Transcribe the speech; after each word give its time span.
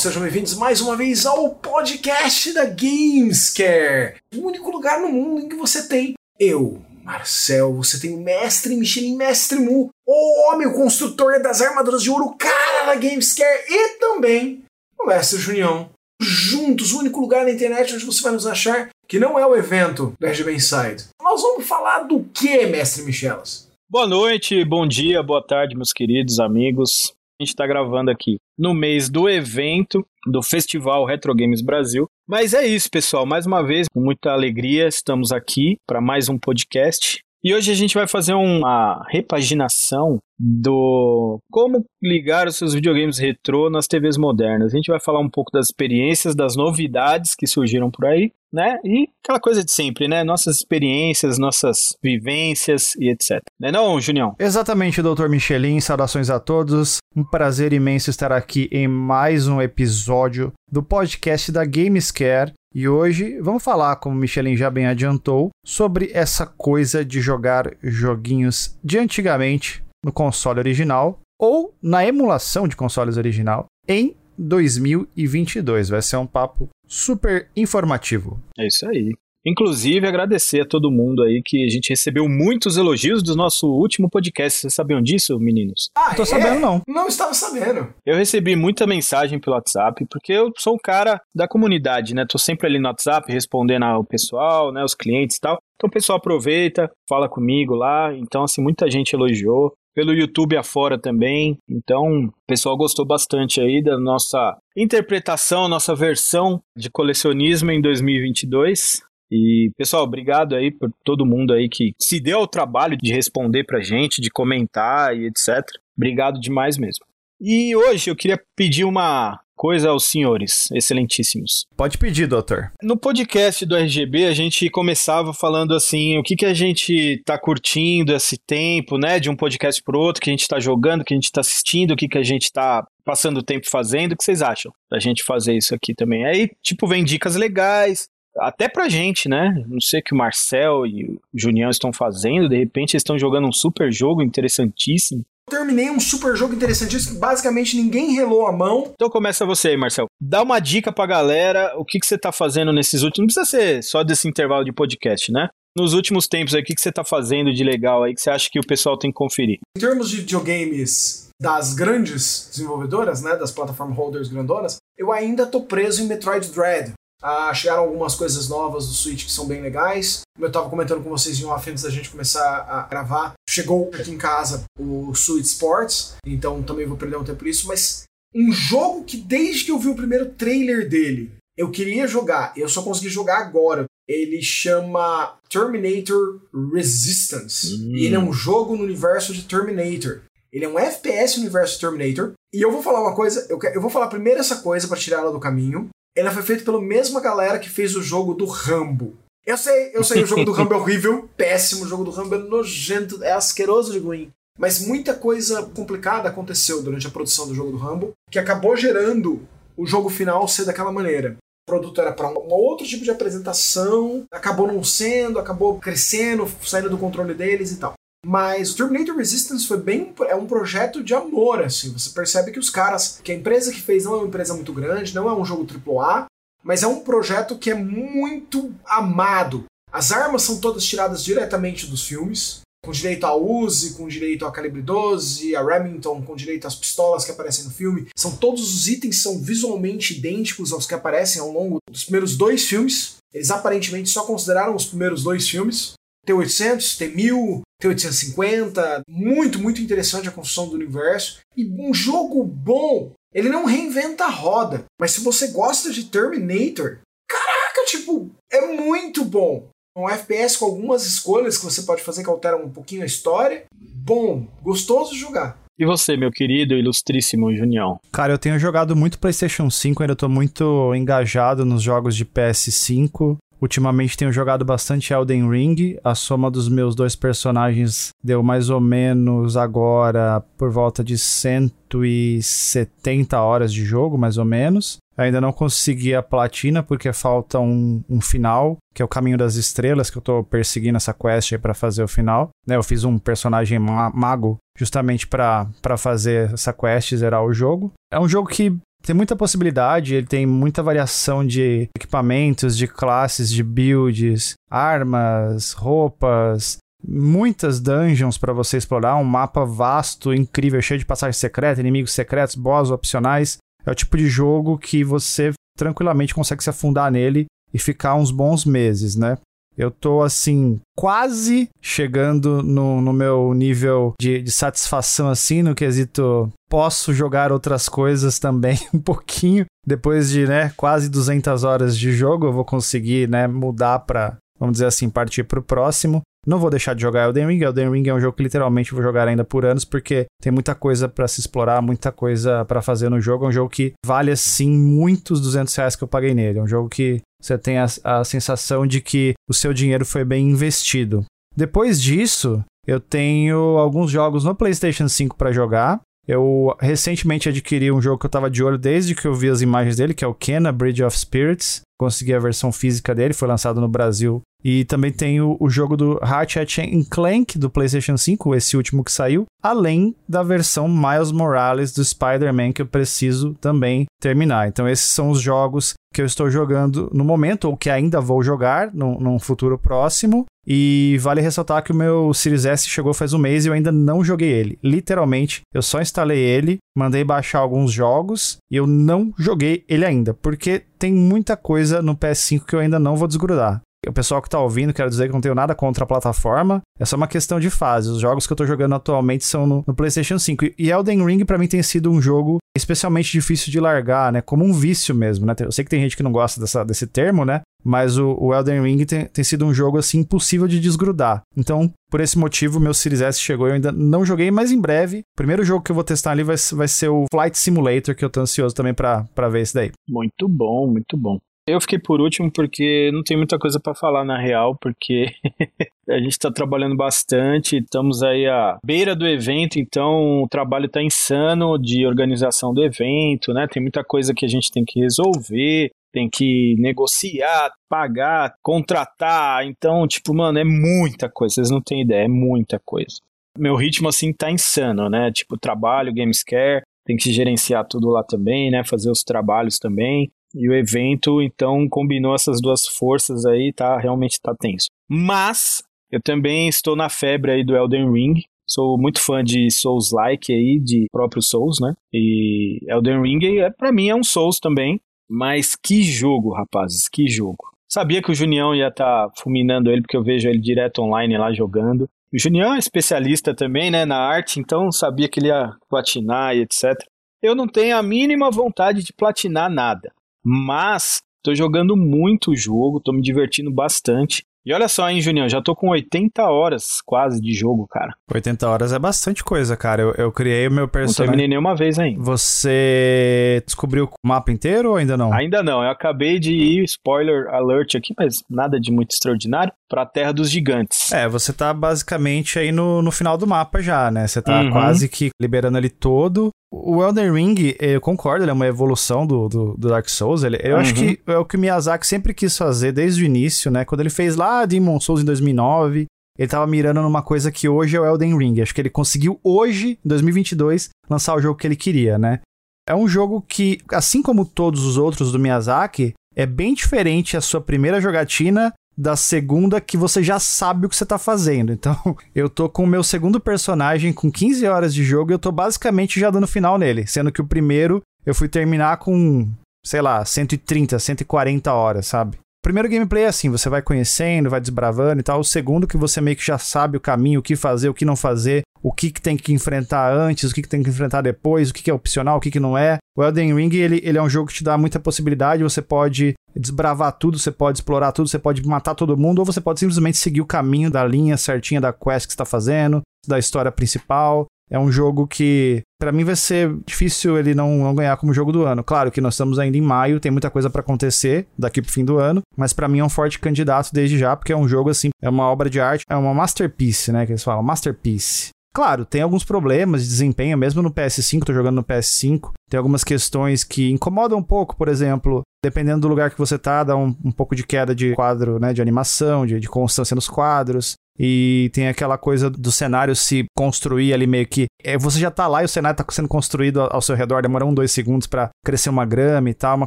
sejam 0.00 0.22
bem-vindos 0.22 0.54
mais 0.54 0.80
uma 0.80 0.96
vez 0.96 1.26
ao 1.26 1.50
podcast 1.56 2.54
da 2.54 2.64
Gamescare, 2.64 4.14
o 4.34 4.46
único 4.46 4.70
lugar 4.70 4.98
no 4.98 5.10
mundo 5.10 5.42
em 5.42 5.48
que 5.50 5.54
você 5.54 5.86
tem 5.86 6.14
eu, 6.38 6.80
Marcel, 7.04 7.74
você 7.74 8.00
tem 8.00 8.14
o 8.14 8.18
mestre 8.18 8.74
Michelin, 8.76 9.14
mestre 9.14 9.58
Mu, 9.58 9.90
o 10.06 10.48
homem, 10.48 10.66
o 10.66 10.72
construtor 10.72 11.42
das 11.42 11.60
armaduras 11.60 12.02
de 12.02 12.08
ouro, 12.08 12.28
o 12.28 12.34
cara 12.34 12.86
da 12.86 12.94
Gamescare 12.94 13.66
e 13.68 13.98
também 13.98 14.62
o 14.98 15.06
mestre 15.06 15.38
Junião. 15.38 15.90
Juntos, 16.18 16.94
o 16.94 17.00
único 17.00 17.20
lugar 17.20 17.44
na 17.44 17.50
internet 17.50 17.94
onde 17.94 18.06
você 18.06 18.22
vai 18.22 18.32
nos 18.32 18.46
achar 18.46 18.88
que 19.06 19.18
não 19.18 19.38
é 19.38 19.46
o 19.46 19.54
evento 19.54 20.14
do 20.18 20.26
RGB 20.26 20.54
Inside. 20.54 21.08
Nós 21.22 21.42
vamos 21.42 21.68
falar 21.68 22.04
do 22.04 22.24
que, 22.32 22.64
mestre 22.64 23.02
Michelas? 23.02 23.68
Boa 23.86 24.06
noite, 24.06 24.64
bom 24.64 24.88
dia, 24.88 25.22
boa 25.22 25.46
tarde, 25.46 25.76
meus 25.76 25.92
queridos 25.92 26.40
amigos. 26.40 27.12
A 27.40 27.42
gente 27.42 27.54
está 27.54 27.66
gravando 27.66 28.10
aqui 28.10 28.36
no 28.58 28.74
mês 28.74 29.08
do 29.08 29.26
evento 29.26 30.06
do 30.26 30.42
Festival 30.42 31.06
Retro 31.06 31.34
Games 31.34 31.62
Brasil. 31.62 32.06
Mas 32.28 32.52
é 32.52 32.66
isso, 32.66 32.90
pessoal. 32.90 33.24
Mais 33.24 33.46
uma 33.46 33.66
vez, 33.66 33.86
com 33.90 33.98
muita 33.98 34.30
alegria, 34.30 34.86
estamos 34.86 35.32
aqui 35.32 35.78
para 35.86 36.02
mais 36.02 36.28
um 36.28 36.38
podcast. 36.38 37.22
E 37.42 37.54
hoje 37.54 37.72
a 37.72 37.74
gente 37.74 37.94
vai 37.94 38.06
fazer 38.06 38.34
uma 38.34 39.02
repaginação 39.08 40.18
do 40.40 41.38
como 41.50 41.84
ligar 42.02 42.46
os 42.46 42.56
seus 42.56 42.72
videogames 42.72 43.18
retrô 43.18 43.68
nas 43.68 43.86
TVs 43.86 44.16
modernas. 44.16 44.72
A 44.72 44.76
gente 44.76 44.90
vai 44.90 44.98
falar 44.98 45.20
um 45.20 45.28
pouco 45.28 45.52
das 45.52 45.66
experiências, 45.66 46.34
das 46.34 46.56
novidades 46.56 47.34
que 47.36 47.46
surgiram 47.46 47.90
por 47.90 48.06
aí, 48.06 48.32
né? 48.50 48.78
E 48.82 49.06
aquela 49.22 49.38
coisa 49.38 49.62
de 49.62 49.70
sempre, 49.70 50.08
né? 50.08 50.24
Nossas 50.24 50.56
experiências, 50.56 51.38
nossas 51.38 51.94
vivências 52.02 52.94
e 52.98 53.10
etc. 53.10 53.42
Né 53.60 53.70
não, 53.70 54.00
Junião? 54.00 54.34
Exatamente, 54.38 55.02
Dr. 55.02 55.28
Michelin. 55.28 55.78
Saudações 55.78 56.30
a 56.30 56.40
todos. 56.40 56.98
Um 57.14 57.24
prazer 57.24 57.74
imenso 57.74 58.08
estar 58.08 58.32
aqui 58.32 58.66
em 58.72 58.88
mais 58.88 59.46
um 59.46 59.60
episódio 59.60 60.52
do 60.70 60.82
podcast 60.82 61.52
da 61.52 61.66
Gamescare. 61.66 62.52
E 62.72 62.88
hoje 62.88 63.38
vamos 63.40 63.64
falar, 63.64 63.96
como 63.96 64.14
Michelin 64.14 64.56
já 64.56 64.70
bem 64.70 64.86
adiantou, 64.86 65.50
sobre 65.66 66.10
essa 66.14 66.46
coisa 66.46 67.04
de 67.04 67.20
jogar 67.20 67.68
joguinhos 67.82 68.78
de 68.82 68.96
antigamente 68.96 69.82
no 70.04 70.12
console 70.12 70.58
original 70.58 71.18
ou 71.38 71.74
na 71.82 72.04
emulação 72.06 72.68
de 72.68 72.76
consoles 72.76 73.16
original 73.16 73.66
em 73.88 74.14
2022. 74.38 75.88
Vai 75.88 76.02
ser 76.02 76.16
um 76.16 76.26
papo 76.26 76.68
super 76.86 77.48
informativo. 77.56 78.38
É 78.58 78.66
isso 78.66 78.86
aí. 78.88 79.12
Inclusive, 79.46 80.06
agradecer 80.06 80.60
a 80.60 80.66
todo 80.68 80.90
mundo 80.90 81.22
aí 81.22 81.40
que 81.42 81.64
a 81.64 81.68
gente 81.70 81.88
recebeu 81.88 82.28
muitos 82.28 82.76
elogios 82.76 83.22
do 83.22 83.34
nosso 83.34 83.66
último 83.66 84.06
podcast. 84.10 84.60
Vocês 84.60 84.74
sabiam 84.74 85.00
disso, 85.00 85.38
meninos? 85.40 85.88
Ah, 85.96 86.08
Não 86.10 86.16
tô 86.16 86.22
é? 86.24 86.26
sabendo, 86.26 86.60
não. 86.60 86.82
Não 86.86 87.08
estava 87.08 87.32
sabendo. 87.32 87.88
Eu 88.04 88.16
recebi 88.16 88.54
muita 88.54 88.86
mensagem 88.86 89.40
pelo 89.40 89.56
WhatsApp, 89.56 90.04
porque 90.10 90.34
eu 90.34 90.50
sou 90.58 90.74
um 90.74 90.78
cara 90.78 91.18
da 91.34 91.48
comunidade, 91.48 92.14
né? 92.14 92.26
Tô 92.28 92.36
sempre 92.36 92.66
ali 92.66 92.78
no 92.78 92.88
WhatsApp 92.88 93.32
respondendo 93.32 93.84
ao 93.84 94.04
pessoal, 94.04 94.72
né? 94.74 94.84
Os 94.84 94.94
clientes 94.94 95.38
e 95.38 95.40
tal. 95.40 95.58
Então 95.76 95.88
o 95.88 95.90
pessoal 95.90 96.18
aproveita, 96.18 96.90
fala 97.08 97.26
comigo 97.26 97.74
lá. 97.74 98.14
Então, 98.14 98.42
assim, 98.44 98.62
muita 98.62 98.90
gente 98.90 99.14
elogiou. 99.14 99.72
Pelo 99.94 100.14
YouTube 100.14 100.56
afora 100.56 100.98
também. 100.98 101.58
Então, 101.68 102.26
o 102.26 102.32
pessoal 102.46 102.76
gostou 102.76 103.06
bastante 103.06 103.60
aí 103.60 103.82
da 103.82 103.98
nossa 103.98 104.56
interpretação, 104.76 105.68
nossa 105.68 105.94
versão 105.94 106.62
de 106.76 106.90
colecionismo 106.90 107.70
em 107.70 107.80
2022. 107.80 109.02
E, 109.32 109.70
pessoal, 109.76 110.04
obrigado 110.04 110.56
aí 110.56 110.72
por 110.72 110.90
todo 111.04 111.26
mundo 111.26 111.52
aí 111.52 111.68
que 111.68 111.92
se 112.00 112.20
deu 112.20 112.38
ao 112.38 112.48
trabalho 112.48 112.96
de 113.00 113.12
responder 113.12 113.64
pra 113.64 113.80
gente, 113.80 114.20
de 114.20 114.30
comentar 114.30 115.16
e 115.16 115.26
etc. 115.26 115.64
Obrigado 115.96 116.40
demais 116.40 116.76
mesmo. 116.76 117.04
E 117.40 117.74
hoje 117.74 118.10
eu 118.10 118.16
queria 118.16 118.38
pedir 118.56 118.84
uma 118.84 119.40
coisa 119.60 119.90
aos 119.90 120.04
senhores, 120.04 120.70
excelentíssimos. 120.72 121.66
Pode 121.76 121.98
pedir, 121.98 122.26
doutor. 122.26 122.72
No 122.82 122.96
podcast 122.96 123.66
do 123.66 123.76
RGB, 123.76 124.24
a 124.24 124.32
gente 124.32 124.70
começava 124.70 125.34
falando 125.34 125.74
assim, 125.74 126.16
o 126.16 126.22
que, 126.22 126.34
que 126.34 126.46
a 126.46 126.54
gente 126.54 127.20
tá 127.26 127.38
curtindo 127.38 128.14
esse 128.14 128.38
tempo, 128.38 128.96
né, 128.96 129.20
de 129.20 129.28
um 129.28 129.36
podcast 129.36 129.82
pro 129.82 130.00
outro, 130.00 130.22
que 130.22 130.30
a 130.30 130.32
gente 130.32 130.48
tá 130.48 130.58
jogando, 130.58 131.04
que 131.04 131.12
a 131.12 131.16
gente 131.16 131.30
tá 131.30 131.42
assistindo, 131.42 131.90
o 131.90 131.96
que, 131.96 132.08
que 132.08 132.16
a 132.16 132.22
gente 132.22 132.50
tá 132.50 132.86
passando 133.04 133.42
tempo 133.42 133.68
fazendo, 133.68 134.12
o 134.12 134.16
que 134.16 134.24
vocês 134.24 134.40
acham 134.40 134.72
da 134.90 134.98
gente 134.98 135.22
fazer 135.22 135.54
isso 135.54 135.74
aqui 135.74 135.94
também? 135.94 136.24
Aí, 136.24 136.48
tipo, 136.62 136.86
vem 136.86 137.04
dicas 137.04 137.36
legais, 137.36 138.08
até 138.38 138.66
pra 138.66 138.88
gente, 138.88 139.28
né? 139.28 139.52
Não 139.68 139.80
sei 139.80 140.00
o 140.00 140.02
que 140.02 140.14
o 140.14 140.16
Marcel 140.16 140.86
e 140.86 141.04
o 141.04 141.20
Junião 141.34 141.68
estão 141.68 141.92
fazendo, 141.92 142.48
de 142.48 142.56
repente 142.56 142.94
eles 142.94 143.02
estão 143.02 143.18
jogando 143.18 143.46
um 143.46 143.52
super 143.52 143.92
jogo 143.92 144.22
interessantíssimo. 144.22 145.22
Terminei 145.50 145.90
um 145.90 145.98
super 145.98 146.36
jogo 146.36 146.54
interessantíssimo, 146.54 147.18
basicamente 147.18 147.76
ninguém 147.76 148.12
relou 148.14 148.46
a 148.46 148.52
mão. 148.52 148.92
Então 148.94 149.10
começa 149.10 149.44
você 149.44 149.68
aí, 149.68 149.76
Marcel. 149.76 150.06
Dá 150.20 150.42
uma 150.42 150.60
dica 150.60 150.92
pra 150.92 151.06
galera, 151.06 151.74
o 151.76 151.84
que, 151.84 151.98
que 151.98 152.06
você 152.06 152.16
tá 152.16 152.30
fazendo 152.30 152.72
nesses 152.72 153.02
últimos... 153.02 153.18
Não 153.18 153.26
precisa 153.26 153.44
ser 153.44 153.82
só 153.82 154.04
desse 154.04 154.28
intervalo 154.28 154.64
de 154.64 154.72
podcast, 154.72 155.32
né? 155.32 155.48
Nos 155.76 155.92
últimos 155.92 156.26
tempos 156.28 156.54
aí, 156.54 156.62
o 156.62 156.64
que, 156.64 156.74
que 156.74 156.80
você 156.80 156.92
tá 156.92 157.04
fazendo 157.04 157.52
de 157.52 157.64
legal 157.64 158.04
aí 158.04 158.14
que 158.14 158.20
você 158.20 158.30
acha 158.30 158.48
que 158.50 158.58
o 158.58 158.66
pessoal 158.66 158.96
tem 158.96 159.10
que 159.10 159.16
conferir? 159.16 159.58
Em 159.76 159.80
termos 159.80 160.08
de 160.08 160.18
videogames 160.18 161.28
das 161.40 161.74
grandes 161.74 162.48
desenvolvedoras, 162.50 163.22
né, 163.22 163.36
das 163.36 163.50
platform 163.50 163.92
holders 163.92 164.28
grandonas, 164.28 164.76
eu 164.96 165.10
ainda 165.10 165.46
tô 165.46 165.62
preso 165.62 166.02
em 166.02 166.06
Metroid 166.06 166.48
Dread. 166.50 166.92
Ah, 167.22 167.52
chegaram 167.52 167.82
algumas 167.82 168.14
coisas 168.14 168.48
novas 168.48 168.86
do 168.86 168.94
Switch 168.94 169.24
que 169.26 169.32
são 169.32 169.46
bem 169.46 169.60
legais. 169.60 170.22
Como 170.34 170.46
eu 170.46 170.52
tava 170.52 170.70
comentando 170.70 171.02
com 171.02 171.10
vocês 171.10 171.38
em 171.38 171.44
off 171.44 171.70
antes 171.70 171.82
da 171.82 171.90
gente 171.90 172.10
começar 172.10 172.40
a 172.40 172.82
gravar, 172.88 173.34
chegou 173.48 173.90
aqui 173.92 174.10
em 174.10 174.18
casa 174.18 174.64
o 174.78 175.14
Switch 175.14 175.44
Sports, 175.44 176.14
então 176.24 176.62
também 176.62 176.86
vou 176.86 176.96
perder 176.96 177.16
um 177.16 177.24
tempo 177.24 177.44
nisso, 177.44 177.68
mas 177.68 178.04
um 178.34 178.50
jogo 178.52 179.04
que 179.04 179.16
desde 179.16 179.64
que 179.64 179.70
eu 179.70 179.78
vi 179.78 179.88
o 179.88 179.94
primeiro 179.94 180.30
trailer 180.30 180.88
dele, 180.88 181.32
eu 181.56 181.70
queria 181.70 182.06
jogar, 182.06 182.52
eu 182.56 182.68
só 182.68 182.82
consegui 182.82 183.10
jogar 183.10 183.38
agora. 183.38 183.84
Ele 184.08 184.42
chama 184.42 185.38
Terminator 185.48 186.40
Resistance. 186.72 187.74
Hum. 187.74 187.94
Ele 187.94 188.14
é 188.14 188.18
um 188.18 188.32
jogo 188.32 188.76
no 188.76 188.82
universo 188.82 189.32
de 189.32 189.42
Terminator. 189.42 190.22
Ele 190.52 190.64
é 190.64 190.68
um 190.68 190.78
FPS 190.78 191.36
no 191.36 191.42
universo 191.42 191.78
Terminator. 191.78 192.32
E 192.52 192.60
eu 192.60 192.72
vou 192.72 192.82
falar 192.82 193.00
uma 193.02 193.14
coisa, 193.14 193.46
eu, 193.48 193.58
eu 193.72 193.80
vou 193.80 193.90
falar 193.90 194.08
primeiro 194.08 194.40
essa 194.40 194.56
coisa 194.56 194.88
pra 194.88 194.96
tirar 194.96 195.18
ela 195.18 195.32
do 195.32 195.38
caminho. 195.38 195.88
Ela 196.16 196.30
foi 196.30 196.42
feita 196.42 196.64
pela 196.64 196.80
mesma 196.80 197.20
galera 197.20 197.58
que 197.58 197.68
fez 197.68 197.94
o 197.96 198.02
jogo 198.02 198.34
do 198.34 198.44
Rambo. 198.44 199.16
Eu 199.46 199.56
sei, 199.56 199.90
eu 199.94 200.04
sei, 200.04 200.22
o 200.22 200.26
jogo 200.26 200.44
do 200.44 200.52
Rambo 200.52 200.74
é 200.74 200.76
horrível, 200.76 201.28
péssimo, 201.36 201.84
o 201.84 201.88
jogo 201.88 202.04
do 202.04 202.10
Rambo 202.10 202.34
é 202.34 202.38
nojento, 202.38 203.22
é 203.24 203.32
asqueroso 203.32 203.92
de 203.92 203.98
ruim. 203.98 204.30
Mas 204.58 204.86
muita 204.86 205.14
coisa 205.14 205.62
complicada 205.62 206.28
aconteceu 206.28 206.82
durante 206.82 207.06
a 207.06 207.10
produção 207.10 207.46
do 207.46 207.54
jogo 207.54 207.70
do 207.70 207.78
Rambo, 207.78 208.12
que 208.30 208.38
acabou 208.38 208.76
gerando 208.76 209.40
o 209.76 209.86
jogo 209.86 210.10
final 210.10 210.46
ser 210.46 210.66
daquela 210.66 210.92
maneira. 210.92 211.36
O 211.66 211.70
produto 211.70 212.00
era 212.00 212.12
para 212.12 212.28
um 212.28 212.46
um 212.46 212.52
outro 212.52 212.86
tipo 212.86 213.04
de 213.04 213.10
apresentação, 213.10 214.24
acabou 214.30 214.66
não 214.66 214.84
sendo, 214.84 215.38
acabou 215.38 215.78
crescendo, 215.78 216.46
saindo 216.62 216.90
do 216.90 216.98
controle 216.98 217.32
deles 217.32 217.72
e 217.72 217.76
tal. 217.76 217.94
Mas 218.24 218.72
o 218.72 218.76
Terminator 218.76 219.16
Resistance 219.16 219.66
foi 219.66 219.78
bem. 219.78 220.14
É 220.28 220.34
um 220.34 220.46
projeto 220.46 221.02
de 221.02 221.14
amor, 221.14 221.62
assim. 221.62 221.92
Você 221.92 222.10
percebe 222.10 222.52
que 222.52 222.58
os 222.58 222.70
caras. 222.70 223.18
Que 223.22 223.32
a 223.32 223.34
empresa 223.34 223.72
que 223.72 223.80
fez 223.80 224.04
não 224.04 224.14
é 224.14 224.16
uma 224.18 224.26
empresa 224.26 224.54
muito 224.54 224.72
grande, 224.72 225.14
não 225.14 225.28
é 225.28 225.34
um 225.34 225.44
jogo 225.44 225.66
AAA, 225.66 226.26
mas 226.62 226.82
é 226.82 226.86
um 226.86 227.00
projeto 227.00 227.58
que 227.58 227.70
é 227.70 227.74
muito 227.74 228.74
amado. 228.84 229.64
As 229.92 230.12
armas 230.12 230.42
são 230.42 230.60
todas 230.60 230.84
tiradas 230.84 231.24
diretamente 231.24 231.86
dos 231.86 232.06
filmes, 232.06 232.60
com 232.84 232.92
direito 232.92 233.24
a 233.24 233.34
Uzi, 233.34 233.94
com 233.94 234.06
direito 234.06 234.46
a 234.46 234.52
calibre 234.52 234.80
12, 234.80 235.56
a 235.56 235.62
Remington, 235.64 236.22
com 236.22 236.36
direito 236.36 236.66
às 236.66 236.76
pistolas 236.76 237.24
que 237.24 237.32
aparecem 237.32 237.64
no 237.64 237.70
filme. 237.70 238.08
São 238.16 238.36
todos 238.36 238.62
os 238.62 238.86
itens 238.86 239.22
são 239.22 239.40
visualmente 239.40 240.16
idênticos 240.16 240.72
aos 240.72 240.86
que 240.86 240.94
aparecem 240.94 241.42
ao 241.42 241.50
longo 241.50 241.78
dos 241.90 242.04
primeiros 242.04 242.36
dois 242.36 242.64
filmes. 242.64 243.16
Eles 243.32 243.50
aparentemente 243.50 244.10
só 244.10 244.24
consideraram 244.24 244.74
os 244.74 244.86
primeiros 244.86 245.22
dois 245.22 245.48
filmes. 245.48 245.94
T800, 246.26 246.98
T1000, 246.98 247.62
T850. 247.80 249.02
Muito, 249.08 249.58
muito 249.58 249.80
interessante 249.80 250.28
a 250.28 250.32
construção 250.32 250.68
do 250.68 250.74
universo. 250.74 251.40
E 251.56 251.64
um 251.64 251.92
jogo 251.94 252.44
bom. 252.44 253.12
Ele 253.32 253.48
não 253.48 253.64
reinventa 253.64 254.24
a 254.24 254.30
roda. 254.30 254.84
Mas 255.00 255.12
se 255.12 255.20
você 255.20 255.48
gosta 255.48 255.90
de 255.90 256.04
Terminator, 256.04 256.98
caraca, 257.28 257.84
tipo, 257.86 258.30
é 258.52 258.66
muito 258.66 259.24
bom. 259.24 259.68
Um 259.96 260.08
FPS 260.08 260.58
com 260.58 260.66
algumas 260.66 261.06
escolhas 261.06 261.58
que 261.58 261.64
você 261.64 261.82
pode 261.82 262.02
fazer 262.02 262.22
que 262.22 262.30
alteram 262.30 262.64
um 262.64 262.70
pouquinho 262.70 263.02
a 263.02 263.06
história. 263.06 263.64
Bom, 263.74 264.46
gostoso 264.62 265.12
de 265.12 265.18
jogar. 265.18 265.58
E 265.78 265.86
você, 265.86 266.14
meu 266.16 266.30
querido 266.30 266.74
ilustríssimo 266.74 267.56
Junião? 267.56 267.98
Cara, 268.12 268.34
eu 268.34 268.38
tenho 268.38 268.58
jogado 268.58 268.94
muito 268.94 269.18
PlayStation 269.18 269.70
5, 269.70 270.02
ainda 270.02 270.14
tô 270.14 270.28
muito 270.28 270.94
engajado 270.94 271.64
nos 271.64 271.82
jogos 271.82 272.14
de 272.14 272.24
PS5. 272.24 273.38
Ultimamente 273.60 274.16
tenho 274.16 274.32
jogado 274.32 274.64
bastante 274.64 275.12
Elden 275.12 275.48
Ring. 275.50 275.98
A 276.02 276.14
soma 276.14 276.50
dos 276.50 276.66
meus 276.68 276.94
dois 276.94 277.14
personagens 277.14 278.08
deu 278.24 278.42
mais 278.42 278.70
ou 278.70 278.80
menos 278.80 279.56
agora 279.56 280.42
por 280.56 280.70
volta 280.70 281.04
de 281.04 281.18
170 281.18 283.38
horas 283.40 283.72
de 283.72 283.84
jogo, 283.84 284.16
mais 284.18 284.38
ou 284.38 284.44
menos. 284.44 284.96
Ainda 285.16 285.40
não 285.40 285.52
consegui 285.52 286.14
a 286.14 286.22
platina 286.22 286.82
porque 286.82 287.12
falta 287.12 287.58
um, 287.58 288.02
um 288.08 288.20
final, 288.22 288.78
que 288.94 289.02
é 289.02 289.04
o 289.04 289.08
Caminho 289.08 289.36
das 289.36 289.56
Estrelas, 289.56 290.08
que 290.08 290.16
eu 290.16 290.22
tô 290.22 290.42
perseguindo 290.42 290.96
essa 290.96 291.12
quest 291.12 291.52
aí 291.52 291.58
pra 291.58 291.74
fazer 291.74 292.02
o 292.02 292.08
final. 292.08 292.48
Né, 292.66 292.76
eu 292.76 292.82
fiz 292.82 293.04
um 293.04 293.18
personagem 293.18 293.78
ma- 293.78 294.10
mago 294.10 294.56
justamente 294.78 295.26
pra 295.26 295.66
fazer 295.98 296.50
essa 296.54 296.72
quest 296.72 297.12
e 297.12 297.16
zerar 297.18 297.44
o 297.44 297.52
jogo. 297.52 297.92
É 298.10 298.18
um 298.18 298.28
jogo 298.28 298.48
que 298.48 298.74
Tem 299.02 299.14
muita 299.14 299.34
possibilidade, 299.34 300.14
ele 300.14 300.26
tem 300.26 300.46
muita 300.46 300.82
variação 300.82 301.44
de 301.46 301.88
equipamentos, 301.96 302.76
de 302.76 302.86
classes, 302.86 303.50
de 303.50 303.62
builds, 303.62 304.54
armas, 304.70 305.72
roupas, 305.72 306.78
muitas 307.06 307.80
dungeons 307.80 308.36
para 308.36 308.52
você 308.52 308.76
explorar, 308.76 309.16
um 309.16 309.24
mapa 309.24 309.64
vasto, 309.64 310.34
incrível, 310.34 310.82
cheio 310.82 311.00
de 311.00 311.06
passagens 311.06 311.38
secretas, 311.38 311.78
inimigos 311.78 312.12
secretos, 312.12 312.54
boss 312.54 312.90
opcionais. 312.90 313.56
É 313.86 313.90
o 313.90 313.94
tipo 313.94 314.16
de 314.16 314.28
jogo 314.28 314.78
que 314.78 315.02
você 315.02 315.52
tranquilamente 315.76 316.34
consegue 316.34 316.62
se 316.62 316.68
afundar 316.68 317.10
nele 317.10 317.46
e 317.72 317.78
ficar 317.78 318.14
uns 318.14 318.30
bons 318.30 318.64
meses, 318.66 319.16
né? 319.16 319.38
Eu 319.80 319.90
tô 319.90 320.20
assim, 320.20 320.78
quase 320.94 321.70
chegando 321.80 322.62
no, 322.62 323.00
no 323.00 323.14
meu 323.14 323.54
nível 323.54 324.12
de, 324.20 324.42
de 324.42 324.50
satisfação, 324.50 325.30
assim, 325.30 325.62
no 325.62 325.74
quesito. 325.74 326.52
Posso 326.68 327.14
jogar 327.14 327.50
outras 327.50 327.88
coisas 327.88 328.38
também 328.38 328.78
um 328.92 328.98
pouquinho. 328.98 329.64
Depois 329.86 330.28
de, 330.28 330.46
né, 330.46 330.70
quase 330.76 331.08
200 331.08 331.64
horas 331.64 331.96
de 331.96 332.12
jogo, 332.12 332.46
eu 332.46 332.52
vou 332.52 332.64
conseguir, 332.64 333.26
né, 333.26 333.48
mudar 333.48 334.00
pra, 334.00 334.36
vamos 334.58 334.74
dizer 334.74 334.84
assim, 334.84 335.08
partir 335.08 335.44
pro 335.44 335.62
próximo. 335.62 336.20
Não 336.46 336.58
vou 336.58 336.68
deixar 336.68 336.94
de 336.94 337.00
jogar 337.00 337.24
Elden 337.24 337.46
Ring. 337.46 337.62
Elden 337.62 337.90
Ring 337.90 338.06
é 338.06 338.14
um 338.14 338.20
jogo 338.20 338.36
que 338.36 338.42
literalmente 338.42 338.92
vou 338.92 339.02
jogar 339.02 339.28
ainda 339.28 339.44
por 339.44 339.64
anos, 339.64 339.86
porque 339.86 340.26
tem 340.42 340.52
muita 340.52 340.74
coisa 340.74 341.08
para 341.08 341.26
se 341.26 341.40
explorar, 341.40 341.80
muita 341.80 342.12
coisa 342.12 342.66
para 342.66 342.82
fazer 342.82 343.08
no 343.08 343.20
jogo. 343.20 343.46
É 343.46 343.48
um 343.48 343.52
jogo 343.52 343.70
que 343.70 343.94
vale, 344.04 344.30
assim, 344.30 344.70
muitos 344.70 345.40
200 345.40 345.74
reais 345.74 345.96
que 345.96 346.04
eu 346.04 346.08
paguei 346.08 346.34
nele. 346.34 346.58
É 346.58 346.62
um 346.62 346.68
jogo 346.68 346.88
que 346.90 347.22
você 347.40 347.56
tem 347.56 347.78
a, 347.78 347.86
a 348.04 348.24
sensação 348.24 348.86
de 348.86 349.00
que 349.00 349.34
o 349.48 349.54
seu 349.54 349.72
dinheiro 349.72 350.04
foi 350.04 350.24
bem 350.24 350.50
investido. 350.50 351.24
Depois 351.56 352.00
disso, 352.00 352.62
eu 352.86 353.00
tenho 353.00 353.78
alguns 353.78 354.10
jogos 354.10 354.44
no 354.44 354.54
PlayStation 354.54 355.08
5 355.08 355.36
para 355.36 355.52
jogar. 355.52 356.00
Eu 356.26 356.76
recentemente 356.78 357.48
adquiri 357.48 357.90
um 357.90 358.00
jogo 358.00 358.18
que 358.18 358.26
eu 358.26 358.30
tava 358.30 358.50
de 358.50 358.62
olho 358.62 358.78
desde 358.78 359.14
que 359.14 359.26
eu 359.26 359.34
vi 359.34 359.48
as 359.48 359.62
imagens 359.62 359.96
dele, 359.96 360.14
que 360.14 360.24
é 360.24 360.28
o 360.28 360.34
Kena 360.34 360.70
Bridge 360.70 361.02
of 361.02 361.18
Spirits. 361.18 361.80
Consegui 361.98 362.34
a 362.34 362.38
versão 362.38 362.70
física 362.70 363.14
dele, 363.14 363.34
foi 363.34 363.48
lançado 363.48 363.80
no 363.80 363.88
Brasil 363.88 364.40
e 364.64 364.84
também 364.84 365.12
tem 365.12 365.40
o, 365.40 365.56
o 365.58 365.68
jogo 365.68 365.96
do 365.96 366.18
Ratchet 366.22 366.80
Clank 367.10 367.58
do 367.58 367.70
PlayStation 367.70 368.16
5, 368.16 368.54
esse 368.54 368.76
último 368.76 369.04
que 369.04 369.12
saiu, 369.12 369.46
além 369.62 370.14
da 370.28 370.42
versão 370.42 370.88
Miles 370.88 371.32
Morales 371.32 371.92
do 371.92 372.04
Spider-Man 372.04 372.72
que 372.72 372.82
eu 372.82 372.86
preciso 372.86 373.54
também 373.60 374.06
terminar. 374.20 374.68
Então 374.68 374.88
esses 374.88 375.06
são 375.06 375.30
os 375.30 375.40
jogos 375.40 375.94
que 376.12 376.20
eu 376.20 376.26
estou 376.26 376.50
jogando 376.50 377.08
no 377.12 377.24
momento, 377.24 377.66
ou 377.66 377.76
que 377.76 377.88
ainda 377.88 378.20
vou 378.20 378.42
jogar 378.42 378.92
no, 378.92 379.20
num 379.20 379.38
futuro 379.38 379.78
próximo. 379.78 380.44
E 380.66 381.16
vale 381.20 381.40
ressaltar 381.40 381.82
que 381.82 381.90
o 381.90 381.94
meu 381.94 382.34
Series 382.34 382.66
S 382.66 382.86
chegou 382.86 383.14
faz 383.14 383.32
um 383.32 383.38
mês 383.38 383.64
e 383.64 383.68
eu 383.68 383.72
ainda 383.72 383.90
não 383.90 384.22
joguei 384.22 384.50
ele. 384.50 384.78
Literalmente, 384.82 385.62
eu 385.74 385.80
só 385.82 386.00
instalei 386.00 386.38
ele, 386.38 386.78
mandei 386.96 387.24
baixar 387.24 387.60
alguns 387.60 387.90
jogos 387.90 388.58
e 388.70 388.76
eu 388.76 388.86
não 388.86 389.32
joguei 389.38 389.84
ele 389.88 390.04
ainda, 390.04 390.34
porque 390.34 390.82
tem 390.98 391.12
muita 391.12 391.56
coisa 391.56 392.02
no 392.02 392.14
PS5 392.14 392.66
que 392.66 392.74
eu 392.74 392.80
ainda 392.80 392.98
não 392.98 393.16
vou 393.16 393.26
desgrudar. 393.26 393.80
O 394.06 394.12
pessoal 394.12 394.40
que 394.40 394.48
tá 394.48 394.58
ouvindo, 394.58 394.94
quero 394.94 395.10
dizer 395.10 395.26
que 395.26 395.32
não 395.32 395.40
tenho 395.40 395.54
nada 395.54 395.74
contra 395.74 396.04
a 396.04 396.06
plataforma. 396.06 396.80
É 396.98 397.04
só 397.04 397.16
uma 397.16 397.28
questão 397.28 397.60
de 397.60 397.68
fase. 397.68 398.08
Os 398.08 398.20
jogos 398.20 398.46
que 398.46 398.52
eu 398.52 398.56
tô 398.56 398.64
jogando 398.64 398.94
atualmente 398.94 399.44
são 399.44 399.66
no, 399.66 399.84
no 399.86 399.94
PlayStation 399.94 400.38
5. 400.38 400.64
E 400.78 400.90
Elden 400.90 401.24
Ring, 401.24 401.44
para 401.44 401.58
mim, 401.58 401.66
tem 401.66 401.82
sido 401.82 402.10
um 402.10 402.20
jogo 402.20 402.58
especialmente 402.76 403.30
difícil 403.30 403.70
de 403.70 403.78
largar, 403.78 404.32
né? 404.32 404.40
Como 404.40 404.64
um 404.64 404.72
vício 404.72 405.14
mesmo, 405.14 405.44
né? 405.44 405.54
Eu 405.58 405.72
sei 405.72 405.84
que 405.84 405.90
tem 405.90 406.00
gente 406.00 406.16
que 406.16 406.22
não 406.22 406.32
gosta 406.32 406.60
dessa, 406.60 406.84
desse 406.84 407.06
termo, 407.06 407.44
né? 407.44 407.60
Mas 407.84 408.16
o, 408.16 408.36
o 408.38 408.54
Elden 408.54 408.82
Ring 408.82 409.04
tem, 409.04 409.26
tem, 409.26 409.44
sido 409.44 409.66
um 409.66 409.74
jogo, 409.74 409.98
assim, 409.98 410.20
impossível 410.20 410.68
de 410.68 410.80
desgrudar. 410.80 411.42
Então, 411.56 411.92
por 412.10 412.20
esse 412.20 412.38
motivo, 412.38 412.80
meu 412.80 412.94
Series 412.94 413.20
S 413.20 413.40
chegou. 413.40 413.68
Eu 413.68 413.74
ainda 413.74 413.92
não 413.92 414.24
joguei, 414.24 414.50
mas 414.50 414.70
em 414.70 414.80
breve, 414.80 415.18
o 415.18 415.36
primeiro 415.36 415.64
jogo 415.64 415.82
que 415.82 415.90
eu 415.90 415.94
vou 415.94 416.04
testar 416.04 416.32
ali 416.32 416.42
vai, 416.42 416.56
vai 416.72 416.88
ser 416.88 417.08
o 417.08 417.26
Flight 417.30 417.58
Simulator, 417.58 418.14
que 418.14 418.24
eu 418.24 418.30
tô 418.30 418.40
ansioso 418.40 418.74
também 418.74 418.94
para 418.94 419.48
ver 419.50 419.60
esse 419.60 419.74
daí. 419.74 419.90
Muito 420.08 420.48
bom, 420.48 420.86
muito 420.86 421.16
bom. 421.16 421.38
Eu 421.72 421.80
fiquei 421.80 421.98
por 421.98 422.20
último 422.20 422.50
porque 422.50 423.10
não 423.12 423.22
tem 423.22 423.36
muita 423.36 423.58
coisa 423.58 423.78
para 423.80 423.94
falar 423.94 424.24
na 424.24 424.38
real, 424.38 424.76
porque 424.80 425.26
a 426.08 426.18
gente 426.18 426.32
está 426.32 426.50
trabalhando 426.50 426.96
bastante, 426.96 427.78
estamos 427.78 428.22
aí 428.22 428.46
à 428.46 428.78
beira 428.84 429.14
do 429.14 429.26
evento, 429.26 429.78
então 429.78 430.42
o 430.42 430.48
trabalho 430.48 430.86
está 430.86 431.02
insano 431.02 431.78
de 431.78 432.06
organização 432.06 432.74
do 432.74 432.82
evento, 432.82 433.52
né? 433.52 433.66
Tem 433.70 433.82
muita 433.82 434.02
coisa 434.04 434.34
que 434.34 434.44
a 434.44 434.48
gente 434.48 434.70
tem 434.70 434.84
que 434.84 435.00
resolver, 435.00 435.90
tem 436.12 436.28
que 436.28 436.74
negociar, 436.78 437.70
pagar, 437.88 438.54
contratar. 438.62 439.64
Então, 439.64 440.06
tipo, 440.06 440.34
mano, 440.34 440.58
é 440.58 440.64
muita 440.64 441.28
coisa. 441.28 441.54
Vocês 441.54 441.70
não 441.70 441.80
têm 441.80 442.02
ideia, 442.02 442.24
é 442.24 442.28
muita 442.28 442.80
coisa. 442.84 443.16
Meu 443.58 443.76
ritmo, 443.76 444.08
assim, 444.08 444.32
tá 444.32 444.50
insano, 444.50 445.08
né? 445.08 445.30
Tipo, 445.32 445.58
trabalho, 445.58 446.14
Gamescare, 446.14 446.82
tem 447.04 447.16
que 447.16 447.32
gerenciar 447.32 447.86
tudo 447.86 448.08
lá 448.08 448.22
também, 448.22 448.70
né? 448.70 448.84
Fazer 448.84 449.10
os 449.10 449.22
trabalhos 449.22 449.78
também. 449.78 450.30
E 450.54 450.68
o 450.68 450.74
evento, 450.74 451.40
então, 451.40 451.88
combinou 451.88 452.34
essas 452.34 452.60
duas 452.60 452.86
forças 452.86 453.46
aí, 453.46 453.72
tá? 453.72 453.98
Realmente 453.98 454.40
tá 454.42 454.54
tenso. 454.58 454.88
Mas, 455.08 455.82
eu 456.10 456.20
também 456.20 456.68
estou 456.68 456.96
na 456.96 457.08
febre 457.08 457.52
aí 457.52 457.64
do 457.64 457.76
Elden 457.76 458.12
Ring. 458.12 458.34
Sou 458.66 458.96
muito 458.98 459.20
fã 459.20 459.42
de 459.42 459.70
Souls-like 459.70 460.52
aí, 460.52 460.80
de 460.80 461.06
próprio 461.10 461.42
Souls, 461.42 461.78
né? 461.80 461.94
E 462.12 462.78
Elden 462.88 463.22
Ring, 463.22 463.58
é, 463.58 463.70
pra 463.70 463.92
mim, 463.92 464.08
é 464.08 464.14
um 464.14 464.24
Souls 464.24 464.58
também. 464.58 465.00
Mas 465.28 465.76
que 465.76 466.02
jogo, 466.02 466.52
rapazes, 466.52 467.08
que 467.08 467.28
jogo. 467.28 467.70
Sabia 467.88 468.22
que 468.22 468.30
o 468.30 468.34
Junião 468.34 468.74
ia 468.74 468.88
estar 468.88 469.28
tá 469.28 469.32
fulminando 469.40 469.90
ele, 469.90 470.02
porque 470.02 470.16
eu 470.16 470.22
vejo 470.22 470.48
ele 470.48 470.60
direto 470.60 471.02
online 471.02 471.36
lá 471.36 471.52
jogando. 471.52 472.08
O 472.32 472.38
Junião 472.38 472.74
é 472.74 472.78
especialista 472.78 473.52
também, 473.54 473.90
né, 473.90 474.04
na 474.04 474.18
arte, 474.18 474.60
então 474.60 474.92
sabia 474.92 475.28
que 475.28 475.40
ele 475.40 475.48
ia 475.48 475.72
platinar 475.88 476.56
e 476.56 476.60
etc. 476.60 476.94
Eu 477.42 477.56
não 477.56 477.66
tenho 477.66 477.96
a 477.96 478.02
mínima 478.02 478.50
vontade 478.50 479.02
de 479.02 479.12
platinar 479.12 479.68
nada. 479.68 480.12
Mas 480.44 481.20
tô 481.42 481.54
jogando 481.54 481.96
muito 481.96 482.50
o 482.52 482.56
jogo, 482.56 483.00
tô 483.00 483.12
me 483.12 483.22
divertindo 483.22 483.72
bastante. 483.72 484.42
E 484.64 484.74
olha 484.74 484.88
só, 484.88 485.08
hein, 485.08 485.22
Juninho, 485.22 485.48
já 485.48 485.62
tô 485.62 485.74
com 485.74 485.88
80 485.88 486.42
horas 486.42 487.00
quase 487.06 487.40
de 487.40 487.54
jogo, 487.54 487.86
cara. 487.88 488.12
80 488.30 488.68
horas 488.68 488.92
é 488.92 488.98
bastante 488.98 489.42
coisa, 489.42 489.74
cara. 489.74 490.02
Eu, 490.02 490.12
eu 490.12 490.30
criei 490.30 490.68
o 490.68 490.70
meu 490.70 490.86
personagem. 490.86 491.20
Não 491.20 491.26
terminei 491.26 491.48
nenhuma 491.48 491.74
vez 491.74 491.98
ainda. 491.98 492.22
Você 492.22 493.62
descobriu 493.64 494.04
o 494.04 494.28
mapa 494.28 494.52
inteiro 494.52 494.90
ou 494.90 494.96
ainda 494.96 495.16
não? 495.16 495.32
Ainda 495.32 495.62
não. 495.62 495.82
Eu 495.82 495.90
acabei 495.90 496.38
de 496.38 496.52
ir, 496.52 496.84
spoiler 496.84 497.48
alert 497.48 497.94
aqui, 497.94 498.12
mas 498.18 498.34
nada 498.50 498.78
de 498.78 498.92
muito 498.92 499.12
extraordinário, 499.12 499.72
pra 499.90 500.06
Terra 500.06 500.32
dos 500.32 500.48
Gigantes. 500.48 501.10
É, 501.12 501.28
você 501.28 501.52
tá 501.52 501.74
basicamente 501.74 502.60
aí 502.60 502.70
no, 502.70 503.02
no 503.02 503.10
final 503.10 503.36
do 503.36 503.46
mapa 503.46 503.82
já, 503.82 504.08
né? 504.08 504.26
Você 504.26 504.40
tá 504.40 504.62
uhum. 504.62 504.70
quase 504.70 505.08
que 505.08 505.30
liberando 505.42 505.76
ele 505.76 505.90
todo. 505.90 506.50
O 506.72 507.02
Elden 507.02 507.32
Ring, 507.32 507.74
eu 507.80 508.00
concordo, 508.00 508.44
ele 508.44 508.52
é 508.52 508.54
uma 508.54 508.68
evolução 508.68 509.26
do, 509.26 509.48
do, 509.48 509.74
do 509.76 509.88
Dark 509.88 510.08
Souls. 510.08 510.44
Ele, 510.44 510.58
eu 510.62 510.76
uhum. 510.76 510.80
acho 510.80 510.94
que 510.94 511.20
é 511.26 511.36
o 511.36 511.44
que 511.44 511.56
o 511.56 511.58
Miyazaki 511.58 512.06
sempre 512.06 512.32
quis 512.32 512.56
fazer 512.56 512.92
desde 512.92 513.24
o 513.24 513.26
início, 513.26 513.68
né? 513.70 513.84
Quando 513.84 514.00
ele 514.00 514.10
fez 514.10 514.36
lá 514.36 514.64
Demon 514.64 515.00
Souls 515.00 515.20
em 515.20 515.24
2009, 515.24 516.06
ele 516.38 516.48
tava 516.48 516.66
mirando 516.68 517.02
numa 517.02 517.22
coisa 517.22 517.50
que 517.50 517.68
hoje 517.68 517.96
é 517.96 518.00
o 518.00 518.06
Elden 518.06 518.38
Ring. 518.38 518.62
Acho 518.62 518.72
que 518.72 518.80
ele 518.80 518.88
conseguiu 518.88 519.40
hoje, 519.42 519.98
em 520.04 520.08
2022, 520.08 520.90
lançar 521.08 521.34
o 521.34 521.40
jogo 521.40 521.58
que 521.58 521.66
ele 521.66 521.76
queria, 521.76 522.16
né? 522.16 522.40
É 522.88 522.94
um 522.94 523.08
jogo 523.08 523.42
que, 523.42 523.80
assim 523.92 524.22
como 524.22 524.46
todos 524.46 524.84
os 524.84 524.96
outros 524.96 525.32
do 525.32 525.38
Miyazaki, 525.38 526.14
é 526.36 526.46
bem 526.46 526.74
diferente 526.74 527.36
a 527.36 527.40
sua 527.40 527.60
primeira 527.60 528.00
jogatina 528.00 528.72
da 528.96 529.16
segunda 529.16 529.80
que 529.80 529.96
você 529.96 530.22
já 530.22 530.38
sabe 530.38 530.86
o 530.86 530.88
que 530.88 530.96
você 530.96 531.06
tá 531.06 531.18
fazendo. 531.18 531.72
Então, 531.72 531.96
eu 532.34 532.48
tô 532.48 532.68
com 532.68 532.84
o 532.84 532.86
meu 532.86 533.02
segundo 533.02 533.40
personagem 533.40 534.12
com 534.12 534.30
15 534.30 534.66
horas 534.66 534.94
de 534.94 535.04
jogo 535.04 535.32
e 535.32 535.34
eu 535.34 535.38
tô 535.38 535.50
basicamente 535.50 536.20
já 536.20 536.30
dando 536.30 536.46
final 536.46 536.78
nele, 536.78 537.06
sendo 537.06 537.32
que 537.32 537.40
o 537.40 537.46
primeiro 537.46 538.02
eu 538.26 538.34
fui 538.34 538.48
terminar 538.48 538.98
com, 538.98 539.48
sei 539.84 540.02
lá, 540.02 540.24
130, 540.24 540.98
140 540.98 541.72
horas, 541.72 542.06
sabe? 542.06 542.38
Primeiro 542.62 542.88
gameplay 542.88 543.24
é 543.24 543.28
assim, 543.28 543.48
você 543.48 543.68
vai 543.70 543.80
conhecendo, 543.80 544.50
vai 544.50 544.60
desbravando 544.60 545.20
e 545.20 545.22
tal. 545.22 545.40
O 545.40 545.44
segundo 545.44 545.86
que 545.86 545.96
você 545.96 546.20
meio 546.20 546.36
que 546.36 546.44
já 546.44 546.58
sabe 546.58 546.98
o 546.98 547.00
caminho, 547.00 547.40
o 547.40 547.42
que 547.42 547.56
fazer, 547.56 547.88
o 547.88 547.94
que 547.94 548.04
não 548.04 548.14
fazer, 548.14 548.62
o 548.82 548.92
que, 548.92 549.10
que 549.10 549.20
tem 549.20 549.36
que 549.36 549.52
enfrentar 549.52 550.12
antes, 550.12 550.50
o 550.50 550.54
que, 550.54 550.62
que 550.62 550.68
tem 550.68 550.82
que 550.82 550.90
enfrentar 550.90 551.22
depois, 551.22 551.70
o 551.70 551.74
que, 551.74 551.82
que 551.82 551.90
é 551.90 551.94
opcional, 551.94 552.36
o 552.36 552.40
que, 552.40 552.50
que 552.50 552.60
não 552.60 552.76
é. 552.76 552.98
O 553.16 553.24
Elden 553.24 553.54
Ring, 553.54 553.74
ele, 553.74 554.00
ele 554.04 554.18
é 554.18 554.22
um 554.22 554.28
jogo 554.28 554.48
que 554.48 554.54
te 554.54 554.64
dá 554.64 554.76
muita 554.76 555.00
possibilidade, 555.00 555.62
você 555.62 555.82
pode 555.82 556.34
desbravar 556.54 557.12
tudo, 557.12 557.38
você 557.38 557.50
pode 557.50 557.78
explorar 557.78 558.12
tudo, 558.12 558.28
você 558.28 558.38
pode 558.38 558.62
matar 558.66 558.94
todo 558.94 559.16
mundo, 559.16 559.40
ou 559.40 559.44
você 559.44 559.60
pode 559.60 559.80
simplesmente 559.80 560.18
seguir 560.18 560.40
o 560.40 560.46
caminho 560.46 560.90
da 560.90 561.04
linha 561.04 561.36
certinha 561.36 561.80
da 561.80 561.92
quest 561.92 562.26
que 562.26 562.32
está 562.32 562.44
fazendo, 562.44 563.00
da 563.26 563.38
história 563.38 563.72
principal. 563.72 564.46
É 564.70 564.78
um 564.78 564.90
jogo 564.90 565.26
que, 565.26 565.82
para 566.00 566.10
mim, 566.10 566.24
vai 566.24 566.34
ser 566.34 566.74
difícil 566.86 567.38
ele 567.38 567.54
não, 567.54 567.76
não, 567.76 567.94
ganhar 567.94 568.16
como 568.16 568.32
jogo 568.32 568.50
do 568.50 568.64
ano. 568.64 568.82
Claro 568.82 569.10
que 569.12 569.20
nós 569.20 569.34
estamos 569.34 569.58
ainda 569.58 569.76
em 569.76 569.82
maio, 569.82 570.18
tem 570.18 570.32
muita 570.32 570.50
coisa 570.50 570.70
para 570.70 570.80
acontecer 570.80 571.46
daqui 571.56 571.82
pro 571.82 571.92
fim 571.92 572.04
do 572.04 572.18
ano, 572.18 572.40
mas 572.56 572.72
para 572.72 572.88
mim 572.88 573.00
é 573.00 573.04
um 573.04 573.10
forte 573.10 573.38
candidato 573.38 573.90
desde 573.92 574.18
já, 574.18 574.34
porque 574.34 574.52
é 574.52 574.56
um 574.56 574.66
jogo 574.66 574.88
assim, 574.88 575.10
é 575.20 575.28
uma 575.28 575.44
obra 575.44 575.68
de 575.68 575.78
arte, 575.78 576.06
é 576.08 576.16
uma 576.16 576.32
masterpiece, 576.32 577.12
né, 577.12 577.26
que 577.26 577.32
eles 577.32 577.44
falam, 577.44 577.62
masterpiece. 577.62 578.48
Claro, 578.72 579.04
tem 579.04 579.20
alguns 579.20 579.44
problemas 579.44 580.04
de 580.04 580.08
desempenho, 580.08 580.56
mesmo 580.56 580.80
no 580.80 580.92
PS5, 580.92 581.42
tô 581.42 581.52
jogando 581.52 581.76
no 581.76 581.84
PS5. 581.84 582.52
Tem 582.68 582.78
algumas 582.78 583.02
questões 583.02 583.64
que 583.64 583.90
incomodam 583.90 584.38
um 584.38 584.42
pouco, 584.44 584.76
por 584.76 584.86
exemplo, 584.86 585.42
dependendo 585.62 586.02
do 586.02 586.08
lugar 586.08 586.30
que 586.30 586.38
você 586.38 586.56
tá, 586.56 586.84
dá 586.84 586.96
um, 586.96 587.14
um 587.24 587.32
pouco 587.32 587.56
de 587.56 587.66
queda 587.66 587.94
de 587.94 588.14
quadro, 588.14 588.60
né, 588.60 588.72
de 588.72 588.80
animação, 588.80 589.44
de, 589.44 589.58
de 589.58 589.68
constância 589.68 590.14
nos 590.14 590.28
quadros. 590.28 590.94
E 591.22 591.70
tem 591.74 591.86
aquela 591.86 592.16
coisa 592.16 592.48
do 592.48 592.72
cenário 592.72 593.14
se 593.14 593.44
construir 593.54 594.14
ali 594.14 594.26
meio 594.26 594.46
que. 594.46 594.64
É, 594.82 594.96
você 594.96 595.20
já 595.20 595.30
tá 595.30 595.46
lá 595.46 595.60
e 595.60 595.66
o 595.66 595.68
cenário 595.68 595.98
tá 595.98 596.04
sendo 596.10 596.28
construído 596.28 596.80
ao 596.80 597.02
seu 597.02 597.14
redor, 597.14 597.42
demora 597.42 597.66
um, 597.66 597.74
dois 597.74 597.92
segundos 597.92 598.26
para 598.26 598.48
crescer 598.64 598.88
uma 598.88 599.04
grama 599.04 599.50
e 599.50 599.54
tal, 599.54 599.76
uma 599.76 599.86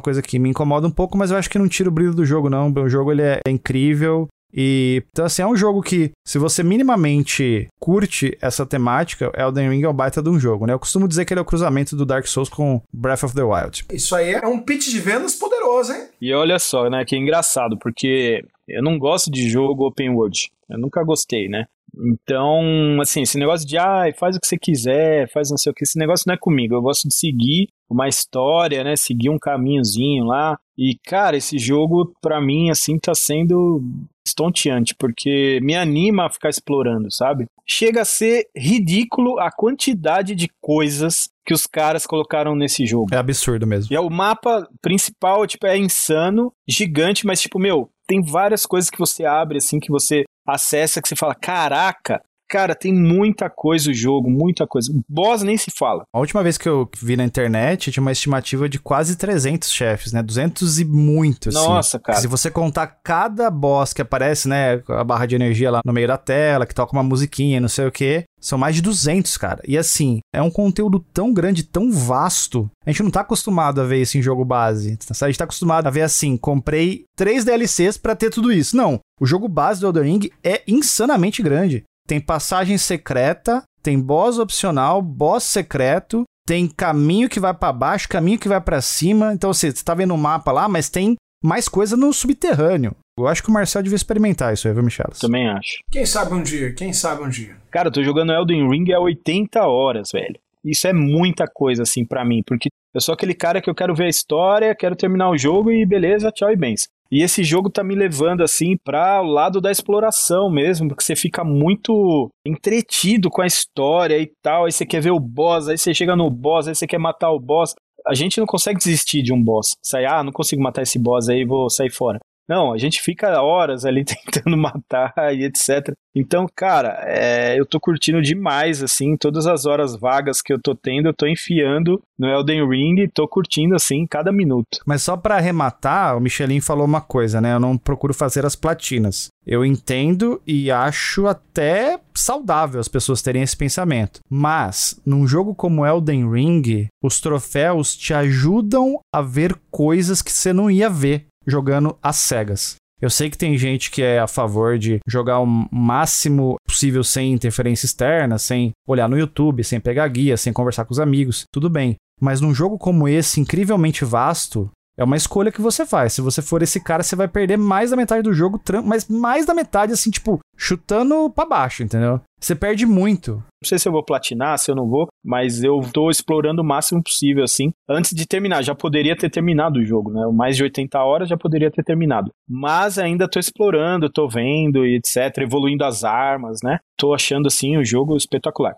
coisa 0.00 0.22
que 0.22 0.38
me 0.38 0.48
incomoda 0.48 0.86
um 0.86 0.92
pouco, 0.92 1.18
mas 1.18 1.32
eu 1.32 1.36
acho 1.36 1.50
que 1.50 1.58
não 1.58 1.66
tira 1.66 1.88
o 1.88 1.92
brilho 1.92 2.14
do 2.14 2.24
jogo, 2.24 2.48
não. 2.48 2.72
O 2.72 2.88
jogo 2.88 3.10
ele 3.10 3.22
é 3.22 3.40
incrível, 3.48 4.28
e 4.54 5.02
então, 5.12 5.24
assim, 5.24 5.42
é 5.42 5.46
um 5.46 5.56
jogo 5.56 5.82
que, 5.82 6.12
se 6.24 6.38
você 6.38 6.62
minimamente 6.62 7.66
curte 7.80 8.38
essa 8.40 8.64
temática, 8.64 9.32
Elden 9.36 9.70
Ring 9.70 9.82
é 9.82 9.88
o 9.88 9.92
baita 9.92 10.22
de 10.22 10.30
um 10.30 10.38
jogo, 10.38 10.64
né? 10.64 10.72
Eu 10.72 10.78
costumo 10.78 11.08
dizer 11.08 11.24
que 11.24 11.34
ele 11.34 11.40
é 11.40 11.42
o 11.42 11.46
cruzamento 11.46 11.96
do 11.96 12.06
Dark 12.06 12.26
Souls 12.26 12.48
com 12.48 12.80
Breath 12.92 13.24
of 13.24 13.34
the 13.34 13.42
Wild. 13.42 13.84
Isso 13.92 14.14
aí 14.14 14.32
é 14.32 14.46
um 14.46 14.60
pitch 14.60 14.90
de 14.90 15.00
vendas 15.00 15.34
poderoso, 15.34 15.53
hein? 15.92 16.08
E 16.20 16.32
olha 16.32 16.58
só, 16.58 16.88
né, 16.88 17.04
que 17.04 17.14
é 17.14 17.18
engraçado, 17.18 17.78
porque 17.78 18.44
eu 18.68 18.82
não 18.82 18.98
gosto 18.98 19.30
de 19.30 19.48
jogo 19.48 19.86
open 19.86 20.10
world. 20.10 20.50
Eu 20.68 20.78
nunca 20.78 21.02
gostei, 21.04 21.48
né? 21.48 21.66
Então, 21.96 23.00
assim, 23.00 23.22
esse 23.22 23.38
negócio 23.38 23.66
de, 23.66 23.78
ah, 23.78 24.04
faz 24.18 24.36
o 24.36 24.40
que 24.40 24.46
você 24.46 24.58
quiser, 24.58 25.30
faz 25.30 25.50
não 25.50 25.56
sei 25.56 25.70
o 25.70 25.74
que, 25.74 25.84
esse 25.84 25.98
negócio 25.98 26.24
não 26.26 26.34
é 26.34 26.38
comigo. 26.38 26.74
Eu 26.74 26.82
gosto 26.82 27.08
de 27.08 27.16
seguir 27.16 27.68
uma 27.88 28.08
história, 28.08 28.82
né? 28.82 28.96
Seguir 28.96 29.30
um 29.30 29.38
caminhozinho 29.38 30.24
lá. 30.24 30.58
E, 30.76 30.98
cara, 31.06 31.36
esse 31.36 31.58
jogo, 31.58 32.12
pra 32.20 32.40
mim, 32.40 32.70
assim, 32.70 32.98
tá 32.98 33.14
sendo 33.14 33.80
estonteante, 34.26 34.94
porque 34.94 35.60
me 35.62 35.76
anima 35.76 36.26
a 36.26 36.30
ficar 36.30 36.48
explorando, 36.48 37.12
sabe? 37.12 37.46
Chega 37.66 38.02
a 38.02 38.04
ser 38.04 38.48
ridículo 38.56 39.40
a 39.40 39.50
quantidade 39.50 40.34
de 40.34 40.48
coisas 40.60 41.28
que 41.44 41.54
os 41.54 41.66
caras 41.66 42.06
colocaram 42.06 42.54
nesse 42.54 42.86
jogo. 42.86 43.14
É 43.14 43.18
absurdo 43.18 43.66
mesmo. 43.66 43.92
E 43.92 43.96
é 43.96 44.00
o 44.00 44.10
mapa 44.10 44.68
principal, 44.80 45.46
tipo, 45.46 45.66
é 45.66 45.76
insano, 45.76 46.52
gigante, 46.68 47.26
mas, 47.26 47.40
tipo, 47.40 47.58
meu, 47.58 47.90
tem 48.06 48.22
várias 48.22 48.66
coisas 48.66 48.90
que 48.90 48.98
você 48.98 49.24
abre, 49.24 49.58
assim, 49.58 49.80
que 49.80 49.90
você 49.90 50.24
acessa, 50.46 51.00
que 51.00 51.08
você 51.08 51.16
fala, 51.16 51.34
caraca, 51.34 52.22
Cara, 52.48 52.74
tem 52.74 52.92
muita 52.92 53.48
coisa 53.48 53.90
o 53.90 53.94
jogo, 53.94 54.30
muita 54.30 54.66
coisa. 54.66 54.92
Boss 55.08 55.42
nem 55.42 55.56
se 55.56 55.70
fala. 55.76 56.04
A 56.12 56.18
última 56.18 56.42
vez 56.42 56.58
que 56.58 56.68
eu 56.68 56.88
vi 57.02 57.16
na 57.16 57.24
internet, 57.24 57.90
tinha 57.90 58.02
uma 58.02 58.12
estimativa 58.12 58.68
de 58.68 58.78
quase 58.78 59.16
300 59.16 59.70
chefes, 59.72 60.12
né? 60.12 60.22
200 60.22 60.80
e 60.80 60.84
muito, 60.84 61.48
assim. 61.48 61.58
Nossa, 61.58 61.98
cara. 61.98 62.20
Se 62.20 62.26
você 62.26 62.50
contar 62.50 62.86
cada 63.02 63.50
boss 63.50 63.92
que 63.92 64.02
aparece, 64.02 64.48
né? 64.48 64.82
A 64.88 65.02
barra 65.02 65.26
de 65.26 65.34
energia 65.34 65.70
lá 65.70 65.80
no 65.84 65.92
meio 65.92 66.06
da 66.06 66.18
tela, 66.18 66.66
que 66.66 66.74
toca 66.74 66.92
uma 66.92 67.02
musiquinha, 67.02 67.60
não 67.60 67.68
sei 67.68 67.86
o 67.86 67.92
quê. 67.92 68.24
São 68.40 68.58
mais 68.58 68.76
de 68.76 68.82
200, 68.82 69.38
cara. 69.38 69.62
E 69.66 69.78
assim, 69.78 70.20
é 70.32 70.42
um 70.42 70.50
conteúdo 70.50 71.00
tão 71.14 71.32
grande, 71.32 71.62
tão 71.62 71.90
vasto. 71.90 72.70
A 72.84 72.90
gente 72.90 73.02
não 73.02 73.10
tá 73.10 73.22
acostumado 73.22 73.80
a 73.80 73.84
ver 73.84 74.02
isso 74.02 74.18
em 74.18 74.22
jogo 74.22 74.44
base. 74.44 74.98
A 75.10 75.26
gente 75.26 75.38
tá 75.38 75.44
acostumado 75.44 75.86
a 75.86 75.90
ver 75.90 76.02
assim, 76.02 76.36
comprei 76.36 77.06
três 77.16 77.42
DLCs 77.42 77.96
para 77.96 78.14
ter 78.14 78.28
tudo 78.28 78.52
isso. 78.52 78.76
Não, 78.76 79.00
o 79.18 79.24
jogo 79.24 79.48
base 79.48 79.80
do 79.80 79.86
Elden 79.86 80.02
Ring 80.04 80.30
é 80.44 80.62
insanamente 80.68 81.42
grande. 81.42 81.84
Tem 82.06 82.20
passagem 82.20 82.76
secreta, 82.76 83.62
tem 83.82 84.00
boss 84.00 84.38
opcional, 84.38 85.00
boss 85.00 85.44
secreto, 85.44 86.24
tem 86.46 86.68
caminho 86.68 87.28
que 87.28 87.40
vai 87.40 87.54
para 87.54 87.72
baixo, 87.72 88.08
caminho 88.08 88.38
que 88.38 88.48
vai 88.48 88.60
para 88.60 88.80
cima. 88.80 89.32
Então 89.32 89.52
você 89.52 89.68
está 89.68 89.94
vendo 89.94 90.10
o 90.10 90.14
um 90.14 90.18
mapa 90.18 90.52
lá, 90.52 90.68
mas 90.68 90.90
tem 90.90 91.16
mais 91.42 91.68
coisa 91.68 91.96
no 91.96 92.12
subterrâneo. 92.12 92.94
Eu 93.18 93.28
acho 93.28 93.42
que 93.42 93.48
o 93.48 93.52
Marcel 93.52 93.82
devia 93.82 93.96
experimentar 93.96 94.52
isso 94.52 94.66
aí, 94.66 94.74
viu, 94.74 94.82
Michelas? 94.82 95.18
Também 95.18 95.48
acho. 95.48 95.78
Quem 95.90 96.04
sabe 96.04 96.34
um 96.34 96.42
dia, 96.42 96.74
quem 96.74 96.92
sabe 96.92 97.22
um 97.22 97.28
dia. 97.28 97.56
Cara, 97.70 97.88
eu 97.88 97.92
tô 97.92 98.02
jogando 98.02 98.32
Elden 98.32 98.68
Ring 98.68 98.92
há 98.92 98.98
80 98.98 99.60
horas, 99.66 100.08
velho. 100.12 100.38
Isso 100.64 100.86
é 100.88 100.92
muita 100.92 101.44
coisa, 101.46 101.82
assim, 101.82 102.04
para 102.04 102.24
mim, 102.24 102.42
porque 102.44 102.70
eu 102.94 103.00
sou 103.00 103.12
aquele 103.12 103.34
cara 103.34 103.60
que 103.60 103.68
eu 103.68 103.74
quero 103.74 103.94
ver 103.94 104.06
a 104.06 104.08
história, 104.08 104.74
quero 104.74 104.96
terminar 104.96 105.30
o 105.30 105.36
jogo 105.36 105.70
e 105.70 105.84
beleza, 105.84 106.32
tchau 106.32 106.50
e 106.50 106.56
bens. 106.56 106.88
E 107.14 107.22
esse 107.22 107.44
jogo 107.44 107.70
tá 107.70 107.84
me 107.84 107.94
levando 107.94 108.42
assim 108.42 108.76
para 108.76 109.22
o 109.22 109.26
lado 109.26 109.60
da 109.60 109.70
exploração 109.70 110.50
mesmo, 110.50 110.88
porque 110.88 111.04
você 111.04 111.14
fica 111.14 111.44
muito 111.44 112.28
entretido 112.44 113.30
com 113.30 113.40
a 113.40 113.46
história 113.46 114.18
e 114.18 114.28
tal. 114.42 114.64
Aí 114.64 114.72
você 114.72 114.84
quer 114.84 115.00
ver 115.00 115.12
o 115.12 115.20
boss, 115.20 115.68
aí 115.68 115.78
você 115.78 115.94
chega 115.94 116.16
no 116.16 116.28
boss, 116.28 116.66
aí 116.66 116.74
você 116.74 116.88
quer 116.88 116.98
matar 116.98 117.30
o 117.30 117.38
boss. 117.38 117.72
A 118.04 118.14
gente 118.14 118.40
não 118.40 118.46
consegue 118.46 118.78
desistir 118.78 119.22
de 119.22 119.32
um 119.32 119.40
boss. 119.40 119.76
Sai, 119.80 120.04
ah, 120.06 120.24
não 120.24 120.32
consigo 120.32 120.60
matar 120.60 120.82
esse 120.82 120.98
boss 120.98 121.28
aí, 121.28 121.44
vou 121.44 121.70
sair 121.70 121.90
fora. 121.90 122.18
Não, 122.48 122.72
a 122.72 122.78
gente 122.78 123.00
fica 123.00 123.40
horas 123.40 123.84
ali 123.84 124.04
tentando 124.04 124.56
matar 124.56 125.12
e 125.34 125.44
etc. 125.44 125.94
Então, 126.16 126.46
cara, 126.54 127.02
é, 127.06 127.58
eu 127.58 127.66
tô 127.66 127.80
curtindo 127.80 128.22
demais, 128.22 128.82
assim, 128.82 129.16
todas 129.16 129.46
as 129.46 129.66
horas 129.66 129.96
vagas 129.96 130.40
que 130.40 130.52
eu 130.52 130.60
tô 130.62 130.74
tendo, 130.74 131.08
eu 131.08 131.14
tô 131.14 131.26
enfiando 131.26 132.00
no 132.16 132.28
Elden 132.28 132.68
Ring 132.68 133.00
e 133.00 133.08
tô 133.08 133.26
curtindo, 133.26 133.74
assim, 133.74 134.06
cada 134.06 134.30
minuto. 134.30 134.78
Mas 134.86 135.02
só 135.02 135.16
para 135.16 135.36
arrematar, 135.36 136.16
o 136.16 136.20
Michelin 136.20 136.60
falou 136.60 136.84
uma 136.84 137.00
coisa, 137.00 137.40
né? 137.40 137.54
Eu 137.54 137.60
não 137.60 137.76
procuro 137.76 138.14
fazer 138.14 138.46
as 138.46 138.54
platinas. 138.54 139.28
Eu 139.44 139.64
entendo 139.64 140.40
e 140.46 140.70
acho 140.70 141.26
até 141.26 141.98
saudável 142.14 142.80
as 142.80 142.88
pessoas 142.88 143.20
terem 143.20 143.42
esse 143.42 143.56
pensamento. 143.56 144.20
Mas, 144.30 145.00
num 145.04 145.26
jogo 145.26 145.54
como 145.54 145.84
Elden 145.84 146.30
Ring, 146.30 146.86
os 147.02 147.20
troféus 147.20 147.96
te 147.96 148.14
ajudam 148.14 149.00
a 149.12 149.20
ver 149.20 149.56
coisas 149.70 150.22
que 150.22 150.32
você 150.32 150.52
não 150.52 150.70
ia 150.70 150.88
ver 150.88 151.26
jogando 151.46 151.96
às 152.02 152.16
cegas. 152.16 152.76
Eu 153.00 153.10
sei 153.10 153.28
que 153.28 153.36
tem 153.36 153.58
gente 153.58 153.90
que 153.90 154.02
é 154.02 154.18
a 154.18 154.26
favor 154.26 154.78
de 154.78 154.98
jogar 155.06 155.40
o 155.40 155.68
máximo 155.70 156.56
possível 156.66 157.04
sem 157.04 157.32
interferência 157.32 157.86
externa, 157.86 158.38
sem 158.38 158.70
olhar 158.86 159.08
no 159.08 159.18
YouTube, 159.18 159.64
sem 159.64 159.80
pegar 159.80 160.08
guia, 160.08 160.36
sem 160.36 160.52
conversar 160.52 160.84
com 160.84 160.92
os 160.92 161.00
amigos, 161.00 161.44
tudo 161.52 161.68
bem. 161.68 161.96
Mas 162.20 162.40
num 162.40 162.54
jogo 162.54 162.78
como 162.78 163.08
esse, 163.08 163.40
incrivelmente 163.40 164.04
vasto, 164.04 164.70
é 164.96 165.04
uma 165.04 165.16
escolha 165.16 165.50
que 165.50 165.60
você 165.60 165.84
faz. 165.84 166.12
Se 166.12 166.20
você 166.20 166.40
for 166.40 166.62
esse 166.62 166.82
cara, 166.82 167.02
você 167.02 167.16
vai 167.16 167.28
perder 167.28 167.56
mais 167.56 167.90
da 167.90 167.96
metade 167.96 168.22
do 168.22 168.32
jogo, 168.32 168.60
mas 168.84 169.08
mais 169.08 169.44
da 169.44 169.54
metade, 169.54 169.92
assim, 169.92 170.10
tipo, 170.10 170.38
chutando 170.56 171.30
para 171.30 171.48
baixo, 171.48 171.82
entendeu? 171.82 172.20
Você 172.40 172.54
perde 172.54 172.86
muito. 172.86 173.32
Não 173.32 173.68
sei 173.68 173.78
se 173.78 173.88
eu 173.88 173.92
vou 173.92 174.04
platinar, 174.04 174.58
se 174.58 174.70
eu 174.70 174.74
não 174.74 174.86
vou, 174.86 175.08
mas 175.24 175.64
eu 175.64 175.80
tô 175.92 176.10
explorando 176.10 176.62
o 176.62 176.64
máximo 176.64 177.02
possível, 177.02 177.42
assim, 177.42 177.70
antes 177.88 178.14
de 178.14 178.26
terminar. 178.26 178.62
Já 178.62 178.74
poderia 178.74 179.16
ter 179.16 179.30
terminado 179.30 179.80
o 179.80 179.84
jogo, 179.84 180.12
né? 180.12 180.20
Mais 180.32 180.56
de 180.56 180.62
80 180.62 180.98
horas 181.02 181.28
já 181.28 181.36
poderia 181.36 181.70
ter 181.70 181.82
terminado. 181.82 182.30
Mas 182.48 182.98
ainda 182.98 183.28
tô 183.28 183.40
explorando, 183.40 184.10
tô 184.10 184.28
vendo 184.28 184.84
e 184.84 184.96
etc, 184.96 185.38
evoluindo 185.38 185.84
as 185.84 186.04
armas, 186.04 186.58
né? 186.62 186.78
Tô 186.98 187.14
achando, 187.14 187.46
assim, 187.46 187.76
o 187.76 187.84
jogo 187.84 188.16
espetacular. 188.16 188.74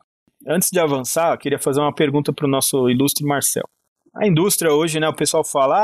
Antes 0.46 0.68
de 0.70 0.78
avançar, 0.78 1.36
queria 1.38 1.58
fazer 1.58 1.80
uma 1.80 1.92
pergunta 1.92 2.32
pro 2.32 2.46
nosso 2.46 2.88
ilustre 2.88 3.26
Marcel 3.26 3.64
a 4.16 4.26
indústria 4.26 4.72
hoje, 4.72 4.98
né, 4.98 5.08
o 5.08 5.14
pessoal 5.14 5.44
fala: 5.44 5.76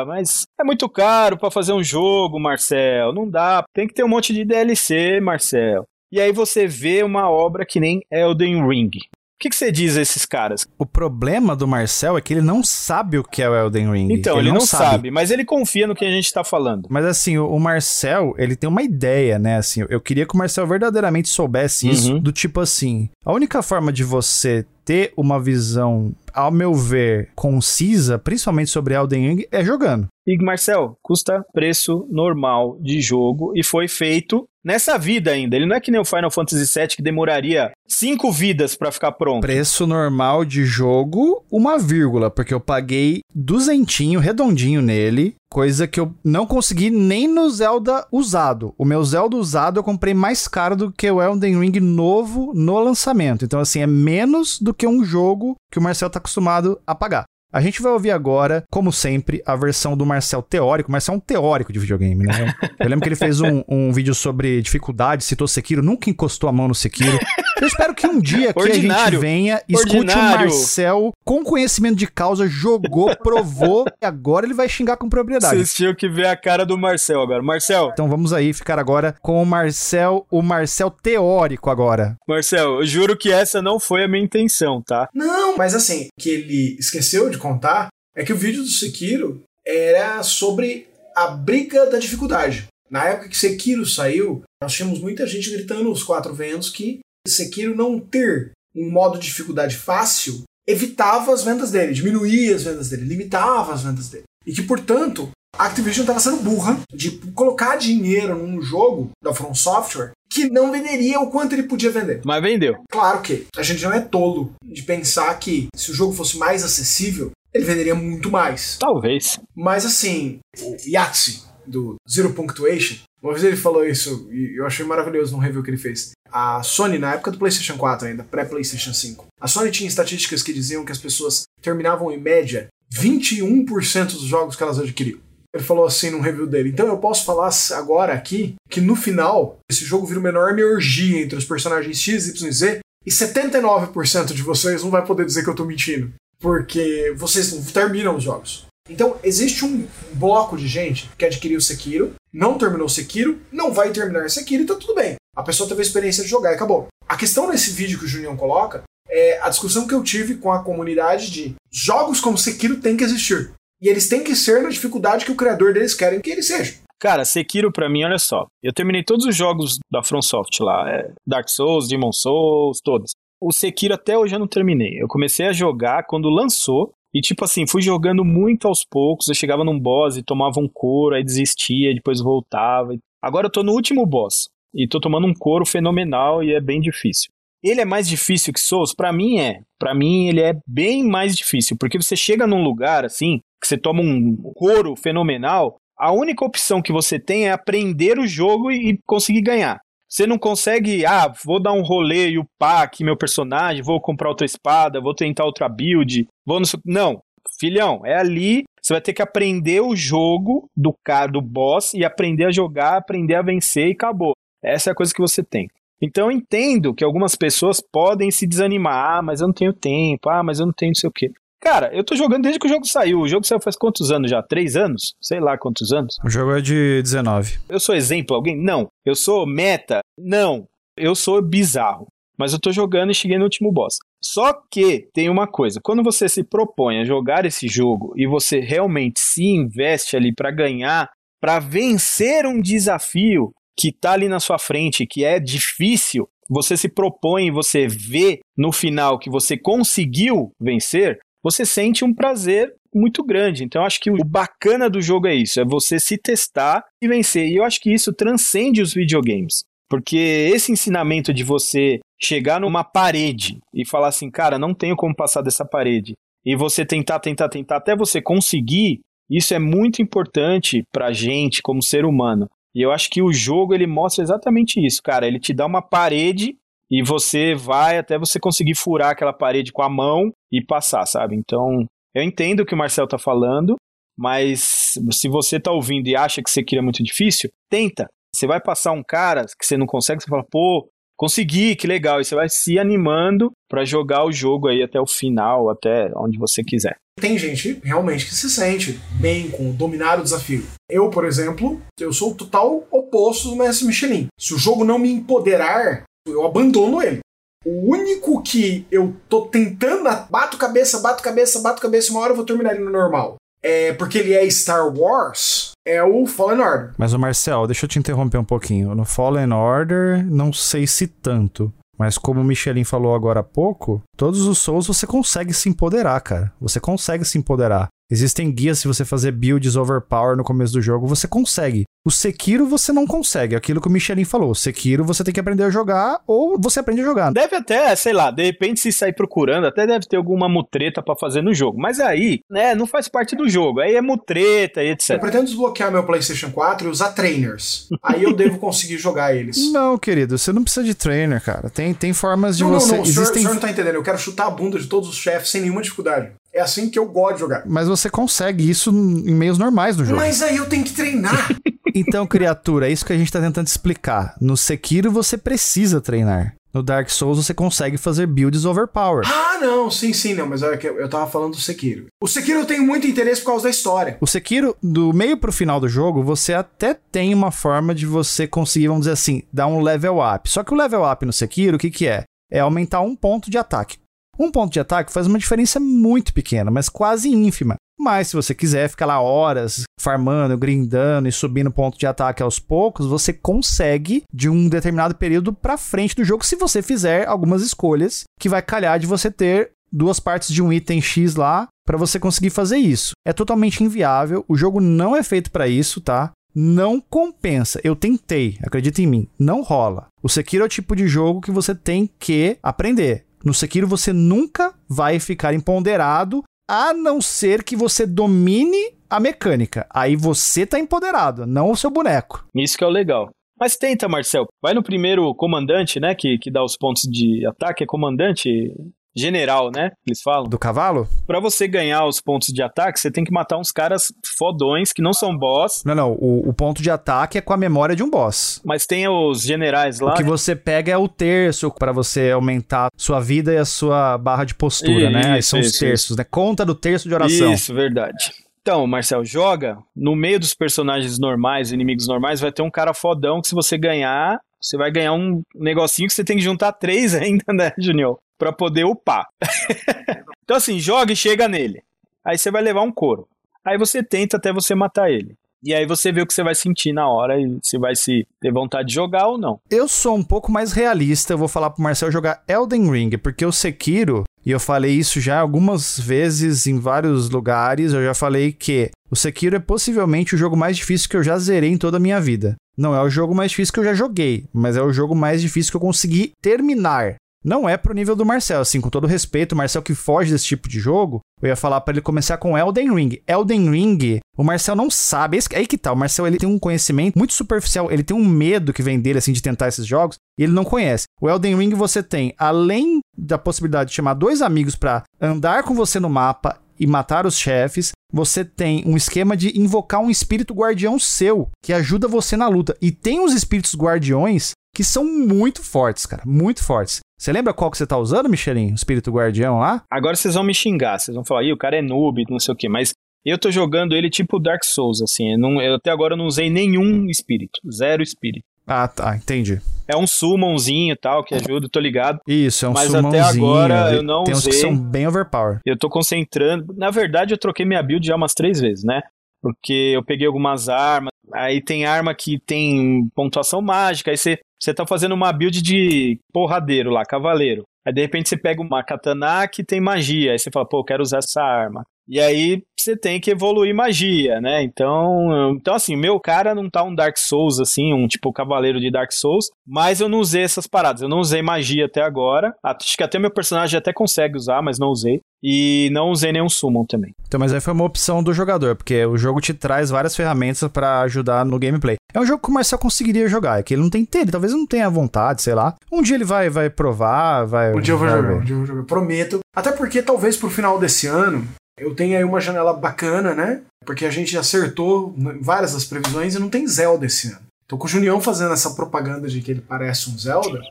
"Ah, 0.00 0.04
mas 0.04 0.46
é 0.60 0.64
muito 0.64 0.88
caro 0.88 1.38
para 1.38 1.50
fazer 1.50 1.72
um 1.72 1.82
jogo, 1.82 2.40
Marcel. 2.40 3.12
Não 3.12 3.28
dá, 3.28 3.64
tem 3.74 3.86
que 3.86 3.94
ter 3.94 4.04
um 4.04 4.08
monte 4.08 4.32
de 4.32 4.44
DLC, 4.44 5.20
Marcel". 5.20 5.84
E 6.10 6.20
aí 6.20 6.32
você 6.32 6.66
vê 6.66 7.02
uma 7.02 7.28
obra 7.30 7.66
que 7.66 7.80
nem 7.80 8.00
Elden 8.10 8.66
Ring. 8.66 8.90
O 9.36 9.38
que, 9.38 9.50
que, 9.50 9.56
você 9.56 9.70
diz 9.70 9.98
a 9.98 10.00
esses 10.00 10.24
caras? 10.24 10.66
O 10.78 10.86
problema 10.86 11.54
do 11.54 11.68
Marcel 11.68 12.16
é 12.16 12.22
que 12.22 12.32
ele 12.32 12.40
não 12.40 12.64
sabe 12.64 13.18
o 13.18 13.22
que 13.22 13.42
é 13.42 13.50
o 13.50 13.54
Elden 13.54 13.92
Ring. 13.92 14.08
Então, 14.10 14.38
ele, 14.38 14.44
ele 14.44 14.48
não, 14.48 14.60
não 14.60 14.66
sabe. 14.66 14.84
sabe. 14.84 15.10
mas 15.10 15.30
ele 15.30 15.44
confia 15.44 15.86
no 15.86 15.94
que 15.94 16.06
a 16.06 16.10
gente 16.10 16.32
tá 16.32 16.42
falando. 16.42 16.88
Mas 16.88 17.04
assim, 17.04 17.36
o, 17.36 17.58
Marcel, 17.58 18.34
ele 18.38 18.56
tem 18.56 18.66
uma 18.66 18.82
ideia, 18.82 19.38
né? 19.38 19.58
Assim, 19.58 19.84
eu 19.90 20.00
queria 20.00 20.24
que 20.24 20.34
o 20.34 20.38
Marcel 20.38 20.66
verdadeiramente 20.66 21.28
soubesse 21.28 21.86
isso, 21.86 22.14
uhum. 22.14 22.18
do 22.18 22.32
tipo 22.32 22.60
assim, 22.60 23.10
a 23.26 23.32
única 23.32 23.60
forma 23.60 23.92
de 23.92 24.04
você 24.04 24.64
ter 24.86 25.12
uma 25.16 25.38
visão, 25.40 26.14
ao 26.32 26.52
meu 26.52 26.72
ver, 26.72 27.30
concisa, 27.34 28.18
principalmente 28.18 28.70
sobre 28.70 28.94
Elden 28.94 29.28
Ring, 29.28 29.44
é 29.50 29.64
jogando. 29.64 30.06
E 30.24 30.36
Marcel, 30.42 30.96
custa 31.02 31.44
preço 31.52 32.06
normal 32.10 32.78
de 32.80 33.00
jogo 33.00 33.52
e 33.54 33.64
foi 33.64 33.88
feito 33.88 34.48
nessa 34.64 34.98
vida 34.98 35.30
ainda. 35.30 35.54
Ele 35.54 35.66
não 35.66 35.76
é 35.76 35.80
que 35.80 35.90
nem 35.90 36.00
o 36.00 36.04
Final 36.04 36.30
Fantasy 36.30 36.64
VII 36.78 36.88
que 36.88 37.02
demoraria 37.02 37.70
cinco 37.86 38.32
vidas 38.32 38.76
para 38.76 38.90
ficar 38.90 39.12
pronto. 39.12 39.42
Preço 39.42 39.86
normal 39.86 40.44
de 40.44 40.64
jogo, 40.64 41.44
uma 41.50 41.78
vírgula, 41.78 42.28
porque 42.28 42.52
eu 42.52 42.60
paguei 42.60 43.20
duzentinho, 43.32 44.18
redondinho 44.18 44.82
nele, 44.82 45.36
coisa 45.50 45.86
que 45.86 46.00
eu 46.00 46.14
não 46.24 46.46
consegui 46.46 46.90
nem 46.90 47.28
no 47.28 47.48
Zelda 47.50 48.06
usado. 48.10 48.74
O 48.76 48.84
meu 48.84 49.02
Zelda 49.04 49.36
usado 49.36 49.78
eu 49.78 49.84
comprei 49.84 50.14
mais 50.14 50.46
caro 50.48 50.76
do 50.76 50.92
que 50.92 51.10
o 51.10 51.22
Elden 51.22 51.58
Ring 51.60 51.80
novo 51.80 52.52
no 52.54 52.78
lançamento. 52.78 53.44
Então, 53.44 53.60
assim, 53.60 53.80
é 53.80 53.86
menos 53.86 54.58
do 54.60 54.74
que 54.74 54.86
um 54.86 55.04
jogo 55.04 55.54
que 55.70 55.78
o 55.78 55.82
Marcel 55.82 56.10
tá 56.10 56.18
acostumado 56.18 56.80
a 56.86 56.94
pagar. 56.94 57.24
A 57.52 57.60
gente 57.60 57.80
vai 57.80 57.92
ouvir 57.92 58.10
agora, 58.10 58.64
como 58.70 58.92
sempre, 58.92 59.40
a 59.46 59.54
versão 59.54 59.96
do 59.96 60.04
Marcel 60.04 60.42
teórico. 60.42 60.90
Marcel 60.90 61.14
é 61.14 61.16
um 61.16 61.20
teórico 61.20 61.72
de 61.72 61.78
videogame, 61.78 62.26
né? 62.26 62.52
Eu 62.78 62.88
lembro 62.88 63.02
que 63.02 63.08
ele 63.08 63.16
fez 63.16 63.40
um, 63.40 63.62
um 63.68 63.92
vídeo 63.92 64.14
sobre 64.14 64.60
dificuldade, 64.60 65.24
citou 65.24 65.46
Sekiro, 65.46 65.82
nunca 65.82 66.10
encostou 66.10 66.50
a 66.50 66.52
mão 66.52 66.68
no 66.68 66.74
Sekiro. 66.74 67.18
Eu 67.60 67.66
espero 67.66 67.94
que 67.94 68.06
um 68.06 68.20
dia 68.20 68.52
que 68.52 68.60
a 68.60 68.74
gente 68.74 69.16
venha, 69.16 69.62
escute 69.68 69.96
Ordinário. 69.96 70.50
o 70.50 70.50
Marcel 70.50 71.12
com 71.24 71.42
conhecimento 71.42 71.96
de 71.96 72.06
causa, 72.06 72.46
jogou, 72.46 73.16
provou, 73.16 73.86
e 74.02 74.04
agora 74.04 74.44
ele 74.44 74.54
vai 74.54 74.68
xingar 74.68 74.96
com 74.96 75.08
propriedade. 75.08 75.56
Vocês 75.56 75.72
tinham 75.72 75.94
que 75.94 76.08
ver 76.08 76.26
a 76.26 76.36
cara 76.36 76.66
do 76.66 76.76
Marcel 76.76 77.22
agora. 77.22 77.42
Marcel. 77.42 77.90
Então 77.92 78.08
vamos 78.08 78.32
aí 78.32 78.52
ficar 78.52 78.78
agora 78.78 79.14
com 79.22 79.42
o 79.42 79.46
Marcel, 79.46 80.26
o 80.30 80.42
Marcel 80.42 80.90
teórico 80.90 81.70
agora. 81.70 82.16
Marcel, 82.28 82.80
eu 82.80 82.86
juro 82.86 83.16
que 83.16 83.32
essa 83.32 83.62
não 83.62 83.80
foi 83.80 84.04
a 84.04 84.08
minha 84.08 84.22
intenção, 84.22 84.82
tá? 84.86 85.08
Não, 85.14 85.56
mas 85.56 85.74
assim, 85.74 86.08
que 86.18 86.28
ele 86.28 86.76
esqueceu 86.78 87.30
de 87.30 87.35
contar 87.38 87.88
é 88.14 88.24
que 88.24 88.32
o 88.32 88.36
vídeo 88.36 88.62
do 88.62 88.68
Sekiro 88.68 89.42
era 89.66 90.22
sobre 90.22 90.88
a 91.14 91.28
briga 91.28 91.86
da 91.86 91.98
dificuldade. 91.98 92.66
Na 92.90 93.04
época 93.04 93.28
que 93.28 93.36
Sekiro 93.36 93.84
saiu, 93.84 94.42
nós 94.62 94.72
tínhamos 94.72 95.00
muita 95.00 95.26
gente 95.26 95.50
gritando 95.50 95.90
os 95.90 96.02
quatro 96.02 96.34
ventos 96.34 96.70
que 96.70 97.00
Sekiro 97.26 97.74
não 97.74 97.98
ter 97.98 98.52
um 98.74 98.90
modo 98.90 99.18
de 99.18 99.26
dificuldade 99.26 99.76
fácil 99.76 100.44
evitava 100.66 101.32
as 101.32 101.44
vendas 101.44 101.70
dele, 101.70 101.94
diminuía 101.94 102.54
as 102.54 102.64
vendas 102.64 102.88
dele, 102.88 103.06
limitava 103.06 103.72
as 103.72 103.82
vendas 103.82 104.08
dele. 104.08 104.24
E 104.44 104.52
que, 104.52 104.62
portanto, 104.62 105.30
a 105.58 105.66
Activision 105.66 106.02
estava 106.02 106.20
sendo 106.20 106.42
burra 106.42 106.78
de 106.92 107.12
colocar 107.34 107.76
dinheiro 107.76 108.36
num 108.36 108.60
jogo 108.60 109.10
da 109.22 109.34
From 109.34 109.54
Software 109.54 110.12
que 110.28 110.50
não 110.50 110.70
venderia 110.70 111.20
o 111.20 111.30
quanto 111.30 111.54
ele 111.54 111.62
podia 111.62 111.90
vender. 111.90 112.20
Mas 112.24 112.42
vendeu. 112.42 112.76
Claro 112.90 113.22
que 113.22 113.46
a 113.56 113.62
gente 113.62 113.82
não 113.84 113.92
é 113.92 114.00
tolo 114.00 114.52
de 114.62 114.82
pensar 114.82 115.32
que 115.38 115.68
se 115.74 115.90
o 115.90 115.94
jogo 115.94 116.12
fosse 116.12 116.36
mais 116.36 116.62
acessível, 116.62 117.30
ele 117.54 117.64
venderia 117.64 117.94
muito 117.94 118.30
mais. 118.30 118.76
Talvez. 118.78 119.38
Mas 119.54 119.86
assim, 119.86 120.38
o 120.60 120.76
Yahtzee 120.86 121.42
do 121.66 121.96
Zero 122.08 122.32
Punctuation, 122.32 122.96
uma 123.22 123.32
vez 123.32 123.44
ele 123.44 123.56
falou 123.56 123.84
isso 123.84 124.28
e 124.30 124.58
eu 124.58 124.66
achei 124.66 124.84
maravilhoso 124.84 125.32
no 125.32 125.42
review 125.42 125.62
que 125.62 125.70
ele 125.70 125.78
fez. 125.78 126.12
A 126.30 126.62
Sony, 126.62 126.98
na 126.98 127.14
época 127.14 127.30
do 127.30 127.38
PlayStation 127.38 127.78
4 127.78 128.08
ainda, 128.08 128.24
pré-PlayStation 128.24 128.92
5, 128.92 129.26
a 129.40 129.48
Sony 129.48 129.70
tinha 129.70 129.88
estatísticas 129.88 130.42
que 130.42 130.52
diziam 130.52 130.84
que 130.84 130.92
as 130.92 130.98
pessoas 130.98 131.44
terminavam 131.62 132.12
em 132.12 132.20
média 132.20 132.68
21% 132.94 134.12
dos 134.12 134.22
jogos 134.22 134.54
que 134.54 134.62
elas 134.62 134.78
adquiriam. 134.78 135.18
Ele 135.56 135.64
falou 135.64 135.86
assim 135.86 136.10
num 136.10 136.20
review 136.20 136.46
dele. 136.46 136.68
Então 136.68 136.86
eu 136.86 136.98
posso 136.98 137.24
falar 137.24 137.50
agora 137.72 138.12
aqui 138.12 138.54
que 138.68 138.80
no 138.80 138.94
final 138.94 139.58
esse 139.70 139.84
jogo 139.84 140.06
vira 140.06 140.20
uma 140.20 140.28
enorme 140.28 140.62
orgia 140.62 141.22
entre 141.22 141.38
os 141.38 141.44
personagens 141.44 141.98
X, 141.98 142.28
Y 142.28 142.48
e 142.48 142.52
Z 142.52 142.80
e 143.06 143.10
79% 143.10 144.34
de 144.34 144.42
vocês 144.42 144.82
não 144.82 144.90
vai 144.90 145.04
poder 145.04 145.24
dizer 145.24 145.42
que 145.42 145.48
eu 145.48 145.54
tô 145.54 145.64
mentindo. 145.64 146.12
Porque 146.38 147.14
vocês 147.16 147.52
não 147.52 147.62
terminam 147.64 148.16
os 148.16 148.22
jogos. 148.22 148.66
Então 148.88 149.16
existe 149.24 149.64
um 149.64 149.86
bloco 150.12 150.56
de 150.56 150.68
gente 150.68 151.10
que 151.16 151.24
adquiriu 151.24 151.60
Sekiro, 151.60 152.14
não 152.32 152.58
terminou 152.58 152.88
Sekiro, 152.88 153.40
não 153.50 153.72
vai 153.72 153.90
terminar 153.90 154.28
Sekiro 154.28 154.62
e 154.62 154.66
tá 154.66 154.74
tudo 154.74 154.94
bem. 154.94 155.16
A 155.34 155.42
pessoa 155.42 155.68
teve 155.68 155.80
a 155.80 155.84
experiência 155.84 156.22
de 156.22 156.30
jogar 156.30 156.52
e 156.52 156.54
acabou. 156.54 156.88
A 157.08 157.16
questão 157.16 157.48
nesse 157.48 157.70
vídeo 157.70 157.98
que 157.98 158.04
o 158.04 158.08
Junião 158.08 158.36
coloca 158.36 158.82
é 159.08 159.40
a 159.40 159.48
discussão 159.48 159.86
que 159.86 159.94
eu 159.94 160.02
tive 160.02 160.34
com 160.36 160.52
a 160.52 160.62
comunidade 160.62 161.30
de 161.30 161.54
jogos 161.72 162.20
como 162.20 162.36
Sekiro 162.38 162.80
tem 162.80 162.96
que 162.96 163.04
existir. 163.04 163.52
E 163.80 163.88
eles 163.88 164.08
têm 164.08 164.24
que 164.24 164.34
ser 164.34 164.62
na 164.62 164.68
dificuldade 164.68 165.24
que 165.24 165.32
o 165.32 165.36
criador 165.36 165.72
deles 165.72 165.94
querem 165.94 166.20
que 166.20 166.30
eles 166.30 166.46
sejam. 166.46 166.86
Cara, 166.98 167.24
Sekiro 167.24 167.70
pra 167.70 167.90
mim, 167.90 168.04
olha 168.04 168.18
só. 168.18 168.46
Eu 168.62 168.72
terminei 168.72 169.04
todos 169.04 169.26
os 169.26 169.36
jogos 169.36 169.78
da 169.90 170.02
FromSoft 170.02 170.60
lá. 170.60 170.90
É 170.90 171.12
Dark 171.26 171.48
Souls, 171.48 171.88
Demon 171.88 172.12
Souls, 172.12 172.80
todos. 172.82 173.12
O 173.40 173.52
Sekiro 173.52 173.94
até 173.94 174.16
hoje 174.16 174.34
eu 174.34 174.38
não 174.38 174.48
terminei. 174.48 175.00
Eu 175.00 175.06
comecei 175.06 175.46
a 175.46 175.52
jogar 175.52 176.06
quando 176.06 176.30
lançou. 176.30 176.92
E 177.14 177.20
tipo 177.20 177.44
assim, 177.44 177.66
fui 177.66 177.82
jogando 177.82 178.24
muito 178.24 178.66
aos 178.66 178.84
poucos. 178.84 179.28
Eu 179.28 179.34
chegava 179.34 179.62
num 179.62 179.78
boss 179.78 180.16
e 180.16 180.22
tomava 180.22 180.58
um 180.58 180.68
couro, 180.68 181.14
aí 181.14 181.22
desistia, 181.22 181.94
depois 181.94 182.20
voltava. 182.20 182.96
Agora 183.22 183.46
eu 183.46 183.52
tô 183.52 183.62
no 183.62 183.72
último 183.72 184.06
boss. 184.06 184.48
E 184.74 184.88
tô 184.88 185.00
tomando 185.00 185.26
um 185.26 185.34
couro 185.34 185.66
fenomenal 185.66 186.42
e 186.42 186.54
é 186.54 186.60
bem 186.60 186.80
difícil. 186.80 187.30
Ele 187.62 187.80
é 187.80 187.84
mais 187.84 188.08
difícil 188.08 188.52
que 188.52 188.60
Souls? 188.60 188.94
Para 188.94 189.12
mim 189.12 189.38
é. 189.38 189.60
Para 189.78 189.94
mim 189.94 190.28
ele 190.28 190.40
é 190.40 190.54
bem 190.66 191.02
mais 191.02 191.34
difícil, 191.34 191.76
porque 191.78 192.00
você 192.00 192.14
chega 192.14 192.46
num 192.46 192.62
lugar 192.62 193.04
assim, 193.04 193.40
que 193.66 193.68
você 193.68 193.78
toma 193.78 194.00
um 194.00 194.36
couro 194.54 194.94
fenomenal, 194.96 195.76
a 195.98 196.12
única 196.12 196.44
opção 196.44 196.80
que 196.80 196.92
você 196.92 197.18
tem 197.18 197.48
é 197.48 197.52
aprender 197.52 198.18
o 198.18 198.26
jogo 198.26 198.70
e 198.70 198.98
conseguir 199.06 199.40
ganhar. 199.40 199.80
Você 200.08 200.26
não 200.26 200.38
consegue, 200.38 201.04
ah, 201.04 201.32
vou 201.44 201.60
dar 201.60 201.72
um 201.72 201.82
rolê 201.82 202.28
e 202.28 202.38
upar 202.38 202.82
aqui 202.82 203.02
meu 203.02 203.16
personagem, 203.16 203.82
vou 203.82 204.00
comprar 204.00 204.28
outra 204.28 204.46
espada, 204.46 205.00
vou 205.00 205.14
tentar 205.14 205.44
outra 205.44 205.68
build, 205.68 206.28
vou 206.46 206.60
no... 206.60 206.66
Não, 206.84 207.20
filhão, 207.58 208.02
é 208.04 208.16
ali, 208.16 208.62
você 208.80 208.94
vai 208.94 209.00
ter 209.00 209.12
que 209.12 209.22
aprender 209.22 209.80
o 209.80 209.96
jogo 209.96 210.70
do 210.76 210.94
cara, 211.04 211.32
do 211.32 211.42
boss, 211.42 211.92
e 211.92 212.04
aprender 212.04 212.44
a 212.44 212.52
jogar, 212.52 212.96
aprender 212.96 213.34
a 213.34 213.42
vencer 213.42 213.88
e 213.88 213.92
acabou. 213.92 214.32
Essa 214.62 214.90
é 214.90 214.92
a 214.92 214.94
coisa 214.94 215.12
que 215.12 215.20
você 215.20 215.42
tem. 215.42 215.68
Então 216.00 216.30
eu 216.30 216.36
entendo 216.36 216.94
que 216.94 217.02
algumas 217.02 217.34
pessoas 217.34 217.80
podem 217.80 218.30
se 218.30 218.46
desanimar, 218.46 219.18
ah, 219.18 219.22
mas 219.22 219.40
eu 219.40 219.48
não 219.48 219.54
tenho 219.54 219.72
tempo, 219.72 220.28
ah, 220.28 220.42
mas 220.42 220.60
eu 220.60 220.66
não 220.66 220.72
tenho 220.72 220.90
não 220.90 220.94
sei 220.94 221.08
o 221.08 221.12
quê. 221.12 221.32
Cara, 221.60 221.90
eu 221.92 222.04
tô 222.04 222.14
jogando 222.14 222.42
desde 222.42 222.58
que 222.58 222.66
o 222.66 222.70
jogo 222.70 222.86
saiu. 222.86 223.20
O 223.20 223.28
jogo 223.28 223.46
saiu 223.46 223.60
faz 223.60 223.76
quantos 223.76 224.10
anos 224.10 224.30
já? 224.30 224.42
Três 224.42 224.76
anos? 224.76 225.14
Sei 225.20 225.40
lá 225.40 225.58
quantos 225.58 225.92
anos. 225.92 226.16
O 226.24 226.30
jogo 226.30 226.52
é 226.52 226.60
de 226.60 227.02
19. 227.02 227.58
Eu 227.68 227.80
sou 227.80 227.94
exemplo 227.94 228.36
alguém? 228.36 228.56
Não. 228.56 228.88
Eu 229.04 229.14
sou 229.14 229.46
meta? 229.46 230.00
Não. 230.18 230.66
Eu 230.96 231.14
sou 231.14 231.42
bizarro. 231.42 232.06
Mas 232.38 232.52
eu 232.52 232.60
tô 232.60 232.70
jogando 232.70 233.10
e 233.10 233.14
cheguei 233.14 233.38
no 233.38 233.44
último 233.44 233.72
boss. 233.72 233.96
Só 234.22 234.52
que 234.70 235.08
tem 235.14 235.30
uma 235.30 235.46
coisa, 235.46 235.80
quando 235.82 236.02
você 236.02 236.28
se 236.28 236.44
propõe 236.44 237.00
a 237.00 237.04
jogar 237.04 237.46
esse 237.46 237.66
jogo 237.68 238.12
e 238.16 238.26
você 238.26 238.60
realmente 238.60 239.18
se 239.20 239.44
investe 239.44 240.16
ali 240.16 240.34
para 240.34 240.50
ganhar, 240.50 241.08
para 241.40 241.58
vencer 241.58 242.44
um 242.44 242.60
desafio 242.60 243.52
que 243.78 243.92
tá 243.92 244.12
ali 244.12 244.28
na 244.28 244.40
sua 244.40 244.58
frente, 244.58 245.06
que 245.06 245.24
é 245.24 245.38
difícil, 245.38 246.28
você 246.48 246.76
se 246.76 246.88
propõe, 246.88 247.50
você 247.50 247.86
vê 247.86 248.40
no 248.56 248.72
final 248.72 249.18
que 249.18 249.30
você 249.30 249.56
conseguiu 249.56 250.50
vencer, 250.60 251.18
você 251.46 251.64
sente 251.64 252.04
um 252.04 252.12
prazer 252.12 252.74
muito 252.92 253.22
grande. 253.22 253.62
Então, 253.62 253.84
acho 253.84 254.00
que 254.00 254.10
o 254.10 254.16
bacana 254.26 254.90
do 254.90 255.00
jogo 255.00 255.28
é 255.28 255.34
isso: 255.34 255.60
é 255.60 255.64
você 255.64 256.00
se 256.00 256.18
testar 256.18 256.82
e 257.00 257.06
vencer. 257.06 257.46
E 257.46 257.56
eu 257.56 257.64
acho 257.64 257.80
que 257.80 257.92
isso 257.92 258.12
transcende 258.12 258.82
os 258.82 258.92
videogames. 258.92 259.62
Porque 259.88 260.16
esse 260.52 260.72
ensinamento 260.72 261.32
de 261.32 261.44
você 261.44 262.00
chegar 262.20 262.60
numa 262.60 262.82
parede 262.82 263.60
e 263.72 263.86
falar 263.86 264.08
assim, 264.08 264.28
cara, 264.28 264.58
não 264.58 264.74
tenho 264.74 264.96
como 264.96 265.14
passar 265.14 265.42
dessa 265.42 265.64
parede, 265.64 266.14
e 266.44 266.56
você 266.56 266.84
tentar, 266.84 267.20
tentar, 267.20 267.48
tentar 267.48 267.76
até 267.76 267.94
você 267.94 268.20
conseguir, 268.20 268.98
isso 269.30 269.54
é 269.54 269.60
muito 269.60 270.02
importante 270.02 270.82
pra 270.92 271.12
gente 271.12 271.62
como 271.62 271.80
ser 271.80 272.04
humano. 272.04 272.48
E 272.74 272.82
eu 272.82 272.90
acho 272.90 273.08
que 273.08 273.22
o 273.22 273.32
jogo 273.32 273.72
ele 273.72 273.86
mostra 273.86 274.24
exatamente 274.24 274.84
isso, 274.84 275.00
cara. 275.04 275.28
Ele 275.28 275.38
te 275.38 275.54
dá 275.54 275.64
uma 275.64 275.80
parede 275.80 276.56
e 276.90 277.04
você 277.04 277.54
vai 277.54 277.98
até 277.98 278.18
você 278.18 278.40
conseguir 278.40 278.74
furar 278.74 279.10
aquela 279.10 279.32
parede 279.32 279.70
com 279.70 279.82
a 279.82 279.88
mão 279.88 280.32
e 280.52 280.64
passar, 280.64 281.06
sabe? 281.06 281.36
Então, 281.36 281.86
eu 282.14 282.22
entendo 282.22 282.60
o 282.60 282.66
que 282.66 282.74
o 282.74 282.78
Marcel 282.78 283.06
tá 283.06 283.18
falando, 283.18 283.76
mas 284.16 284.94
se 285.12 285.28
você 285.28 285.60
tá 285.60 285.70
ouvindo 285.70 286.08
e 286.08 286.16
acha 286.16 286.42
que 286.42 286.50
você 286.50 286.62
queria 286.62 286.82
muito 286.82 287.02
difícil, 287.02 287.50
tenta. 287.70 288.08
Você 288.34 288.46
vai 288.46 288.60
passar 288.60 288.92
um 288.92 289.02
cara 289.02 289.44
que 289.44 289.64
você 289.64 289.76
não 289.76 289.86
consegue, 289.86 290.22
você 290.22 290.28
fala, 290.28 290.44
pô, 290.50 290.88
consegui, 291.16 291.74
que 291.74 291.86
legal. 291.86 292.20
E 292.20 292.24
você 292.24 292.34
vai 292.34 292.48
se 292.48 292.78
animando 292.78 293.50
para 293.68 293.84
jogar 293.84 294.24
o 294.24 294.32
jogo 294.32 294.68
aí 294.68 294.82
até 294.82 295.00
o 295.00 295.06
final, 295.06 295.70
até 295.70 296.10
onde 296.16 296.38
você 296.38 296.62
quiser. 296.62 296.96
Tem 297.18 297.38
gente 297.38 297.80
realmente 297.82 298.26
que 298.26 298.34
se 298.34 298.50
sente 298.50 299.00
bem 299.18 299.50
com 299.50 299.72
dominar 299.72 300.18
o 300.18 300.22
desafio. 300.22 300.66
Eu, 300.90 301.08
por 301.08 301.24
exemplo, 301.24 301.80
eu 301.98 302.12
sou 302.12 302.32
o 302.32 302.34
total 302.34 302.86
oposto 302.90 303.48
do 303.48 303.56
Mestre 303.56 303.86
Michelin. 303.86 304.26
Se 304.38 304.52
o 304.52 304.58
jogo 304.58 304.84
não 304.84 304.98
me 304.98 305.10
empoderar, 305.10 306.04
eu 306.26 306.44
abandono 306.44 307.02
ele. 307.02 307.20
O 307.66 307.90
único 307.90 308.40
que 308.42 308.86
eu 308.92 309.12
tô 309.28 309.46
tentando, 309.46 310.08
bato 310.30 310.56
cabeça, 310.56 311.00
bato 311.00 311.20
cabeça, 311.20 311.60
bato 311.60 311.82
cabeça, 311.82 312.12
uma 312.12 312.20
hora 312.20 312.30
eu 312.30 312.36
vou 312.36 312.44
terminar 312.44 312.76
ele 312.76 312.84
no 312.84 312.92
normal. 312.92 313.34
É 313.60 313.92
porque 313.94 314.18
ele 314.18 314.32
é 314.32 314.48
Star 314.48 314.86
Wars, 314.96 315.72
é 315.84 316.00
o 316.00 316.26
Fallen 316.26 316.60
Order. 316.60 316.92
Mas 316.96 317.12
o 317.12 317.18
Marcel, 317.18 317.66
deixa 317.66 317.84
eu 317.84 317.88
te 317.88 317.98
interromper 317.98 318.38
um 318.38 318.44
pouquinho. 318.44 318.94
No 318.94 319.04
Fallen 319.04 319.52
Order, 319.52 320.24
não 320.30 320.52
sei 320.52 320.86
se 320.86 321.08
tanto. 321.08 321.72
Mas 321.98 322.16
como 322.16 322.40
o 322.40 322.44
Michelin 322.44 322.84
falou 322.84 323.16
agora 323.16 323.40
há 323.40 323.42
pouco, 323.42 324.00
todos 324.16 324.46
os 324.46 324.58
Souls 324.58 324.86
você 324.86 325.04
consegue 325.04 325.52
se 325.52 325.68
empoderar, 325.68 326.20
cara. 326.20 326.52
Você 326.60 326.78
consegue 326.78 327.24
se 327.24 327.36
empoderar. 327.36 327.88
Existem 328.08 328.52
guias 328.52 328.78
se 328.78 328.86
você 328.86 329.04
fazer 329.04 329.32
builds 329.32 329.74
overpower 329.74 330.36
no 330.36 330.44
começo 330.44 330.72
do 330.72 330.80
jogo, 330.80 331.08
você 331.08 331.26
consegue. 331.26 331.84
O 332.06 332.10
Sekiro 332.10 332.64
você 332.64 332.92
não 332.92 333.04
consegue, 333.04 333.56
aquilo 333.56 333.80
que 333.80 333.88
o 333.88 333.90
Michelin 333.90 334.24
falou. 334.24 334.54
Sekiro 334.54 335.04
você 335.04 335.24
tem 335.24 335.34
que 335.34 335.40
aprender 335.40 335.64
a 335.64 335.70
jogar 335.70 336.20
ou 336.24 336.56
você 336.56 336.78
aprende 336.78 337.00
a 337.00 337.04
jogar. 337.04 337.32
Deve 337.32 337.56
até, 337.56 337.96
sei 337.96 338.12
lá, 338.12 338.30
de 338.30 338.44
repente 338.44 338.78
se 338.78 338.92
sair 338.92 339.12
procurando, 339.12 339.66
até 339.66 339.88
deve 339.88 340.06
ter 340.06 340.16
alguma 340.16 340.48
mutreta 340.48 341.02
para 341.02 341.16
fazer 341.16 341.42
no 341.42 341.52
jogo. 341.52 341.80
Mas 341.80 341.98
aí, 341.98 342.42
né, 342.48 342.76
não 342.76 342.86
faz 342.86 343.08
parte 343.08 343.34
do 343.34 343.48
jogo. 343.48 343.80
Aí 343.80 343.96
é 343.96 344.00
mutreta 344.00 344.84
e 344.84 344.90
etc. 344.90 345.10
Eu 345.10 345.18
pretendo 345.18 345.46
desbloquear 345.46 345.90
meu 345.90 346.04
PlayStation 346.04 346.52
4 346.52 346.86
e 346.86 346.90
usar 346.92 347.10
trainers. 347.10 347.88
Aí 348.00 348.22
eu 348.22 348.32
devo 348.32 348.58
conseguir 348.58 348.98
jogar 348.98 349.34
eles. 349.34 349.56
Não, 349.76 349.98
querido, 349.98 350.38
você 350.38 350.52
não 350.52 350.62
precisa 350.62 350.86
de 350.86 350.94
trainer, 350.94 351.42
cara. 351.42 351.68
Tem, 351.68 351.92
tem 351.92 352.12
formas 352.12 352.56
de 352.56 352.62
não, 352.62 352.70
você. 352.70 352.92
Não, 352.92 352.96
não, 352.98 353.02
Existem... 353.02 353.22
o, 353.22 353.26
senhor, 353.26 353.36
o 353.36 353.40
senhor 353.40 353.54
não 353.54 353.60
tá 353.60 353.70
entendendo. 353.70 353.94
Eu 353.96 354.02
quero 354.02 354.16
chutar 354.16 354.46
a 354.46 354.50
bunda 354.50 354.78
de 354.78 354.86
todos 354.86 355.08
os 355.08 355.16
chefes 355.16 355.50
sem 355.50 355.60
nenhuma 355.60 355.82
dificuldade. 355.82 356.32
É 356.56 356.62
assim 356.62 356.88
que 356.88 356.98
eu 356.98 357.04
gosto 357.04 357.34
de 357.34 357.40
jogar. 357.40 357.64
Mas 357.66 357.86
você 357.86 358.08
consegue 358.08 358.68
isso 358.68 358.88
em 358.90 359.34
meios 359.34 359.58
normais 359.58 359.94
do 359.94 360.06
jogo. 360.06 360.16
Mas 360.16 360.40
aí 360.40 360.56
eu 360.56 360.64
tenho 360.64 360.82
que 360.82 360.92
treinar. 360.94 361.50
então, 361.94 362.26
criatura, 362.26 362.88
é 362.88 362.92
isso 362.92 363.04
que 363.04 363.12
a 363.12 363.18
gente 363.18 363.30
tá 363.30 363.42
tentando 363.42 363.66
explicar. 363.66 364.34
No 364.40 364.56
Sekiro 364.56 365.10
você 365.10 365.36
precisa 365.36 366.00
treinar. 366.00 366.54
No 366.72 366.82
Dark 366.82 367.10
Souls 367.10 367.36
você 367.36 367.52
consegue 367.52 367.98
fazer 367.98 368.26
builds 368.26 368.64
overpower. 368.64 369.26
Ah, 369.26 369.58
não, 369.60 369.90
sim, 369.90 370.14
sim, 370.14 370.32
não, 370.32 370.46
mas 370.46 370.62
olha 370.62 370.78
que 370.78 370.86
eu 370.86 371.08
tava 371.10 371.26
falando 371.26 371.52
do 371.52 371.60
Sekiro. 371.60 372.06
O 372.22 372.26
Sekiro 372.26 372.60
eu 372.60 372.64
tenho 372.64 372.82
muito 372.82 373.06
interesse 373.06 373.42
por 373.42 373.48
causa 373.48 373.64
da 373.64 373.70
história. 373.70 374.16
O 374.18 374.26
Sekiro, 374.26 374.74
do 374.82 375.12
meio 375.12 375.36
pro 375.36 375.52
final 375.52 375.78
do 375.78 375.90
jogo, 375.90 376.22
você 376.22 376.54
até 376.54 376.94
tem 377.12 377.34
uma 377.34 377.50
forma 377.50 377.94
de 377.94 378.06
você 378.06 378.46
conseguir, 378.46 378.88
vamos 378.88 379.02
dizer 379.02 379.12
assim, 379.12 379.42
dar 379.52 379.66
um 379.66 379.82
level 379.82 380.20
up. 380.20 380.48
Só 380.48 380.64
que 380.64 380.72
o 380.72 380.76
level 380.76 381.04
up 381.04 381.26
no 381.26 381.34
Sekiro, 381.34 381.76
o 381.76 381.78
que 381.78 381.90
que 381.90 382.06
é? 382.06 382.24
É 382.50 382.60
aumentar 382.60 383.02
um 383.02 383.14
ponto 383.14 383.50
de 383.50 383.58
ataque 383.58 383.98
Um 384.38 384.50
ponto 384.50 384.72
de 384.72 384.80
ataque 384.80 385.12
faz 385.12 385.26
uma 385.26 385.38
diferença 385.38 385.80
muito 385.80 386.32
pequena, 386.32 386.70
mas 386.70 386.88
quase 386.88 387.28
ínfima. 387.28 387.76
Mas 387.98 388.28
se 388.28 388.36
você 388.36 388.54
quiser 388.54 388.88
ficar 388.88 389.06
lá 389.06 389.20
horas 389.20 389.84
farmando, 389.98 390.58
grindando 390.58 391.28
e 391.28 391.32
subindo 391.32 391.70
ponto 391.70 391.98
de 391.98 392.06
ataque 392.06 392.42
aos 392.42 392.58
poucos, 392.58 393.06
você 393.06 393.32
consegue 393.32 394.22
de 394.32 394.48
um 394.48 394.68
determinado 394.68 395.14
período 395.14 395.52
para 395.52 395.78
frente 395.78 396.14
do 396.14 396.24
jogo 396.24 396.44
se 396.44 396.56
você 396.56 396.82
fizer 396.82 397.26
algumas 397.26 397.62
escolhas 397.62 398.24
que 398.38 398.48
vai 398.48 398.60
calhar 398.60 398.98
de 398.98 399.06
você 399.06 399.30
ter 399.30 399.70
duas 399.90 400.20
partes 400.20 400.52
de 400.52 400.62
um 400.62 400.72
item 400.72 401.00
X 401.00 401.36
lá 401.36 401.68
para 401.86 401.96
você 401.96 402.18
conseguir 402.18 402.50
fazer 402.50 402.76
isso. 402.76 403.12
É 403.26 403.32
totalmente 403.32 403.82
inviável, 403.82 404.44
o 404.46 404.56
jogo 404.56 404.80
não 404.80 405.16
é 405.16 405.22
feito 405.22 405.50
para 405.50 405.66
isso, 405.66 406.00
tá? 406.00 406.32
Não 406.54 407.00
compensa. 407.00 407.80
Eu 407.84 407.94
tentei, 407.94 408.58
acredita 408.62 409.02
em 409.02 409.06
mim, 409.06 409.28
não 409.38 409.62
rola. 409.62 410.06
O 410.22 410.28
Sekiro 410.28 410.64
é 410.64 410.66
o 410.66 410.70
tipo 410.70 410.96
de 410.96 411.06
jogo 411.06 411.40
que 411.40 411.50
você 411.50 411.74
tem 411.74 412.10
que 412.18 412.58
aprender. 412.62 413.25
No 413.46 413.54
Sekiro 413.54 413.86
você 413.86 414.12
nunca 414.12 414.74
vai 414.88 415.20
ficar 415.20 415.54
empoderado 415.54 416.42
a 416.68 416.92
não 416.92 417.20
ser 417.20 417.62
que 417.62 417.76
você 417.76 418.04
domine 418.04 418.92
a 419.08 419.20
mecânica. 419.20 419.86
Aí 419.88 420.16
você 420.16 420.66
tá 420.66 420.80
empoderado, 420.80 421.46
não 421.46 421.70
o 421.70 421.76
seu 421.76 421.88
boneco. 421.88 422.44
Isso 422.56 422.76
que 422.76 422.82
é 422.82 422.86
o 422.88 422.90
legal. 422.90 423.30
Mas 423.56 423.76
tenta, 423.76 424.08
Marcel. 424.08 424.46
Vai 424.60 424.74
no 424.74 424.82
primeiro 424.82 425.32
comandante, 425.36 426.00
né? 426.00 426.12
Que, 426.12 426.36
que 426.38 426.50
dá 426.50 426.64
os 426.64 426.76
pontos 426.76 427.02
de 427.02 427.46
ataque. 427.46 427.84
É 427.84 427.86
comandante 427.86 428.74
general, 429.16 429.70
né? 429.74 429.90
Eles 430.06 430.20
falam. 430.22 430.48
Do 430.48 430.58
cavalo? 430.58 431.08
Para 431.26 431.40
você 431.40 431.66
ganhar 431.66 432.04
os 432.04 432.20
pontos 432.20 432.48
de 432.48 432.62
ataque, 432.62 433.00
você 433.00 433.10
tem 433.10 433.24
que 433.24 433.32
matar 433.32 433.58
uns 433.58 433.72
caras 433.72 434.12
fodões 434.36 434.92
que 434.92 435.02
não 435.02 435.12
são 435.12 435.36
boss. 435.36 435.82
Não, 435.84 435.94
não. 435.94 436.12
O, 436.12 436.48
o 436.48 436.52
ponto 436.52 436.82
de 436.82 436.90
ataque 436.90 437.38
é 437.38 437.40
com 437.40 437.52
a 437.52 437.56
memória 437.56 437.96
de 437.96 438.02
um 438.02 438.10
boss. 438.10 438.60
Mas 438.64 438.84
tem 438.84 439.08
os 439.08 439.42
generais 439.42 440.00
lá. 440.00 440.12
O 440.12 440.16
que 440.16 440.22
você 440.22 440.54
pega 440.54 440.92
é 440.92 440.96
o 440.96 441.08
terço 441.08 441.70
para 441.70 441.92
você 441.92 442.30
aumentar 442.30 442.88
sua 442.96 443.20
vida 443.20 443.52
e 443.52 443.56
a 443.56 443.64
sua 443.64 444.18
barra 444.18 444.44
de 444.44 444.54
postura, 444.54 445.10
né? 445.10 445.38
Isso, 445.38 445.50
São 445.50 445.60
os 445.60 445.66
isso, 445.66 445.80
terços, 445.80 446.16
né? 446.16 446.24
Conta 446.24 446.64
do 446.64 446.74
terço 446.74 447.08
de 447.08 447.14
oração. 447.14 447.52
Isso, 447.52 447.72
verdade. 447.74 448.32
Então, 448.60 448.84
Marcel, 448.84 449.24
joga 449.24 449.78
no 449.94 450.16
meio 450.16 450.40
dos 450.40 450.52
personagens 450.52 451.20
normais, 451.20 451.70
inimigos 451.70 452.08
normais, 452.08 452.40
vai 452.40 452.50
ter 452.50 452.62
um 452.62 452.70
cara 452.70 452.92
fodão 452.92 453.40
que 453.40 453.46
se 453.46 453.54
você 453.54 453.78
ganhar, 453.78 454.40
você 454.60 454.76
vai 454.76 454.90
ganhar 454.90 455.12
um 455.12 455.40
negocinho 455.54 456.08
que 456.08 456.14
você 456.14 456.24
tem 456.24 456.36
que 456.36 456.42
juntar 456.42 456.72
três 456.72 457.14
ainda, 457.14 457.44
né, 457.52 457.70
Junior? 457.78 458.18
Pra 458.38 458.52
poder 458.52 458.84
upar. 458.84 459.26
então, 460.44 460.56
assim, 460.56 460.78
joga 460.78 461.12
e 461.12 461.16
chega 461.16 461.48
nele. 461.48 461.82
Aí 462.24 462.36
você 462.36 462.50
vai 462.50 462.62
levar 462.62 462.82
um 462.82 462.92
couro. 462.92 463.28
Aí 463.64 463.78
você 463.78 464.02
tenta 464.02 464.36
até 464.36 464.52
você 464.52 464.74
matar 464.74 465.10
ele. 465.10 465.36
E 465.62 465.74
aí 465.74 465.86
você 465.86 466.12
vê 466.12 466.22
o 466.22 466.26
que 466.26 466.34
você 466.34 466.44
vai 466.44 466.54
sentir 466.54 466.92
na 466.92 467.08
hora 467.08 467.40
e 467.40 467.58
se 467.62 467.78
vai 467.78 467.96
se 467.96 468.26
ter 468.40 468.52
vontade 468.52 468.88
de 468.88 468.94
jogar 468.94 469.26
ou 469.26 469.38
não. 469.38 469.58
Eu 469.68 469.88
sou 469.88 470.16
um 470.16 470.22
pouco 470.22 470.52
mais 470.52 470.72
realista, 470.72 471.32
eu 471.32 471.38
vou 471.38 471.48
falar 471.48 471.70
pro 471.70 471.82
Marcel 471.82 472.12
jogar 472.12 472.42
Elden 472.46 472.88
Ring, 472.90 473.10
porque 473.18 473.44
o 473.44 473.50
Sekiro, 473.50 474.22
e 474.44 474.50
eu 474.50 474.60
falei 474.60 474.92
isso 474.92 475.20
já 475.20 475.40
algumas 475.40 475.98
vezes 475.98 476.68
em 476.68 476.78
vários 476.78 477.30
lugares, 477.30 477.92
eu 477.92 478.04
já 478.04 478.14
falei 478.14 478.52
que 478.52 478.90
o 479.10 479.16
Sekiro 479.16 479.56
é 479.56 479.60
possivelmente 479.60 480.36
o 480.36 480.38
jogo 480.38 480.56
mais 480.56 480.76
difícil 480.76 481.08
que 481.08 481.16
eu 481.16 481.22
já 481.24 481.36
zerei 481.38 481.70
em 481.70 481.78
toda 481.78 481.96
a 481.96 482.00
minha 482.00 482.20
vida. 482.20 482.54
Não 482.76 482.94
é 482.94 483.02
o 483.02 483.10
jogo 483.10 483.34
mais 483.34 483.50
difícil 483.50 483.72
que 483.72 483.80
eu 483.80 483.84
já 483.84 483.94
joguei, 483.94 484.44
mas 484.52 484.76
é 484.76 484.82
o 484.82 484.92
jogo 484.92 485.16
mais 485.16 485.40
difícil 485.40 485.72
que 485.72 485.76
eu 485.76 485.80
consegui 485.80 486.32
terminar. 486.42 487.16
Não 487.46 487.68
é 487.68 487.76
pro 487.76 487.94
nível 487.94 488.16
do 488.16 488.26
Marcel, 488.26 488.60
assim, 488.60 488.80
com 488.80 488.90
todo 488.90 489.06
respeito, 489.06 489.52
o 489.52 489.56
Marcel 489.56 489.80
que 489.80 489.94
foge 489.94 490.32
desse 490.32 490.46
tipo 490.46 490.68
de 490.68 490.80
jogo, 490.80 491.20
eu 491.40 491.46
ia 491.46 491.54
falar 491.54 491.80
para 491.80 491.92
ele 491.94 492.00
começar 492.00 492.38
com 492.38 492.58
Elden 492.58 492.92
Ring. 492.92 493.22
Elden 493.24 493.70
Ring, 493.70 494.18
o 494.36 494.42
Marcel 494.42 494.74
não 494.74 494.90
sabe, 494.90 495.36
esse, 495.36 495.54
aí 495.54 495.64
que 495.64 495.78
tá, 495.78 495.92
o 495.92 495.96
Marcel 495.96 496.26
ele 496.26 496.38
tem 496.38 496.48
um 496.48 496.58
conhecimento 496.58 497.16
muito 497.16 497.34
superficial, 497.34 497.88
ele 497.88 498.02
tem 498.02 498.16
um 498.16 498.26
medo 498.26 498.72
que 498.72 498.82
vem 498.82 498.98
dele, 498.98 499.20
assim, 499.20 499.32
de 499.32 499.40
tentar 499.40 499.68
esses 499.68 499.86
jogos, 499.86 500.16
e 500.36 500.42
ele 500.42 500.52
não 500.52 500.64
conhece. 500.64 501.04
O 501.20 501.30
Elden 501.30 501.56
Ring 501.56 501.72
você 501.72 502.02
tem, 502.02 502.34
além 502.36 502.98
da 503.16 503.38
possibilidade 503.38 503.90
de 503.90 503.96
chamar 503.96 504.14
dois 504.14 504.42
amigos 504.42 504.74
para 504.74 505.04
andar 505.20 505.62
com 505.62 505.72
você 505.72 506.00
no 506.00 506.10
mapa 506.10 506.58
e 506.78 506.86
matar 506.86 507.26
os 507.26 507.38
chefes, 507.38 507.92
você 508.12 508.44
tem 508.44 508.82
um 508.86 508.96
esquema 508.96 509.36
de 509.36 509.58
invocar 509.58 510.00
um 510.00 510.10
espírito 510.10 510.54
guardião 510.54 510.98
seu, 510.98 511.48
que 511.62 511.72
ajuda 511.72 512.08
você 512.08 512.36
na 512.36 512.48
luta. 512.48 512.76
E 512.80 512.90
tem 512.90 513.20
uns 513.20 513.32
espíritos 513.32 513.74
guardiões 513.74 514.52
que 514.74 514.84
são 514.84 515.04
muito 515.04 515.62
fortes, 515.62 516.04
cara, 516.04 516.22
muito 516.26 516.62
fortes. 516.62 517.00
Você 517.18 517.32
lembra 517.32 517.54
qual 517.54 517.70
que 517.70 517.78
você 517.78 517.86
tá 517.86 517.96
usando, 517.96 518.28
Michelin? 518.28 518.72
O 518.72 518.74
espírito 518.74 519.10
guardião 519.10 519.58
lá? 519.58 519.82
Agora 519.90 520.14
vocês 520.14 520.34
vão 520.34 520.44
me 520.44 520.52
xingar, 520.52 520.98
vocês 520.98 521.14
vão 521.14 521.24
falar, 521.24 521.44
Ih, 521.44 521.52
o 521.52 521.56
cara 521.56 521.76
é 521.76 521.82
noob, 521.82 522.24
não 522.28 522.38
sei 522.38 522.52
o 522.52 522.56
quê, 522.56 522.68
mas 522.68 522.92
eu 523.24 523.38
tô 523.38 523.50
jogando 523.50 523.94
ele 523.96 524.10
tipo 524.10 524.38
Dark 524.38 524.62
Souls, 524.64 525.02
assim, 525.02 525.32
eu, 525.32 525.38
não, 525.38 525.60
eu 525.60 525.74
até 525.74 525.90
agora 525.90 526.14
não 526.14 526.26
usei 526.26 526.50
nenhum 526.50 527.06
espírito, 527.06 527.58
zero 527.72 528.02
espírito. 528.02 528.44
Ah, 528.66 528.88
tá, 528.88 529.16
entendi. 529.16 529.60
É 529.88 529.96
um 529.96 530.06
summonzinho 530.06 530.92
e 530.94 530.96
tal, 530.96 531.22
que 531.22 531.34
ajuda, 531.34 531.68
tô 531.70 531.78
ligado. 531.78 532.18
Isso, 532.26 532.66
é 532.66 532.68
um 532.68 532.72
Mas 532.72 532.90
summonzinho. 532.90 533.22
até 533.22 533.36
agora 533.36 533.94
eu 533.94 534.02
não 534.02 534.24
Tem 534.24 534.34
uns 534.34 534.42
que 534.42 534.48
usei. 534.50 534.60
são 534.60 534.76
bem 534.76 535.06
overpower. 535.06 535.60
Eu 535.64 535.78
tô 535.78 535.88
concentrando. 535.88 536.74
Na 536.76 536.90
verdade, 536.90 537.32
eu 537.32 537.38
troquei 537.38 537.64
minha 537.64 537.82
build 537.82 538.04
já 538.06 538.16
umas 538.16 538.34
três 538.34 538.60
vezes, 538.60 538.84
né? 538.84 539.02
Porque 539.40 539.92
eu 539.94 540.04
peguei 540.04 540.26
algumas 540.26 540.68
armas. 540.68 541.10
Aí 541.32 541.62
tem 541.62 541.84
arma 541.84 542.12
que 542.14 542.40
tem 542.44 543.08
pontuação 543.14 543.62
mágica. 543.62 544.10
Aí 544.10 544.16
você, 544.16 544.38
você 544.60 544.74
tá 544.74 544.84
fazendo 544.84 545.14
uma 545.14 545.32
build 545.32 545.62
de 545.62 546.18
porradeiro 546.32 546.90
lá, 546.90 547.04
cavaleiro. 547.04 547.62
Aí 547.86 547.92
de 547.92 548.00
repente 548.00 548.28
você 548.28 548.36
pega 548.36 548.60
uma 548.60 548.82
katana 548.82 549.46
que 549.46 549.62
tem 549.62 549.80
magia. 549.80 550.32
Aí 550.32 550.38
você 550.40 550.50
fala, 550.52 550.66
pô, 550.66 550.80
eu 550.80 550.84
quero 550.84 551.02
usar 551.02 551.18
essa 551.18 551.40
arma. 551.40 551.84
E 552.08 552.20
aí 552.20 552.62
você 552.78 552.96
tem 552.96 553.20
que 553.20 553.32
evoluir 553.32 553.74
magia, 553.74 554.40
né? 554.40 554.62
Então, 554.62 555.56
então 555.58 555.74
assim, 555.74 555.96
meu 555.96 556.20
cara 556.20 556.54
não 556.54 556.70
tá 556.70 556.84
um 556.84 556.94
Dark 556.94 557.16
Souls 557.16 557.58
assim, 557.58 557.92
um 557.92 558.06
tipo 558.06 558.32
cavaleiro 558.32 558.78
de 558.80 558.90
Dark 558.90 559.12
Souls, 559.12 559.46
mas 559.66 560.00
eu 560.00 560.08
não 560.08 560.18
usei 560.18 560.42
essas 560.42 560.66
paradas. 560.66 561.02
Eu 561.02 561.08
não 561.08 561.18
usei 561.18 561.42
magia 561.42 561.86
até 561.86 562.02
agora. 562.02 562.54
Acho 562.62 562.96
que 562.96 563.02
até 563.02 563.18
meu 563.18 563.30
personagem 563.30 563.76
até 563.76 563.92
consegue 563.92 564.36
usar, 564.36 564.62
mas 564.62 564.78
não 564.78 564.88
usei. 564.88 565.20
E 565.42 565.90
não 565.92 566.10
usei 566.10 566.32
nenhum 566.32 566.48
summon 566.48 566.84
também. 566.86 567.12
Então, 567.26 567.38
mas 567.38 567.52
aí 567.52 567.60
foi 567.60 567.72
uma 567.72 567.84
opção 567.84 568.22
do 568.22 568.32
jogador, 568.32 568.74
porque 568.74 569.04
o 569.04 569.18
jogo 569.18 569.40
te 569.40 569.52
traz 569.52 569.90
várias 569.90 570.16
ferramentas 570.16 570.68
pra 570.70 571.02
ajudar 571.02 571.44
no 571.44 571.58
gameplay. 571.58 571.96
É 572.14 572.18
um 572.18 572.26
jogo 572.26 572.42
que 572.42 572.48
o 572.48 572.52
Marcel 572.52 572.78
conseguiria 572.78 573.28
jogar, 573.28 573.60
é 573.60 573.62
que 573.62 573.74
ele 573.74 573.82
não 573.82 573.90
tem 573.90 574.02
interesse, 574.02 574.32
talvez 574.32 574.52
ele 574.52 574.60
não 574.60 574.66
tenha 574.66 574.88
vontade, 574.88 575.42
sei 575.42 575.54
lá. 575.54 575.74
Um 575.92 576.02
dia 576.02 576.16
ele 576.16 576.24
vai, 576.24 576.48
vai 576.48 576.70
provar, 576.70 577.44
vai. 577.44 577.74
Um 577.74 577.80
dia 577.80 577.94
eu 577.94 577.98
vou 577.98 578.08
jogar, 578.08 578.34
um 578.34 578.44
dia 578.44 578.54
eu 578.54 578.58
vou 578.58 578.66
jogar. 578.66 578.84
Prometo. 578.84 579.40
Até 579.54 579.72
porque 579.72 580.02
talvez 580.02 580.36
pro 580.36 580.50
final 580.50 580.78
desse 580.78 581.06
ano 581.06 581.46
eu 581.78 581.94
tenha 581.94 582.18
aí 582.18 582.24
uma 582.24 582.40
janela 582.40 582.72
bacana, 582.72 583.34
né? 583.34 583.62
Porque 583.84 584.04
a 584.04 584.10
gente 584.10 584.36
acertou 584.36 585.14
várias 585.40 585.74
das 585.74 585.84
previsões 585.84 586.34
e 586.34 586.38
não 586.38 586.48
tem 586.48 586.66
Zelda 586.66 587.06
esse 587.06 587.28
ano. 587.28 587.46
Tô 587.68 587.76
com 587.76 587.86
o 587.86 587.88
Junião 587.88 588.20
fazendo 588.20 588.52
essa 588.52 588.70
propaganda 588.70 589.28
de 589.28 589.40
que 589.40 589.50
ele 589.50 589.60
parece 589.60 590.08
um 590.08 590.18
Zelda. 590.18 590.60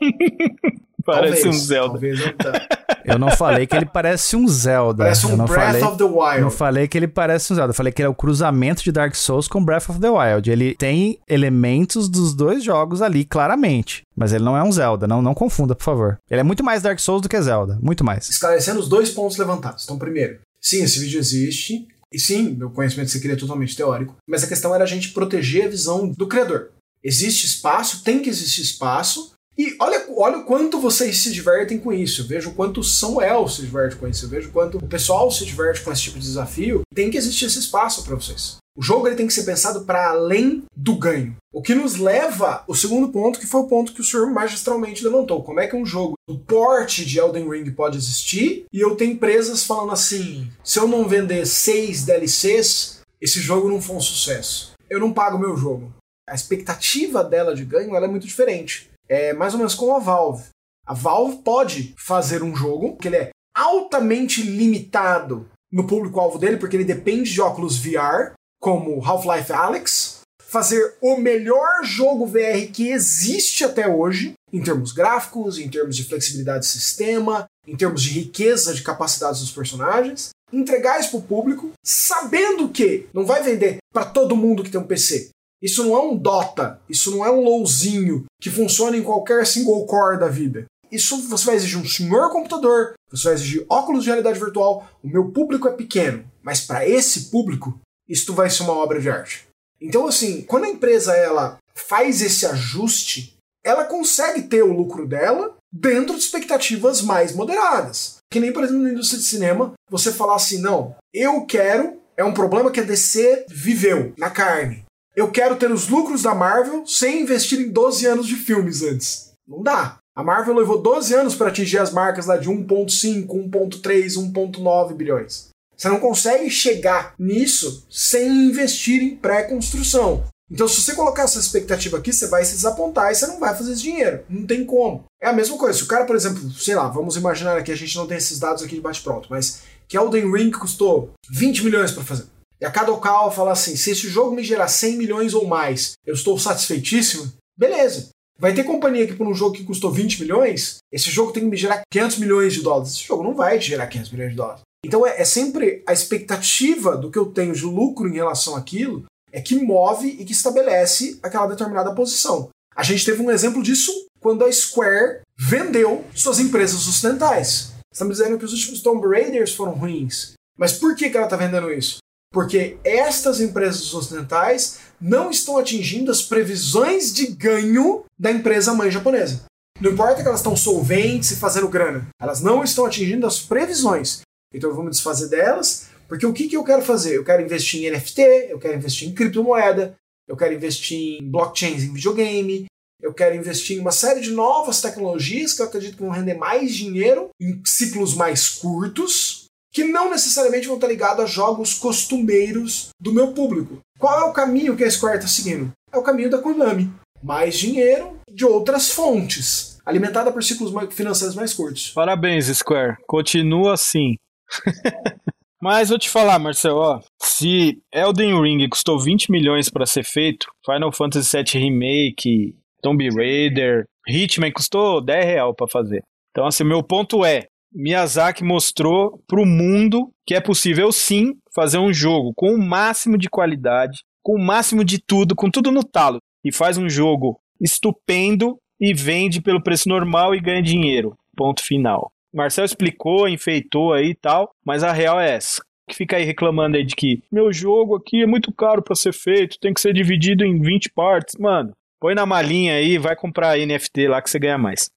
Parece 1.06 1.42
Talvez, 1.42 1.56
um 1.56 1.64
Zelda. 1.64 1.90
Talvez 1.92 2.18
não 2.18 2.32
tá. 2.32 2.66
Eu 3.04 3.18
não 3.18 3.30
falei 3.30 3.64
que 3.64 3.76
ele 3.76 3.86
parece 3.86 4.34
um 4.34 4.48
Zelda. 4.48 5.04
Parece 5.04 5.24
eu 5.24 5.30
um 5.30 5.36
não 5.36 5.44
Breath 5.44 5.66
falei... 5.66 5.82
of 5.84 5.96
the 5.96 6.04
Wild. 6.04 6.40
Não 6.40 6.50
falei 6.50 6.88
que 6.88 6.98
ele 6.98 7.06
parece 7.06 7.52
um 7.52 7.56
Zelda, 7.56 7.70
eu 7.70 7.74
falei 7.74 7.92
que 7.92 8.02
ele 8.02 8.08
é 8.08 8.10
o 8.10 8.14
cruzamento 8.14 8.82
de 8.82 8.90
Dark 8.90 9.14
Souls 9.14 9.46
com 9.46 9.64
Breath 9.64 9.88
of 9.88 10.00
the 10.00 10.10
Wild. 10.10 10.50
Ele 10.50 10.74
tem 10.74 11.20
elementos 11.28 12.08
dos 12.08 12.34
dois 12.34 12.64
jogos 12.64 13.00
ali, 13.00 13.24
claramente. 13.24 14.02
Mas 14.16 14.32
ele 14.32 14.42
não 14.42 14.56
é 14.56 14.64
um 14.64 14.72
Zelda, 14.72 15.06
não, 15.06 15.22
não 15.22 15.32
confunda, 15.32 15.76
por 15.76 15.84
favor. 15.84 16.18
Ele 16.28 16.40
é 16.40 16.44
muito 16.44 16.64
mais 16.64 16.82
Dark 16.82 16.98
Souls 16.98 17.22
do 17.22 17.28
que 17.28 17.40
Zelda, 17.40 17.78
muito 17.80 18.02
mais. 18.02 18.28
Esclarecendo 18.28 18.80
os 18.80 18.88
dois 18.88 19.08
pontos 19.10 19.36
levantados. 19.36 19.84
Então, 19.84 19.96
primeiro, 19.96 20.40
sim, 20.66 20.82
esse 20.82 20.98
vídeo 20.98 21.18
existe. 21.18 21.86
E 22.12 22.18
sim, 22.18 22.54
meu 22.54 22.70
conhecimento 22.70 23.18
de 23.18 23.30
é 23.30 23.36
totalmente 23.36 23.76
teórico. 23.76 24.16
Mas 24.28 24.42
a 24.42 24.46
questão 24.46 24.74
era 24.74 24.84
a 24.84 24.86
gente 24.86 25.10
proteger 25.10 25.66
a 25.66 25.68
visão 25.68 26.08
do 26.08 26.26
criador. 26.26 26.70
Existe 27.02 27.46
espaço, 27.46 28.02
tem 28.02 28.20
que 28.20 28.28
existir 28.28 28.62
espaço. 28.62 29.32
E 29.58 29.74
olha, 29.80 30.06
olha 30.16 30.38
o 30.38 30.44
quanto 30.44 30.80
vocês 30.80 31.18
se 31.18 31.32
divertem 31.32 31.78
com 31.78 31.92
isso. 31.92 32.22
Eu 32.22 32.26
vejo 32.26 32.50
o 32.50 32.54
quanto 32.54 32.80
o 32.80 32.84
Samuel 32.84 33.48
se 33.48 33.62
diverte 33.62 33.96
com 33.96 34.06
isso. 34.06 34.24
Eu 34.24 34.28
vejo 34.28 34.48
o 34.48 34.52
quanto 34.52 34.78
o 34.78 34.86
pessoal 34.86 35.30
se 35.30 35.44
diverte 35.44 35.80
com 35.80 35.90
esse 35.90 36.02
tipo 36.02 36.18
de 36.18 36.26
desafio. 36.26 36.82
Tem 36.94 37.10
que 37.10 37.16
existir 37.16 37.46
esse 37.46 37.58
espaço 37.58 38.04
para 38.04 38.14
vocês. 38.14 38.56
O 38.76 38.82
jogo 38.82 39.06
ele 39.06 39.16
tem 39.16 39.26
que 39.26 39.32
ser 39.32 39.44
pensado 39.44 39.86
para 39.86 40.10
além 40.10 40.64
do 40.76 40.96
ganho. 40.96 41.34
O 41.52 41.62
que 41.62 41.74
nos 41.74 41.96
leva 41.96 42.62
ao 42.68 42.74
segundo 42.74 43.08
ponto, 43.08 43.40
que 43.40 43.46
foi 43.46 43.62
o 43.62 43.66
ponto 43.66 43.94
que 43.94 44.02
o 44.02 44.04
senhor 44.04 44.30
magistralmente 44.30 45.02
levantou. 45.02 45.42
Como 45.42 45.58
é 45.58 45.66
que 45.66 45.74
um 45.74 45.86
jogo 45.86 46.14
do 46.28 46.38
porte 46.38 47.04
de 47.06 47.18
Elden 47.18 47.48
Ring 47.48 47.70
pode 47.70 47.96
existir 47.96 48.66
e 48.70 48.78
eu 48.78 48.94
tenho 48.94 49.12
empresas 49.12 49.64
falando 49.64 49.92
assim: 49.92 50.50
se 50.62 50.78
eu 50.78 50.86
não 50.86 51.08
vender 51.08 51.46
seis 51.46 52.04
DLCs, 52.04 53.00
esse 53.18 53.40
jogo 53.40 53.70
não 53.70 53.80
for 53.80 53.96
um 53.96 54.00
sucesso. 54.00 54.74
Eu 54.90 55.00
não 55.00 55.12
pago 55.12 55.38
meu 55.38 55.56
jogo. 55.56 55.90
A 56.28 56.34
expectativa 56.34 57.24
dela 57.24 57.54
de 57.54 57.64
ganho 57.64 57.96
é 57.96 58.08
muito 58.08 58.26
diferente. 58.26 58.90
É 59.08 59.32
mais 59.32 59.54
ou 59.54 59.58
menos 59.58 59.74
como 59.74 59.96
a 59.96 59.98
Valve. 59.98 60.48
A 60.86 60.92
Valve 60.92 61.38
pode 61.38 61.94
fazer 61.96 62.42
um 62.42 62.54
jogo 62.54 62.96
que 62.96 63.08
ele 63.08 63.16
é 63.16 63.30
altamente 63.54 64.42
limitado 64.42 65.48
no 65.72 65.86
público-alvo 65.86 66.38
dele, 66.38 66.58
porque 66.58 66.76
ele 66.76 66.84
depende 66.84 67.32
de 67.32 67.40
óculos 67.40 67.78
VR, 67.78 68.32
como 68.60 69.04
Half-Life 69.04 69.52
Alyx, 69.52 70.20
fazer 70.40 70.96
o 71.00 71.16
melhor 71.16 71.84
jogo 71.84 72.26
VR 72.26 72.70
que 72.72 72.88
existe 72.88 73.64
até 73.64 73.88
hoje, 73.88 74.34
em 74.52 74.62
termos 74.62 74.92
gráficos, 74.92 75.58
em 75.58 75.68
termos 75.68 75.96
de 75.96 76.04
flexibilidade 76.04 76.60
de 76.60 76.66
sistema, 76.70 77.46
em 77.66 77.76
termos 77.76 78.02
de 78.02 78.10
riqueza 78.10 78.72
de 78.72 78.82
capacidades 78.82 79.40
dos 79.40 79.50
personagens, 79.50 80.30
entregar 80.52 81.00
isso 81.00 81.10
pro 81.10 81.20
público, 81.20 81.72
sabendo 81.84 82.68
que 82.68 83.08
não 83.12 83.26
vai 83.26 83.42
vender 83.42 83.78
para 83.92 84.04
todo 84.04 84.36
mundo 84.36 84.62
que 84.62 84.70
tem 84.70 84.80
um 84.80 84.86
PC. 84.86 85.30
Isso 85.60 85.84
não 85.84 85.96
é 85.96 86.00
um 86.00 86.16
Dota, 86.16 86.80
isso 86.88 87.10
não 87.10 87.24
é 87.24 87.30
um 87.30 87.40
LOLzinho 87.40 88.24
que 88.40 88.50
funciona 88.50 88.96
em 88.96 89.02
qualquer 89.02 89.46
single 89.46 89.84
core 89.86 90.20
da 90.20 90.28
vida. 90.28 90.66
Isso 90.92 91.28
você 91.28 91.46
vai 91.46 91.56
exigir 91.56 91.78
um 91.78 91.84
senhor 91.84 92.30
computador 92.30 92.94
você 93.10 93.24
vai 93.24 93.34
exigir 93.34 93.64
óculos 93.68 94.02
de 94.02 94.10
realidade 94.10 94.38
virtual, 94.38 94.86
o 95.02 95.08
meu 95.08 95.30
público 95.30 95.68
é 95.68 95.72
pequeno, 95.72 96.24
mas 96.42 96.60
para 96.60 96.88
esse 96.88 97.30
público, 97.30 97.78
isto 98.08 98.34
vai 98.34 98.50
ser 98.50 98.62
uma 98.62 98.74
obra 98.74 99.00
de 99.00 99.10
arte. 99.10 99.46
Então, 99.80 100.06
assim, 100.06 100.42
quando 100.42 100.64
a 100.64 100.70
empresa 100.70 101.14
ela 101.14 101.58
faz 101.74 102.22
esse 102.22 102.46
ajuste, 102.46 103.36
ela 103.64 103.84
consegue 103.84 104.42
ter 104.42 104.62
o 104.62 104.72
lucro 104.72 105.06
dela 105.06 105.56
dentro 105.72 106.14
de 106.14 106.20
expectativas 106.20 107.02
mais 107.02 107.34
moderadas. 107.34 108.16
Que 108.30 108.40
nem, 108.40 108.52
por 108.52 108.64
exemplo, 108.64 108.82
na 108.82 108.92
indústria 108.92 109.20
de 109.20 109.26
cinema, 109.26 109.72
você 109.90 110.12
falar 110.12 110.36
assim, 110.36 110.60
não, 110.60 110.96
eu 111.12 111.44
quero, 111.44 112.00
é 112.16 112.24
um 112.24 112.32
problema 112.32 112.70
que 112.70 112.80
a 112.80 112.84
DC 112.84 113.46
viveu 113.48 114.12
na 114.16 114.30
carne. 114.30 114.84
Eu 115.14 115.30
quero 115.30 115.56
ter 115.56 115.70
os 115.70 115.88
lucros 115.88 116.22
da 116.22 116.34
Marvel 116.34 116.86
sem 116.86 117.22
investir 117.22 117.60
em 117.60 117.70
12 117.70 118.06
anos 118.06 118.26
de 118.26 118.36
filmes 118.36 118.82
antes. 118.82 119.32
Não 119.46 119.62
dá. 119.62 119.98
A 120.14 120.22
Marvel 120.22 120.54
levou 120.54 120.80
12 120.80 121.14
anos 121.14 121.34
para 121.34 121.48
atingir 121.48 121.78
as 121.78 121.92
marcas 121.92 122.26
lá 122.26 122.36
de 122.36 122.48
1.5, 122.48 123.26
1.3, 123.26 124.32
1.9 124.32 124.94
bilhões. 124.94 125.48
Você 125.76 125.88
não 125.88 126.00
consegue 126.00 126.48
chegar 126.50 127.14
nisso 127.18 127.86
sem 127.90 128.48
investir 128.48 129.02
em 129.02 129.16
pré-construção. 129.16 130.24
Então, 130.50 130.68
se 130.68 130.80
você 130.80 130.94
colocar 130.94 131.24
essa 131.24 131.40
expectativa 131.40 131.98
aqui, 131.98 132.12
você 132.12 132.28
vai 132.28 132.44
se 132.44 132.54
desapontar 132.54 133.10
e 133.10 133.14
você 133.16 133.26
não 133.26 133.40
vai 133.40 133.54
fazer 133.54 133.72
esse 133.72 133.82
dinheiro. 133.82 134.24
Não 134.28 134.46
tem 134.46 134.64
como. 134.64 135.04
É 135.20 135.28
a 135.28 135.32
mesma 135.32 135.58
coisa. 135.58 135.76
Se 135.76 135.84
o 135.84 135.88
cara, 135.88 136.04
por 136.04 136.14
exemplo, 136.14 136.50
sei 136.52 136.76
lá, 136.76 136.88
vamos 136.88 137.16
imaginar 137.16 137.58
aqui, 137.58 137.72
a 137.72 137.76
gente 137.76 137.96
não 137.96 138.06
tem 138.06 138.16
esses 138.16 138.38
dados 138.38 138.62
aqui 138.62 138.76
de 138.76 138.80
bate-pronto, 138.80 139.26
mas 139.28 139.62
que 139.88 139.96
Elden 139.96 140.32
Ring 140.32 140.50
custou 140.52 141.10
20 141.28 141.64
milhões 141.64 141.90
para 141.90 142.04
fazer. 142.04 142.26
E 142.60 142.64
a 142.64 142.70
Kadokawa 142.70 143.30
fala 143.30 143.52
assim: 143.52 143.76
se 143.76 143.90
esse 143.90 144.08
jogo 144.08 144.34
me 144.34 144.42
gerar 144.42 144.68
100 144.68 144.96
milhões 144.96 145.34
ou 145.34 145.46
mais, 145.46 145.92
eu 146.06 146.14
estou 146.14 146.38
satisfeitíssimo, 146.38 147.32
beleza. 147.58 148.10
Vai 148.38 148.54
ter 148.54 148.64
companhia 148.64 149.06
que 149.06 149.14
por 149.14 149.26
um 149.26 149.34
jogo 149.34 149.56
que 149.56 149.64
custou 149.64 149.90
20 149.90 150.20
milhões, 150.20 150.76
esse 150.92 151.10
jogo 151.10 151.32
tem 151.32 151.42
que 151.42 151.48
me 151.48 151.56
gerar 151.56 151.80
500 151.90 152.18
milhões 152.18 152.52
de 152.52 152.60
dólares. 152.60 152.92
Esse 152.92 153.04
jogo 153.04 153.24
não 153.24 153.34
vai 153.34 153.58
te 153.58 153.68
gerar 153.68 153.86
500 153.86 154.12
milhões 154.12 154.30
de 154.30 154.36
dólares. 154.36 154.60
Então 154.86 155.04
é, 155.04 155.20
é 155.20 155.24
sempre 155.24 155.82
a 155.84 155.92
expectativa 155.92 156.96
do 156.96 157.10
que 157.10 157.18
eu 157.18 157.26
tenho 157.26 157.52
de 157.52 157.64
lucro 157.64 158.08
em 158.08 158.14
relação 158.14 158.54
àquilo 158.54 159.04
é 159.32 159.40
que 159.40 159.56
move 159.56 160.06
e 160.06 160.24
que 160.24 160.32
estabelece 160.32 161.18
aquela 161.22 161.48
determinada 161.48 161.92
posição. 161.92 162.48
A 162.74 162.84
gente 162.84 163.04
teve 163.04 163.20
um 163.20 163.30
exemplo 163.30 163.64
disso 163.64 163.92
quando 164.20 164.44
a 164.44 164.52
Square 164.52 165.22
vendeu 165.36 166.04
suas 166.14 166.38
empresas 166.38 166.86
ocidentais. 166.86 167.72
Estamos 167.92 168.18
dizendo 168.18 168.38
que 168.38 168.44
os 168.44 168.52
últimos 168.52 168.80
Tomb 168.80 169.04
Raiders 169.08 169.54
foram 169.54 169.72
ruins. 169.72 170.34
Mas 170.56 170.72
por 170.72 170.94
que, 170.94 171.10
que 171.10 171.16
ela 171.16 171.26
está 171.26 171.36
vendendo 171.36 171.72
isso? 171.72 171.98
Porque 172.32 172.76
estas 172.84 173.40
empresas 173.40 173.92
ocidentais 173.92 174.78
não 175.00 175.30
estão 175.30 175.58
atingindo 175.58 176.12
as 176.12 176.22
previsões 176.22 177.12
de 177.12 177.26
ganho 177.26 178.04
da 178.18 178.30
empresa 178.30 178.72
mãe 178.72 178.90
japonesa. 178.90 179.44
Não 179.80 179.90
importa 179.90 180.22
que 180.22 180.28
elas 180.28 180.40
estão 180.40 180.56
solventes 180.56 181.32
e 181.32 181.36
fazendo 181.36 181.68
grana, 181.68 182.06
elas 182.20 182.40
não 182.40 182.62
estão 182.62 182.86
atingindo 182.86 183.26
as 183.26 183.40
previsões. 183.40 184.20
Então 184.56 184.74
vamos 184.74 184.92
desfazer 184.92 185.28
delas, 185.28 185.88
porque 186.08 186.26
o 186.26 186.32
que, 186.32 186.48
que 186.48 186.56
eu 186.56 186.64
quero 186.64 186.82
fazer? 186.82 187.14
Eu 187.14 187.24
quero 187.24 187.42
investir 187.42 187.84
em 187.84 187.90
NFT, 187.90 188.22
eu 188.48 188.58
quero 188.58 188.76
investir 188.76 189.08
em 189.08 189.14
criptomoeda, 189.14 189.94
eu 190.26 190.36
quero 190.36 190.54
investir 190.54 191.20
em 191.20 191.30
blockchains 191.30 191.82
em 191.82 191.92
videogame, 191.92 192.66
eu 193.00 193.12
quero 193.12 193.36
investir 193.36 193.76
em 193.76 193.80
uma 193.80 193.92
série 193.92 194.20
de 194.20 194.30
novas 194.30 194.80
tecnologias 194.80 195.52
que 195.52 195.62
eu 195.62 195.66
acredito 195.66 195.96
que 195.96 196.02
vão 196.02 196.10
render 196.10 196.34
mais 196.34 196.74
dinheiro 196.74 197.28
em 197.40 197.60
ciclos 197.64 198.14
mais 198.14 198.48
curtos, 198.48 199.44
que 199.72 199.84
não 199.84 200.10
necessariamente 200.10 200.66
vão 200.66 200.76
estar 200.76 200.88
ligados 200.88 201.24
a 201.24 201.26
jogos 201.26 201.74
costumeiros 201.74 202.88
do 202.98 203.12
meu 203.12 203.32
público. 203.32 203.80
Qual 203.98 204.18
é 204.20 204.24
o 204.24 204.32
caminho 204.32 204.76
que 204.76 204.84
a 204.84 204.90
Square 204.90 205.16
está 205.16 205.28
seguindo? 205.28 205.70
É 205.92 205.98
o 205.98 206.02
caminho 206.02 206.30
da 206.30 206.38
Konami. 206.38 206.90
Mais 207.22 207.58
dinheiro 207.58 208.18
de 208.30 208.44
outras 208.44 208.90
fontes, 208.90 209.78
alimentada 209.84 210.32
por 210.32 210.42
ciclos 210.42 210.72
financeiros 210.94 211.36
mais 211.36 211.52
curtos. 211.52 211.90
Parabéns, 211.90 212.46
Square. 212.46 212.96
Continua 213.06 213.74
assim. 213.74 214.16
Mas 215.60 215.88
vou 215.88 215.98
te 215.98 216.10
falar, 216.10 216.38
Marcelo, 216.38 216.78
ó, 216.78 217.00
se 217.20 217.78
Elden 217.92 218.40
Ring 218.40 218.68
custou 218.68 219.00
20 219.00 219.32
milhões 219.32 219.70
para 219.70 219.86
ser 219.86 220.04
feito, 220.04 220.46
Final 220.64 220.92
Fantasy 220.92 221.36
VII 221.36 221.62
Remake, 221.62 222.54
Tomb 222.82 223.08
Raider, 223.08 223.86
Hitman 224.06 224.52
custou 224.52 225.04
10 225.04 225.24
real 225.24 225.54
para 225.54 225.66
fazer. 225.66 226.02
Então, 226.30 226.46
assim, 226.46 226.62
meu 226.62 226.82
ponto 226.82 227.24
é, 227.24 227.46
Miyazaki 227.72 228.44
mostrou 228.44 229.22
para 229.26 229.40
o 229.40 229.46
mundo 229.46 230.12
que 230.26 230.34
é 230.34 230.40
possível 230.40 230.92
sim 230.92 231.34
fazer 231.54 231.78
um 231.78 231.92
jogo 231.92 232.32
com 232.36 232.54
o 232.54 232.58
máximo 232.58 233.16
de 233.16 233.28
qualidade, 233.28 234.00
com 234.22 234.34
o 234.34 234.44
máximo 234.44 234.84
de 234.84 234.98
tudo, 234.98 235.34
com 235.34 235.50
tudo 235.50 235.70
no 235.70 235.82
talo. 235.82 236.18
E 236.44 236.52
faz 236.52 236.78
um 236.78 236.88
jogo 236.88 237.40
estupendo 237.60 238.58
e 238.80 238.92
vende 238.92 239.40
pelo 239.40 239.62
preço 239.62 239.88
normal 239.88 240.34
e 240.34 240.40
ganha 240.40 240.62
dinheiro. 240.62 241.14
Ponto 241.36 241.62
final. 241.62 242.10
Marcel 242.36 242.64
explicou, 242.64 243.28
enfeitou 243.28 243.92
aí 243.92 244.10
e 244.10 244.14
tal, 244.14 244.50
mas 244.64 244.82
a 244.82 244.92
real 244.92 245.18
é 245.18 245.34
essa. 245.34 245.62
Que 245.88 245.96
fica 245.96 246.16
aí 246.16 246.24
reclamando 246.24 246.76
aí 246.76 246.84
de 246.84 246.94
que 246.94 247.22
meu 247.32 247.52
jogo 247.52 247.96
aqui 247.96 248.22
é 248.22 248.26
muito 248.26 248.52
caro 248.52 248.82
para 248.82 248.94
ser 248.94 249.12
feito, 249.12 249.58
tem 249.60 249.72
que 249.72 249.80
ser 249.80 249.94
dividido 249.94 250.44
em 250.44 250.60
20 250.60 250.90
partes. 250.94 251.36
Mano, 251.38 251.72
põe 252.00 252.14
na 252.14 252.26
malinha 252.26 252.74
aí, 252.74 252.98
vai 252.98 253.16
comprar 253.16 253.56
NFT 253.56 254.08
lá 254.08 254.20
que 254.20 254.28
você 254.28 254.38
ganha 254.38 254.58
mais. 254.58 254.90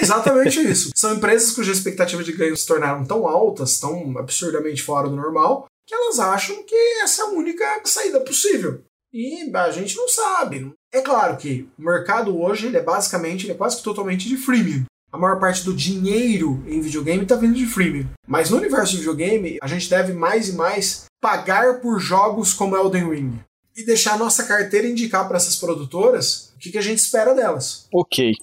exatamente 0.00 0.60
isso. 0.66 0.90
São 0.94 1.14
empresas 1.14 1.52
cuja 1.52 1.72
expectativa 1.72 2.22
de 2.24 2.32
ganho 2.32 2.56
se 2.56 2.66
tornaram 2.66 3.04
tão 3.04 3.26
altas, 3.26 3.78
tão 3.78 4.16
absurdamente 4.16 4.82
fora 4.82 5.08
do 5.08 5.16
normal, 5.16 5.66
que 5.86 5.94
elas 5.94 6.18
acham 6.18 6.62
que 6.64 6.76
essa 7.02 7.22
é 7.22 7.24
a 7.26 7.28
única 7.30 7.64
saída 7.84 8.20
possível. 8.20 8.82
E 9.12 9.50
a 9.52 9.70
gente 9.72 9.96
não 9.96 10.08
sabe. 10.08 10.72
É 10.92 11.00
claro 11.00 11.36
que 11.36 11.68
o 11.76 11.82
mercado 11.82 12.40
hoje 12.40 12.68
ele 12.68 12.76
é 12.76 12.82
basicamente, 12.82 13.44
ele 13.44 13.52
é 13.52 13.56
quase 13.56 13.82
totalmente 13.82 14.28
de 14.28 14.36
freemium. 14.36 14.84
A 15.12 15.18
maior 15.18 15.40
parte 15.40 15.64
do 15.64 15.74
dinheiro 15.74 16.62
em 16.68 16.80
videogame 16.80 17.24
está 17.24 17.34
vindo 17.34 17.54
de 17.54 17.66
freemium. 17.66 18.06
Mas 18.28 18.50
no 18.50 18.58
universo 18.58 18.92
de 18.92 18.98
videogame, 18.98 19.58
a 19.60 19.66
gente 19.66 19.90
deve 19.90 20.12
mais 20.12 20.48
e 20.48 20.56
mais 20.56 21.06
pagar 21.20 21.80
por 21.80 21.98
jogos 21.98 22.52
como 22.54 22.76
Elden 22.76 23.10
Ring. 23.10 23.40
E 23.76 23.84
deixar 23.84 24.14
a 24.14 24.18
nossa 24.18 24.46
carteira 24.46 24.86
indicar 24.86 25.26
para 25.26 25.36
essas 25.36 25.56
produtoras 25.56 26.52
o 26.54 26.58
que, 26.60 26.70
que 26.70 26.78
a 26.78 26.82
gente 26.82 26.98
espera 26.98 27.34
delas. 27.34 27.88
Ok. 27.92 28.34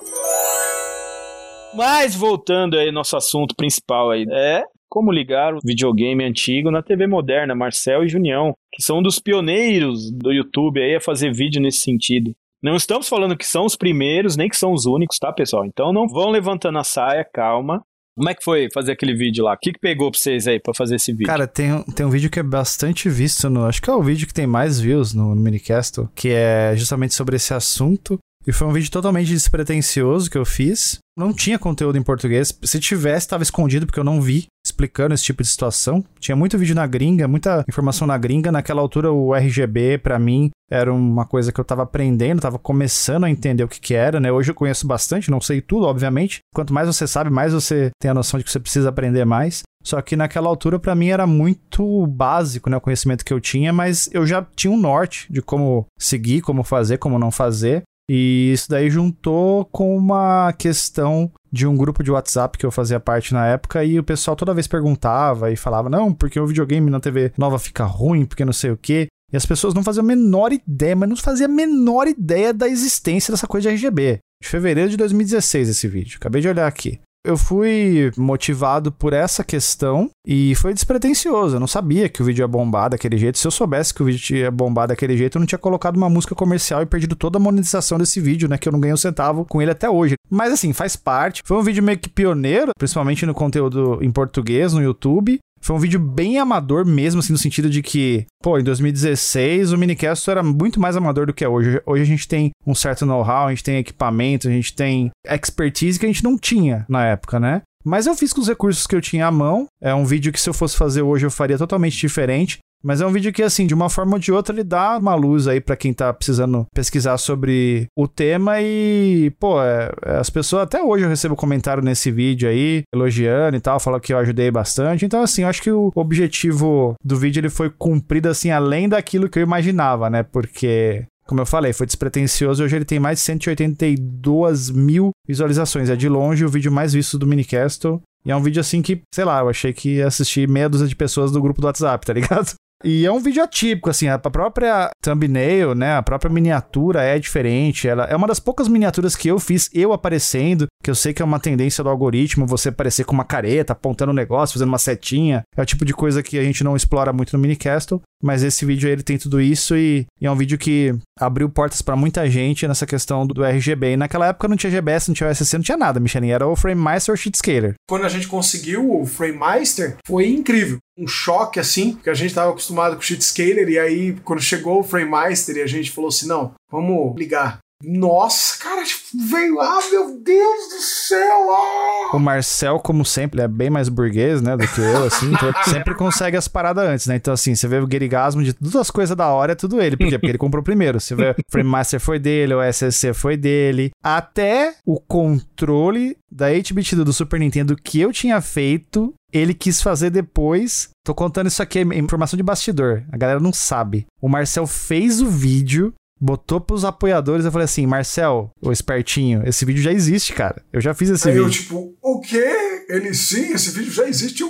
Mas 1.73 2.15
voltando 2.15 2.77
aí 2.77 2.91
nosso 2.91 3.15
assunto 3.15 3.55
principal 3.55 4.11
aí, 4.11 4.25
é 4.29 4.63
como 4.89 5.11
ligar 5.11 5.53
o 5.53 5.59
videogame 5.63 6.23
antigo 6.23 6.69
na 6.69 6.81
TV 6.81 7.07
moderna, 7.07 7.55
Marcel 7.55 8.03
e 8.03 8.09
Junião, 8.09 8.53
que 8.73 8.83
são 8.83 8.99
um 8.99 9.03
dos 9.03 9.19
pioneiros 9.19 10.11
do 10.11 10.33
YouTube 10.33 10.81
aí 10.81 10.95
a 10.95 11.01
fazer 11.01 11.31
vídeo 11.31 11.61
nesse 11.61 11.79
sentido. 11.79 12.35
Não 12.61 12.75
estamos 12.75 13.07
falando 13.07 13.37
que 13.37 13.45
são 13.45 13.65
os 13.65 13.75
primeiros, 13.75 14.35
nem 14.35 14.49
que 14.49 14.57
são 14.57 14.73
os 14.73 14.85
únicos, 14.85 15.17
tá, 15.19 15.31
pessoal? 15.31 15.65
Então 15.65 15.93
não 15.93 16.07
vão 16.07 16.29
levantando 16.29 16.79
a 16.79 16.83
saia, 16.83 17.23
calma. 17.23 17.83
Como 18.17 18.29
é 18.29 18.33
que 18.33 18.43
foi 18.43 18.67
fazer 18.73 18.93
aquele 18.93 19.15
vídeo 19.15 19.43
lá? 19.43 19.53
O 19.53 19.57
que, 19.57 19.71
que 19.71 19.79
pegou 19.79 20.09
pra 20.09 20.19
vocês 20.19 20.47
aí 20.47 20.59
pra 20.59 20.73
fazer 20.73 20.95
esse 20.95 21.11
vídeo? 21.11 21.27
Cara, 21.27 21.45
tem, 21.45 21.83
tem 21.95 22.03
um 22.03 22.09
vídeo 22.09 22.31
que 22.31 22.39
é 22.39 22.43
bastante 22.43 23.07
visto 23.09 23.47
no. 23.47 23.65
Acho 23.65 23.79
que 23.79 23.91
é 23.91 23.93
o 23.93 24.01
vídeo 24.01 24.25
que 24.25 24.33
tem 24.33 24.47
mais 24.47 24.79
views 24.79 25.13
no, 25.13 25.35
no 25.35 25.41
Minicast, 25.41 26.01
que 26.15 26.29
é 26.29 26.73
justamente 26.75 27.13
sobre 27.13 27.35
esse 27.35 27.53
assunto. 27.53 28.17
E 28.47 28.51
foi 28.51 28.65
um 28.65 28.73
vídeo 28.73 28.89
totalmente 28.89 29.27
despretensioso 29.27 30.31
que 30.31 30.37
eu 30.37 30.45
fiz. 30.45 30.97
Não 31.15 31.31
tinha 31.31 31.59
conteúdo 31.59 31.97
em 31.97 32.03
português. 32.03 32.57
Se 32.63 32.79
tivesse, 32.79 33.25
estava 33.25 33.43
escondido 33.43 33.85
porque 33.85 33.99
eu 33.99 34.05
não 34.05 34.19
vi 34.19 34.47
explicando 34.77 35.15
esse 35.15 35.23
tipo 35.23 35.41
de 35.41 35.49
situação. 35.49 36.05
Tinha 36.19 36.35
muito 36.35 36.57
vídeo 36.57 36.75
na 36.75 36.85
gringa, 36.85 37.27
muita 37.27 37.65
informação 37.67 38.05
na 38.05 38.17
gringa. 38.17 38.51
Naquela 38.51 38.79
altura, 38.79 39.11
o 39.11 39.33
RGB, 39.33 39.97
para 39.97 40.19
mim, 40.19 40.51
era 40.69 40.93
uma 40.93 41.25
coisa 41.25 41.51
que 41.51 41.59
eu 41.59 41.65
tava 41.65 41.81
aprendendo, 41.81 42.41
tava 42.41 42.59
começando 42.59 43.23
a 43.23 43.29
entender 43.29 43.63
o 43.63 43.67
que 43.67 43.81
que 43.81 43.95
era, 43.95 44.19
né? 44.19 44.31
Hoje 44.31 44.51
eu 44.51 44.55
conheço 44.55 44.85
bastante, 44.85 45.31
não 45.31 45.41
sei 45.41 45.61
tudo, 45.61 45.87
obviamente. 45.87 46.39
Quanto 46.53 46.73
mais 46.73 46.87
você 46.87 47.07
sabe, 47.07 47.31
mais 47.31 47.53
você 47.53 47.89
tem 47.99 48.11
a 48.11 48.13
noção 48.13 48.37
de 48.37 48.43
que 48.43 48.51
você 48.51 48.59
precisa 48.59 48.89
aprender 48.89 49.25
mais. 49.25 49.63
Só 49.83 50.01
que 50.01 50.15
naquela 50.15 50.49
altura, 50.49 50.77
para 50.77 50.93
mim, 50.93 51.07
era 51.07 51.25
muito 51.25 52.05
básico, 52.07 52.69
né? 52.69 52.77
O 52.77 52.81
conhecimento 52.81 53.25
que 53.25 53.33
eu 53.33 53.39
tinha, 53.39 53.73
mas 53.73 54.09
eu 54.13 54.27
já 54.27 54.45
tinha 54.55 54.71
um 54.71 54.77
norte 54.79 55.31
de 55.31 55.41
como 55.41 55.85
seguir, 55.97 56.41
como 56.41 56.63
fazer, 56.63 56.97
como 56.97 57.17
não 57.17 57.31
fazer. 57.31 57.83
E 58.09 58.51
isso 58.53 58.69
daí 58.69 58.89
juntou 58.89 59.65
com 59.65 59.95
uma 59.97 60.53
questão 60.53 61.31
de 61.51 61.67
um 61.67 61.75
grupo 61.75 62.03
de 62.03 62.11
WhatsApp 62.11 62.57
que 62.57 62.65
eu 62.65 62.71
fazia 62.71 62.99
parte 62.99 63.33
na 63.33 63.45
época 63.47 63.83
e 63.83 63.99
o 63.99 64.03
pessoal 64.03 64.35
toda 64.35 64.53
vez 64.53 64.67
perguntava 64.67 65.51
e 65.51 65.55
falava: 65.55 65.89
não, 65.89 66.13
porque 66.13 66.39
o 66.39 66.47
videogame 66.47 66.89
na 66.89 66.99
TV 66.99 67.33
nova 67.37 67.59
fica 67.59 67.83
ruim, 67.83 68.25
porque 68.25 68.45
não 68.45 68.53
sei 68.53 68.71
o 68.71 68.77
quê. 68.77 69.07
E 69.31 69.35
as 69.35 69.45
pessoas 69.45 69.73
não 69.73 69.83
faziam 69.83 70.05
a 70.05 70.07
menor 70.07 70.53
ideia, 70.53 70.95
mas 70.95 71.09
não 71.09 71.17
faziam 71.17 71.51
a 71.51 71.53
menor 71.53 72.07
ideia 72.07 72.53
da 72.53 72.67
existência 72.67 73.31
dessa 73.31 73.45
coisa 73.45 73.69
de 73.69 73.75
RGB. 73.75 74.19
De 74.41 74.47
fevereiro 74.47 74.89
de 74.89 74.95
2016 74.95 75.67
esse 75.67 75.87
vídeo. 75.87 76.17
Acabei 76.17 76.41
de 76.41 76.47
olhar 76.47 76.65
aqui 76.65 77.01
eu 77.27 77.37
fui 77.37 78.09
motivado 78.15 78.89
por 78.89 79.11
essa 79.11 79.43
questão 79.43 80.09
e 80.25 80.55
foi 80.55 80.73
despretensioso. 80.73 81.57
Eu 81.57 81.59
não 81.59 81.67
sabia 81.67 82.07
que 82.07 82.21
o 82.21 82.25
vídeo 82.25 82.41
ia 82.43 82.47
bombar 82.47 82.89
daquele 82.89 83.17
jeito. 83.17 83.37
Se 83.37 83.45
eu 83.45 83.51
soubesse 83.51 83.93
que 83.93 84.01
o 84.01 84.05
vídeo 84.05 84.37
ia 84.37 84.49
bombar 84.49 84.87
daquele 84.87 85.17
jeito, 85.17 85.37
eu 85.37 85.39
não 85.41 85.45
tinha 85.45 85.59
colocado 85.59 85.97
uma 85.97 86.09
música 86.09 86.33
comercial 86.33 86.81
e 86.81 86.85
perdido 86.85 87.17
toda 87.17 87.37
a 87.37 87.41
monetização 87.41 87.97
desse 87.97 88.21
vídeo, 88.21 88.47
né? 88.47 88.57
Que 88.57 88.69
eu 88.69 88.71
não 88.71 88.79
ganhei 88.79 88.93
um 88.93 88.97
centavo 88.97 89.43
com 89.43 89.61
ele 89.61 89.71
até 89.71 89.89
hoje. 89.89 90.15
Mas 90.29 90.53
assim, 90.53 90.71
faz 90.71 90.95
parte. 90.95 91.41
Foi 91.45 91.57
um 91.57 91.63
vídeo 91.63 91.83
meio 91.83 91.99
que 91.99 92.07
pioneiro, 92.07 92.71
principalmente 92.77 93.25
no 93.25 93.33
conteúdo 93.33 93.99
em 94.01 94.09
português 94.09 94.71
no 94.71 94.81
YouTube. 94.81 95.37
Foi 95.59 95.75
um 95.75 95.79
vídeo 95.79 95.99
bem 95.99 96.37
amador 96.37 96.85
mesmo, 96.85 97.19
assim, 97.19 97.33
no 97.33 97.39
sentido 97.39 97.69
de 97.69 97.81
que, 97.81 98.25
pô, 98.41 98.57
em 98.57 98.63
2016 98.63 99.71
o 99.71 99.77
Minicast 99.77 100.29
era 100.29 100.43
muito 100.43 100.79
mais 100.79 100.95
amador 100.95 101.27
do 101.27 101.33
que 101.33 101.43
é 101.43 101.49
hoje. 101.49 101.81
Hoje 101.85 102.03
a 102.03 102.05
gente 102.05 102.27
tem 102.27 102.51
um 102.65 102.75
certo 102.75 103.05
know-how, 103.05 103.47
a 103.47 103.49
gente 103.49 103.63
tem 103.63 103.77
equipamento, 103.77 104.47
a 104.47 104.51
gente 104.51 104.73
tem 104.73 105.11
expertise 105.25 105.99
que 105.99 106.05
a 106.05 106.09
gente 106.09 106.23
não 106.23 106.37
tinha 106.37 106.85
na 106.87 107.05
época, 107.05 107.39
né? 107.39 107.61
Mas 107.83 108.05
eu 108.05 108.15
fiz 108.15 108.33
com 108.33 108.41
os 108.41 108.47
recursos 108.49 108.85
que 108.85 108.95
eu 108.95 109.01
tinha 109.01 109.27
à 109.27 109.31
mão. 109.31 109.65
É 109.81 109.95
um 109.95 110.03
vídeo 110.03 110.33
que 110.33 110.41
se 110.41 110.49
eu 110.49 110.53
fosse 110.53 110.75
fazer 110.75 111.01
hoje 111.01 111.25
eu 111.25 111.31
faria 111.31 111.57
totalmente 111.57 111.97
diferente. 111.97 112.59
Mas 112.83 113.01
é 113.01 113.07
um 113.07 113.11
vídeo 113.11 113.33
que, 113.33 113.43
assim, 113.43 113.65
de 113.65 113.73
uma 113.73 113.89
forma 113.89 114.13
ou 114.13 114.19
de 114.19 114.31
outra, 114.31 114.53
ele 114.53 114.63
dá 114.63 114.97
uma 114.97 115.15
luz 115.15 115.47
aí 115.47 115.59
para 115.59 115.75
quem 115.75 115.93
tá 115.93 116.13
precisando 116.13 116.65
pesquisar 116.73 117.17
sobre 117.17 117.87
o 117.97 118.07
tema 118.07 118.61
e, 118.61 119.31
pô, 119.39 119.61
é, 119.61 119.91
é, 120.05 120.17
as 120.17 120.29
pessoas, 120.29 120.63
até 120.63 120.81
hoje 120.81 121.03
eu 121.03 121.09
recebo 121.09 121.35
comentário 121.35 121.83
nesse 121.83 122.11
vídeo 122.11 122.47
aí, 122.47 122.83
elogiando 122.93 123.57
e 123.57 123.59
tal, 123.59 123.79
falando 123.79 124.01
que 124.01 124.13
eu 124.13 124.17
ajudei 124.17 124.51
bastante. 124.51 125.05
Então, 125.05 125.21
assim, 125.21 125.41
eu 125.41 125.47
acho 125.47 125.61
que 125.61 125.71
o 125.71 125.91
objetivo 125.95 126.95
do 127.03 127.17
vídeo 127.17 127.39
ele 127.39 127.49
foi 127.49 127.69
cumprido, 127.69 128.29
assim, 128.29 128.51
além 128.51 128.87
daquilo 128.87 129.29
que 129.29 129.39
eu 129.39 129.43
imaginava, 129.43 130.09
né? 130.09 130.23
Porque 130.23 131.05
como 131.27 131.41
eu 131.41 131.45
falei, 131.45 131.73
foi 131.73 131.85
despretensioso. 131.85 132.63
Hoje 132.63 132.77
ele 132.77 132.85
tem 132.85 133.01
mais 133.01 133.19
de 133.19 133.25
182 133.25 134.69
mil 134.69 135.11
visualizações. 135.27 135.89
É 135.89 135.95
de 135.95 136.07
longe 136.07 136.45
o 136.45 136.49
vídeo 136.49 136.71
mais 136.71 136.93
visto 136.93 137.19
do 137.19 137.27
Minicastle. 137.27 138.01
E 138.25 138.31
é 138.31 138.35
um 138.35 138.41
vídeo 138.41 138.61
assim 138.61 138.81
que, 138.81 139.01
sei 139.13 139.25
lá, 139.25 139.41
eu 139.41 139.49
achei 139.49 139.73
que 139.73 139.95
ia 139.95 140.07
assistir 140.07 140.47
meia 140.47 140.69
dúzia 140.69 140.87
de 140.87 140.95
pessoas 140.95 141.31
do 141.31 141.41
grupo 141.41 141.59
do 141.59 141.67
WhatsApp, 141.67 142.05
tá 142.05 142.13
ligado? 142.13 142.55
E 142.83 143.05
é 143.05 143.11
um 143.11 143.19
vídeo 143.19 143.43
atípico, 143.43 143.89
assim, 143.89 144.07
a 144.07 144.19
própria 144.19 144.89
thumbnail, 145.01 145.73
né, 145.73 145.95
a 145.95 146.03
própria 146.03 146.31
miniatura 146.31 147.01
é 147.01 147.17
diferente, 147.17 147.87
ela 147.87 148.05
é 148.05 148.15
uma 148.15 148.27
das 148.27 148.39
poucas 148.39 148.67
miniaturas 148.67 149.15
que 149.15 149.27
eu 149.27 149.39
fiz, 149.39 149.67
eu 149.73 149.93
aparecendo, 149.93 150.67
que 150.83 150.89
eu 150.89 150.95
sei 150.95 151.11
que 151.11 151.21
é 151.21 151.25
uma 151.25 151.39
tendência 151.39 151.83
do 151.83 151.89
algoritmo, 151.89 152.45
você 152.45 152.69
aparecer 152.69 153.03
com 153.03 153.13
uma 153.13 153.25
careta, 153.25 153.73
apontando 153.73 154.11
um 154.11 154.15
negócio, 154.15 154.53
fazendo 154.53 154.69
uma 154.69 154.77
setinha, 154.77 155.41
é 155.55 155.61
o 155.61 155.65
tipo 155.65 155.83
de 155.83 155.93
coisa 155.93 156.21
que 156.21 156.37
a 156.37 156.43
gente 156.43 156.63
não 156.63 156.75
explora 156.75 157.11
muito 157.11 157.35
no 157.35 157.41
Minicastle, 157.41 158.01
mas 158.21 158.43
esse 158.43 158.65
vídeo 158.65 158.87
aí, 158.87 158.93
ele 158.93 159.03
tem 159.03 159.17
tudo 159.17 159.39
isso 159.39 159.75
e, 159.75 160.05
e 160.19 160.25
é 160.25 160.31
um 160.31 160.35
vídeo 160.35 160.57
que 160.57 160.95
abriu 161.19 161.49
portas 161.49 161.81
para 161.81 161.95
muita 161.95 162.29
gente 162.29 162.67
nessa 162.67 162.85
questão 162.85 163.25
do, 163.25 163.33
do, 163.33 163.43
RGB. 163.43 163.93
E 163.93 163.97
naquela 163.97 164.27
época 164.27 164.47
não 164.47 164.57
tinha 164.57 164.71
GBS, 164.71 165.07
não 165.07 165.15
tinha 165.15 165.29
OSC, 165.29 165.53
não 165.53 165.63
tinha 165.63 165.77
nada, 165.77 165.99
Michelin. 165.99 166.29
Era 166.29 166.47
o 166.47 166.55
FrameMaster 166.55 167.11
ou 167.11 167.15
o 167.15 167.17
Sheetscaler. 167.17 167.75
Quando 167.87 168.05
a 168.05 168.09
gente 168.09 168.27
conseguiu 168.27 169.01
o 169.01 169.05
FrameMaster, 169.05 169.97
foi 170.05 170.29
incrível. 170.29 170.79
Um 170.97 171.07
choque 171.07 171.59
assim, 171.59 171.93
porque 171.93 172.09
a 172.09 172.13
gente 172.13 172.29
estava 172.29 172.49
acostumado 172.49 172.95
com 172.95 173.01
o 173.01 173.05
Sheetscaler 173.05 173.69
e 173.69 173.77
aí 173.77 174.15
quando 174.23 174.41
chegou 174.41 174.79
o 174.79 174.83
FrameMaster 174.83 175.57
e 175.57 175.61
a 175.61 175.67
gente 175.67 175.91
falou 175.91 176.09
assim, 176.09 176.27
não, 176.27 176.53
vamos 176.71 177.15
ligar 177.17 177.59
nossa, 177.83 178.57
cara, 178.57 178.81
veio. 179.29 179.61
Ah, 179.61 179.79
meu 179.91 180.19
Deus 180.19 180.69
do 180.69 180.81
céu! 180.81 181.51
Ah! 181.51 182.15
O 182.15 182.19
Marcel, 182.19 182.79
como 182.79 183.05
sempre, 183.05 183.41
é 183.41 183.47
bem 183.47 183.69
mais 183.69 183.87
burguês, 183.87 184.41
né, 184.41 184.57
do 184.57 184.67
que 184.67 184.81
eu, 184.81 185.03
assim, 185.03 185.31
então 185.31 185.53
sempre 185.63 185.93
consegue 185.93 186.35
as 186.35 186.47
paradas 186.47 186.83
antes, 186.87 187.05
né? 187.05 187.17
Então, 187.17 187.33
assim, 187.33 187.53
você 187.53 187.67
vê 187.67 187.77
o 187.77 187.87
Gerigasmo 187.89 188.43
de 188.43 188.53
todas 188.53 188.75
as 188.75 188.89
coisas 188.89 189.15
da 189.15 189.27
hora, 189.27 189.51
é 189.51 189.55
tudo 189.55 189.79
ele. 189.79 189.95
Por 189.95 190.07
quê? 190.07 190.17
Porque 190.17 190.31
ele 190.31 190.37
comprou 190.39 190.63
primeiro. 190.63 190.99
Você 190.99 191.13
vê 191.13 191.31
o 191.31 191.35
Frame 191.51 191.69
Master 191.69 191.99
foi 191.99 192.17
dele, 192.17 192.55
o 192.55 192.63
SSC 192.63 193.13
foi 193.13 193.37
dele. 193.37 193.91
Até 194.03 194.73
o 194.83 194.99
controle 194.99 196.17
da 196.31 196.49
8-bit 196.49 196.95
do 196.95 197.13
Super 197.13 197.39
Nintendo 197.39 197.75
que 197.75 197.99
eu 198.01 198.11
tinha 198.11 198.41
feito, 198.41 199.13
ele 199.31 199.53
quis 199.53 199.81
fazer 199.81 200.09
depois. 200.09 200.89
Tô 201.05 201.13
contando 201.13 201.47
isso 201.47 201.61
aqui, 201.61 201.79
é 201.79 201.81
informação 201.97 202.37
de 202.37 202.43
bastidor. 202.43 203.03
A 203.11 203.17
galera 203.17 203.39
não 203.39 203.53
sabe. 203.53 204.05
O 204.21 204.27
Marcel 204.29 204.67
fez 204.67 205.21
o 205.21 205.27
vídeo, 205.27 205.93
botou 206.19 206.59
pros 206.59 206.83
apoiadores, 206.85 207.45
eu 207.45 207.51
falei 207.51 207.65
assim, 207.65 207.85
Marcel, 207.85 208.49
o 208.61 208.71
espertinho, 208.71 209.41
esse 209.45 209.63
vídeo 209.65 209.81
já 209.81 209.91
existe, 209.91 210.33
cara. 210.33 210.61
Eu 210.71 210.81
já 210.81 210.93
fiz 210.93 211.09
esse 211.09 211.27
Aí 211.29 211.35
vídeo. 211.35 211.47
eu, 211.47 211.51
tipo, 211.51 211.95
o 212.01 212.19
quê? 212.21 212.76
Ele 212.89 213.13
sim, 213.13 213.53
esse 213.53 213.71
vídeo 213.71 213.91
já 213.91 214.07
existe. 214.07 214.43
Eu, 214.47 214.49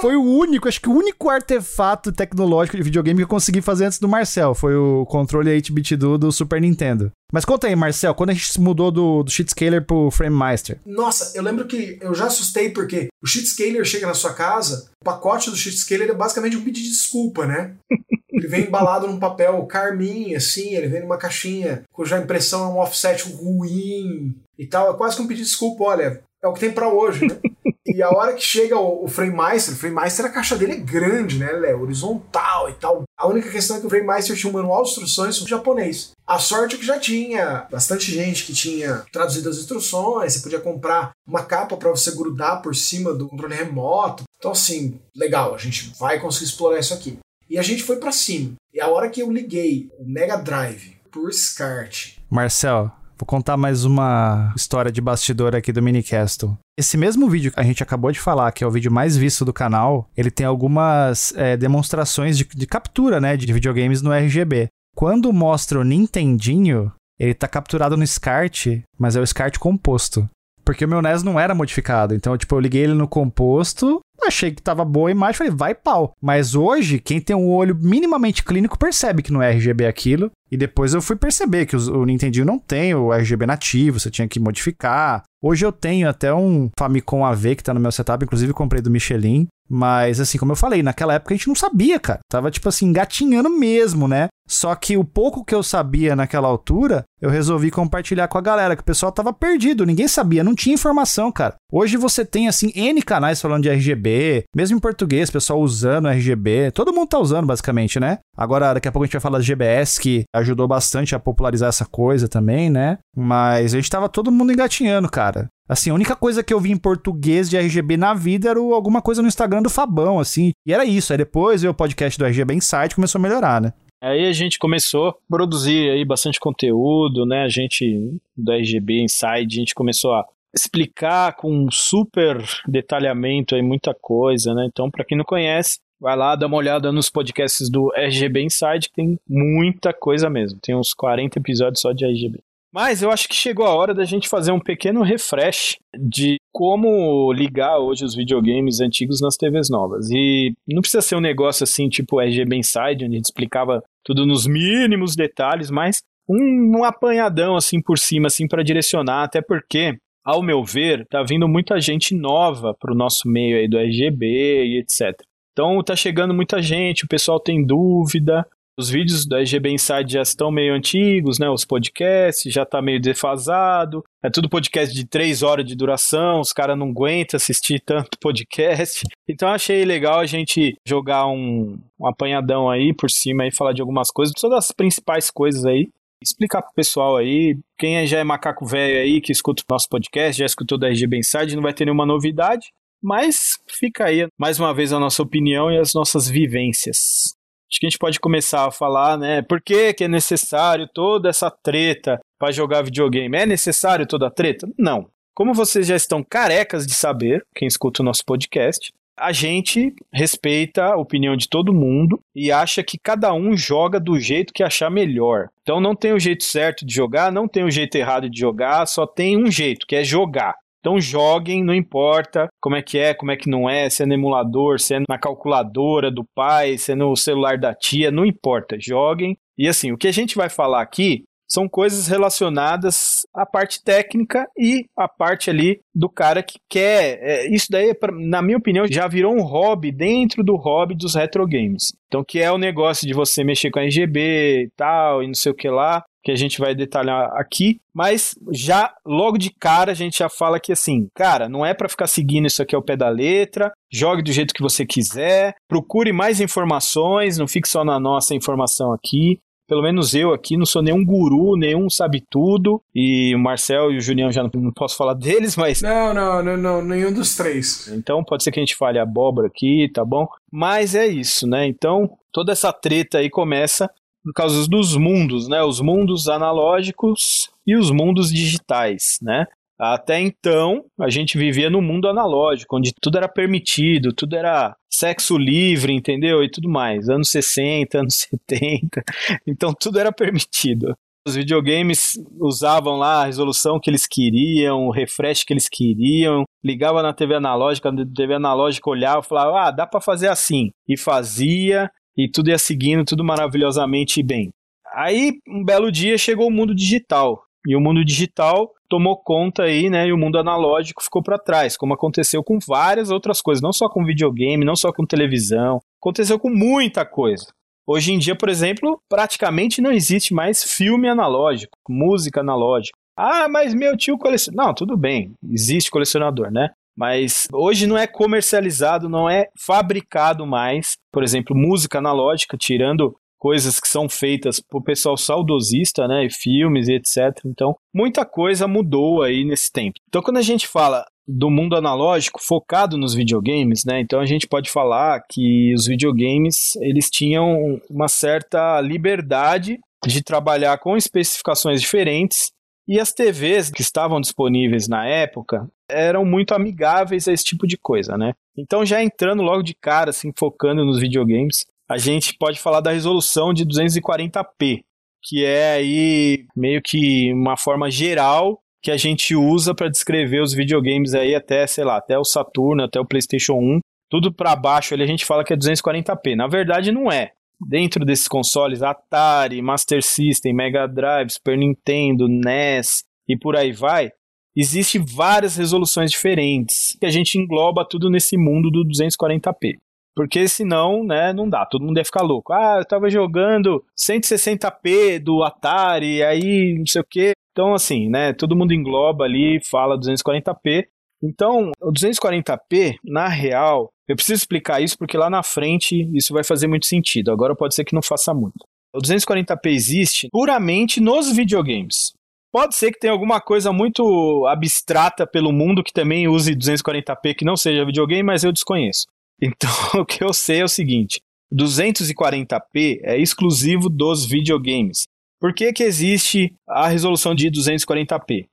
foi 0.00 0.16
o 0.16 0.22
único, 0.22 0.68
acho 0.68 0.80
que 0.80 0.88
o 0.88 0.94
único 0.94 1.28
artefato 1.30 2.12
tecnológico 2.12 2.76
de 2.76 2.82
videogame 2.82 3.18
que 3.18 3.24
eu 3.24 3.28
consegui 3.28 3.62
fazer 3.62 3.86
antes 3.86 3.98
do 3.98 4.08
Marcel. 4.08 4.54
Foi 4.54 4.76
o 4.76 5.06
controle 5.06 5.50
8-bit 5.50 5.96
do, 5.96 6.18
do 6.18 6.30
Super 6.30 6.60
Nintendo. 6.60 7.10
Mas 7.32 7.44
conta 7.44 7.66
aí, 7.66 7.74
Marcel, 7.74 8.14
quando 8.14 8.30
a 8.30 8.34
gente 8.34 8.60
mudou 8.60 8.90
do, 8.90 9.22
do 9.22 9.30
Sheetscaler 9.30 9.84
pro 9.84 10.10
FrameMaster? 10.10 10.78
Nossa, 10.84 11.36
eu 11.36 11.42
lembro 11.42 11.66
que 11.66 11.98
eu 12.00 12.14
já 12.14 12.26
assustei 12.26 12.70
porque 12.70 13.08
o 13.22 13.26
Sheetscaler 13.26 13.84
chega 13.84 14.06
na 14.06 14.14
sua 14.14 14.34
casa, 14.34 14.90
o 15.00 15.04
pacote 15.04 15.50
do 15.50 15.56
Sheetscaler 15.56 16.10
é 16.10 16.14
basicamente 16.14 16.56
um 16.56 16.62
pedido 16.62 16.84
de 16.84 16.90
desculpa, 16.90 17.46
né? 17.46 17.74
Ele 18.30 18.48
vem 18.48 18.66
embalado 18.66 19.06
num 19.06 19.18
papel 19.18 19.64
carmim, 19.64 20.34
assim, 20.34 20.74
ele 20.74 20.88
vem 20.88 21.00
numa 21.00 21.16
caixinha 21.16 21.84
cuja 21.90 22.18
impressão 22.18 22.64
é 22.64 22.68
um 22.68 22.76
offset 22.76 23.32
ruim 23.32 24.34
e 24.58 24.66
tal. 24.66 24.92
É 24.92 24.96
quase 24.96 25.16
que 25.16 25.22
um 25.22 25.26
pedido 25.26 25.44
de 25.44 25.50
desculpa, 25.50 25.84
olha, 25.84 26.22
é 26.46 26.48
o 26.48 26.52
que 26.52 26.60
tem 26.60 26.72
para 26.72 26.88
hoje, 26.88 27.26
né? 27.26 27.38
E 27.88 28.02
a 28.02 28.10
hora 28.10 28.34
que 28.34 28.42
chega 28.42 28.76
o, 28.76 29.04
o 29.04 29.08
FrameMaster, 29.08 29.72
o 29.72 29.76
FrameMaster 29.76 30.26
a 30.26 30.28
caixa 30.28 30.56
dele 30.56 30.72
é 30.72 30.76
grande, 30.76 31.38
né? 31.38 31.48
Ela 31.48 31.68
é 31.68 31.74
horizontal 31.74 32.68
e 32.68 32.74
tal. 32.74 33.04
A 33.16 33.28
única 33.28 33.48
questão 33.48 33.76
é 33.76 33.80
que 33.80 33.86
o 33.86 33.88
FrameMaster 33.88 34.36
tinha 34.36 34.50
um 34.50 34.54
manual 34.54 34.82
de 34.82 34.90
instruções 34.90 35.40
em 35.40 35.46
japonês. 35.46 36.10
A 36.26 36.38
sorte 36.38 36.74
é 36.74 36.78
que 36.78 36.84
já 36.84 36.98
tinha 36.98 37.66
bastante 37.70 38.12
gente 38.12 38.44
que 38.44 38.52
tinha 38.52 39.04
traduzido 39.12 39.48
as 39.48 39.56
instruções, 39.56 40.32
você 40.32 40.40
podia 40.40 40.60
comprar 40.60 41.12
uma 41.26 41.44
capa 41.44 41.76
para 41.76 41.90
você 41.90 42.10
grudar 42.10 42.60
por 42.60 42.74
cima 42.74 43.14
do 43.14 43.28
controle 43.28 43.54
remoto. 43.54 44.24
Então, 44.36 44.50
assim, 44.50 45.00
legal, 45.16 45.54
a 45.54 45.58
gente 45.58 45.92
vai 45.98 46.20
conseguir 46.20 46.46
explorar 46.46 46.80
isso 46.80 46.92
aqui. 46.92 47.18
E 47.48 47.56
a 47.56 47.62
gente 47.62 47.84
foi 47.84 47.96
para 47.96 48.12
cima. 48.12 48.54
E 48.74 48.80
a 48.80 48.88
hora 48.88 49.08
que 49.08 49.22
eu 49.22 49.30
liguei 49.30 49.88
o 49.98 50.04
Mega 50.04 50.36
Drive 50.36 50.96
por 51.10 51.32
SCART. 51.32 52.18
Marcel, 52.28 52.90
Vou 53.18 53.26
contar 53.26 53.56
mais 53.56 53.86
uma 53.86 54.52
história 54.54 54.92
de 54.92 55.00
bastidor 55.00 55.56
aqui 55.56 55.72
do 55.72 55.82
Minicastle. 55.82 56.58
Esse 56.78 56.98
mesmo 56.98 57.30
vídeo 57.30 57.50
que 57.50 57.58
a 57.58 57.62
gente 57.62 57.82
acabou 57.82 58.12
de 58.12 58.20
falar, 58.20 58.52
que 58.52 58.62
é 58.62 58.66
o 58.66 58.70
vídeo 58.70 58.92
mais 58.92 59.16
visto 59.16 59.42
do 59.42 59.54
canal, 59.54 60.10
ele 60.14 60.30
tem 60.30 60.44
algumas 60.44 61.32
é, 61.34 61.56
demonstrações 61.56 62.36
de, 62.36 62.44
de, 62.44 62.66
captura, 62.66 63.18
né, 63.18 63.34
de 63.34 63.50
videogames 63.50 64.02
no 64.02 64.12
RGB. 64.12 64.68
Quando 64.94 65.32
mostra 65.32 65.80
o 65.80 65.84
Nintendinho, 65.84 66.92
ele 67.18 67.32
tá 67.32 67.48
capturado 67.48 67.96
no 67.96 68.06
SCART, 68.06 68.82
mas 68.98 69.16
é 69.16 69.20
o 69.20 69.26
SCART 69.26 69.58
composto. 69.58 70.28
Porque 70.62 70.84
o 70.84 70.88
meu 70.88 71.00
NES 71.00 71.22
não 71.22 71.40
era 71.40 71.54
modificado. 71.54 72.14
Então, 72.14 72.36
tipo, 72.36 72.54
eu 72.54 72.60
liguei 72.60 72.82
ele 72.82 72.92
no 72.92 73.08
composto, 73.08 74.00
achei 74.22 74.50
que 74.50 74.60
tava 74.60 74.84
boa 74.84 75.08
a 75.08 75.12
imagem, 75.12 75.38
falei, 75.38 75.52
vai 75.54 75.74
pau. 75.74 76.12
Mas 76.20 76.54
hoje, 76.54 76.98
quem 76.98 77.20
tem 77.20 77.34
um 77.34 77.48
olho 77.48 77.78
minimamente 77.80 78.44
clínico 78.44 78.78
percebe 78.78 79.22
que 79.22 79.32
não 79.32 79.40
é 79.40 79.52
RGB 79.52 79.86
aquilo. 79.86 80.30
E 80.50 80.56
depois 80.56 80.94
eu 80.94 81.02
fui 81.02 81.16
perceber 81.16 81.66
que 81.66 81.74
o, 81.74 82.04
Nintendo 82.04 82.44
não 82.44 82.58
tem 82.58 82.94
o 82.94 83.12
RGB 83.12 83.46
nativo, 83.46 83.98
você 83.98 84.10
tinha 84.10 84.28
que 84.28 84.38
modificar. 84.38 85.24
Hoje 85.42 85.64
eu 85.64 85.72
tenho 85.72 86.08
até 86.08 86.32
um 86.32 86.70
Famicom 86.78 87.24
AV 87.24 87.56
que 87.56 87.62
tá 87.62 87.74
no 87.74 87.80
meu 87.80 87.92
setup, 87.92 88.24
inclusive 88.24 88.52
comprei 88.52 88.80
do 88.80 88.90
Michelin. 88.90 89.46
Mas, 89.68 90.20
assim, 90.20 90.38
como 90.38 90.52
eu 90.52 90.56
falei, 90.56 90.82
naquela 90.82 91.14
época 91.14 91.34
a 91.34 91.36
gente 91.36 91.48
não 91.48 91.54
sabia, 91.54 91.98
cara. 91.98 92.20
Tava, 92.30 92.50
tipo 92.50 92.68
assim, 92.68 92.86
engatinhando 92.86 93.50
mesmo, 93.50 94.06
né? 94.06 94.28
Só 94.48 94.72
que 94.76 94.96
o 94.96 95.04
pouco 95.04 95.44
que 95.44 95.54
eu 95.54 95.62
sabia 95.62 96.14
naquela 96.14 96.46
altura, 96.46 97.02
eu 97.20 97.28
resolvi 97.28 97.68
compartilhar 97.68 98.28
com 98.28 98.38
a 98.38 98.40
galera, 98.40 98.76
que 98.76 98.82
o 98.82 98.84
pessoal 98.86 99.10
tava 99.10 99.32
perdido, 99.32 99.84
ninguém 99.84 100.06
sabia, 100.06 100.44
não 100.44 100.54
tinha 100.54 100.74
informação, 100.74 101.32
cara. 101.32 101.56
Hoje 101.72 101.96
você 101.96 102.24
tem, 102.24 102.46
assim, 102.46 102.70
N 102.76 103.02
canais 103.02 103.40
falando 103.40 103.64
de 103.64 103.68
RGB, 103.68 104.44
mesmo 104.54 104.76
em 104.76 104.80
português, 104.80 105.32
pessoal 105.32 105.60
usando 105.60 106.08
RGB, 106.08 106.70
todo 106.70 106.92
mundo 106.92 107.08
tá 107.08 107.18
usando, 107.18 107.46
basicamente, 107.46 107.98
né? 107.98 108.18
Agora, 108.36 108.74
daqui 108.74 108.86
a 108.86 108.92
pouco 108.92 109.02
a 109.02 109.06
gente 109.06 109.14
vai 109.14 109.20
falar 109.20 109.40
de 109.40 109.46
GBS, 109.46 109.98
que 109.98 110.22
ajudou 110.32 110.68
bastante 110.68 111.12
a 111.12 111.18
popularizar 111.18 111.68
essa 111.68 111.84
coisa 111.84 112.28
também, 112.28 112.70
né? 112.70 112.98
Mas 113.16 113.74
a 113.74 113.78
gente 113.78 113.90
tava 113.90 114.08
todo 114.08 114.30
mundo 114.30 114.52
engatinhando, 114.52 115.10
cara. 115.10 115.35
Assim, 115.68 115.90
a 115.90 115.94
única 115.94 116.14
coisa 116.14 116.44
que 116.44 116.54
eu 116.54 116.60
vi 116.60 116.70
em 116.70 116.76
português 116.76 117.50
de 117.50 117.56
RGB 117.56 117.96
na 117.96 118.14
vida 118.14 118.48
era 118.50 118.58
alguma 118.60 119.02
coisa 119.02 119.20
no 119.20 119.28
Instagram 119.28 119.62
do 119.62 119.70
Fabão, 119.70 120.20
assim. 120.20 120.52
E 120.64 120.72
era 120.72 120.84
isso. 120.84 121.12
Aí 121.12 121.18
depois 121.18 121.64
o 121.64 121.74
podcast 121.74 122.18
do 122.18 122.24
RGB 122.24 122.54
Insight 122.54 122.94
começou 122.94 123.18
a 123.18 123.22
melhorar, 123.22 123.60
né? 123.60 123.72
Aí 124.00 124.26
a 124.26 124.32
gente 124.32 124.58
começou 124.58 125.08
a 125.08 125.14
produzir 125.28 125.90
aí 125.90 126.04
bastante 126.04 126.38
conteúdo, 126.38 127.26
né? 127.26 127.42
A 127.42 127.48
gente, 127.48 128.16
do 128.36 128.52
RGB 128.52 129.02
Inside, 129.02 129.56
a 129.56 129.58
gente 129.60 129.74
começou 129.74 130.12
a 130.12 130.24
explicar 130.54 131.34
com 131.34 131.66
super 131.70 132.42
detalhamento 132.68 133.54
aí 133.54 133.62
muita 133.62 133.94
coisa, 133.94 134.54
né? 134.54 134.66
Então, 134.70 134.90
para 134.90 135.04
quem 135.04 135.18
não 135.18 135.24
conhece, 135.24 135.78
vai 136.00 136.16
lá 136.16 136.36
dar 136.36 136.46
uma 136.46 136.56
olhada 136.56 136.92
nos 136.92 137.10
podcasts 137.10 137.70
do 137.70 137.90
RGB 137.94 138.42
Inside, 138.42 138.88
que 138.88 138.94
tem 138.94 139.18
muita 139.28 139.92
coisa 139.92 140.30
mesmo. 140.30 140.58
Tem 140.62 140.76
uns 140.76 140.92
40 140.94 141.38
episódios 141.38 141.80
só 141.80 141.92
de 141.92 142.04
RGB. 142.04 142.38
Mas 142.76 143.00
eu 143.00 143.10
acho 143.10 143.26
que 143.26 143.34
chegou 143.34 143.64
a 143.64 143.74
hora 143.74 143.94
da 143.94 144.04
gente 144.04 144.28
fazer 144.28 144.52
um 144.52 144.60
pequeno 144.60 145.02
refresh 145.02 145.78
de 145.98 146.36
como 146.52 147.32
ligar 147.32 147.78
hoje 147.78 148.04
os 148.04 148.14
videogames 148.14 148.80
antigos 148.80 149.18
nas 149.18 149.34
TVs 149.34 149.70
novas. 149.70 150.10
E 150.10 150.52
não 150.68 150.82
precisa 150.82 151.00
ser 151.00 151.16
um 151.16 151.20
negócio 151.20 151.64
assim, 151.64 151.88
tipo 151.88 152.20
RGB 152.20 152.54
Inside, 152.54 153.06
onde 153.06 153.14
a 153.14 153.16
gente 153.16 153.24
explicava 153.24 153.82
tudo 154.04 154.26
nos 154.26 154.46
mínimos 154.46 155.16
detalhes, 155.16 155.70
mas 155.70 156.02
um, 156.28 156.80
um 156.80 156.84
apanhadão 156.84 157.56
assim 157.56 157.80
por 157.80 157.96
cima, 157.96 158.26
assim, 158.26 158.46
para 158.46 158.62
direcionar, 158.62 159.22
até 159.22 159.40
porque 159.40 159.96
ao 160.22 160.42
meu 160.42 160.62
ver, 160.62 161.06
tá 161.06 161.22
vindo 161.22 161.48
muita 161.48 161.80
gente 161.80 162.14
nova 162.14 162.74
pro 162.78 162.94
nosso 162.94 163.26
meio 163.26 163.56
aí 163.56 163.66
do 163.66 163.78
RGB 163.78 164.26
e 164.66 164.80
etc. 164.80 165.18
Então 165.50 165.82
tá 165.82 165.96
chegando 165.96 166.34
muita 166.34 166.60
gente, 166.60 167.06
o 167.06 167.08
pessoal 167.08 167.40
tem 167.40 167.64
dúvida, 167.64 168.46
os 168.78 168.90
vídeos 168.90 169.26
da 169.26 169.40
EGB 169.40 169.70
Inside 169.70 170.12
já 170.12 170.22
estão 170.22 170.50
meio 170.50 170.74
antigos, 170.74 171.38
né? 171.38 171.48
Os 171.48 171.64
podcasts 171.64 172.52
já 172.52 172.66
tá 172.66 172.82
meio 172.82 173.00
defasado. 173.00 174.04
É 174.22 174.28
tudo 174.28 174.50
podcast 174.50 174.94
de 174.94 175.06
três 175.06 175.42
horas 175.42 175.64
de 175.64 175.74
duração, 175.74 176.40
os 176.40 176.52
caras 176.52 176.78
não 176.78 176.90
aguentam 176.90 177.38
assistir 177.38 177.80
tanto 177.80 178.18
podcast. 178.20 179.02
Então 179.26 179.48
achei 179.48 179.84
legal 179.84 180.20
a 180.20 180.26
gente 180.26 180.76
jogar 180.86 181.26
um, 181.26 181.78
um 181.98 182.06
apanhadão 182.06 182.68
aí 182.68 182.94
por 182.94 183.10
cima 183.10 183.46
e 183.46 183.54
falar 183.54 183.72
de 183.72 183.80
algumas 183.80 184.10
coisas, 184.10 184.34
só 184.38 184.48
das 184.48 184.70
principais 184.72 185.30
coisas 185.30 185.64
aí. 185.64 185.88
explicar 186.22 186.60
pro 186.60 186.74
pessoal 186.74 187.16
aí, 187.16 187.58
quem 187.78 188.06
já 188.06 188.18
é 188.18 188.24
macaco 188.24 188.66
velho 188.66 189.00
aí, 189.00 189.20
que 189.20 189.32
escuta 189.32 189.62
o 189.62 189.72
nosso 189.72 189.88
podcast, 189.88 190.38
já 190.38 190.46
escutou 190.46 190.78
da 190.78 190.88
RGB 190.88 191.18
Inside, 191.18 191.56
não 191.56 191.62
vai 191.62 191.72
ter 191.72 191.86
nenhuma 191.86 192.04
novidade, 192.04 192.72
mas 193.02 193.58
fica 193.78 194.04
aí 194.04 194.26
mais 194.38 194.58
uma 194.60 194.74
vez 194.74 194.92
a 194.92 195.00
nossa 195.00 195.22
opinião 195.22 195.70
e 195.70 195.78
as 195.78 195.94
nossas 195.94 196.28
vivências. 196.28 197.35
Acho 197.70 197.80
que 197.80 197.86
a 197.86 197.90
gente 197.90 197.98
pode 197.98 198.20
começar 198.20 198.66
a 198.66 198.70
falar, 198.70 199.18
né? 199.18 199.42
Por 199.42 199.60
que, 199.60 199.92
que 199.92 200.04
é 200.04 200.08
necessário 200.08 200.88
toda 200.92 201.28
essa 201.28 201.50
treta 201.50 202.20
para 202.38 202.52
jogar 202.52 202.82
videogame? 202.82 203.36
É 203.36 203.44
necessário 203.44 204.06
toda 204.06 204.28
a 204.28 204.30
treta? 204.30 204.68
Não. 204.78 205.08
Como 205.34 205.52
vocês 205.52 205.86
já 205.86 205.96
estão 205.96 206.24
carecas 206.24 206.86
de 206.86 206.94
saber, 206.94 207.44
quem 207.54 207.68
escuta 207.68 208.02
o 208.02 208.04
nosso 208.04 208.22
podcast, 208.24 208.90
a 209.18 209.32
gente 209.32 209.94
respeita 210.12 210.84
a 210.84 210.96
opinião 210.96 211.36
de 211.36 211.48
todo 211.48 211.72
mundo 211.72 212.20
e 212.34 212.52
acha 212.52 212.82
que 212.82 212.98
cada 212.98 213.32
um 213.32 213.56
joga 213.56 213.98
do 213.98 214.18
jeito 214.20 214.52
que 214.52 214.62
achar 214.62 214.90
melhor. 214.90 215.48
Então 215.62 215.80
não 215.80 215.96
tem 215.96 216.12
o 216.12 216.20
jeito 216.20 216.44
certo 216.44 216.84
de 216.84 216.94
jogar, 216.94 217.32
não 217.32 217.48
tem 217.48 217.64
o 217.64 217.70
jeito 217.70 217.96
errado 217.96 218.28
de 218.28 218.38
jogar, 218.38 218.86
só 218.86 219.06
tem 219.06 219.36
um 219.36 219.50
jeito, 219.50 219.86
que 219.86 219.96
é 219.96 220.04
jogar. 220.04 220.54
Então 220.86 221.00
joguem, 221.00 221.64
não 221.64 221.74
importa 221.74 222.46
como 222.62 222.76
é 222.76 222.80
que 222.80 222.96
é, 222.96 223.12
como 223.12 223.32
é 223.32 223.36
que 223.36 223.50
não 223.50 223.68
é, 223.68 223.90
se 223.90 224.04
é 224.04 224.06
no 224.06 224.14
emulador, 224.14 224.78
se 224.78 224.94
é 224.94 225.00
na 225.08 225.18
calculadora 225.18 226.12
do 226.12 226.24
pai, 226.32 226.78
se 226.78 226.92
é 226.92 226.94
no 226.94 227.16
celular 227.16 227.58
da 227.58 227.74
tia, 227.74 228.12
não 228.12 228.24
importa, 228.24 228.76
joguem. 228.78 229.36
E 229.58 229.66
assim, 229.66 229.90
o 229.90 229.98
que 229.98 230.06
a 230.06 230.12
gente 230.12 230.36
vai 230.36 230.48
falar 230.48 230.80
aqui 230.80 231.24
são 231.48 231.68
coisas 231.68 232.06
relacionadas 232.06 233.26
à 233.34 233.44
parte 233.44 233.82
técnica 233.82 234.46
e 234.56 234.84
à 234.96 235.08
parte 235.08 235.50
ali 235.50 235.80
do 235.92 236.08
cara 236.08 236.40
que 236.40 236.58
quer. 236.70 237.18
É, 237.20 237.52
isso 237.52 237.66
daí, 237.68 237.92
na 238.12 238.40
minha 238.40 238.58
opinião, 238.58 238.86
já 238.88 239.08
virou 239.08 239.34
um 239.34 239.42
hobby 239.42 239.90
dentro 239.90 240.44
do 240.44 240.54
hobby 240.54 240.94
dos 240.96 241.16
retro 241.16 241.44
games. 241.48 241.92
Então, 242.06 242.22
que 242.26 242.38
é 242.38 242.50
o 242.52 242.58
negócio 242.58 243.08
de 243.08 243.12
você 243.12 243.42
mexer 243.42 243.72
com 243.72 243.80
a 243.80 243.82
RGB 243.82 244.66
e 244.66 244.70
tal, 244.76 245.20
e 245.20 245.26
não 245.26 245.34
sei 245.34 245.50
o 245.50 245.54
que 245.54 245.68
lá, 245.68 246.04
que 246.26 246.32
a 246.32 246.36
gente 246.36 246.58
vai 246.58 246.74
detalhar 246.74 247.30
aqui, 247.36 247.78
mas 247.94 248.34
já 248.52 248.92
logo 249.06 249.38
de 249.38 249.48
cara 249.48 249.92
a 249.92 249.94
gente 249.94 250.18
já 250.18 250.28
fala 250.28 250.58
que 250.58 250.72
assim, 250.72 251.06
cara, 251.14 251.48
não 251.48 251.64
é 251.64 251.72
para 251.72 251.88
ficar 251.88 252.08
seguindo 252.08 252.46
isso 252.48 252.60
aqui 252.60 252.74
ao 252.74 252.82
pé 252.82 252.96
da 252.96 253.08
letra, 253.08 253.70
jogue 253.92 254.24
do 254.24 254.32
jeito 254.32 254.52
que 254.52 254.60
você 254.60 254.84
quiser, 254.84 255.54
procure 255.68 256.12
mais 256.12 256.40
informações, 256.40 257.38
não 257.38 257.46
fique 257.46 257.68
só 257.68 257.84
na 257.84 258.00
nossa 258.00 258.34
informação 258.34 258.92
aqui 258.92 259.38
pelo 259.68 259.82
menos 259.82 260.14
eu 260.14 260.32
aqui 260.32 260.56
não 260.56 260.64
sou 260.64 260.80
nenhum 260.80 261.04
guru, 261.04 261.56
nenhum 261.56 261.90
sabe 261.90 262.22
tudo. 262.30 262.80
E 262.94 263.34
o 263.34 263.38
Marcel 263.38 263.90
e 263.90 263.96
o 263.96 264.00
Julião 264.00 264.30
já 264.30 264.40
não, 264.40 264.50
não 264.54 264.70
posso 264.72 264.96
falar 264.96 265.14
deles, 265.18 265.56
mas. 265.56 265.82
Não, 265.82 266.14
não, 266.14 266.40
não, 266.40 266.56
não, 266.56 266.82
nenhum 266.82 267.12
dos 267.12 267.36
três. 267.36 267.88
Então 267.88 268.22
pode 268.22 268.44
ser 268.44 268.52
que 268.52 268.60
a 268.60 268.62
gente 268.62 268.76
fale 268.76 269.00
abóbora 269.00 269.48
aqui, 269.48 269.90
tá 269.92 270.04
bom? 270.04 270.28
Mas 270.52 270.94
é 270.94 271.08
isso, 271.08 271.48
né? 271.48 271.66
Então 271.66 272.08
toda 272.32 272.52
essa 272.52 272.72
treta 272.72 273.18
aí 273.18 273.28
começa 273.28 273.90
por 274.26 274.32
causa 274.32 274.68
dos 274.68 274.96
mundos, 274.96 275.46
né? 275.48 275.62
Os 275.62 275.80
mundos 275.80 276.28
analógicos 276.28 277.48
e 277.64 277.76
os 277.76 277.92
mundos 277.92 278.32
digitais, 278.32 279.18
né? 279.22 279.46
Até 279.78 280.18
então, 280.18 280.84
a 280.98 281.08
gente 281.08 281.38
vivia 281.38 281.70
no 281.70 281.80
mundo 281.80 282.08
analógico, 282.08 282.76
onde 282.76 282.92
tudo 283.00 283.18
era 283.18 283.28
permitido, 283.28 284.12
tudo 284.12 284.34
era 284.34 284.74
sexo 284.90 285.38
livre, 285.38 285.92
entendeu? 285.92 286.42
E 286.42 286.50
tudo 286.50 286.68
mais. 286.68 287.08
Anos 287.08 287.30
60, 287.30 287.98
anos 288.00 288.26
70. 288.48 289.04
Então 289.46 289.72
tudo 289.72 290.00
era 290.00 290.10
permitido. 290.10 290.96
Os 291.24 291.36
videogames 291.36 292.18
usavam 292.40 292.96
lá 292.96 293.22
a 293.22 293.26
resolução 293.26 293.78
que 293.78 293.88
eles 293.88 294.08
queriam, 294.08 294.86
o 294.86 294.90
refresh 294.90 295.44
que 295.44 295.52
eles 295.52 295.68
queriam, 295.68 296.44
ligava 296.64 297.00
na 297.02 297.12
TV 297.12 297.34
analógica, 297.34 297.88
a 297.88 297.92
TV 297.92 298.34
analógica 298.34 298.90
olhava 298.90 299.20
e 299.20 299.28
falava: 299.28 299.68
"Ah, 299.68 299.70
dá 299.70 299.86
para 299.86 300.00
fazer 300.00 300.28
assim". 300.28 300.70
E 300.88 300.96
fazia, 300.96 301.90
e 302.16 302.30
tudo 302.30 302.50
ia 302.50 302.58
seguindo, 302.58 303.04
tudo 303.04 303.24
maravilhosamente 303.24 304.22
bem. 304.22 304.50
Aí, 304.94 305.32
um 305.46 305.64
belo 305.64 305.92
dia 305.92 306.16
chegou 306.16 306.48
o 306.48 306.50
mundo 306.50 306.74
digital. 306.74 307.42
E 307.66 307.74
o 307.74 307.80
mundo 307.80 308.04
digital 308.04 308.70
tomou 308.88 309.16
conta 309.16 309.64
aí, 309.64 309.90
né? 309.90 310.06
E 310.06 310.12
o 310.12 310.16
mundo 310.16 310.38
analógico 310.38 311.02
ficou 311.02 311.22
para 311.22 311.38
trás, 311.38 311.76
como 311.76 311.92
aconteceu 311.92 312.42
com 312.42 312.58
várias 312.64 313.10
outras 313.10 313.42
coisas, 313.42 313.60
não 313.60 313.72
só 313.72 313.88
com 313.88 314.04
videogame, 314.04 314.64
não 314.64 314.76
só 314.76 314.92
com 314.92 315.04
televisão, 315.04 315.80
aconteceu 316.00 316.38
com 316.38 316.48
muita 316.48 317.04
coisa. 317.04 317.46
Hoje 317.86 318.12
em 318.12 318.18
dia, 318.18 318.36
por 318.36 318.48
exemplo, 318.48 319.00
praticamente 319.08 319.80
não 319.80 319.92
existe 319.92 320.32
mais 320.32 320.62
filme 320.62 321.08
analógico, 321.08 321.76
música 321.88 322.40
analógica. 322.40 322.96
Ah, 323.16 323.48
mas 323.48 323.74
meu 323.74 323.96
tio 323.96 324.18
coleciona. 324.18 324.64
Não, 324.64 324.74
tudo 324.74 324.96
bem, 324.96 325.32
existe 325.50 325.90
colecionador, 325.90 326.50
né? 326.50 326.70
Mas 326.96 327.46
hoje 327.52 327.86
não 327.86 327.98
é 327.98 328.06
comercializado, 328.06 329.08
não 329.08 329.28
é 329.28 329.48
fabricado 329.58 330.46
mais, 330.46 330.96
por 331.12 331.22
exemplo, 331.22 331.56
música 331.56 331.98
analógica, 331.98 332.56
tirando 332.56 333.14
coisas 333.38 333.78
que 333.78 333.86
são 333.86 334.08
feitas 334.08 334.60
por 334.60 334.82
pessoal 334.82 335.16
saudosista, 335.16 336.08
né, 336.08 336.24
e 336.24 336.30
filmes 336.30 336.88
e 336.88 336.94
etc. 336.94 337.38
Então, 337.44 337.76
muita 337.94 338.24
coisa 338.24 338.66
mudou 338.66 339.22
aí 339.22 339.44
nesse 339.44 339.70
tempo. 339.70 340.00
Então, 340.08 340.22
quando 340.22 340.38
a 340.38 340.42
gente 340.42 340.66
fala 340.66 341.04
do 341.28 341.50
mundo 341.50 341.76
analógico 341.76 342.40
focado 342.40 342.96
nos 342.96 343.12
videogames, 343.12 343.84
né? 343.84 344.00
Então 344.00 344.20
a 344.20 344.26
gente 344.26 344.46
pode 344.46 344.70
falar 344.70 345.20
que 345.28 345.74
os 345.74 345.86
videogames 345.86 346.76
eles 346.76 347.10
tinham 347.10 347.80
uma 347.90 348.06
certa 348.06 348.80
liberdade 348.80 349.78
de 350.06 350.22
trabalhar 350.22 350.78
com 350.78 350.96
especificações 350.96 351.80
diferentes 351.80 352.52
e 352.88 353.00
as 353.00 353.12
TVs 353.12 353.70
que 353.70 353.82
estavam 353.82 354.20
disponíveis 354.20 354.88
na 354.88 355.06
época 355.06 355.68
eram 355.88 356.24
muito 356.24 356.54
amigáveis 356.54 357.26
a 357.26 357.32
esse 357.32 357.44
tipo 357.44 357.66
de 357.66 357.76
coisa, 357.76 358.16
né? 358.16 358.32
Então 358.56 358.84
já 358.84 359.02
entrando 359.02 359.42
logo 359.42 359.62
de 359.62 359.74
cara, 359.74 360.10
assim, 360.10 360.32
focando 360.36 360.84
nos 360.84 360.98
videogames, 360.98 361.66
a 361.88 361.98
gente 361.98 362.36
pode 362.38 362.58
falar 362.58 362.80
da 362.80 362.92
resolução 362.92 363.52
de 363.52 363.64
240p, 363.64 364.82
que 365.22 365.44
é 365.44 365.74
aí 365.74 366.46
meio 366.56 366.80
que 366.82 367.32
uma 367.32 367.56
forma 367.56 367.90
geral 367.90 368.60
que 368.82 368.90
a 368.90 368.96
gente 368.96 369.34
usa 369.34 369.74
para 369.74 369.88
descrever 369.88 370.40
os 370.40 370.52
videogames 370.52 371.14
aí 371.14 371.34
até, 371.34 371.66
sei 371.66 371.84
lá, 371.84 371.96
até 371.96 372.16
o 372.18 372.24
Saturno, 372.24 372.84
até 372.84 373.00
o 373.00 373.06
PlayStation 373.06 373.54
1, 373.54 373.80
tudo 374.08 374.32
para 374.32 374.54
baixo 374.54 374.94
ali 374.94 375.02
a 375.02 375.06
gente 375.06 375.24
fala 375.24 375.44
que 375.44 375.52
é 375.52 375.56
240p. 375.56 376.36
Na 376.36 376.46
verdade 376.46 376.92
não 376.92 377.10
é. 377.10 377.32
Dentro 377.60 378.04
desses 378.04 378.28
consoles 378.28 378.82
Atari, 378.82 379.62
Master 379.62 380.02
System, 380.02 380.52
Mega 380.52 380.86
Drive, 380.86 381.30
Super 381.30 381.56
Nintendo, 381.56 382.28
NES 382.28 383.02
e 383.28 383.36
por 383.36 383.56
aí 383.56 383.72
vai, 383.72 384.10
existe 384.56 384.98
várias 384.98 385.56
resoluções 385.56 386.10
diferentes 386.10 386.96
que 387.00 387.06
a 387.06 387.10
gente 387.10 387.38
engloba 387.38 387.86
tudo 387.88 388.10
nesse 388.10 388.36
mundo 388.36 388.70
do 388.70 388.84
240p. 388.84 389.74
Porque 390.14 390.48
senão, 390.48 391.04
né, 391.04 391.32
não 391.34 391.46
dá, 391.46 391.66
todo 391.66 391.84
mundo 391.84 391.98
ia 391.98 392.04
ficar 392.04 392.22
louco. 392.22 392.52
Ah, 392.52 392.76
eu 392.78 392.86
tava 392.86 393.10
jogando 393.10 393.84
160p 393.98 395.18
do 395.18 395.42
Atari, 395.42 396.22
aí 396.22 396.74
não 396.78 396.86
sei 396.86 397.02
o 397.02 397.06
quê. 397.08 397.32
Então, 397.52 397.74
assim, 397.74 398.08
né, 398.08 398.32
todo 398.32 398.56
mundo 398.56 398.72
engloba 398.72 399.24
ali, 399.24 399.60
fala 399.62 399.98
240p. 399.98 400.86
Então, 401.22 401.72
o 401.80 401.92
240p, 401.92 402.96
na 403.04 403.28
real, 403.28 403.90
eu 404.08 404.14
preciso 404.14 404.40
explicar 404.40 404.80
isso 404.80 404.96
porque 404.98 405.16
lá 405.16 405.30
na 405.30 405.42
frente 405.42 406.08
isso 406.14 406.32
vai 406.32 406.44
fazer 406.44 406.66
muito 406.66 406.86
sentido. 406.86 407.30
Agora 407.30 407.56
pode 407.56 407.74
ser 407.74 407.84
que 407.84 407.94
não 407.94 408.02
faça 408.02 408.32
muito. 408.34 408.64
O 408.94 408.98
240p 408.98 409.66
existe 409.66 410.28
puramente 410.30 411.00
nos 411.00 411.30
videogames. 411.32 412.12
Pode 412.52 412.74
ser 412.74 412.90
que 412.92 412.98
tenha 412.98 413.12
alguma 413.12 413.40
coisa 413.40 413.72
muito 413.72 414.46
abstrata 414.46 415.26
pelo 415.26 415.52
mundo 415.52 415.82
que 415.84 415.92
também 415.92 416.28
use 416.28 416.54
240p 416.54 417.34
que 417.34 417.44
não 417.44 417.56
seja 417.56 417.84
videogame, 417.84 418.22
mas 418.22 418.44
eu 418.44 418.52
desconheço. 418.52 419.04
Então, 419.42 419.70
o 420.00 420.06
que 420.06 420.24
eu 420.24 420.32
sei 420.32 420.60
é 420.60 420.64
o 420.64 420.68
seguinte: 420.68 421.20
240p 421.52 423.00
é 423.02 423.18
exclusivo 423.18 423.88
dos 423.88 424.24
videogames. 424.24 425.02
Por 425.38 425.52
que, 425.52 425.72
que 425.72 425.82
existe 425.82 426.54
a 426.66 426.88
resolução 426.88 427.34
de 427.34 427.50
240p? 427.50 428.46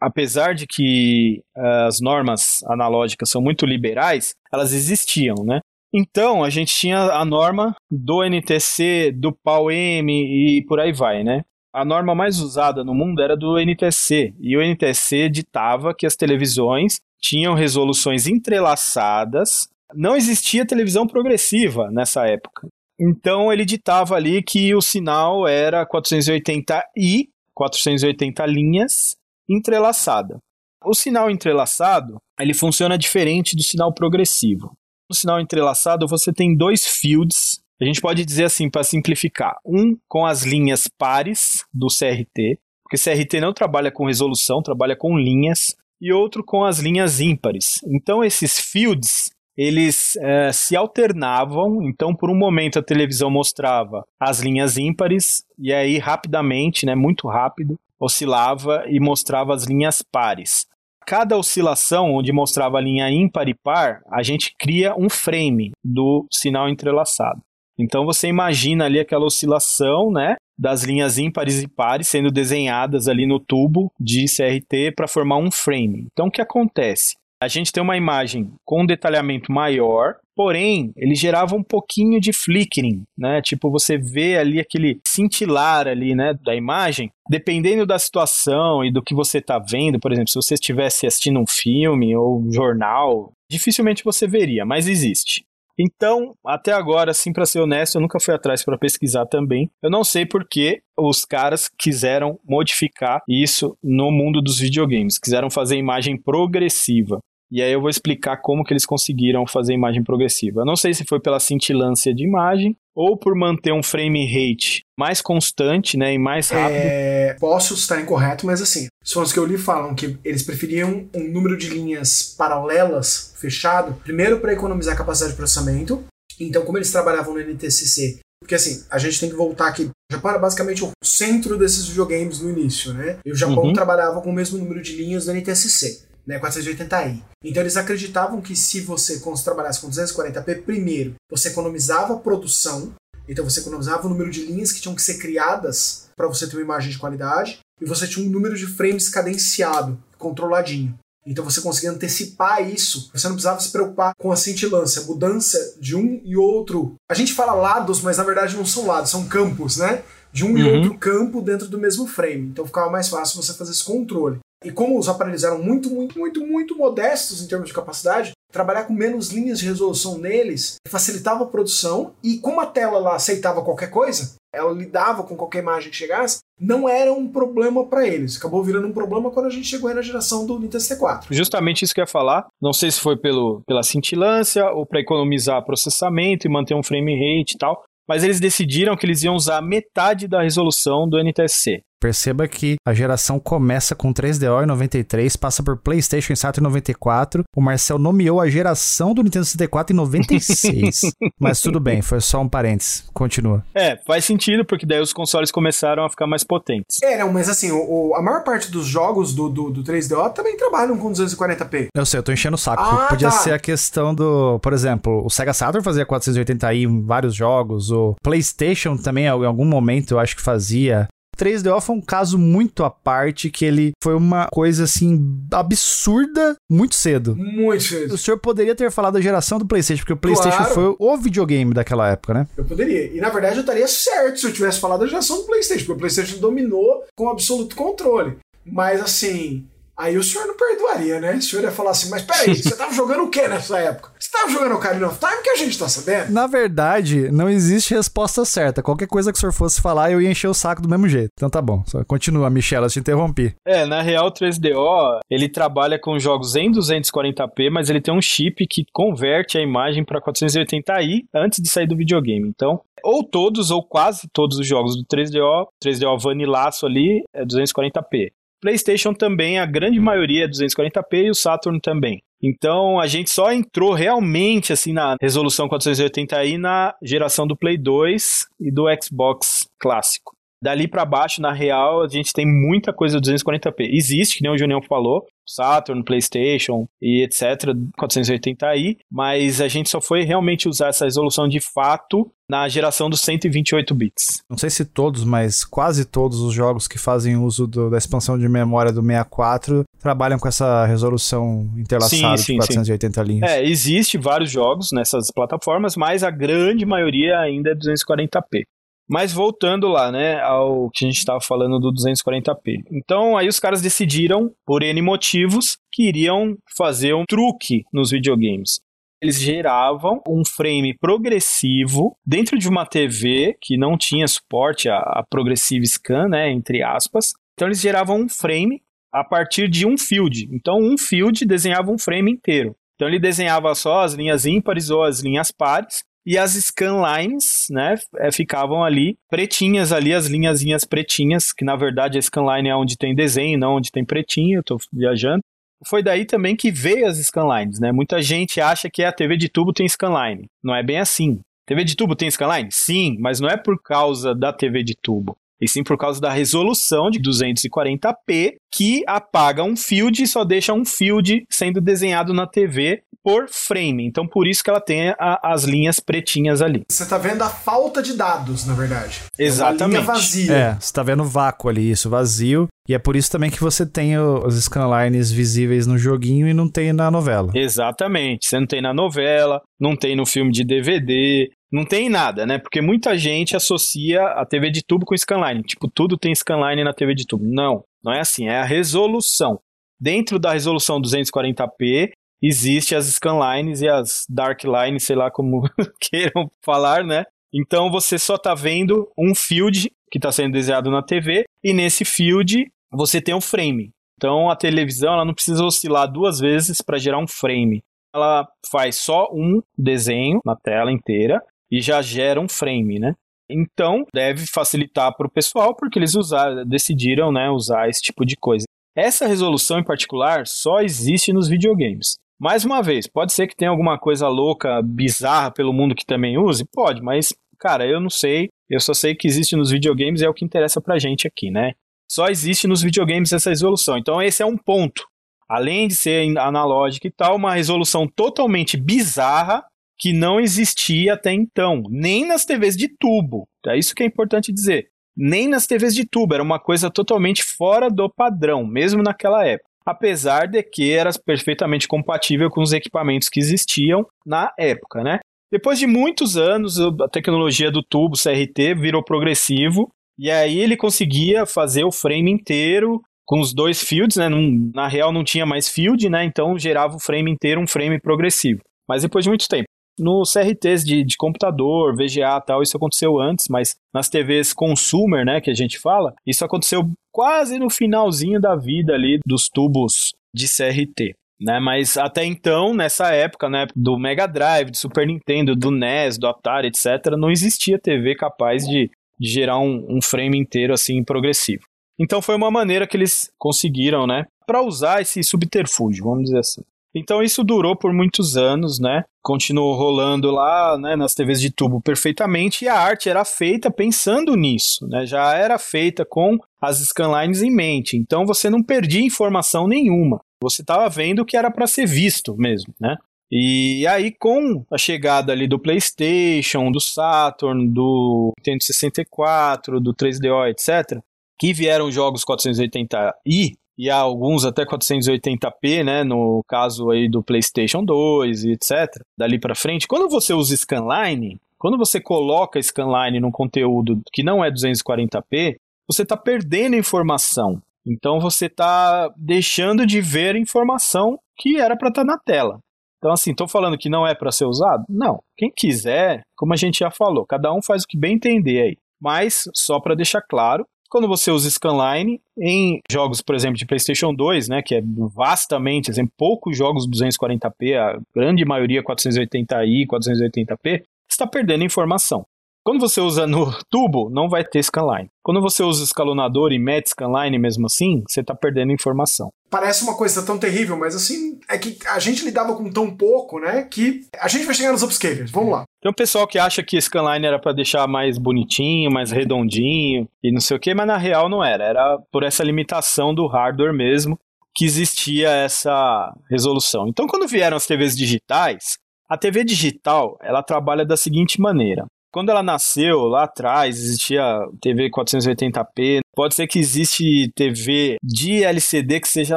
Apesar 0.00 0.54
de 0.54 0.66
que 0.66 1.40
uh, 1.56 1.86
as 1.86 2.00
normas 2.00 2.62
analógicas 2.66 3.30
são 3.30 3.42
muito 3.42 3.66
liberais, 3.66 4.34
elas 4.52 4.72
existiam, 4.72 5.36
né? 5.44 5.60
Então, 5.92 6.44
a 6.44 6.50
gente 6.50 6.74
tinha 6.74 6.98
a 7.00 7.24
norma 7.24 7.74
do 7.90 8.22
NTC, 8.22 9.12
do 9.12 9.32
PAL-M 9.32 10.12
e 10.12 10.64
por 10.66 10.78
aí 10.78 10.92
vai, 10.92 11.24
né? 11.24 11.42
A 11.72 11.84
norma 11.84 12.14
mais 12.14 12.40
usada 12.40 12.84
no 12.84 12.94
mundo 12.94 13.22
era 13.22 13.36
do 13.36 13.58
NTC, 13.58 14.34
e 14.40 14.56
o 14.56 14.62
NTC 14.62 15.28
ditava 15.28 15.94
que 15.94 16.06
as 16.06 16.16
televisões 16.16 17.00
tinham 17.20 17.54
resoluções 17.54 18.26
entrelaçadas 18.26 19.68
não 19.94 20.16
existia 20.16 20.66
televisão 20.66 21.06
progressiva 21.06 21.90
nessa 21.90 22.26
época. 22.26 22.68
Então 23.00 23.52
ele 23.52 23.64
ditava 23.64 24.16
ali 24.16 24.42
que 24.42 24.74
o 24.74 24.80
sinal 24.80 25.46
era 25.46 25.86
480i, 25.86 27.28
480 27.54 28.46
linhas, 28.46 29.16
entrelaçada. 29.48 30.38
O 30.84 30.94
sinal 30.94 31.30
entrelaçado, 31.30 32.18
ele 32.38 32.54
funciona 32.54 32.96
diferente 32.96 33.56
do 33.56 33.62
sinal 33.62 33.92
progressivo. 33.92 34.72
No 35.10 35.16
sinal 35.16 35.40
entrelaçado, 35.40 36.06
você 36.06 36.32
tem 36.32 36.56
dois 36.56 36.86
fields, 36.86 37.60
a 37.80 37.84
gente 37.84 38.00
pode 38.00 38.24
dizer 38.24 38.44
assim 38.44 38.70
para 38.70 38.84
simplificar, 38.84 39.56
um 39.64 39.96
com 40.08 40.26
as 40.26 40.44
linhas 40.44 40.88
pares 40.98 41.64
do 41.72 41.86
CRT, 41.86 42.58
porque 42.82 42.96
CRT 42.96 43.40
não 43.40 43.52
trabalha 43.52 43.90
com 43.90 44.06
resolução, 44.06 44.62
trabalha 44.62 44.96
com 44.96 45.18
linhas, 45.18 45.76
e 46.00 46.12
outro 46.12 46.44
com 46.44 46.64
as 46.64 46.78
linhas 46.78 47.20
ímpares. 47.20 47.80
Então 47.86 48.22
esses 48.22 48.58
fields, 48.58 49.30
eles 49.56 50.16
é, 50.16 50.52
se 50.52 50.76
alternavam, 50.76 51.82
então 51.82 52.14
por 52.14 52.30
um 52.30 52.36
momento 52.36 52.78
a 52.78 52.82
televisão 52.82 53.30
mostrava 53.30 54.04
as 54.18 54.40
linhas 54.40 54.76
ímpares, 54.78 55.44
e 55.58 55.72
aí 55.72 55.98
rapidamente, 55.98 56.86
né, 56.86 56.94
muito 56.94 57.26
rápido, 57.26 57.78
oscilava 58.00 58.84
e 58.88 59.00
mostrava 59.00 59.54
as 59.54 59.64
linhas 59.64 60.02
pares. 60.02 60.66
Cada 61.06 61.36
oscilação, 61.38 62.14
onde 62.14 62.32
mostrava 62.32 62.78
a 62.78 62.80
linha 62.80 63.10
ímpar 63.10 63.48
e 63.48 63.54
par, 63.54 64.02
a 64.10 64.22
gente 64.22 64.54
cria 64.58 64.94
um 64.94 65.08
frame 65.08 65.72
do 65.82 66.26
sinal 66.30 66.68
entrelaçado. 66.68 67.40
Então 67.78 68.04
você 68.04 68.28
imagina 68.28 68.84
ali 68.84 68.98
aquela 68.98 69.24
oscilação, 69.24 70.10
né, 70.10 70.36
das 70.58 70.82
linhas 70.82 71.16
ímpares 71.16 71.62
e 71.62 71.68
pares 71.68 72.08
sendo 72.08 72.30
desenhadas 72.30 73.08
ali 73.08 73.26
no 73.26 73.38
tubo 73.38 73.90
de 73.98 74.26
CRT 74.26 74.92
para 74.94 75.08
formar 75.08 75.38
um 75.38 75.50
frame. 75.50 76.08
Então 76.12 76.26
o 76.26 76.30
que 76.30 76.42
acontece? 76.42 77.14
a 77.40 77.46
gente 77.46 77.72
tem 77.72 77.82
uma 77.82 77.96
imagem 77.96 78.52
com 78.64 78.82
um 78.82 78.86
detalhamento 78.86 79.52
maior, 79.52 80.16
porém 80.38 80.92
ele 80.96 81.16
gerava 81.16 81.56
um 81.56 81.64
pouquinho 81.64 82.20
de 82.20 82.32
flickering, 82.32 83.02
né? 83.18 83.42
Tipo 83.42 83.72
você 83.72 83.98
vê 83.98 84.38
ali 84.38 84.60
aquele 84.60 85.00
cintilar 85.04 85.88
ali, 85.88 86.14
né, 86.14 86.32
da 86.44 86.54
imagem, 86.54 87.10
dependendo 87.28 87.84
da 87.84 87.98
situação 87.98 88.84
e 88.84 88.92
do 88.92 89.02
que 89.02 89.16
você 89.16 89.38
está 89.38 89.58
vendo, 89.58 89.98
por 89.98 90.12
exemplo, 90.12 90.30
se 90.30 90.36
você 90.36 90.54
estivesse 90.54 91.08
assistindo 91.08 91.40
um 91.40 91.46
filme 91.48 92.14
ou 92.14 92.40
um 92.40 92.52
jornal, 92.52 93.32
dificilmente 93.50 94.04
você 94.04 94.28
veria, 94.28 94.64
mas 94.64 94.86
existe. 94.86 95.44
Então, 95.76 96.34
até 96.44 96.72
agora, 96.72 97.12
assim, 97.12 97.32
para 97.32 97.46
ser 97.46 97.60
honesto, 97.60 97.96
eu 97.96 98.00
nunca 98.00 98.18
fui 98.20 98.34
atrás 98.34 98.64
para 98.64 98.78
pesquisar 98.78 99.26
também. 99.26 99.70
Eu 99.80 99.88
não 99.88 100.02
sei 100.02 100.26
por 100.26 100.46
que 100.48 100.80
os 100.98 101.24
caras 101.24 101.68
quiseram 101.78 102.38
modificar 102.44 103.22
isso 103.28 103.76
no 103.82 104.10
mundo 104.10 104.42
dos 104.42 104.58
videogames, 104.58 105.18
quiseram 105.18 105.48
fazer 105.48 105.76
imagem 105.76 106.20
progressiva. 106.20 107.20
E 107.50 107.62
aí 107.62 107.72
eu 107.72 107.80
vou 107.80 107.88
explicar 107.88 108.36
como 108.36 108.62
que 108.62 108.72
eles 108.72 108.84
conseguiram 108.84 109.46
fazer 109.46 109.72
imagem 109.72 110.04
progressiva. 110.04 110.60
Eu 110.60 110.66
não 110.66 110.76
sei 110.76 110.92
se 110.92 111.04
foi 111.04 111.18
pela 111.18 111.40
cintilância 111.40 112.14
de 112.14 112.24
imagem 112.24 112.76
ou 112.94 113.16
por 113.16 113.34
manter 113.34 113.72
um 113.72 113.82
frame 113.82 114.26
rate 114.26 114.82
mais 114.98 115.22
constante, 115.22 115.96
né, 115.96 116.12
e 116.12 116.18
mais 116.18 116.50
rápido. 116.50 116.76
É, 116.76 117.36
posso 117.38 117.74
estar 117.74 118.00
incorreto, 118.00 118.44
mas 118.44 118.60
assim, 118.60 118.88
os 119.04 119.12
fãs 119.12 119.32
que 119.32 119.38
eu 119.38 119.46
li 119.46 119.56
falam 119.56 119.94
que 119.94 120.18
eles 120.24 120.42
preferiam 120.42 121.08
um 121.14 121.28
número 121.28 121.56
de 121.56 121.68
linhas 121.68 122.34
paralelas 122.36 123.32
fechado, 123.36 123.94
primeiro 124.02 124.40
para 124.40 124.52
economizar 124.52 124.96
capacidade 124.96 125.32
de 125.32 125.36
processamento. 125.36 126.04
Então, 126.40 126.64
como 126.64 126.76
eles 126.76 126.90
trabalhavam 126.90 127.34
no 127.34 127.40
NTCC, 127.40 128.18
porque 128.40 128.54
assim, 128.54 128.84
a 128.90 128.98
gente 128.98 129.20
tem 129.20 129.30
que 129.30 129.36
voltar 129.36 129.68
aqui. 129.68 129.84
O 129.84 130.12
Japão 130.12 130.30
era 130.30 130.40
basicamente 130.40 130.84
o 130.84 130.90
centro 131.02 131.56
desses 131.56 131.86
videogames 131.86 132.40
no 132.40 132.50
início, 132.50 132.92
né? 132.92 133.18
E 133.24 133.32
o 133.32 133.34
Japão 133.34 133.64
uhum. 133.64 133.72
trabalhava 133.72 134.20
com 134.20 134.30
o 134.30 134.32
mesmo 134.32 134.58
número 134.58 134.80
de 134.82 134.96
linhas 134.96 135.26
do 135.26 135.32
NTSC 135.32 136.07
né, 136.28 136.38
480i. 136.38 137.22
Então 137.42 137.62
eles 137.62 137.78
acreditavam 137.78 138.42
que 138.42 138.54
se 138.54 138.82
você 138.82 139.18
trabalhasse 139.42 139.80
com 139.80 139.88
240p, 139.88 140.62
primeiro, 140.62 141.14
você 141.30 141.48
economizava 141.48 142.12
a 142.12 142.18
produção, 142.18 142.92
então 143.26 143.42
você 143.42 143.60
economizava 143.60 144.06
o 144.06 144.10
número 144.10 144.30
de 144.30 144.44
linhas 144.44 144.70
que 144.70 144.80
tinham 144.80 144.94
que 144.94 145.00
ser 145.00 145.16
criadas 145.16 146.10
para 146.14 146.28
você 146.28 146.46
ter 146.46 146.56
uma 146.56 146.62
imagem 146.62 146.90
de 146.90 146.98
qualidade, 146.98 147.60
e 147.80 147.86
você 147.86 148.06
tinha 148.06 148.26
um 148.26 148.30
número 148.30 148.56
de 148.56 148.66
frames 148.66 149.08
cadenciado, 149.08 149.98
controladinho. 150.18 150.98
Então 151.26 151.44
você 151.44 151.60
conseguia 151.60 151.90
antecipar 151.90 152.62
isso. 152.68 153.10
Você 153.12 153.26
não 153.26 153.34
precisava 153.34 153.60
se 153.60 153.70
preocupar 153.70 154.14
com 154.18 154.32
a 154.32 154.36
cintilância, 154.36 155.02
a 155.02 155.04
mudança 155.04 155.76
de 155.78 155.94
um 155.94 156.20
e 156.24 156.36
outro. 156.36 156.94
A 157.10 157.14
gente 157.14 157.34
fala 157.34 157.52
lados, 157.52 158.00
mas 158.00 158.16
na 158.16 158.24
verdade 158.24 158.56
não 158.56 158.64
são 158.64 158.86
lados, 158.86 159.10
são 159.10 159.26
campos, 159.26 159.76
né? 159.76 160.02
De 160.32 160.44
um 160.44 160.50
uhum. 160.50 160.58
e 160.58 160.76
outro 160.76 160.98
campo 160.98 161.40
dentro 161.40 161.68
do 161.68 161.78
mesmo 161.78 162.06
frame. 162.06 162.48
Então 162.48 162.66
ficava 162.66 162.90
mais 162.90 163.08
fácil 163.08 163.42
você 163.42 163.52
fazer 163.52 163.72
esse 163.72 163.84
controle. 163.84 164.38
E 164.64 164.72
como 164.72 164.98
os 164.98 165.08
aparelhos 165.08 165.44
eram 165.44 165.62
muito, 165.62 165.88
muito, 165.90 166.18
muito, 166.18 166.46
muito 166.46 166.76
modestos 166.76 167.42
em 167.42 167.46
termos 167.46 167.68
de 167.68 167.74
capacidade, 167.74 168.32
trabalhar 168.52 168.84
com 168.84 168.92
menos 168.92 169.30
linhas 169.30 169.58
de 169.58 169.66
resolução 169.66 170.18
neles 170.18 170.76
facilitava 170.88 171.44
a 171.44 171.46
produção 171.46 172.12
e 172.24 172.38
como 172.38 172.60
a 172.60 172.66
tela 172.66 172.98
lá 172.98 173.14
aceitava 173.14 173.62
qualquer 173.62 173.90
coisa, 173.90 174.36
ela 174.52 174.72
lidava 174.72 175.22
com 175.22 175.36
qualquer 175.36 175.62
imagem 175.62 175.90
que 175.90 175.96
chegasse, 175.96 176.38
não 176.58 176.88
era 176.88 177.12
um 177.12 177.28
problema 177.28 177.86
para 177.86 178.06
eles. 178.06 178.36
Acabou 178.36 178.64
virando 178.64 178.88
um 178.88 178.92
problema 178.92 179.30
quando 179.30 179.46
a 179.46 179.50
gente 179.50 179.66
chegou 179.66 179.88
aí 179.88 179.94
na 179.94 180.02
geração 180.02 180.46
do 180.46 180.54
Nintendo 180.54 180.80
64. 180.80 181.34
Justamente 181.34 181.84
isso 181.84 181.94
que 181.94 182.00
eu 182.00 182.04
ia 182.04 182.08
falar. 182.08 182.46
Não 182.60 182.72
sei 182.72 182.90
se 182.90 183.00
foi 183.00 183.16
pelo, 183.16 183.62
pela 183.66 183.82
cintilância 183.82 184.64
ou 184.72 184.86
para 184.86 185.00
economizar 185.00 185.64
processamento 185.64 186.46
e 186.46 186.50
manter 186.50 186.74
um 186.74 186.82
frame 186.82 187.14
rate 187.14 187.54
e 187.54 187.58
tal, 187.58 187.84
mas 188.08 188.24
eles 188.24 188.40
decidiram 188.40 188.96
que 188.96 189.04
eles 189.04 189.22
iam 189.22 189.34
usar 189.34 189.60
metade 189.60 190.26
da 190.26 190.42
resolução 190.42 191.06
do 191.06 191.22
NTSC. 191.22 191.82
Perceba 192.00 192.46
que 192.46 192.76
a 192.86 192.94
geração 192.94 193.40
começa 193.40 193.94
com 193.94 194.12
3DO 194.12 194.62
em 194.62 194.66
93, 194.66 195.34
passa 195.36 195.62
por 195.62 195.76
PlayStation 195.76 196.32
e 196.32 196.36
Saturn 196.36 196.64
em 196.64 196.70
94. 196.70 197.42
O 197.56 197.60
Marcel 197.60 197.98
nomeou 197.98 198.40
a 198.40 198.48
geração 198.48 199.12
do 199.12 199.22
Nintendo 199.22 199.44
64 199.44 199.92
em 199.92 199.96
96. 199.96 201.00
Mas 201.40 201.60
tudo 201.60 201.80
bem, 201.80 202.00
foi 202.00 202.20
só 202.20 202.40
um 202.40 202.48
parênteses. 202.48 203.04
Continua. 203.12 203.64
É, 203.74 203.96
faz 204.06 204.24
sentido, 204.24 204.64
porque 204.64 204.86
daí 204.86 205.00
os 205.00 205.12
consoles 205.12 205.50
começaram 205.50 206.04
a 206.04 206.10
ficar 206.10 206.26
mais 206.26 206.44
potentes. 206.44 207.02
É, 207.02 207.18
não, 207.18 207.32
mas 207.32 207.48
assim, 207.48 207.70
o, 207.70 208.10
o, 208.10 208.14
a 208.14 208.22
maior 208.22 208.44
parte 208.44 208.70
dos 208.70 208.86
jogos 208.86 209.34
do, 209.34 209.48
do, 209.48 209.70
do, 209.70 209.82
3DO 209.82 210.32
também 210.32 210.56
trabalham 210.56 210.96
com 210.96 211.12
240p. 211.12 211.88
Eu 211.94 212.06
sei, 212.06 212.18
eu 212.18 212.22
tô 212.22 212.32
enchendo 212.32 212.54
o 212.54 212.58
saco. 212.58 212.82
Ah, 212.82 213.06
Podia 213.08 213.30
tá. 213.30 213.36
ser 213.36 213.52
a 213.52 213.58
questão 213.58 214.14
do. 214.14 214.58
Por 214.60 214.72
exemplo, 214.72 215.24
o 215.24 215.30
Sega 215.30 215.52
Saturn 215.52 215.84
fazia 215.84 216.06
480i 216.06 216.84
em 216.84 217.02
vários 217.02 217.34
jogos, 217.34 217.90
o 217.90 218.14
PlayStation 218.22 218.96
também, 218.96 219.24
em 219.24 219.28
algum 219.28 219.64
momento, 219.64 220.12
eu 220.12 220.18
acho 220.18 220.36
que 220.36 220.42
fazia. 220.42 221.08
3DO 221.38 221.80
foi 221.80 221.96
um 221.96 222.00
caso 222.00 222.36
muito 222.36 222.84
à 222.84 222.90
parte, 222.90 223.50
que 223.50 223.64
ele 223.64 223.92
foi 224.02 224.14
uma 224.14 224.48
coisa 224.48 224.84
assim 224.84 225.38
absurda 225.52 226.56
muito 226.70 226.94
cedo. 226.94 227.36
Muito 227.36 227.84
cedo. 227.84 228.14
O 228.14 228.18
senhor 228.18 228.38
poderia 228.38 228.74
ter 228.74 228.90
falado 228.90 229.14
da 229.14 229.20
geração 229.20 229.58
do 229.58 229.66
PlayStation, 229.66 230.02
porque 230.02 230.12
o 230.12 230.16
PlayStation 230.16 230.56
claro. 230.56 230.74
foi 230.74 230.96
o 230.98 231.16
videogame 231.16 231.72
daquela 231.72 232.08
época, 232.10 232.34
né? 232.34 232.46
Eu 232.56 232.64
poderia. 232.64 233.06
E 233.14 233.20
na 233.20 233.28
verdade 233.28 233.56
eu 233.56 233.60
estaria 233.60 233.86
certo 233.86 234.40
se 234.40 234.46
eu 234.46 234.52
tivesse 234.52 234.80
falado 234.80 235.00
da 235.00 235.06
geração 235.06 235.38
do 235.38 235.44
PlayStation, 235.44 235.84
porque 235.84 235.96
o 235.96 235.98
PlayStation 235.98 236.38
dominou 236.38 237.04
com 237.16 237.28
absoluto 237.28 237.76
controle. 237.76 238.38
Mas 238.64 239.00
assim, 239.00 239.66
Aí 239.98 240.16
o 240.16 240.22
senhor 240.22 240.46
não 240.46 240.56
perdoaria, 240.56 241.20
né? 241.20 241.34
O 241.34 241.42
senhor 241.42 241.62
ia 241.62 241.72
falar 241.72 241.90
assim, 241.90 242.08
mas 242.08 242.22
peraí, 242.22 242.54
você 242.54 242.76
tava 242.76 242.92
jogando 242.92 243.24
o 243.24 243.30
que 243.30 243.48
nessa 243.48 243.78
época? 243.80 244.12
Você 244.18 244.30
tava 244.30 244.48
jogando 244.50 244.76
Ocarina 244.76 245.08
of 245.08 245.18
Time 245.18 245.42
que 245.42 245.50
a 245.50 245.56
gente 245.56 245.76
tá 245.76 245.88
sabendo? 245.88 246.32
Na 246.32 246.46
verdade, 246.46 247.32
não 247.32 247.48
existe 247.48 247.94
resposta 247.94 248.44
certa. 248.44 248.80
Qualquer 248.80 249.08
coisa 249.08 249.32
que 249.32 249.38
o 249.38 249.40
senhor 249.40 249.52
fosse 249.52 249.80
falar, 249.80 250.12
eu 250.12 250.22
ia 250.22 250.30
encher 250.30 250.46
o 250.46 250.54
saco 250.54 250.80
do 250.80 250.88
mesmo 250.88 251.08
jeito. 251.08 251.30
Então 251.34 251.50
tá 251.50 251.60
bom. 251.60 251.82
Só 251.86 252.04
continua, 252.04 252.48
Michela, 252.48 252.86
eu 252.86 252.90
te 252.90 253.00
interrompi. 253.00 253.56
É, 253.66 253.84
na 253.84 254.00
real, 254.00 254.28
o 254.28 254.32
3DO, 254.32 255.18
ele 255.28 255.48
trabalha 255.48 255.98
com 255.98 256.16
jogos 256.18 256.54
em 256.54 256.70
240p, 256.70 257.68
mas 257.68 257.90
ele 257.90 258.00
tem 258.00 258.14
um 258.14 258.22
chip 258.22 258.66
que 258.68 258.84
converte 258.92 259.58
a 259.58 259.60
imagem 259.60 260.04
para 260.04 260.20
480i 260.20 261.24
antes 261.34 261.60
de 261.60 261.68
sair 261.68 261.88
do 261.88 261.96
videogame. 261.96 262.48
Então, 262.48 262.80
ou 263.02 263.24
todos 263.24 263.70
ou 263.70 263.82
quase 263.82 264.28
todos 264.32 264.58
os 264.58 264.66
jogos 264.66 264.96
do 264.96 265.04
3DO, 265.04 265.66
3DO 265.82 266.20
vanilaço 266.20 266.86
ali, 266.86 267.22
é 267.32 267.44
240p. 267.44 268.30
PlayStation 268.60 269.12
também, 269.12 269.58
a 269.58 269.66
grande 269.66 270.00
maioria 270.00 270.44
é 270.44 270.48
240p 270.48 271.24
e 271.26 271.30
o 271.30 271.34
Saturn 271.34 271.80
também. 271.80 272.22
Então 272.42 273.00
a 273.00 273.06
gente 273.06 273.30
só 273.30 273.52
entrou 273.52 273.92
realmente 273.92 274.72
assim 274.72 274.92
na 274.92 275.16
resolução 275.20 275.68
480i 275.68 276.56
na 276.56 276.94
geração 277.02 277.46
do 277.46 277.56
Play 277.56 277.76
2 277.76 278.46
e 278.60 278.70
do 278.70 278.84
Xbox 279.02 279.68
clássico. 279.78 280.37
Dali 280.62 280.88
para 280.88 281.04
baixo, 281.04 281.40
na 281.40 281.52
real, 281.52 282.02
a 282.02 282.08
gente 282.08 282.32
tem 282.32 282.46
muita 282.46 282.92
coisa 282.92 283.20
240p. 283.20 283.88
Existe, 283.92 284.38
que 284.38 284.42
nem 284.42 284.52
o 284.52 284.58
Junião 284.58 284.80
falou, 284.82 285.24
Saturn, 285.46 286.04
PlayStation 286.04 286.86
e 287.00 287.24
etc, 287.24 287.74
480i, 287.98 288.98
mas 289.10 289.60
a 289.60 289.68
gente 289.68 289.88
só 289.88 290.00
foi 290.00 290.22
realmente 290.22 290.68
usar 290.68 290.88
essa 290.88 291.06
resolução 291.06 291.48
de 291.48 291.58
fato 291.60 292.30
na 292.50 292.68
geração 292.68 293.08
dos 293.08 293.20
128 293.20 293.94
bits. 293.94 294.42
Não 294.48 294.58
sei 294.58 294.70
se 294.70 294.84
todos, 294.84 295.24
mas 295.24 295.64
quase 295.64 296.04
todos 296.04 296.40
os 296.40 296.52
jogos 296.52 296.88
que 296.88 296.98
fazem 296.98 297.36
uso 297.36 297.66
do, 297.66 297.90
da 297.90 297.98
expansão 297.98 298.38
de 298.38 298.48
memória 298.48 298.92
do 298.92 299.02
64 299.02 299.84
trabalham 300.00 300.38
com 300.38 300.48
essa 300.48 300.84
resolução 300.86 301.70
interlaçada 301.76 302.36
sim, 302.36 302.44
sim, 302.44 302.52
de 302.54 302.58
480 302.58 303.20
sim. 303.20 303.28
linhas. 303.30 303.50
É, 303.50 303.64
existe 303.64 304.18
vários 304.18 304.50
jogos 304.50 304.88
nessas 304.92 305.26
plataformas, 305.34 305.96
mas 305.96 306.22
a 306.22 306.30
grande 306.30 306.84
maioria 306.84 307.38
ainda 307.38 307.70
é 307.70 307.74
240p. 307.74 308.64
Mas 309.08 309.32
voltando 309.32 309.88
lá, 309.88 310.12
né, 310.12 310.40
ao 310.42 310.90
que 310.90 311.06
a 311.06 311.08
gente 311.08 311.18
estava 311.18 311.40
falando 311.40 311.78
do 311.78 311.90
240p. 311.92 312.84
Então, 312.92 313.38
aí 313.38 313.48
os 313.48 313.58
caras 313.58 313.80
decidiram, 313.80 314.52
por 314.66 314.82
N 314.82 315.00
motivos, 315.00 315.78
que 315.90 316.08
iriam 316.08 316.56
fazer 316.76 317.14
um 317.14 317.24
truque 317.24 317.84
nos 317.92 318.10
videogames. 318.10 318.80
Eles 319.20 319.40
geravam 319.40 320.22
um 320.28 320.44
frame 320.44 320.96
progressivo 320.96 322.16
dentro 322.24 322.58
de 322.58 322.68
uma 322.68 322.86
TV 322.86 323.56
que 323.60 323.76
não 323.76 323.96
tinha 323.96 324.28
suporte 324.28 324.88
a, 324.88 324.98
a 324.98 325.24
Progressive 325.28 325.86
Scan, 325.86 326.28
né, 326.28 326.50
entre 326.50 326.82
aspas. 326.82 327.32
Então, 327.54 327.66
eles 327.66 327.80
geravam 327.80 328.20
um 328.20 328.28
frame 328.28 328.82
a 329.12 329.24
partir 329.24 329.68
de 329.68 329.86
um 329.86 329.96
field. 329.96 330.48
Então, 330.52 330.78
um 330.78 330.98
field 330.98 331.44
desenhava 331.46 331.90
um 331.90 331.98
frame 331.98 332.30
inteiro. 332.30 332.76
Então, 332.94 333.08
ele 333.08 333.18
desenhava 333.18 333.74
só 333.74 334.00
as 334.00 334.12
linhas 334.12 334.44
ímpares 334.44 334.90
ou 334.90 335.02
as 335.02 335.20
linhas 335.20 335.50
pares 335.50 336.04
e 336.26 336.36
as 336.36 336.52
scanlines, 336.52 337.66
né, 337.70 337.94
é, 338.16 338.30
ficavam 338.30 338.84
ali 338.84 339.16
pretinhas 339.30 339.92
ali, 339.92 340.12
as 340.12 340.26
linhazinhas 340.26 340.84
pretinhas, 340.84 341.52
que 341.52 341.64
na 341.64 341.76
verdade 341.76 342.18
a 342.18 342.22
scanline 342.22 342.68
é 342.68 342.76
onde 342.76 342.96
tem 342.96 343.14
desenho, 343.14 343.58
não 343.58 343.76
onde 343.76 343.90
tem 343.90 344.04
pretinho, 344.04 344.58
eu 344.58 344.62
tô 344.62 344.76
viajando. 344.92 345.42
foi 345.86 346.02
daí 346.02 346.24
também 346.24 346.56
que 346.56 346.70
veio 346.70 347.06
as 347.06 347.18
scanlines, 347.18 347.78
né? 347.80 347.92
Muita 347.92 348.20
gente 348.20 348.60
acha 348.60 348.90
que 348.90 349.02
a 349.04 349.12
TV 349.12 349.36
de 349.36 349.48
tubo 349.48 349.72
tem 349.72 349.88
scanline. 349.88 350.48
Não 350.62 350.74
é 350.74 350.82
bem 350.82 350.98
assim. 350.98 351.40
TV 351.66 351.84
de 351.84 351.94
tubo 351.96 352.16
tem 352.16 352.30
scanline? 352.30 352.68
Sim, 352.72 353.16
mas 353.20 353.40
não 353.40 353.48
é 353.48 353.56
por 353.56 353.80
causa 353.82 354.34
da 354.34 354.52
TV 354.52 354.82
de 354.82 354.94
tubo 354.94 355.36
e 355.60 355.68
sim 355.68 355.82
por 355.82 355.96
causa 355.96 356.20
da 356.20 356.32
resolução 356.32 357.10
de 357.10 357.20
240p 357.20 358.54
que 358.72 359.02
apaga 359.06 359.62
um 359.62 359.76
field 359.76 360.22
e 360.22 360.26
só 360.26 360.44
deixa 360.44 360.72
um 360.72 360.84
field 360.84 361.44
sendo 361.50 361.80
desenhado 361.80 362.32
na 362.32 362.46
TV 362.46 363.02
por 363.22 363.46
frame. 363.48 364.06
Então, 364.06 364.26
por 364.26 364.46
isso 364.46 364.62
que 364.62 364.70
ela 364.70 364.80
tem 364.80 365.10
a, 365.10 365.38
as 365.42 365.64
linhas 365.64 366.00
pretinhas 366.00 366.62
ali. 366.62 366.84
Você 366.88 367.02
está 367.02 367.18
vendo 367.18 367.42
a 367.42 367.48
falta 367.48 368.02
de 368.02 368.14
dados, 368.14 368.64
na 368.64 368.74
verdade. 368.74 369.20
Exatamente. 369.38 369.82
É 369.82 369.86
uma 369.86 369.92
linha 369.92 370.02
vazia. 370.02 370.52
É, 370.52 370.72
você 370.74 370.78
está 370.78 371.02
vendo 371.02 371.24
vácuo 371.24 371.68
ali, 371.68 371.90
isso, 371.90 372.08
vazio. 372.08 372.68
E 372.88 372.94
é 372.94 372.98
por 372.98 373.16
isso 373.16 373.30
também 373.30 373.50
que 373.50 373.60
você 373.60 373.84
tem 373.84 374.18
os 374.18 374.54
scanlines 374.64 375.30
visíveis 375.30 375.86
no 375.86 375.98
joguinho 375.98 376.48
e 376.48 376.54
não 376.54 376.70
tem 376.70 376.90
na 376.90 377.10
novela. 377.10 377.52
Exatamente. 377.54 378.48
Você 378.48 378.58
não 378.58 378.66
tem 378.66 378.80
na 378.80 378.94
novela, 378.94 379.60
não 379.78 379.94
tem 379.94 380.16
no 380.16 380.24
filme 380.24 380.50
de 380.50 380.64
DVD, 380.64 381.50
não 381.70 381.84
tem 381.84 382.08
nada, 382.08 382.46
né? 382.46 382.58
Porque 382.58 382.80
muita 382.80 383.16
gente 383.16 383.54
associa 383.54 384.22
a 384.22 384.44
TV 384.46 384.70
de 384.70 384.82
tubo 384.82 385.04
com 385.04 385.16
scanline. 385.16 385.62
Tipo, 385.62 385.88
tudo 385.88 386.16
tem 386.16 386.34
scanline 386.34 386.82
na 386.82 386.94
TV 386.94 387.14
de 387.14 387.26
tubo. 387.26 387.44
Não, 387.44 387.84
não 388.02 388.12
é 388.12 388.20
assim. 388.20 388.48
É 388.48 388.58
a 388.58 388.64
resolução. 388.64 389.60
Dentro 390.00 390.38
da 390.38 390.52
resolução 390.52 391.00
240p, 391.00 392.10
existe 392.42 392.94
as 392.94 393.06
scanlines 393.06 393.82
e 393.82 393.88
as 393.88 394.24
dark 394.28 394.62
lines, 394.64 395.04
sei 395.04 395.16
lá 395.16 395.30
como 395.30 395.62
queiram 396.00 396.50
falar, 396.64 397.04
né? 397.04 397.24
Então 397.52 397.90
você 397.90 398.18
só 398.18 398.36
está 398.36 398.54
vendo 398.54 399.10
um 399.18 399.34
field 399.34 399.90
que 400.10 400.18
está 400.18 400.30
sendo 400.32 400.52
desenhado 400.52 400.90
na 400.90 401.02
TV 401.02 401.44
e 401.62 401.72
nesse 401.72 402.04
field 402.04 402.66
você 402.90 403.20
tem 403.20 403.34
um 403.34 403.40
frame. 403.40 403.90
Então 404.16 404.50
a 404.50 404.56
televisão 404.56 405.14
ela 405.14 405.24
não 405.24 405.34
precisa 405.34 405.64
oscilar 405.64 406.10
duas 406.10 406.38
vezes 406.38 406.80
para 406.80 406.98
gerar 406.98 407.18
um 407.18 407.26
frame. 407.26 407.82
Ela 408.14 408.46
faz 408.70 408.96
só 408.96 409.28
um 409.32 409.60
desenho 409.76 410.40
na 410.44 410.56
tela 410.56 410.90
inteira 410.90 411.42
e 411.70 411.80
já 411.80 412.00
gera 412.02 412.40
um 412.40 412.48
frame, 412.48 412.98
né? 412.98 413.14
Então, 413.50 414.04
deve 414.12 414.46
facilitar 414.46 415.14
para 415.16 415.26
o 415.26 415.30
pessoal, 415.30 415.74
porque 415.74 415.98
eles 415.98 416.14
usar, 416.14 416.64
decidiram 416.64 417.32
né, 417.32 417.48
usar 417.50 417.88
esse 417.88 418.02
tipo 418.02 418.24
de 418.26 418.36
coisa. 418.36 418.66
Essa 418.94 419.26
resolução 419.26 419.78
em 419.78 419.84
particular 419.84 420.46
só 420.46 420.80
existe 420.80 421.32
nos 421.32 421.48
videogames. 421.48 422.16
Mais 422.38 422.64
uma 422.64 422.82
vez, 422.82 423.06
pode 423.06 423.32
ser 423.32 423.46
que 423.46 423.56
tenha 423.56 423.70
alguma 423.70 423.98
coisa 423.98 424.28
louca, 424.28 424.82
bizarra 424.82 425.50
pelo 425.50 425.72
mundo 425.72 425.94
que 425.94 426.04
também 426.04 426.38
use? 426.38 426.64
Pode, 426.72 427.02
mas, 427.02 427.34
cara, 427.58 427.86
eu 427.86 428.00
não 428.00 428.10
sei. 428.10 428.48
Eu 428.68 428.80
só 428.80 428.92
sei 428.92 429.14
que 429.14 429.26
existe 429.26 429.56
nos 429.56 429.70
videogames 429.70 430.20
e 430.20 430.26
é 430.26 430.28
o 430.28 430.34
que 430.34 430.44
interessa 430.44 430.80
pra 430.80 430.98
gente 430.98 431.26
aqui, 431.26 431.50
né? 431.50 431.72
Só 432.10 432.28
existe 432.28 432.66
nos 432.66 432.82
videogames 432.82 433.32
essa 433.32 433.50
resolução. 433.50 433.96
Então, 433.96 434.22
esse 434.22 434.42
é 434.42 434.46
um 434.46 434.56
ponto. 434.56 435.04
Além 435.48 435.88
de 435.88 435.94
ser 435.94 436.38
analógica 436.38 437.06
e 437.06 437.10
tal, 437.10 437.36
uma 437.36 437.54
resolução 437.54 438.06
totalmente 438.06 438.76
bizarra 438.76 439.64
que 439.98 440.12
não 440.12 440.38
existia 440.38 441.14
até 441.14 441.32
então, 441.32 441.82
nem 441.90 442.26
nas 442.26 442.44
TVs 442.44 442.76
de 442.76 442.88
tubo. 442.88 443.48
É 443.66 443.76
isso 443.76 443.94
que 443.94 444.02
é 444.02 444.06
importante 444.06 444.52
dizer. 444.52 444.86
Nem 445.16 445.48
nas 445.48 445.66
TVs 445.66 445.94
de 445.94 446.06
tubo, 446.06 446.34
era 446.34 446.42
uma 446.42 446.60
coisa 446.60 446.88
totalmente 446.88 447.42
fora 447.42 447.90
do 447.90 448.08
padrão, 448.08 448.64
mesmo 448.64 449.02
naquela 449.02 449.44
época. 449.44 449.68
Apesar 449.84 450.46
de 450.46 450.62
que 450.62 450.92
era 450.92 451.10
perfeitamente 451.26 451.88
compatível 451.88 452.48
com 452.50 452.62
os 452.62 452.72
equipamentos 452.72 453.28
que 453.28 453.40
existiam 453.40 454.06
na 454.24 454.52
época, 454.56 455.02
né? 455.02 455.18
Depois 455.50 455.78
de 455.78 455.86
muitos 455.86 456.36
anos, 456.36 456.78
a 456.78 457.08
tecnologia 457.08 457.70
do 457.70 457.82
tubo 457.82 458.14
CRT 458.16 458.74
virou 458.74 459.02
progressivo, 459.02 459.90
e 460.18 460.30
aí 460.30 460.58
ele 460.58 460.76
conseguia 460.76 461.46
fazer 461.46 461.84
o 461.84 461.92
frame 461.92 462.30
inteiro 462.30 463.00
com 463.24 463.40
os 463.40 463.54
dois 463.54 463.82
fields, 463.82 464.16
né? 464.16 464.28
na 464.74 464.88
real 464.88 465.12
não 465.12 465.24
tinha 465.24 465.46
mais 465.46 465.68
field, 465.68 466.08
né? 466.08 466.24
Então 466.24 466.58
gerava 466.58 466.96
o 466.96 467.00
frame 467.00 467.30
inteiro 467.30 467.60
um 467.60 467.66
frame 467.66 468.00
progressivo. 468.00 468.60
Mas 468.88 469.02
depois 469.02 469.24
de 469.24 469.30
muito 469.30 469.48
tempo 469.48 469.67
no 469.98 470.22
CRTs 470.22 470.84
de, 470.84 471.04
de 471.04 471.16
computador, 471.16 471.94
VGA 471.94 472.40
tal, 472.40 472.62
isso 472.62 472.76
aconteceu 472.76 473.18
antes, 473.18 473.46
mas 473.48 473.76
nas 473.92 474.08
TVs 474.08 474.52
consumer, 474.52 475.24
né, 475.24 475.40
que 475.40 475.50
a 475.50 475.54
gente 475.54 475.78
fala, 475.78 476.14
isso 476.26 476.44
aconteceu 476.44 476.88
quase 477.12 477.58
no 477.58 477.70
finalzinho 477.70 478.40
da 478.40 478.54
vida 478.56 478.94
ali 478.94 479.18
dos 479.26 479.48
tubos 479.48 480.12
de 480.34 480.46
CRT. 480.46 481.14
Né, 481.40 481.60
mas 481.60 481.96
até 481.96 482.24
então, 482.24 482.74
nessa 482.74 483.12
época, 483.12 483.48
né, 483.48 483.66
do 483.74 483.96
Mega 483.96 484.26
Drive, 484.26 484.72
do 484.72 484.76
Super 484.76 485.06
Nintendo, 485.06 485.54
do 485.54 485.70
NES, 485.70 486.18
do 486.18 486.26
Atari, 486.26 486.68
etc., 486.68 487.14
não 487.16 487.30
existia 487.30 487.78
TV 487.78 488.16
capaz 488.16 488.66
de, 488.66 488.90
de 489.18 489.28
gerar 489.28 489.58
um, 489.58 489.86
um 489.88 490.02
frame 490.02 490.36
inteiro 490.36 490.72
assim 490.72 491.04
progressivo. 491.04 491.62
Então 492.00 492.20
foi 492.20 492.34
uma 492.34 492.50
maneira 492.50 492.86
que 492.86 492.96
eles 492.96 493.30
conseguiram, 493.38 494.06
né, 494.06 494.24
para 494.46 494.62
usar 494.62 495.00
esse 495.00 495.22
subterfúgio, 495.22 496.04
vamos 496.04 496.24
dizer 496.24 496.38
assim. 496.38 496.62
Então 496.98 497.22
isso 497.22 497.44
durou 497.44 497.76
por 497.76 497.92
muitos 497.92 498.36
anos, 498.36 498.78
né? 498.78 499.04
Continuou 499.22 499.74
rolando 499.74 500.30
lá, 500.30 500.78
né, 500.78 500.96
nas 500.96 501.14
TVs 501.14 501.40
de 501.40 501.50
tubo 501.50 501.80
perfeitamente 501.80 502.64
e 502.64 502.68
a 502.68 502.78
arte 502.78 503.08
era 503.08 503.24
feita 503.24 503.70
pensando 503.70 504.34
nisso, 504.34 504.86
né? 504.88 505.06
Já 505.06 505.34
era 505.34 505.58
feita 505.58 506.04
com 506.04 506.38
as 506.60 506.78
scanlines 506.78 507.42
em 507.42 507.50
mente. 507.50 507.96
Então 507.96 508.26
você 508.26 508.48
não 508.50 508.62
perdia 508.62 509.04
informação 509.04 509.66
nenhuma. 509.66 510.20
Você 510.42 510.62
estava 510.62 510.88
vendo 510.88 511.20
o 511.20 511.24
que 511.24 511.36
era 511.36 511.50
para 511.50 511.66
ser 511.66 511.86
visto 511.86 512.34
mesmo, 512.36 512.72
né? 512.80 512.96
E 513.30 513.86
aí, 513.86 514.10
com 514.10 514.64
a 514.72 514.78
chegada 514.78 515.32
ali 515.32 515.46
do 515.46 515.58
PlayStation, 515.58 516.70
do 516.70 516.80
Saturn, 516.80 517.68
do 517.68 518.32
Nintendo 518.38 518.64
64, 518.64 519.80
do 519.80 519.94
3DO, 519.94 520.48
etc., 520.48 520.98
que 521.38 521.52
vieram 521.52 521.90
jogos 521.90 522.22
480i, 522.24 523.52
e 523.78 523.88
há 523.88 523.96
alguns 523.96 524.44
até 524.44 524.64
480p, 524.64 525.84
né, 525.84 526.02
no 526.02 526.42
caso 526.48 526.90
aí 526.90 527.08
do 527.08 527.22
PlayStation 527.22 527.84
2 527.84 528.44
e 528.44 528.52
etc. 528.52 528.88
Dali 529.16 529.38
para 529.38 529.54
frente, 529.54 529.86
quando 529.86 530.08
você 530.08 530.34
usa 530.34 530.56
scanline, 530.56 531.40
quando 531.56 531.78
você 531.78 532.00
coloca 532.00 532.60
scanline 532.60 533.20
num 533.20 533.30
conteúdo 533.30 534.00
que 534.12 534.24
não 534.24 534.44
é 534.44 534.50
240p, 534.50 535.56
você 535.86 536.02
está 536.02 536.16
perdendo 536.16 536.74
informação. 536.74 537.62
Então 537.86 538.18
você 538.18 538.46
está 538.46 539.10
deixando 539.16 539.86
de 539.86 540.00
ver 540.00 540.34
informação 540.34 541.18
que 541.36 541.58
era 541.58 541.76
para 541.76 541.88
estar 541.88 542.04
tá 542.04 542.06
na 542.06 542.18
tela. 542.18 542.58
Então, 542.98 543.12
assim, 543.12 543.30
estou 543.30 543.46
falando 543.46 543.78
que 543.78 543.88
não 543.88 544.04
é 544.04 544.12
para 544.12 544.32
ser 544.32 544.44
usado? 544.44 544.84
Não. 544.88 545.22
Quem 545.36 545.52
quiser, 545.56 546.22
como 546.36 546.52
a 546.52 546.56
gente 546.56 546.80
já 546.80 546.90
falou, 546.90 547.24
cada 547.24 547.52
um 547.52 547.62
faz 547.62 547.84
o 547.84 547.86
que 547.86 547.96
bem 547.96 548.16
entender 548.16 548.60
aí. 548.60 548.76
Mas, 549.00 549.44
só 549.54 549.80
para 549.80 549.94
deixar 549.94 550.20
claro, 550.20 550.66
quando 550.88 551.06
você 551.06 551.30
usa 551.30 551.50
scanline 551.50 552.20
em 552.38 552.80
jogos, 552.90 553.20
por 553.20 553.34
exemplo, 553.34 553.56
de 553.56 553.66
PlayStation 553.66 554.14
2, 554.14 554.48
né, 554.48 554.62
que 554.62 554.74
é 554.74 554.82
vastamente, 555.14 555.90
exemplo, 555.90 556.12
poucos 556.16 556.56
jogos 556.56 556.88
240p, 556.88 557.74
a 557.76 558.00
grande 558.14 558.44
maioria 558.44 558.82
480i, 558.82 559.86
480p, 559.86 560.82
está 561.08 561.26
perdendo 561.26 561.64
informação. 561.64 562.24
Quando 562.64 562.80
você 562.80 563.00
usa 563.00 563.26
no 563.26 563.50
tubo, 563.70 564.10
não 564.10 564.28
vai 564.28 564.44
ter 564.44 564.62
scanline. 564.62 565.08
Quando 565.22 565.40
você 565.40 565.62
usa 565.62 565.82
escalonador 565.84 566.52
e 566.52 566.58
mete 566.58 566.90
scanline 566.90 567.38
mesmo 567.38 567.66
assim, 567.66 568.02
você 568.06 568.20
está 568.20 568.34
perdendo 568.34 568.72
informação. 568.72 569.30
Parece 569.50 569.82
uma 569.82 569.96
coisa 569.96 570.24
tão 570.24 570.38
terrível, 570.38 570.76
mas 570.76 570.94
assim, 570.94 571.38
é 571.48 571.56
que 571.56 571.78
a 571.88 571.98
gente 571.98 572.24
lidava 572.24 572.54
com 572.54 572.70
tão 572.70 572.94
pouco, 572.94 573.38
né, 573.38 573.62
que 573.62 574.02
a 574.20 574.28
gente 574.28 574.44
vai 574.44 574.54
chegar 574.54 574.72
nos 574.72 574.82
upscalers. 574.82 575.30
Vamos 575.30 575.52
lá. 575.52 575.64
Tem 575.80 575.90
um 575.90 575.94
pessoal 575.94 576.26
que 576.26 576.38
acha 576.38 576.62
que 576.62 576.80
scanline 576.80 577.26
era 577.26 577.40
para 577.40 577.52
deixar 577.52 577.86
mais 577.86 578.18
bonitinho, 578.18 578.90
mais 578.90 579.10
redondinho 579.10 580.08
e 580.22 580.32
não 580.32 580.40
sei 580.40 580.56
o 580.56 580.60
que, 580.60 580.74
mas 580.74 580.86
na 580.86 580.96
real 580.96 581.28
não 581.28 581.42
era. 581.42 581.64
Era 581.64 581.98
por 582.12 582.22
essa 582.22 582.44
limitação 582.44 583.14
do 583.14 583.26
hardware 583.26 583.72
mesmo 583.72 584.18
que 584.54 584.64
existia 584.64 585.30
essa 585.30 586.12
resolução. 586.28 586.88
Então, 586.88 587.06
quando 587.06 587.28
vieram 587.28 587.56
as 587.56 587.64
TVs 587.64 587.96
digitais, 587.96 588.76
a 589.08 589.16
TV 589.16 589.44
digital, 589.44 590.18
ela 590.20 590.42
trabalha 590.42 590.84
da 590.84 590.96
seguinte 590.96 591.40
maneira. 591.40 591.86
Quando 592.10 592.30
ela 592.30 592.42
nasceu 592.42 593.00
lá 593.02 593.24
atrás, 593.24 593.78
existia 593.78 594.24
TV 594.60 594.90
480p. 594.90 596.00
Pode 596.14 596.34
ser 596.34 596.46
que 596.46 596.58
existe 596.58 597.30
TV 597.34 597.96
de 598.02 598.42
LCD 598.42 599.00
que 599.00 599.08
seja 599.08 599.36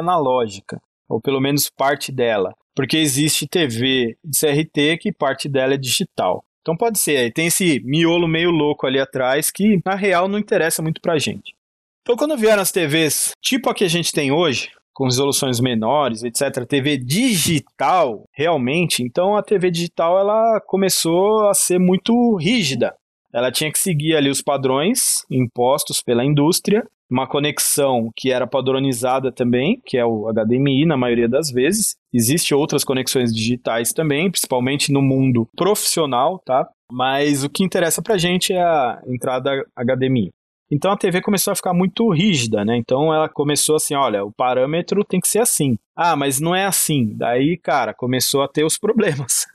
analógica, 0.00 0.80
ou 1.08 1.20
pelo 1.20 1.40
menos 1.40 1.68
parte 1.68 2.10
dela, 2.10 2.54
porque 2.74 2.96
existe 2.96 3.46
TV 3.46 4.16
de 4.24 4.38
CRT 4.38 4.98
que 4.98 5.12
parte 5.12 5.48
dela 5.48 5.74
é 5.74 5.78
digital. 5.78 6.44
Então 6.62 6.76
pode 6.76 6.98
ser, 6.98 7.32
tem 7.32 7.48
esse 7.48 7.80
miolo 7.84 8.28
meio 8.28 8.50
louco 8.50 8.86
ali 8.86 9.00
atrás 9.00 9.50
que 9.50 9.80
na 9.84 9.94
real 9.94 10.28
não 10.28 10.38
interessa 10.38 10.80
muito 10.80 11.00
pra 11.00 11.18
gente. 11.18 11.54
Então 12.02 12.16
quando 12.16 12.36
vieram 12.36 12.62
as 12.62 12.72
TVs 12.72 13.32
tipo 13.42 13.68
a 13.68 13.74
que 13.74 13.84
a 13.84 13.88
gente 13.88 14.12
tem 14.12 14.32
hoje, 14.32 14.70
com 14.94 15.04
resoluções 15.04 15.60
menores, 15.60 16.22
etc. 16.22 16.66
TV 16.66 16.96
digital, 16.96 18.24
realmente, 18.34 19.02
então 19.02 19.36
a 19.36 19.42
TV 19.42 19.70
digital 19.70 20.18
ela 20.18 20.60
começou 20.66 21.48
a 21.48 21.54
ser 21.54 21.78
muito 21.78 22.36
rígida. 22.36 22.94
Ela 23.32 23.50
tinha 23.50 23.72
que 23.72 23.78
seguir 23.78 24.14
ali 24.14 24.28
os 24.28 24.42
padrões 24.42 25.24
impostos 25.30 26.02
pela 26.02 26.24
indústria, 26.24 26.84
uma 27.10 27.26
conexão 27.26 28.10
que 28.16 28.30
era 28.30 28.46
padronizada 28.46 29.30
também, 29.30 29.80
que 29.86 29.98
é 29.98 30.04
o 30.04 30.30
HDMI 30.32 30.86
na 30.86 30.96
maioria 30.96 31.28
das 31.28 31.50
vezes. 31.50 31.94
Existem 32.12 32.56
outras 32.56 32.84
conexões 32.84 33.34
digitais 33.34 33.92
também, 33.92 34.30
principalmente 34.30 34.92
no 34.92 35.02
mundo 35.02 35.46
profissional, 35.56 36.38
tá? 36.44 36.66
Mas 36.90 37.44
o 37.44 37.50
que 37.50 37.64
interessa 37.64 38.02
pra 38.02 38.18
gente 38.18 38.52
é 38.52 38.62
a 38.62 39.00
entrada 39.06 39.50
HDMI. 39.76 40.30
Então 40.74 40.90
a 40.90 40.96
TV 40.96 41.20
começou 41.20 41.52
a 41.52 41.54
ficar 41.54 41.74
muito 41.74 42.08
rígida, 42.08 42.64
né? 42.64 42.78
Então 42.78 43.12
ela 43.12 43.28
começou 43.28 43.76
assim, 43.76 43.94
olha, 43.94 44.24
o 44.24 44.32
parâmetro 44.32 45.04
tem 45.04 45.20
que 45.20 45.28
ser 45.28 45.40
assim. 45.40 45.76
Ah, 45.94 46.16
mas 46.16 46.40
não 46.40 46.54
é 46.54 46.64
assim. 46.64 47.12
Daí, 47.14 47.58
cara, 47.58 47.92
começou 47.92 48.42
a 48.42 48.48
ter 48.48 48.64
os 48.64 48.78
problemas. 48.80 49.46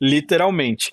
Literalmente. 0.00 0.92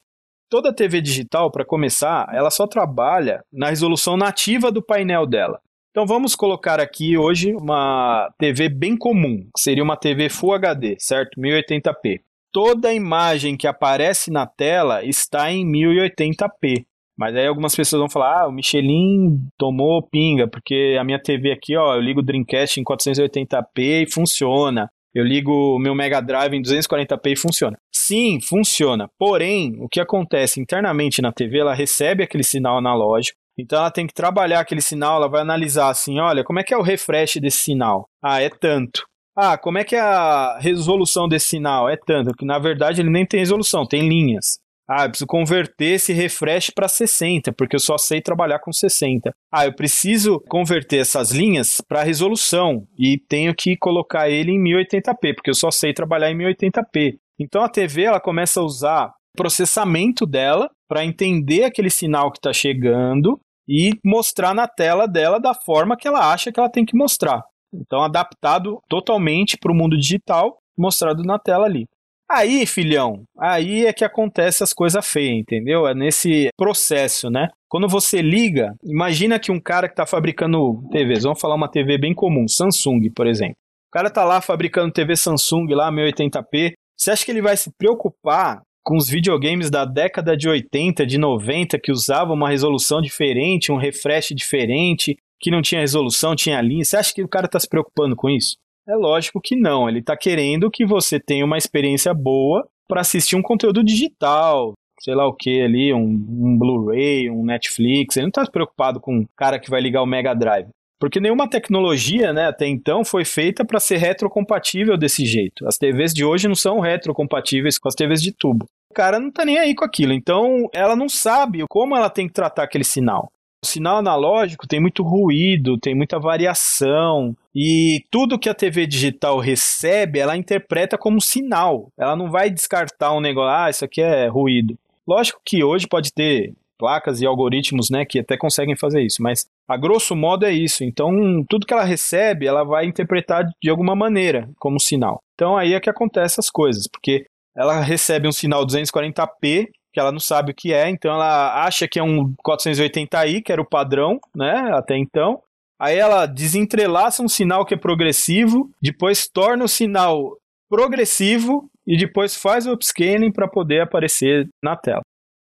Toda 0.50 0.74
TV 0.74 1.00
digital, 1.00 1.52
para 1.52 1.64
começar, 1.64 2.28
ela 2.34 2.50
só 2.50 2.66
trabalha 2.66 3.44
na 3.54 3.70
resolução 3.70 4.18
nativa 4.18 4.72
do 4.72 4.82
painel 4.82 5.28
dela. 5.28 5.62
Então 5.92 6.08
vamos 6.08 6.36
colocar 6.36 6.80
aqui 6.80 7.16
hoje 7.16 7.54
uma 7.54 8.34
TV 8.40 8.68
bem 8.68 8.98
comum, 8.98 9.48
que 9.56 9.62
seria 9.62 9.84
uma 9.84 9.96
TV 9.96 10.28
Full 10.28 10.54
HD, 10.56 10.96
certo? 10.98 11.40
1080p. 11.40 12.22
Toda 12.52 12.94
imagem 12.94 13.56
que 13.56 13.68
aparece 13.68 14.32
na 14.32 14.48
tela 14.48 15.06
está 15.06 15.52
em 15.52 15.66
1080p. 15.72 16.84
Mas 17.22 17.36
aí 17.36 17.46
algumas 17.46 17.76
pessoas 17.76 18.00
vão 18.00 18.10
falar: 18.10 18.42
ah, 18.42 18.48
o 18.48 18.52
Michelin 18.52 19.38
tomou 19.56 20.02
pinga, 20.02 20.48
porque 20.50 20.98
a 21.00 21.04
minha 21.04 21.22
TV 21.22 21.52
aqui, 21.52 21.78
ó, 21.78 21.94
eu 21.94 22.02
ligo 22.02 22.20
o 22.20 22.24
Dreamcast 22.24 22.80
em 22.80 22.84
480p 22.84 23.68
e 23.78 24.12
funciona. 24.12 24.90
Eu 25.14 25.24
ligo 25.24 25.52
o 25.52 25.78
meu 25.78 25.94
Mega 25.94 26.20
Drive 26.20 26.56
em 26.56 26.64
240p 26.64 27.34
e 27.34 27.36
funciona. 27.36 27.78
Sim, 27.94 28.40
funciona. 28.42 29.08
Porém, 29.20 29.76
o 29.80 29.88
que 29.88 30.00
acontece 30.00 30.60
internamente 30.60 31.22
na 31.22 31.32
TV, 31.32 31.60
ela 31.60 31.76
recebe 31.76 32.24
aquele 32.24 32.44
sinal 32.44 32.80
analógico. 32.80 33.38
Então 33.56 33.78
ela 33.78 33.92
tem 33.92 34.08
que 34.08 34.14
trabalhar 34.16 34.62
aquele 34.62 34.82
sinal, 34.82 35.18
ela 35.18 35.30
vai 35.30 35.42
analisar 35.42 35.90
assim, 35.90 36.20
olha, 36.20 36.44
como 36.44 36.60
é 36.60 36.64
que 36.64 36.74
é 36.74 36.78
o 36.78 36.82
refresh 36.82 37.36
desse 37.36 37.58
sinal? 37.58 38.08
Ah, 38.24 38.42
é 38.42 38.50
tanto. 38.50 39.04
Ah, 39.38 39.60
como 39.60 39.78
é 39.78 39.84
que 39.84 39.96
é 39.96 40.00
a 40.00 40.58
resolução 40.60 41.28
desse 41.28 41.50
sinal? 41.50 41.88
É 41.88 41.98
tanto, 41.98 42.32
que 42.32 42.46
na 42.46 42.58
verdade 42.58 43.02
ele 43.02 43.12
nem 43.12 43.26
tem 43.26 43.42
resolução, 43.42 43.86
tem 43.86 44.08
linhas. 44.08 44.58
Ah, 44.94 45.06
eu 45.06 45.10
preciso 45.10 45.28
converter 45.28 45.94
esse 45.94 46.12
refresh 46.12 46.70
para 46.70 46.90
60, 46.90 47.54
porque 47.54 47.78
eu 47.78 47.80
só 47.80 47.98
sei 47.98 48.20
trabalhar 48.20 48.60
com 48.60 48.74
60. 48.74 49.32
Ah, 49.50 49.66
eu 49.66 49.74
preciso 49.74 50.38
converter 50.50 50.98
essas 50.98 51.32
linhas 51.32 51.80
para 51.88 52.04
resolução 52.04 52.86
e 53.00 53.18
tenho 53.30 53.56
que 53.56 53.78
colocar 53.78 54.30
ele 54.30 54.52
em 54.52 54.62
1080p, 54.62 55.36
porque 55.36 55.50
eu 55.50 55.56
só 55.56 55.72
sei 55.72 55.94
trabalhar 55.94 56.30
em 56.30 56.38
1080p. 56.38 57.14
Então 57.40 57.64
a 57.64 57.70
TV 57.70 58.04
ela 58.04 58.20
começa 58.20 58.60
a 58.60 58.64
usar 58.64 59.14
processamento 59.34 60.26
dela 60.26 60.70
para 60.90 61.06
entender 61.06 61.64
aquele 61.64 61.90
sinal 61.90 62.30
que 62.30 62.40
está 62.40 62.52
chegando 62.52 63.40
e 63.70 63.92
mostrar 64.04 64.54
na 64.54 64.68
tela 64.68 65.08
dela 65.08 65.40
da 65.40 65.54
forma 65.54 65.96
que 65.96 66.06
ela 66.06 66.34
acha 66.34 66.52
que 66.52 66.60
ela 66.60 66.70
tem 66.70 66.84
que 66.84 66.98
mostrar. 66.98 67.42
Então, 67.74 68.04
adaptado 68.04 68.82
totalmente 68.90 69.58
para 69.58 69.72
o 69.72 69.76
mundo 69.76 69.98
digital, 69.98 70.58
mostrado 70.78 71.24
na 71.24 71.40
tela 71.40 71.66
ali. 71.66 71.86
Aí, 72.34 72.66
filhão, 72.66 73.24
aí 73.38 73.86
é 73.86 73.92
que 73.92 74.06
acontece 74.06 74.64
as 74.64 74.72
coisas 74.72 75.06
feias, 75.06 75.38
entendeu? 75.38 75.86
É 75.86 75.94
nesse 75.94 76.48
processo, 76.56 77.30
né? 77.30 77.50
Quando 77.68 77.90
você 77.90 78.22
liga, 78.22 78.74
imagina 78.86 79.38
que 79.38 79.52
um 79.52 79.60
cara 79.60 79.88
que 79.90 79.94
está 79.94 80.06
fabricando 80.06 80.82
TVs, 80.92 81.24
vamos 81.24 81.42
falar 81.42 81.56
uma 81.56 81.70
TV 81.70 81.98
bem 81.98 82.14
comum, 82.14 82.48
Samsung, 82.48 83.12
por 83.14 83.28
exemplo. 83.28 83.56
O 83.90 83.92
cara 83.92 84.10
tá 84.10 84.24
lá 84.24 84.40
fabricando 84.40 84.94
TV 84.94 85.18
Samsung 85.18 85.68
lá, 85.74 85.92
1080p. 85.92 86.72
Você 86.98 87.12
acha 87.12 87.26
que 87.26 87.32
ele 87.32 87.42
vai 87.42 87.58
se 87.58 87.70
preocupar 87.78 88.62
com 88.82 88.96
os 88.96 89.10
videogames 89.10 89.70
da 89.70 89.84
década 89.84 90.36
de 90.38 90.48
80, 90.48 91.06
de 91.06 91.18
90, 91.18 91.78
que 91.80 91.92
usavam 91.92 92.34
uma 92.34 92.50
resolução 92.50 93.02
diferente, 93.02 93.74
um 93.74 93.78
refresh 93.78 94.30
diferente, 94.34 95.18
que 95.38 95.52
não 95.52 95.62
tinha 95.62 95.82
resolução, 95.82 96.34
tinha 96.34 96.62
linha? 96.62 96.86
Você 96.86 96.96
acha 96.96 97.14
que 97.14 97.24
o 97.24 97.28
cara 97.28 97.46
está 97.46 97.60
se 97.60 97.68
preocupando 97.68 98.16
com 98.16 98.30
isso? 98.30 98.56
É 98.88 98.96
lógico 98.96 99.40
que 99.42 99.56
não. 99.56 99.88
Ele 99.88 100.00
está 100.00 100.18
querendo 100.18 100.72
que 100.72 100.86
você 100.86 101.20
tenha 101.20 101.46
uma 101.46 101.58
experiência 101.58 102.14
boa 102.14 102.68
para 102.88 103.02
assistir 103.02 103.36
um 103.36 103.42
conteúdo 103.42 103.84
digital, 103.84 104.74
sei 105.00 105.16
lá 105.16 105.28
o 105.28 105.34
que 105.34 105.62
ali, 105.62 105.94
um, 105.94 106.04
um 106.04 106.58
Blu-ray, 106.58 107.30
um 107.30 107.44
Netflix. 107.44 108.18
Ele 108.18 108.26
não 108.26 108.30
está 108.30 108.46
preocupado 108.46 109.00
com 109.00 109.20
o 109.20 109.28
cara 109.36 109.60
que 109.60 109.70
vai 109.70 109.82
ligar 109.82 110.02
o 110.02 110.06
Mega 110.06 110.34
Drive. 110.34 110.68
Porque 111.00 111.20
nenhuma 111.20 111.50
tecnologia, 111.50 112.32
né, 112.32 112.46
até 112.46 112.68
então, 112.68 113.04
foi 113.04 113.26
feita 113.26 113.66
para 113.66 113.80
ser 113.80 113.98
retrocompatível 113.98 114.96
desse 114.96 115.26
jeito. 115.26 115.68
As 115.68 115.76
TVs 115.76 116.14
de 116.14 116.24
hoje 116.24 116.48
não 116.48 116.54
são 116.54 116.80
retrocompatíveis 116.80 117.80
com 117.80 117.88
as 117.88 117.96
TVs 117.96 118.22
de 118.22 118.32
tubo. 118.32 118.66
O 118.92 118.94
cara 118.94 119.20
não 119.20 119.32
tá 119.32 119.44
nem 119.44 119.58
aí 119.58 119.74
com 119.74 119.84
aquilo. 119.84 120.14
Então, 120.14 120.70
ela 120.72 120.96
não 120.96 121.10
sabe 121.10 121.66
como 121.68 121.96
ela 121.96 122.10
tem 122.10 122.28
que 122.28 122.34
tratar 122.34 122.64
aquele 122.64 122.84
sinal. 122.84 123.32
O 123.64 123.68
sinal 123.68 123.98
analógico 123.98 124.68
tem 124.68 124.80
muito 124.80 125.04
ruído, 125.04 125.78
tem 125.78 125.94
muita 125.94 126.20
variação, 126.20 127.36
e 127.54 128.04
tudo 128.10 128.40
que 128.40 128.50
a 128.50 128.56
TV 128.56 128.88
digital 128.88 129.38
recebe, 129.38 130.18
ela 130.18 130.36
interpreta 130.36 130.98
como 130.98 131.22
sinal. 131.22 131.92
Ela 131.96 132.16
não 132.16 132.32
vai 132.32 132.50
descartar 132.50 133.14
um 133.14 133.22
negócio, 133.22 133.56
ah, 133.56 133.70
isso 133.70 133.86
aqui 133.86 134.02
é 134.02 134.28
ruído. 134.28 134.76
Lógico 135.08 135.40
que 135.46 135.64
hoje 135.64 135.88
pode 135.88 136.12
ter 136.12 136.54
placas 136.76 137.22
e 137.22 137.28
algoritmos, 137.28 137.92
né, 137.92 138.04
que 138.04 138.18
até 138.18 138.36
conseguem 138.36 138.76
fazer 138.76 139.04
isso, 139.04 139.22
mas 139.22 139.46
a 139.68 139.78
grosso 139.78 140.16
modo 140.16 140.44
é 140.44 140.52
isso. 140.52 140.84
Então, 140.84 141.12
tudo 141.48 141.68
que 141.68 141.74
ela 141.74 141.84
recebe, 141.84 142.48
ela 142.48 142.64
vai 142.64 142.88
interpretar 142.88 143.46
de 143.62 143.70
alguma 143.70 143.96
maneira 143.96 144.50
como 144.58 144.80
sinal. 144.80 145.22
Então, 145.36 145.56
aí 145.56 145.76
é 145.76 145.80
que 145.80 145.90
acontece 145.90 146.40
as 146.40 146.50
coisas, 146.50 146.88
porque 146.92 147.28
ela 147.56 147.80
recebe 147.80 148.28
um 148.28 148.32
sinal 148.32 148.66
240p 148.66 149.68
que 149.92 150.00
ela 150.00 150.12
não 150.12 150.20
sabe 150.20 150.52
o 150.52 150.56
que 150.56 150.74
é, 150.74 150.90
então 150.90 151.14
ela 151.14 151.66
acha 151.66 151.88
que 151.88 152.00
é 152.00 152.04
um 152.04 152.34
480i, 152.46 153.42
que 153.44 153.52
era 153.52 153.62
o 153.62 153.68
padrão, 153.68 154.20
né, 154.36 154.72
até 154.74 154.98
então. 154.98 155.42
Aí 155.80 155.98
ela 155.98 156.26
desentrelaça 156.26 157.24
um 157.24 157.28
sinal 157.28 157.66
que 157.66 157.74
é 157.74 157.78
progressivo, 157.78 158.70
depois 158.82 159.28
torna 159.28 159.66
o 159.66 159.68
sinal 159.68 160.38
progressivo 160.70 161.70
e 161.86 161.98
depois 161.98 162.36
faz 162.36 162.68
o 162.68 162.74
upscaling 162.74 163.32
para 163.32 163.48
poder 163.48 163.82
aparecer 163.82 164.48
na 164.64 164.76
tela. 164.76 165.02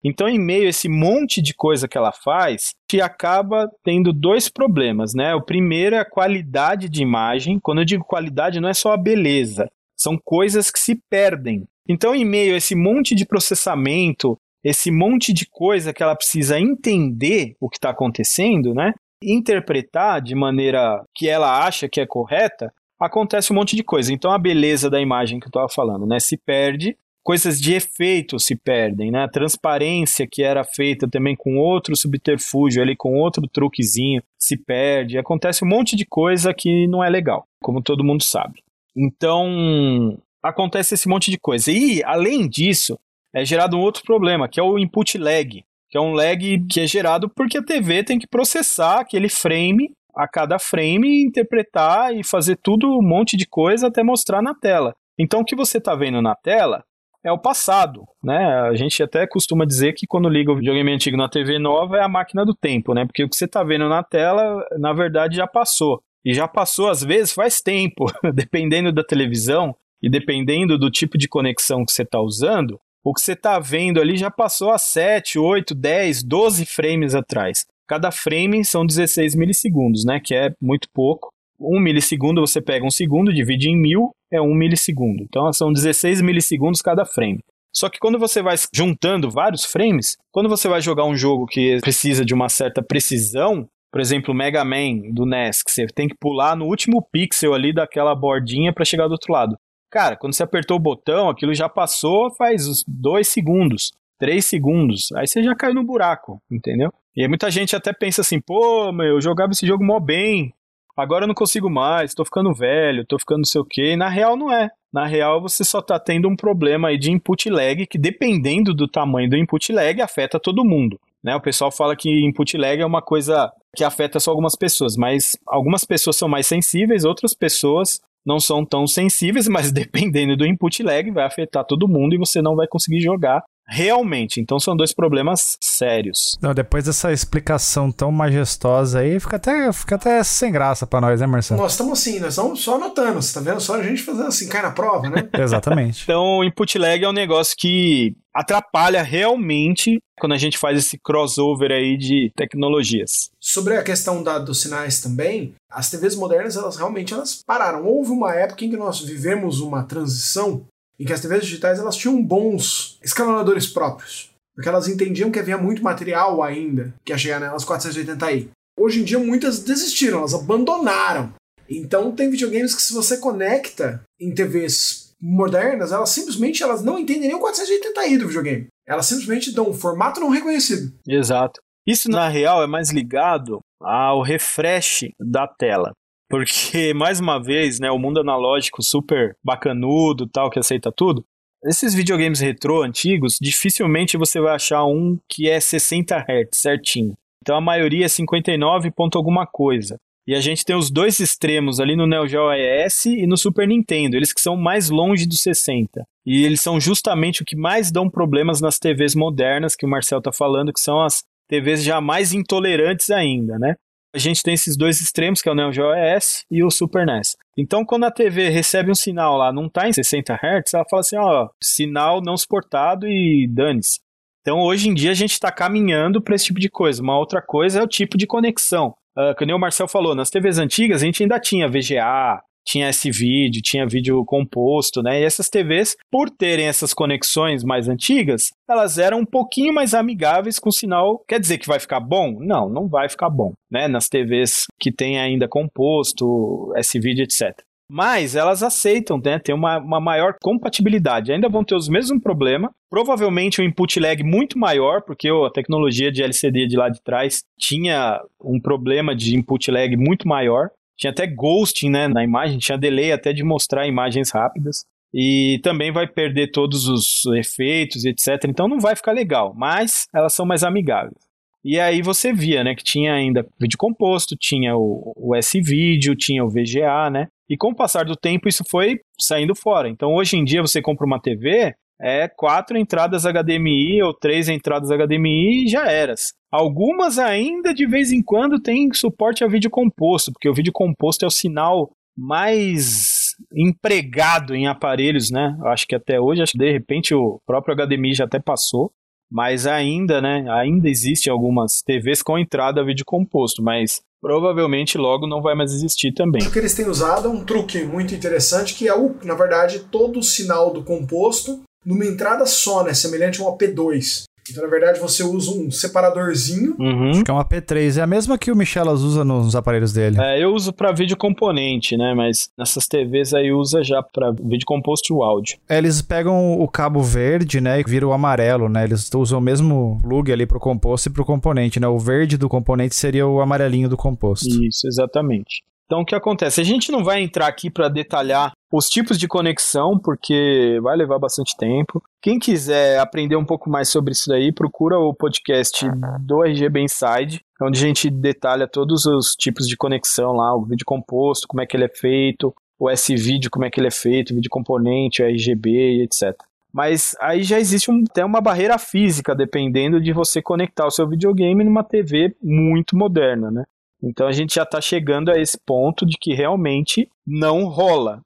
Então, 0.05 0.29
em 0.29 0.39
meio 0.39 0.67
a 0.67 0.71
esse 0.71 0.89
monte 0.89 1.41
de 1.41 1.55
coisa 1.55 1.87
que 1.87 1.97
ela 1.97 2.11
faz, 2.11 2.73
que 2.89 3.01
acaba 3.01 3.71
tendo 3.85 4.13
dois 4.13 4.49
problemas, 4.49 5.15
né? 5.15 5.33
O 5.35 5.43
primeiro 5.43 5.95
é 5.95 6.01
a 6.01 6.11
qualidade 6.11 6.89
de 6.89 7.03
imagem. 7.03 7.61
Quando 7.61 7.83
eu 7.83 7.85
digo 7.85 8.05
qualidade, 8.05 8.59
não 8.59 8.69
é 8.69 8.75
só 8.75 8.93
a 8.93 8.97
beleza, 8.97 9.71
são 9.97 10.19
coisas 10.19 10.71
que 10.71 10.81
se 10.81 11.01
perdem. 11.09 11.65
Então, 11.89 12.15
em 12.15 12.25
meio 12.25 12.55
a 12.55 12.57
esse 12.57 12.75
monte 12.75 13.15
de 13.15 13.27
processamento, 13.27 14.39
esse 14.65 14.91
monte 14.91 15.33
de 15.33 15.47
coisa 15.51 15.93
que 15.93 16.03
ela 16.03 16.15
precisa 16.15 16.59
entender 16.59 17.55
o 17.61 17.69
que 17.69 17.77
está 17.77 17.91
acontecendo, 17.91 18.73
né? 18.75 18.93
Interpretar 19.23 20.21
de 20.21 20.35
maneira 20.35 21.03
que 21.15 21.29
ela 21.29 21.65
acha 21.65 21.89
que 21.89 22.01
é 22.01 22.07
correta, 22.07 22.73
acontece 23.01 23.53
um 23.53 23.57
monte 23.57 23.75
de 23.75 23.83
coisa. 23.83 24.13
Então, 24.13 24.31
a 24.31 24.39
beleza 24.39 24.89
da 24.89 25.01
imagem 25.01 25.41
que 25.41 25.47
eu 25.47 25.51
estava 25.51 25.69
falando, 25.69 26.07
né? 26.07 26.21
Se 26.21 26.37
perde, 26.37 26.97
coisas 27.25 27.61
de 27.61 27.75
efeito 27.75 28.39
se 28.39 28.57
perdem, 28.57 29.11
né? 29.11 29.25
A 29.25 29.29
transparência 29.29 30.27
que 30.31 30.43
era 30.43 30.65
feita 30.65 31.09
também 31.09 31.37
com 31.37 31.57
outro 31.57 31.97
subterfúgio 31.97 32.83
ali, 32.83 32.97
com 32.97 33.15
outro 33.15 33.43
truquezinho, 33.49 34.23
se 34.39 34.57
perde. 34.57 35.19
Acontece 35.19 35.65
um 35.65 35.69
monte 35.69 35.97
de 35.97 36.05
coisa 36.07 36.55
que 36.55 36.87
não 36.87 37.03
é 37.03 37.11
legal, 37.11 37.45
como 37.61 37.83
todo 37.83 38.05
mundo 38.05 38.23
sabe. 38.23 38.63
Então, 38.97 40.19
acontece 40.43 40.95
esse 40.95 41.09
monte 41.09 41.31
de 41.31 41.39
coisa. 41.39 41.71
E, 41.71 42.03
além 42.05 42.49
disso, 42.49 42.99
é 43.35 43.45
gerado 43.45 43.77
um 43.77 43.81
outro 43.81 44.03
problema, 44.03 44.49
que 44.49 44.61
é 44.61 44.63
o 44.63 44.79
input 44.79 45.17
lag, 45.19 45.65
que 45.89 45.99
é 45.99 46.01
um 46.01 46.13
lag 46.13 46.65
que 46.69 46.81
é 46.81 46.87
gerado 46.87 47.29
porque 47.29 47.59
a 47.59 47.65
TV 47.65 48.03
tem 48.03 48.19
que 48.19 48.27
processar 48.27 49.01
aquele 49.01 49.29
frame 49.29 49.93
a 50.15 50.29
cada 50.29 50.59
frame, 50.59 51.25
interpretar 51.25 52.15
e 52.15 52.23
fazer 52.23 52.57
tudo 52.57 52.99
um 52.99 53.03
monte 53.03 53.37
de 53.37 53.47
coisa 53.47 53.89
até 53.89 54.03
mostrar 54.03 54.43
na 54.43 54.55
tela. 54.55 54.95
Então, 55.19 55.41
o 55.41 55.45
que 55.45 55.57
você 55.57 55.79
está 55.79 55.95
vendo 55.95 56.21
na 56.21 56.35
tela 56.35 56.85
é 57.25 57.31
o 57.31 57.39
passado, 57.39 58.05
né? 58.23 58.61
A 58.63 58.75
gente 58.75 59.03
até 59.03 59.27
costuma 59.27 59.65
dizer 59.65 59.93
que 59.93 60.07
quando 60.07 60.29
liga 60.29 60.51
o 60.51 60.57
videogame 60.57 60.93
antigo 60.93 61.17
na 61.17 61.29
TV 61.29 61.59
nova 61.59 61.97
é 61.97 62.03
a 62.03 62.09
máquina 62.09 62.45
do 62.45 62.55
tempo, 62.55 62.93
né? 62.95 63.07
Porque 63.07 63.25
o 63.25 63.29
que 63.29 63.37
você 63.37 63.45
está 63.45 63.63
vendo 63.63 63.89
na 63.89 64.03
tela, 64.03 64.67
na 64.79 64.93
verdade, 64.93 65.37
já 65.37 65.47
passou. 65.47 66.03
E 66.25 66.35
já 66.35 66.47
passou, 66.47 66.89
às 66.89 67.03
vezes, 67.03 67.33
faz 67.33 67.61
tempo, 67.61 68.07
dependendo 68.35 68.93
da 68.93 69.05
televisão 69.05 69.75
e 70.03 70.11
dependendo 70.11 70.77
do 70.77 70.91
tipo 70.91 71.17
de 71.17 71.29
conexão 71.29 71.85
que 71.85 71.93
você 71.93 72.03
está 72.03 72.21
usando, 72.21 72.79
o 73.05 73.13
que 73.13 73.21
você 73.21 73.33
está 73.33 73.59
vendo 73.59 74.01
ali 74.01 74.17
já 74.17 74.31
passou 74.31 74.71
a 74.71 74.79
7, 74.79 75.39
8, 75.39 75.75
10, 75.75 76.23
12 76.23 76.67
frames 76.67 77.15
atrás. 77.15 77.65
Cada 77.87 78.11
frame 78.11 78.65
são 78.65 78.87
16 78.87 79.35
milissegundos, 79.35 80.05
né? 80.05 80.21
Que 80.23 80.35
é 80.35 80.51
muito 80.61 80.89
pouco. 80.93 81.31
Um 81.61 81.81
milissegundo 81.81 82.41
você 82.41 82.61
pega 82.61 82.85
um 82.85 82.91
segundo, 82.91 83.33
divide 83.33 83.69
em 83.69 83.77
mil, 83.77 84.11
é 84.33 84.41
um 84.41 84.55
milissegundo. 84.55 85.23
Então 85.25 85.53
são 85.53 85.73
16 85.73 86.21
milissegundos 86.21 86.81
cada 86.81 87.05
frame. 87.05 87.41
Só 87.75 87.89
que 87.89 87.99
quando 87.99 88.19
você 88.19 88.43
vai 88.43 88.57
juntando 88.75 89.31
vários 89.31 89.65
frames, 89.65 90.17
quando 90.31 90.49
você 90.49 90.69
vai 90.69 90.81
jogar 90.81 91.05
um 91.05 91.17
jogo 91.17 91.47
que 91.47 91.79
precisa 91.81 92.25
de 92.25 92.35
uma 92.35 92.49
certa 92.49 92.83
precisão, 92.83 93.67
por 93.91 94.01
exemplo, 94.01 94.35
Mega 94.35 94.65
Man 94.65 95.13
do 95.13 95.27
NES, 95.27 95.63
que 95.63 95.71
você 95.71 95.87
tem 95.87 96.09
que 96.09 96.17
pular 96.19 96.57
no 96.57 96.67
último 96.67 97.07
pixel 97.11 97.55
ali 97.55 97.73
daquela 97.73 98.15
bordinha 98.15 98.73
para 98.73 98.85
chegar 98.85 99.07
do 99.07 99.13
outro 99.13 99.33
lado. 99.33 99.57
Cara, 99.93 100.17
quando 100.17 100.33
você 100.35 100.43
apertou 100.43 100.79
o 100.79 100.81
botão, 100.81 101.29
aquilo 101.29 101.53
já 101.53 101.69
passou 101.69 102.35
faz 102.35 102.83
dois 102.89 103.29
segundos, 103.29 103.93
três 104.19 104.47
segundos. 104.47 105.13
Aí 105.13 105.29
você 105.29 105.43
já 105.43 105.55
caiu 105.55 105.75
no 105.75 105.85
buraco, 105.85 106.41
entendeu? 106.51 106.91
E 107.15 107.21
aí 107.21 107.29
muita 107.29 107.51
gente 107.51 107.77
até 107.77 107.93
pensa 107.93 108.23
assim, 108.23 108.41
pô, 108.41 108.91
meu, 108.91 109.09
eu 109.09 109.21
jogava 109.21 109.53
esse 109.53 109.67
jogo 109.67 109.85
mó 109.85 110.01
bem. 110.01 110.55
Agora 110.97 111.25
eu 111.25 111.29
não 111.29 111.35
consigo 111.35 111.69
mais, 111.69 112.15
tô 112.15 112.25
ficando 112.25 112.55
velho, 112.55 113.05
tô 113.07 113.19
ficando 113.19 113.41
não 113.41 113.45
sei 113.45 113.61
o 113.61 113.67
quê. 113.67 113.93
E 113.93 113.97
na 113.97 114.09
real 114.09 114.35
não 114.35 114.51
é. 114.51 114.71
Na 114.91 115.07
real 115.07 115.43
você 115.43 115.63
só 115.63 115.83
tá 115.83 116.01
tendo 116.01 116.27
um 116.27 116.37
problema 116.37 116.89
aí 116.89 116.97
de 116.97 117.11
input 117.11 117.51
lag 117.51 117.87
que 117.87 117.99
dependendo 117.99 118.73
do 118.73 118.89
tamanho 118.89 119.29
do 119.29 119.37
input 119.37 119.71
lag 119.75 120.01
afeta 120.01 120.41
todo 120.41 120.65
mundo. 120.65 120.99
Né? 121.23 121.37
O 121.37 121.41
pessoal 121.41 121.71
fala 121.71 121.95
que 121.95 122.09
input 122.27 122.57
lag 122.57 122.81
é 122.81 122.87
uma 122.87 123.03
coisa 123.03 123.53
que 123.77 123.85
afeta 123.85 124.19
só 124.19 124.31
algumas 124.31 124.57
pessoas, 124.57 124.97
mas 124.97 125.37
algumas 125.47 125.85
pessoas 125.85 126.17
são 126.17 126.29
mais 126.29 126.47
sensíveis, 126.47 127.05
outras 127.05 127.35
pessoas 127.35 128.01
não 128.25 128.39
são 128.39 128.65
tão 128.65 128.87
sensíveis, 128.87 129.47
mas 129.49 129.73
dependendo 129.73 130.37
do 130.37 130.47
input 130.47 130.83
lag 130.83 131.11
vai 131.11 131.25
afetar 131.25 131.65
todo 131.65 131.89
mundo 131.89 132.15
e 132.15 132.19
você 132.19 132.41
não 132.41 132.57
vai 132.57 132.67
conseguir 132.67 133.01
jogar 133.01 133.43
realmente. 133.73 134.41
Então 134.41 134.61
são 134.61 134.77
dois 134.77 134.93
problemas 134.93 135.57
sérios. 135.61 136.37
Não, 136.41 136.53
depois 136.53 136.85
dessa 136.85 137.11
explicação 137.13 137.91
tão 137.91 138.13
majestosa 138.13 139.01
aí, 139.01 139.19
fica 139.19 139.37
até, 139.37 139.73
fica 139.73 139.95
até 139.95 140.23
sem 140.23 140.53
graça 140.53 140.87
para 140.87 141.01
nós, 141.01 141.21
né, 141.21 141.27
Marcelo? 141.27 141.61
Nós 141.61 141.73
estamos 141.73 141.99
assim, 141.99 142.21
nós 142.21 142.35
estamos 142.35 142.61
só 142.61 142.77
anotando, 142.77 143.23
você 143.23 143.33
tá 143.33 143.41
vendo? 143.41 143.61
Só 143.61 143.77
a 143.77 143.83
gente 143.83 144.03
fazendo 144.03 144.27
assim, 144.27 144.49
cai 144.49 144.63
na 144.63 144.71
prova, 144.71 145.09
né? 145.09 145.29
Exatamente. 145.41 146.03
então, 146.03 146.39
o 146.39 146.45
input 146.45 146.79
lag 146.79 147.03
é 147.03 147.09
um 147.09 147.13
negócio 147.13 147.57
que 147.59 148.15
atrapalha 148.35 149.03
realmente 149.03 149.99
quando 150.19 150.33
a 150.33 150.39
gente 150.39 150.57
faz 150.57 150.79
esse 150.79 150.99
crossover 150.99 151.71
aí 151.71 151.97
de 151.97 152.31
tecnologias. 152.37 153.31
Sobre 153.41 153.77
a 153.77 153.83
questão 153.83 154.23
da, 154.23 154.39
dos 154.39 154.63
sinais 154.63 155.01
também, 155.01 155.55
as 155.71 155.91
TVs 155.91 156.15
modernas, 156.15 156.57
elas 156.57 156.77
realmente 156.77 157.13
elas 157.13 157.43
pararam. 157.45 157.85
Houve 157.85 158.11
uma 158.11 158.35
época 158.35 158.65
em 158.65 158.71
que 158.71 158.77
nós 158.77 159.01
vivemos 159.01 159.61
uma 159.61 159.83
transição 159.83 160.63
em 161.03 161.05
que 161.05 161.13
as 161.13 161.21
TVs 161.21 161.45
digitais 161.45 161.81
elas 161.81 161.97
tinham 161.97 162.23
bons 162.23 162.97
escalonadores 163.03 163.67
próprios, 163.67 164.31
porque 164.55 164.69
elas 164.69 164.87
entendiam 164.87 165.33
que 165.33 165.39
havia 165.41 165.59
muito 165.59 165.83
material 165.83 166.41
ainda 166.45 166.95
que 167.05 167.13
ia 167.13 167.19
chegar 167.19 167.41
nelas 167.41 167.65
480i. 167.65 168.51
Hoje 168.79 169.01
em 169.01 169.05
dia 169.05 169.19
muitas 169.19 169.59
desistiram, 169.59 170.21
elas 170.21 170.33
abandonaram. 170.33 171.35
Então 171.69 172.13
tem 172.13 172.31
videogames 172.31 172.73
que 172.73 172.83
se 172.83 172.93
você 172.93 173.17
conecta 173.17 174.01
em 174.21 174.33
TVs 174.33 175.13
modernas, 175.21 175.91
elas 175.91 176.11
simplesmente 176.11 176.63
elas 176.63 176.85
não 176.85 176.97
entendem 176.97 177.29
nem 177.29 177.35
o 177.35 177.41
480i 177.41 178.19
do 178.19 178.29
videogame. 178.29 178.69
Elas 178.87 179.07
simplesmente 179.07 179.53
dão 179.53 179.71
um 179.71 179.75
formato 179.75 180.21
não 180.21 180.29
reconhecido. 180.29 180.93
Exato. 181.09 181.61
Isso 181.85 182.09
na 182.09 182.29
real 182.29 182.63
é 182.63 182.67
mais 182.69 182.93
ligado 182.93 183.59
ao 183.81 184.23
refresh 184.23 185.07
da 185.19 185.49
tela. 185.49 185.91
Porque, 186.33 186.95
mais 186.97 187.21
uma 187.21 187.39
vez, 187.39 187.79
né, 187.79 187.91
o 187.91 187.99
mundo 187.99 188.19
analógico 188.19 188.83
super 188.83 189.37
bacanudo, 189.45 190.27
tal, 190.27 190.49
que 190.49 190.59
aceita 190.59 190.91
tudo, 190.91 191.23
esses 191.63 191.95
videogames 191.95 192.41
retrô 192.41 192.83
antigos, 192.83 193.37
dificilmente 193.39 194.17
você 194.17 194.41
vai 194.41 194.55
achar 194.55 194.83
um 194.87 195.19
que 195.29 195.49
é 195.49 195.61
60 195.61 196.17
Hz 196.17 196.49
certinho. 196.55 197.13
Então 197.43 197.55
a 197.55 197.61
maioria 197.61 198.07
é 198.07 198.09
59 198.09 198.91
ponto 198.93 199.19
alguma 199.19 199.47
coisa. 199.47 199.97
E 200.27 200.35
a 200.35 200.41
gente 200.41 200.65
tem 200.65 200.75
os 200.75 200.91
dois 200.91 201.21
extremos 201.21 201.81
ali 201.81 201.97
no 201.97 202.07
Neo 202.07 202.27
Geo 202.27 202.49
AES 202.49 203.07
e 203.07 203.27
no 203.27 203.37
Super 203.37 203.69
Nintendo, 203.69 204.17
eles 204.17 204.33
que 204.33 204.41
são 204.41 204.57
mais 204.57 204.89
longe 204.89 205.27
dos 205.27 205.41
60. 205.41 206.05
E 206.25 206.45
eles 206.45 206.61
são 206.61 206.81
justamente 206.81 207.43
o 207.43 207.45
que 207.45 207.57
mais 207.57 207.93
dão 207.93 208.09
problemas 208.09 208.61
nas 208.61 208.79
TVs 208.79 209.15
modernas, 209.15 209.77
que 209.77 209.85
o 209.85 209.89
Marcel 209.89 210.19
está 210.19 210.33
falando, 210.33 210.73
que 210.73 210.81
são 210.81 211.03
as 211.03 211.25
TVs 211.49 211.85
já 211.85 212.01
mais 212.01 212.33
intolerantes 212.33 213.11
ainda, 213.11 213.59
né? 213.59 213.75
A 214.15 214.19
gente 214.19 214.43
tem 214.43 214.55
esses 214.55 214.77
dois 214.77 215.01
extremos, 215.01 215.41
que 215.41 215.49
é 215.49 215.53
o 215.53 215.55
Neo 215.55 215.73
Geo 215.73 215.95
ES 215.95 216.45
e 216.51 216.63
o 216.63 216.71
Super 216.71 217.07
NES. 217.07 217.37
Então, 217.57 217.85
quando 217.85 218.05
a 218.05 218.11
TV 218.11 218.49
recebe 218.51 218.91
um 218.91 218.95
sinal 218.95 219.37
lá, 219.37 219.53
não 219.53 219.67
está 219.67 219.89
em 219.89 219.93
60 219.93 220.35
Hz, 220.35 220.75
ela 220.75 220.85
fala 220.89 221.01
assim, 221.01 221.17
ó, 221.17 221.49
sinal 221.63 222.21
não 222.23 222.37
suportado 222.37 223.07
e 223.07 223.49
dane-se. 223.49 224.01
Então, 224.43 224.61
hoje 224.61 224.89
em 224.89 224.95
dia, 224.95 225.13
a 225.13 225.15
gente 225.15 225.33
está 225.33 225.51
caminhando 225.51 226.21
para 226.21 226.35
esse 226.35 226.47
tipo 226.47 226.61
de 226.61 226.69
coisa. 226.69 227.03
Uma 227.03 227.17
outra 227.17 227.41
coisa 227.41 227.81
é 227.81 227.83
o 227.83 227.87
tipo 227.87 228.19
de 228.19 228.27
conexão. 228.27 228.95
Uh, 229.17 229.35
que 229.37 229.45
o 229.45 229.59
Marcel 229.59 229.87
falou, 229.87 230.15
nas 230.15 230.31
TVs 230.31 230.59
antigas 230.59 231.03
a 231.03 231.07
gente 231.07 231.23
ainda 231.23 231.39
tinha 231.39 231.69
VGA, 231.69 232.43
tinha 232.65 232.89
esse 232.89 233.11
vídeo, 233.11 233.63
tinha 233.63 233.87
vídeo 233.87 234.25
composto, 234.25 235.03
né? 235.03 235.21
E 235.21 235.25
essas 235.25 235.49
TVs, 235.49 235.97
por 236.11 236.31
terem 236.31 236.67
essas 236.67 236.95
conexões 236.95 237.65
mais 237.65 237.89
antigas, 237.89 238.51
elas 238.69 238.99
eram 238.99 239.21
um 239.21 239.27
pouquinho 239.27 239.73
mais 239.73 239.95
amigáveis 239.95 240.59
com 240.59 240.69
o 240.69 240.73
sinal. 240.73 241.23
Quer 241.29 241.41
dizer 241.41 241.59
que 241.59 241.69
vai 241.69 241.81
ficar 241.81 242.01
bom? 242.01 242.39
Não, 242.41 242.69
não 242.69 242.89
vai 242.89 243.09
ficar 243.09 243.31
bom, 243.31 243.53
né? 243.71 243.89
Nas 243.89 244.09
TVs 244.09 244.65
que 244.79 244.93
tem 244.93 245.19
ainda 245.19 245.49
composto, 245.49 246.73
esse 246.77 246.99
vídeo, 246.99 247.25
etc. 247.25 247.63
Mas 247.95 248.35
elas 248.35 248.63
aceitam, 248.63 249.21
né? 249.23 249.39
Tem 249.39 249.55
uma, 249.55 249.79
uma 249.79 250.01
maior 250.01 250.35
compatibilidade. 250.43 251.31
Ainda 251.31 251.47
vão 251.47 251.63
ter 251.63 251.75
os 251.75 251.89
mesmos 251.89 252.23
problemas. 252.23 252.71
Provavelmente 252.89 253.61
um 253.61 253.65
input 253.65 254.01
lag 254.01 254.23
muito 254.25 254.59
maior, 254.59 255.03
porque 255.03 255.29
a 255.29 255.51
tecnologia 255.51 256.11
de 256.11 256.23
LCD 256.23 256.67
de 256.67 256.77
lá 256.77 256.89
de 256.89 257.03
trás 257.03 257.43
tinha 257.59 258.19
um 258.43 258.59
problema 258.59 259.15
de 259.15 259.37
input 259.37 259.71
lag 259.71 259.95
muito 259.95 260.27
maior. 260.27 260.71
Tinha 261.03 261.11
até 261.11 261.27
ghosting 261.27 261.91
né, 261.91 262.07
na 262.07 262.23
imagem, 262.23 262.59
tinha 262.59 262.79
delay 262.79 263.11
até 263.11 263.33
de 263.33 263.43
mostrar 263.43 263.89
imagens 263.89 264.31
rápidas. 264.31 264.85
E 265.13 265.59
também 265.61 265.91
vai 265.91 266.07
perder 266.07 266.53
todos 266.53 266.87
os 266.87 267.27
efeitos, 267.35 268.05
etc. 268.05 268.45
Então 268.49 268.69
não 268.69 268.79
vai 268.79 268.95
ficar 268.95 269.11
legal, 269.11 269.53
mas 269.53 270.07
elas 270.15 270.33
são 270.33 270.47
mais 270.47 270.63
amigáveis. 270.63 271.19
E 271.65 271.79
aí 271.79 272.03
você 272.03 272.33
via, 272.33 272.63
né, 272.63 272.77
que 272.77 272.85
tinha 272.85 273.15
ainda 273.15 273.45
vídeo 273.61 273.77
composto, 273.77 274.37
tinha 274.39 274.77
o, 274.77 275.13
o 275.17 275.35
S-Vídeo, 275.35 276.15
tinha 276.15 276.45
o 276.45 276.49
VGA, 276.49 277.11
né? 277.11 277.27
E 277.51 277.57
com 277.57 277.71
o 277.71 277.75
passar 277.75 278.05
do 278.05 278.17
tempo 278.17 278.49
isso 278.49 278.63
foi 278.71 279.01
saindo 279.21 279.57
fora. 279.57 279.89
Então 279.89 280.15
hoje 280.15 280.37
em 280.37 280.45
dia 280.45 280.63
você 280.63 280.81
compra 280.81 281.05
uma 281.05 281.21
TV, 281.21 281.75
é 282.03 282.27
quatro 282.29 282.77
entradas 282.77 283.25
HDMI 283.25 284.03
ou 284.03 284.13
três 284.13 284.49
entradas 284.49 284.91
HDMI 284.91 285.67
e 285.67 285.69
já 285.69 285.87
eras. 285.87 286.33
Algumas 286.51 287.19
ainda 287.19 287.73
de 287.73 287.87
vez 287.87 288.11
em 288.11 288.21
quando 288.21 288.61
têm 288.61 288.93
suporte 288.93 289.45
a 289.45 289.47
vídeo 289.47 289.71
composto, 289.71 290.33
porque 290.33 290.49
o 290.49 290.55
vídeo 290.55 290.73
composto 290.73 291.25
é 291.25 291.29
o 291.29 291.31
sinal 291.31 291.91
mais 292.19 293.35
empregado 293.55 294.55
em 294.55 294.67
aparelhos, 294.67 295.31
né? 295.31 295.57
Acho 295.65 295.87
que 295.87 295.95
até 295.95 296.21
hoje, 296.21 296.43
acho 296.43 296.53
que 296.53 296.59
de 296.59 296.71
repente 296.71 297.15
o 297.15 297.41
próprio 297.47 297.75
HDMI 297.75 298.15
já 298.15 298.25
até 298.25 298.39
passou, 298.39 298.91
mas 299.31 299.67
ainda, 299.67 300.21
né? 300.21 300.45
Ainda 300.51 300.91
existe 300.91 301.31
algumas 301.31 301.81
TVs 301.83 302.21
com 302.21 302.39
entrada 302.39 302.81
a 302.81 302.85
vídeo 302.85 303.05
composto, 303.07 303.63
mas 303.63 304.03
provavelmente 304.21 304.99
logo 304.99 305.27
não 305.27 305.41
vai 305.41 305.55
mais 305.55 305.73
existir 305.73 306.13
também. 306.13 306.43
O 306.43 306.51
que 306.51 306.59
eles 306.59 306.75
têm 306.75 306.87
usado 306.87 307.29
é 307.29 307.31
um 307.31 307.45
truque 307.45 307.83
muito 307.85 308.15
interessante 308.15 308.75
que 308.75 308.87
é 308.87 308.95
o, 308.95 309.17
na 309.25 309.35
verdade, 309.35 309.81
todo 309.91 310.19
o 310.19 310.23
sinal 310.23 310.73
do 310.73 310.85
composto 310.85 311.63
numa 311.85 312.07
entrada 312.07 312.47
só, 312.47 312.83
né? 312.85 312.95
Semelhante 312.95 313.41
a 313.41 313.45
um 313.45 313.57
AP2. 313.57 314.25
Então, 314.51 314.65
na 314.65 314.69
verdade, 314.69 314.99
você 314.99 315.23
usa 315.23 315.53
um 315.53 315.71
separadorzinho. 315.71 316.75
Uhum. 316.79 317.11
Acho 317.11 317.25
que 317.25 317.31
é 317.31 317.35
uma 317.35 317.45
P3. 317.45 317.99
É 317.99 318.03
a 318.03 318.07
mesma 318.07 318.37
que 318.37 318.51
o 318.51 318.57
Michelas 318.57 319.01
usa 319.01 319.25
nos 319.25 319.55
aparelhos 319.55 319.93
dele. 319.93 320.21
É, 320.21 320.43
eu 320.43 320.53
uso 320.53 320.73
para 320.73 320.93
vídeo 320.93 321.17
componente, 321.17 321.97
né? 321.97 322.13
Mas 322.15 322.49
nessas 322.59 322.87
TVs 322.89 323.35
aí 323.35 323.53
usa 323.53 323.85
já 323.85 324.03
para 324.03 324.33
vídeo 324.33 324.67
composto 324.67 325.13
e 325.13 325.17
o 325.17 325.23
áudio. 325.23 325.59
É, 325.69 325.79
eles 325.79 326.03
pegam 326.03 326.61
o 326.61 326.67
cabo 326.67 327.01
verde, 327.01 327.61
né? 327.61 327.81
E 327.81 327.85
viram 327.85 328.09
o 328.09 328.13
amarelo, 328.13 328.69
né? 328.69 328.85
Eles 328.85 329.09
usam 329.15 329.39
o 329.39 329.43
mesmo 329.43 329.99
plug 330.03 330.33
ali 330.33 330.45
pro 330.45 330.59
composto 330.59 331.09
e 331.09 331.13
pro 331.13 331.25
componente, 331.25 331.79
né? 331.79 331.87
O 331.87 331.99
verde 331.99 332.37
do 332.37 332.49
componente 332.49 332.97
seria 332.97 333.27
o 333.27 333.41
amarelinho 333.41 333.89
do 333.89 333.97
composto. 333.97 334.49
Isso, 334.49 334.89
exatamente. 334.89 335.63
Então, 335.93 336.01
o 336.01 336.07
que 336.07 336.15
acontece? 336.15 336.59
A 336.59 336.65
gente 336.65 336.91
não 336.91 337.05
vai 337.05 337.21
entrar 337.21 337.47
aqui 337.47 337.69
para 337.69 337.87
detalhar 337.87 338.53
os 338.73 338.87
tipos 338.87 339.19
de 339.19 339.29
conexão, 339.29 339.99
porque 340.03 340.79
vai 340.83 340.97
levar 340.97 341.19
bastante 341.19 341.55
tempo. 341.55 342.03
Quem 342.23 342.39
quiser 342.39 342.99
aprender 342.99 343.37
um 343.37 343.45
pouco 343.45 343.69
mais 343.69 343.91
sobre 343.91 344.13
isso 344.13 344.27
daí, 344.27 344.51
procura 344.53 344.99
o 344.99 345.13
podcast 345.13 345.85
do 346.21 346.43
RGB 346.43 346.81
Inside, 346.81 347.43
onde 347.61 347.79
a 347.79 347.87
gente 347.87 348.09
detalha 348.09 348.67
todos 348.67 349.05
os 349.05 349.33
tipos 349.33 349.69
de 349.69 349.77
conexão 349.77 350.33
lá, 350.33 350.57
o 350.57 350.65
vídeo 350.65 350.87
composto, 350.87 351.47
como 351.47 351.61
é 351.61 351.67
que 351.67 351.77
ele 351.77 351.85
é 351.85 351.95
feito, 351.95 352.55
o 352.79 352.89
S-Vídeo, 352.89 353.51
como 353.51 353.67
é 353.67 353.71
que 353.71 353.79
ele 353.79 353.89
é 353.89 353.91
feito, 353.91 354.35
vídeo 354.35 354.49
componente, 354.51 355.23
RGB, 355.23 356.05
etc. 356.05 356.35
Mas 356.73 357.15
aí 357.21 357.43
já 357.43 357.61
existe 357.61 357.91
um, 357.91 358.03
até 358.09 358.25
uma 358.25 358.41
barreira 358.41 358.79
física, 358.79 359.35
dependendo 359.35 360.01
de 360.01 360.11
você 360.15 360.41
conectar 360.41 360.87
o 360.87 360.91
seu 360.91 361.07
videogame 361.07 361.63
numa 361.63 361.85
TV 361.85 362.35
muito 362.43 362.97
moderna, 362.97 363.51
né? 363.51 363.65
Então 364.03 364.27
a 364.27 364.33
gente 364.33 364.55
já 364.55 364.65
está 364.65 364.81
chegando 364.81 365.31
a 365.31 365.39
esse 365.39 365.59
ponto 365.65 366.05
de 366.05 366.17
que 366.21 366.35
realmente 366.35 367.09
não 367.27 367.65
rola, 367.67 368.21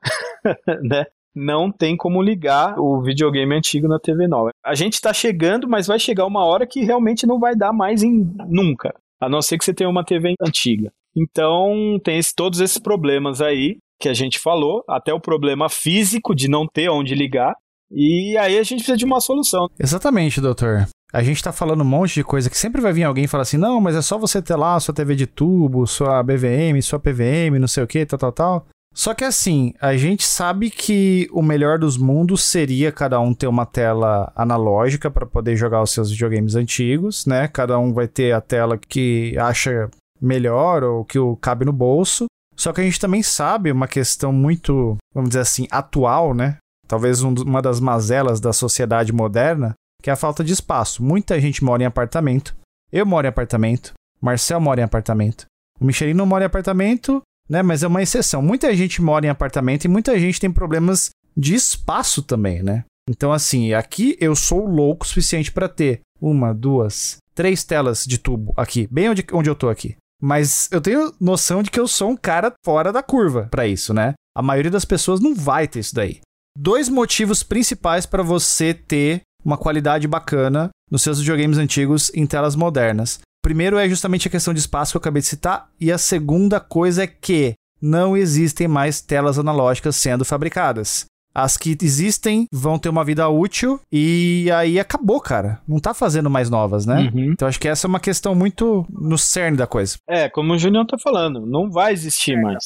né? 0.83 1.05
Não 1.35 1.71
tem 1.71 1.97
como 1.97 2.23
ligar 2.23 2.81
o 2.81 3.03
videogame 3.03 3.55
antigo 3.55 3.87
na 3.87 3.99
TV 3.99 4.27
nova. 4.27 4.51
A 4.65 4.75
gente 4.75 4.95
está 4.95 5.13
chegando, 5.13 5.69
mas 5.69 5.87
vai 5.87 5.99
chegar 5.99 6.25
uma 6.25 6.43
hora 6.47 6.67
que 6.67 6.83
realmente 6.83 7.27
não 7.27 7.39
vai 7.39 7.55
dar 7.55 7.75
mais 7.75 8.03
em 8.03 8.27
nunca, 8.49 8.95
a 9.21 9.29
não 9.29 9.43
ser 9.43 9.59
que 9.59 9.65
você 9.65 9.75
tenha 9.75 9.91
uma 9.91 10.03
TV 10.05 10.33
antiga. 10.41 10.91
Então 11.15 12.01
tem 12.03 12.19
esse, 12.19 12.35
todos 12.35 12.61
esses 12.61 12.79
problemas 12.79 13.43
aí 13.43 13.77
que 14.01 14.09
a 14.09 14.15
gente 14.15 14.39
falou, 14.39 14.83
até 14.89 15.13
o 15.13 15.21
problema 15.21 15.69
físico 15.69 16.35
de 16.35 16.49
não 16.49 16.67
ter 16.67 16.89
onde 16.89 17.15
ligar. 17.15 17.55
E 17.91 18.37
aí 18.39 18.59
a 18.59 18.63
gente 18.63 18.79
precisa 18.79 18.97
de 18.97 19.05
uma 19.05 19.21
solução. 19.21 19.69
Exatamente, 19.79 20.41
doutor. 20.41 20.89
A 21.13 21.23
gente 21.23 21.43
tá 21.43 21.53
falando 21.53 21.83
um 21.83 21.85
monte 21.85 22.15
de 22.15 22.25
coisa 22.25 22.51
que 22.51 22.59
sempre 22.59 22.81
vai 22.81 22.93
vir 22.93 23.05
alguém 23.05 23.27
falar 23.27 23.43
assim: 23.43 23.57
não, 23.57 23.81
mas 23.81 23.95
é 23.97 24.03
só 24.03 24.19
você 24.19 24.43
ter 24.43 24.57
lá 24.57 24.79
sua 24.81 24.95
TV 24.95 25.15
de 25.15 25.27
tubo, 25.27 25.87
sua 25.87 26.23
BVM, 26.23 26.81
sua 26.83 26.99
PVM, 26.99 27.59
não 27.61 27.69
sei 27.69 27.83
o 27.85 27.87
que, 27.87 28.05
tal, 28.05 28.19
tal, 28.19 28.33
tal. 28.33 28.67
Só 28.97 29.13
que 29.13 29.25
assim, 29.25 29.75
a 29.79 29.95
gente 29.95 30.27
sabe 30.27 30.71
que 30.71 31.29
o 31.31 31.43
melhor 31.43 31.79
dos 31.79 31.99
mundos 31.99 32.43
seria 32.43 32.91
cada 32.91 33.21
um 33.21 33.35
ter 33.35 33.47
uma 33.47 33.67
tela 33.67 34.33
analógica 34.35 35.11
para 35.11 35.27
poder 35.27 35.55
jogar 35.55 35.83
os 35.83 35.91
seus 35.91 36.11
videogames 36.11 36.55
antigos, 36.55 37.27
né? 37.27 37.47
Cada 37.47 37.79
um 37.79 37.93
vai 37.93 38.09
ter 38.09 38.33
a 38.33 38.41
tela 38.41 38.79
que 38.79 39.37
acha 39.39 39.91
melhor 40.19 40.83
ou 40.83 41.05
que 41.05 41.19
o 41.19 41.37
cabe 41.37 41.67
no 41.67 41.75
bolso. 41.75 42.25
Só 42.57 42.73
que 42.73 42.81
a 42.81 42.85
gente 42.85 42.99
também 42.99 43.23
sabe 43.23 43.71
uma 43.71 43.87
questão 43.87 44.33
muito, 44.33 44.97
vamos 45.13 45.29
dizer 45.29 45.41
assim, 45.41 45.67
atual, 45.71 46.33
né? 46.33 46.57
Talvez 46.89 47.23
um, 47.23 47.35
uma 47.35 47.61
das 47.61 47.81
mazelas 47.81 48.41
da 48.41 48.53
sociedade 48.53 49.13
moderna, 49.13 49.75
que 50.07 50.11
é 50.11 50.13
a 50.13 50.17
falta 50.17 50.45
de 50.45 50.53
espaço. 50.53 51.03
Muita 51.03 51.41
gente 51.41 51.65
mora 51.65 51.83
em 51.83 51.87
apartamento 51.87 52.55
Eu 52.93 53.05
moro 53.05 53.27
em 53.27 53.29
apartamento, 53.29 53.93
Marcel 54.21 54.61
mora 54.61 54.81
em 54.81 54.85
apartamento. 54.85 55.47
O 55.81 55.85
Michelin 55.85 56.15
não 56.15 56.25
mora 56.25 56.45
em 56.45 56.47
apartamento, 56.47 57.21
né? 57.49 57.61
Mas 57.61 57.83
é 57.83 57.89
uma 57.89 58.01
exceção. 58.01 58.41
Muita 58.41 58.73
gente 58.77 59.03
mora 59.03 59.27
em 59.27 59.29
apartamento 59.29 59.85
e 59.85 59.89
muita 59.89 60.17
gente 60.17 60.39
tem 60.39 60.53
problemas 60.53 61.11
de 61.37 61.57
espaço 61.57 62.23
também, 62.23 62.63
né? 62.63 62.85
Então, 63.11 63.33
assim, 63.33 63.73
aqui 63.73 64.17
eu 64.21 64.37
sou 64.37 64.65
louco 64.65 65.05
o 65.05 65.09
suficiente 65.09 65.51
para 65.51 65.69
ter 65.69 66.03
uma, 66.21 66.55
duas, 66.55 67.17
três 67.35 67.65
telas 67.65 68.05
de 68.05 68.17
tubo 68.17 68.55
aqui, 68.57 68.87
bem 68.89 69.11
onde, 69.11 69.27
onde 69.33 69.51
eu 69.51 69.57
tô 69.57 69.69
aqui. 69.69 69.97
Mas 70.23 70.69
eu 70.71 70.81
tenho 70.81 71.13
noção 71.21 71.65
de 71.65 71.71
que 71.71 71.81
eu 71.81 71.89
sou 71.89 72.11
um 72.11 72.17
cara 72.17 72.53
fora 72.65 72.93
da 72.93 73.03
curva 73.03 73.49
para 73.51 73.67
isso, 73.67 73.93
né? 73.93 74.15
A 74.37 74.41
maioria 74.41 74.71
das 74.71 74.85
pessoas 74.85 75.19
não 75.19 75.35
vai 75.35 75.67
ter 75.67 75.81
isso 75.81 75.97
daí. 75.97 76.21
Dois 76.57 76.89
motivos 76.89 77.43
principais 77.43 78.07
para 78.07 78.23
você 78.23 78.73
ter 78.73 79.26
uma 79.47 79.57
qualidade 79.57 80.09
bacana 80.09 80.71
nos 80.91 81.03
seus 81.03 81.21
videogames 81.21 81.57
antigos 81.57 82.11
em 82.13 82.27
telas 82.27 82.57
modernas. 82.57 83.21
Primeiro 83.41 83.79
é 83.79 83.89
justamente 83.89 84.27
a 84.27 84.31
questão 84.31 84.53
de 84.53 84.59
espaço 84.59 84.91
que 84.91 84.97
eu 84.97 85.01
acabei 85.01 85.23
de 85.23 85.29
citar, 85.29 85.69
e 85.81 85.93
a 85.93 85.99
segunda 85.99 86.59
coisa 86.59 87.05
é 87.05 87.07
que 87.07 87.55
não 87.81 88.17
existem 88.17 88.67
mais 88.67 89.01
telas 89.01 89.39
analógicas 89.39 89.95
sendo 89.95 90.25
fabricadas. 90.25 91.05
As 91.33 91.57
que 91.57 91.77
existem 91.81 92.47
vão 92.51 92.79
ter 92.79 92.89
uma 92.89 93.05
vida 93.05 93.29
útil 93.29 93.79
e 93.93 94.51
aí 94.51 94.81
acabou, 94.81 95.21
cara. 95.21 95.61
Não 95.69 95.79
tá 95.79 95.93
fazendo 95.93 96.31
mais 96.31 96.49
novas, 96.49 96.87
né? 96.87 97.11
Uhum. 97.15 97.33
Então 97.33 97.47
acho 97.47 97.61
que 97.61 97.69
essa 97.69 97.87
é 97.87 97.91
uma 97.91 98.01
questão 98.01 98.35
muito 98.35 98.87
no 98.91 99.19
cerne 99.19 99.57
da 99.57 99.67
coisa. 99.67 99.97
É, 100.09 100.31
como 100.31 100.55
o 100.55 100.59
Junião 100.59 100.87
tá 100.87 100.97
falando, 100.99 101.45
não 101.47 101.71
vai 101.71 101.93
existir 101.93 102.41
mais. 102.41 102.65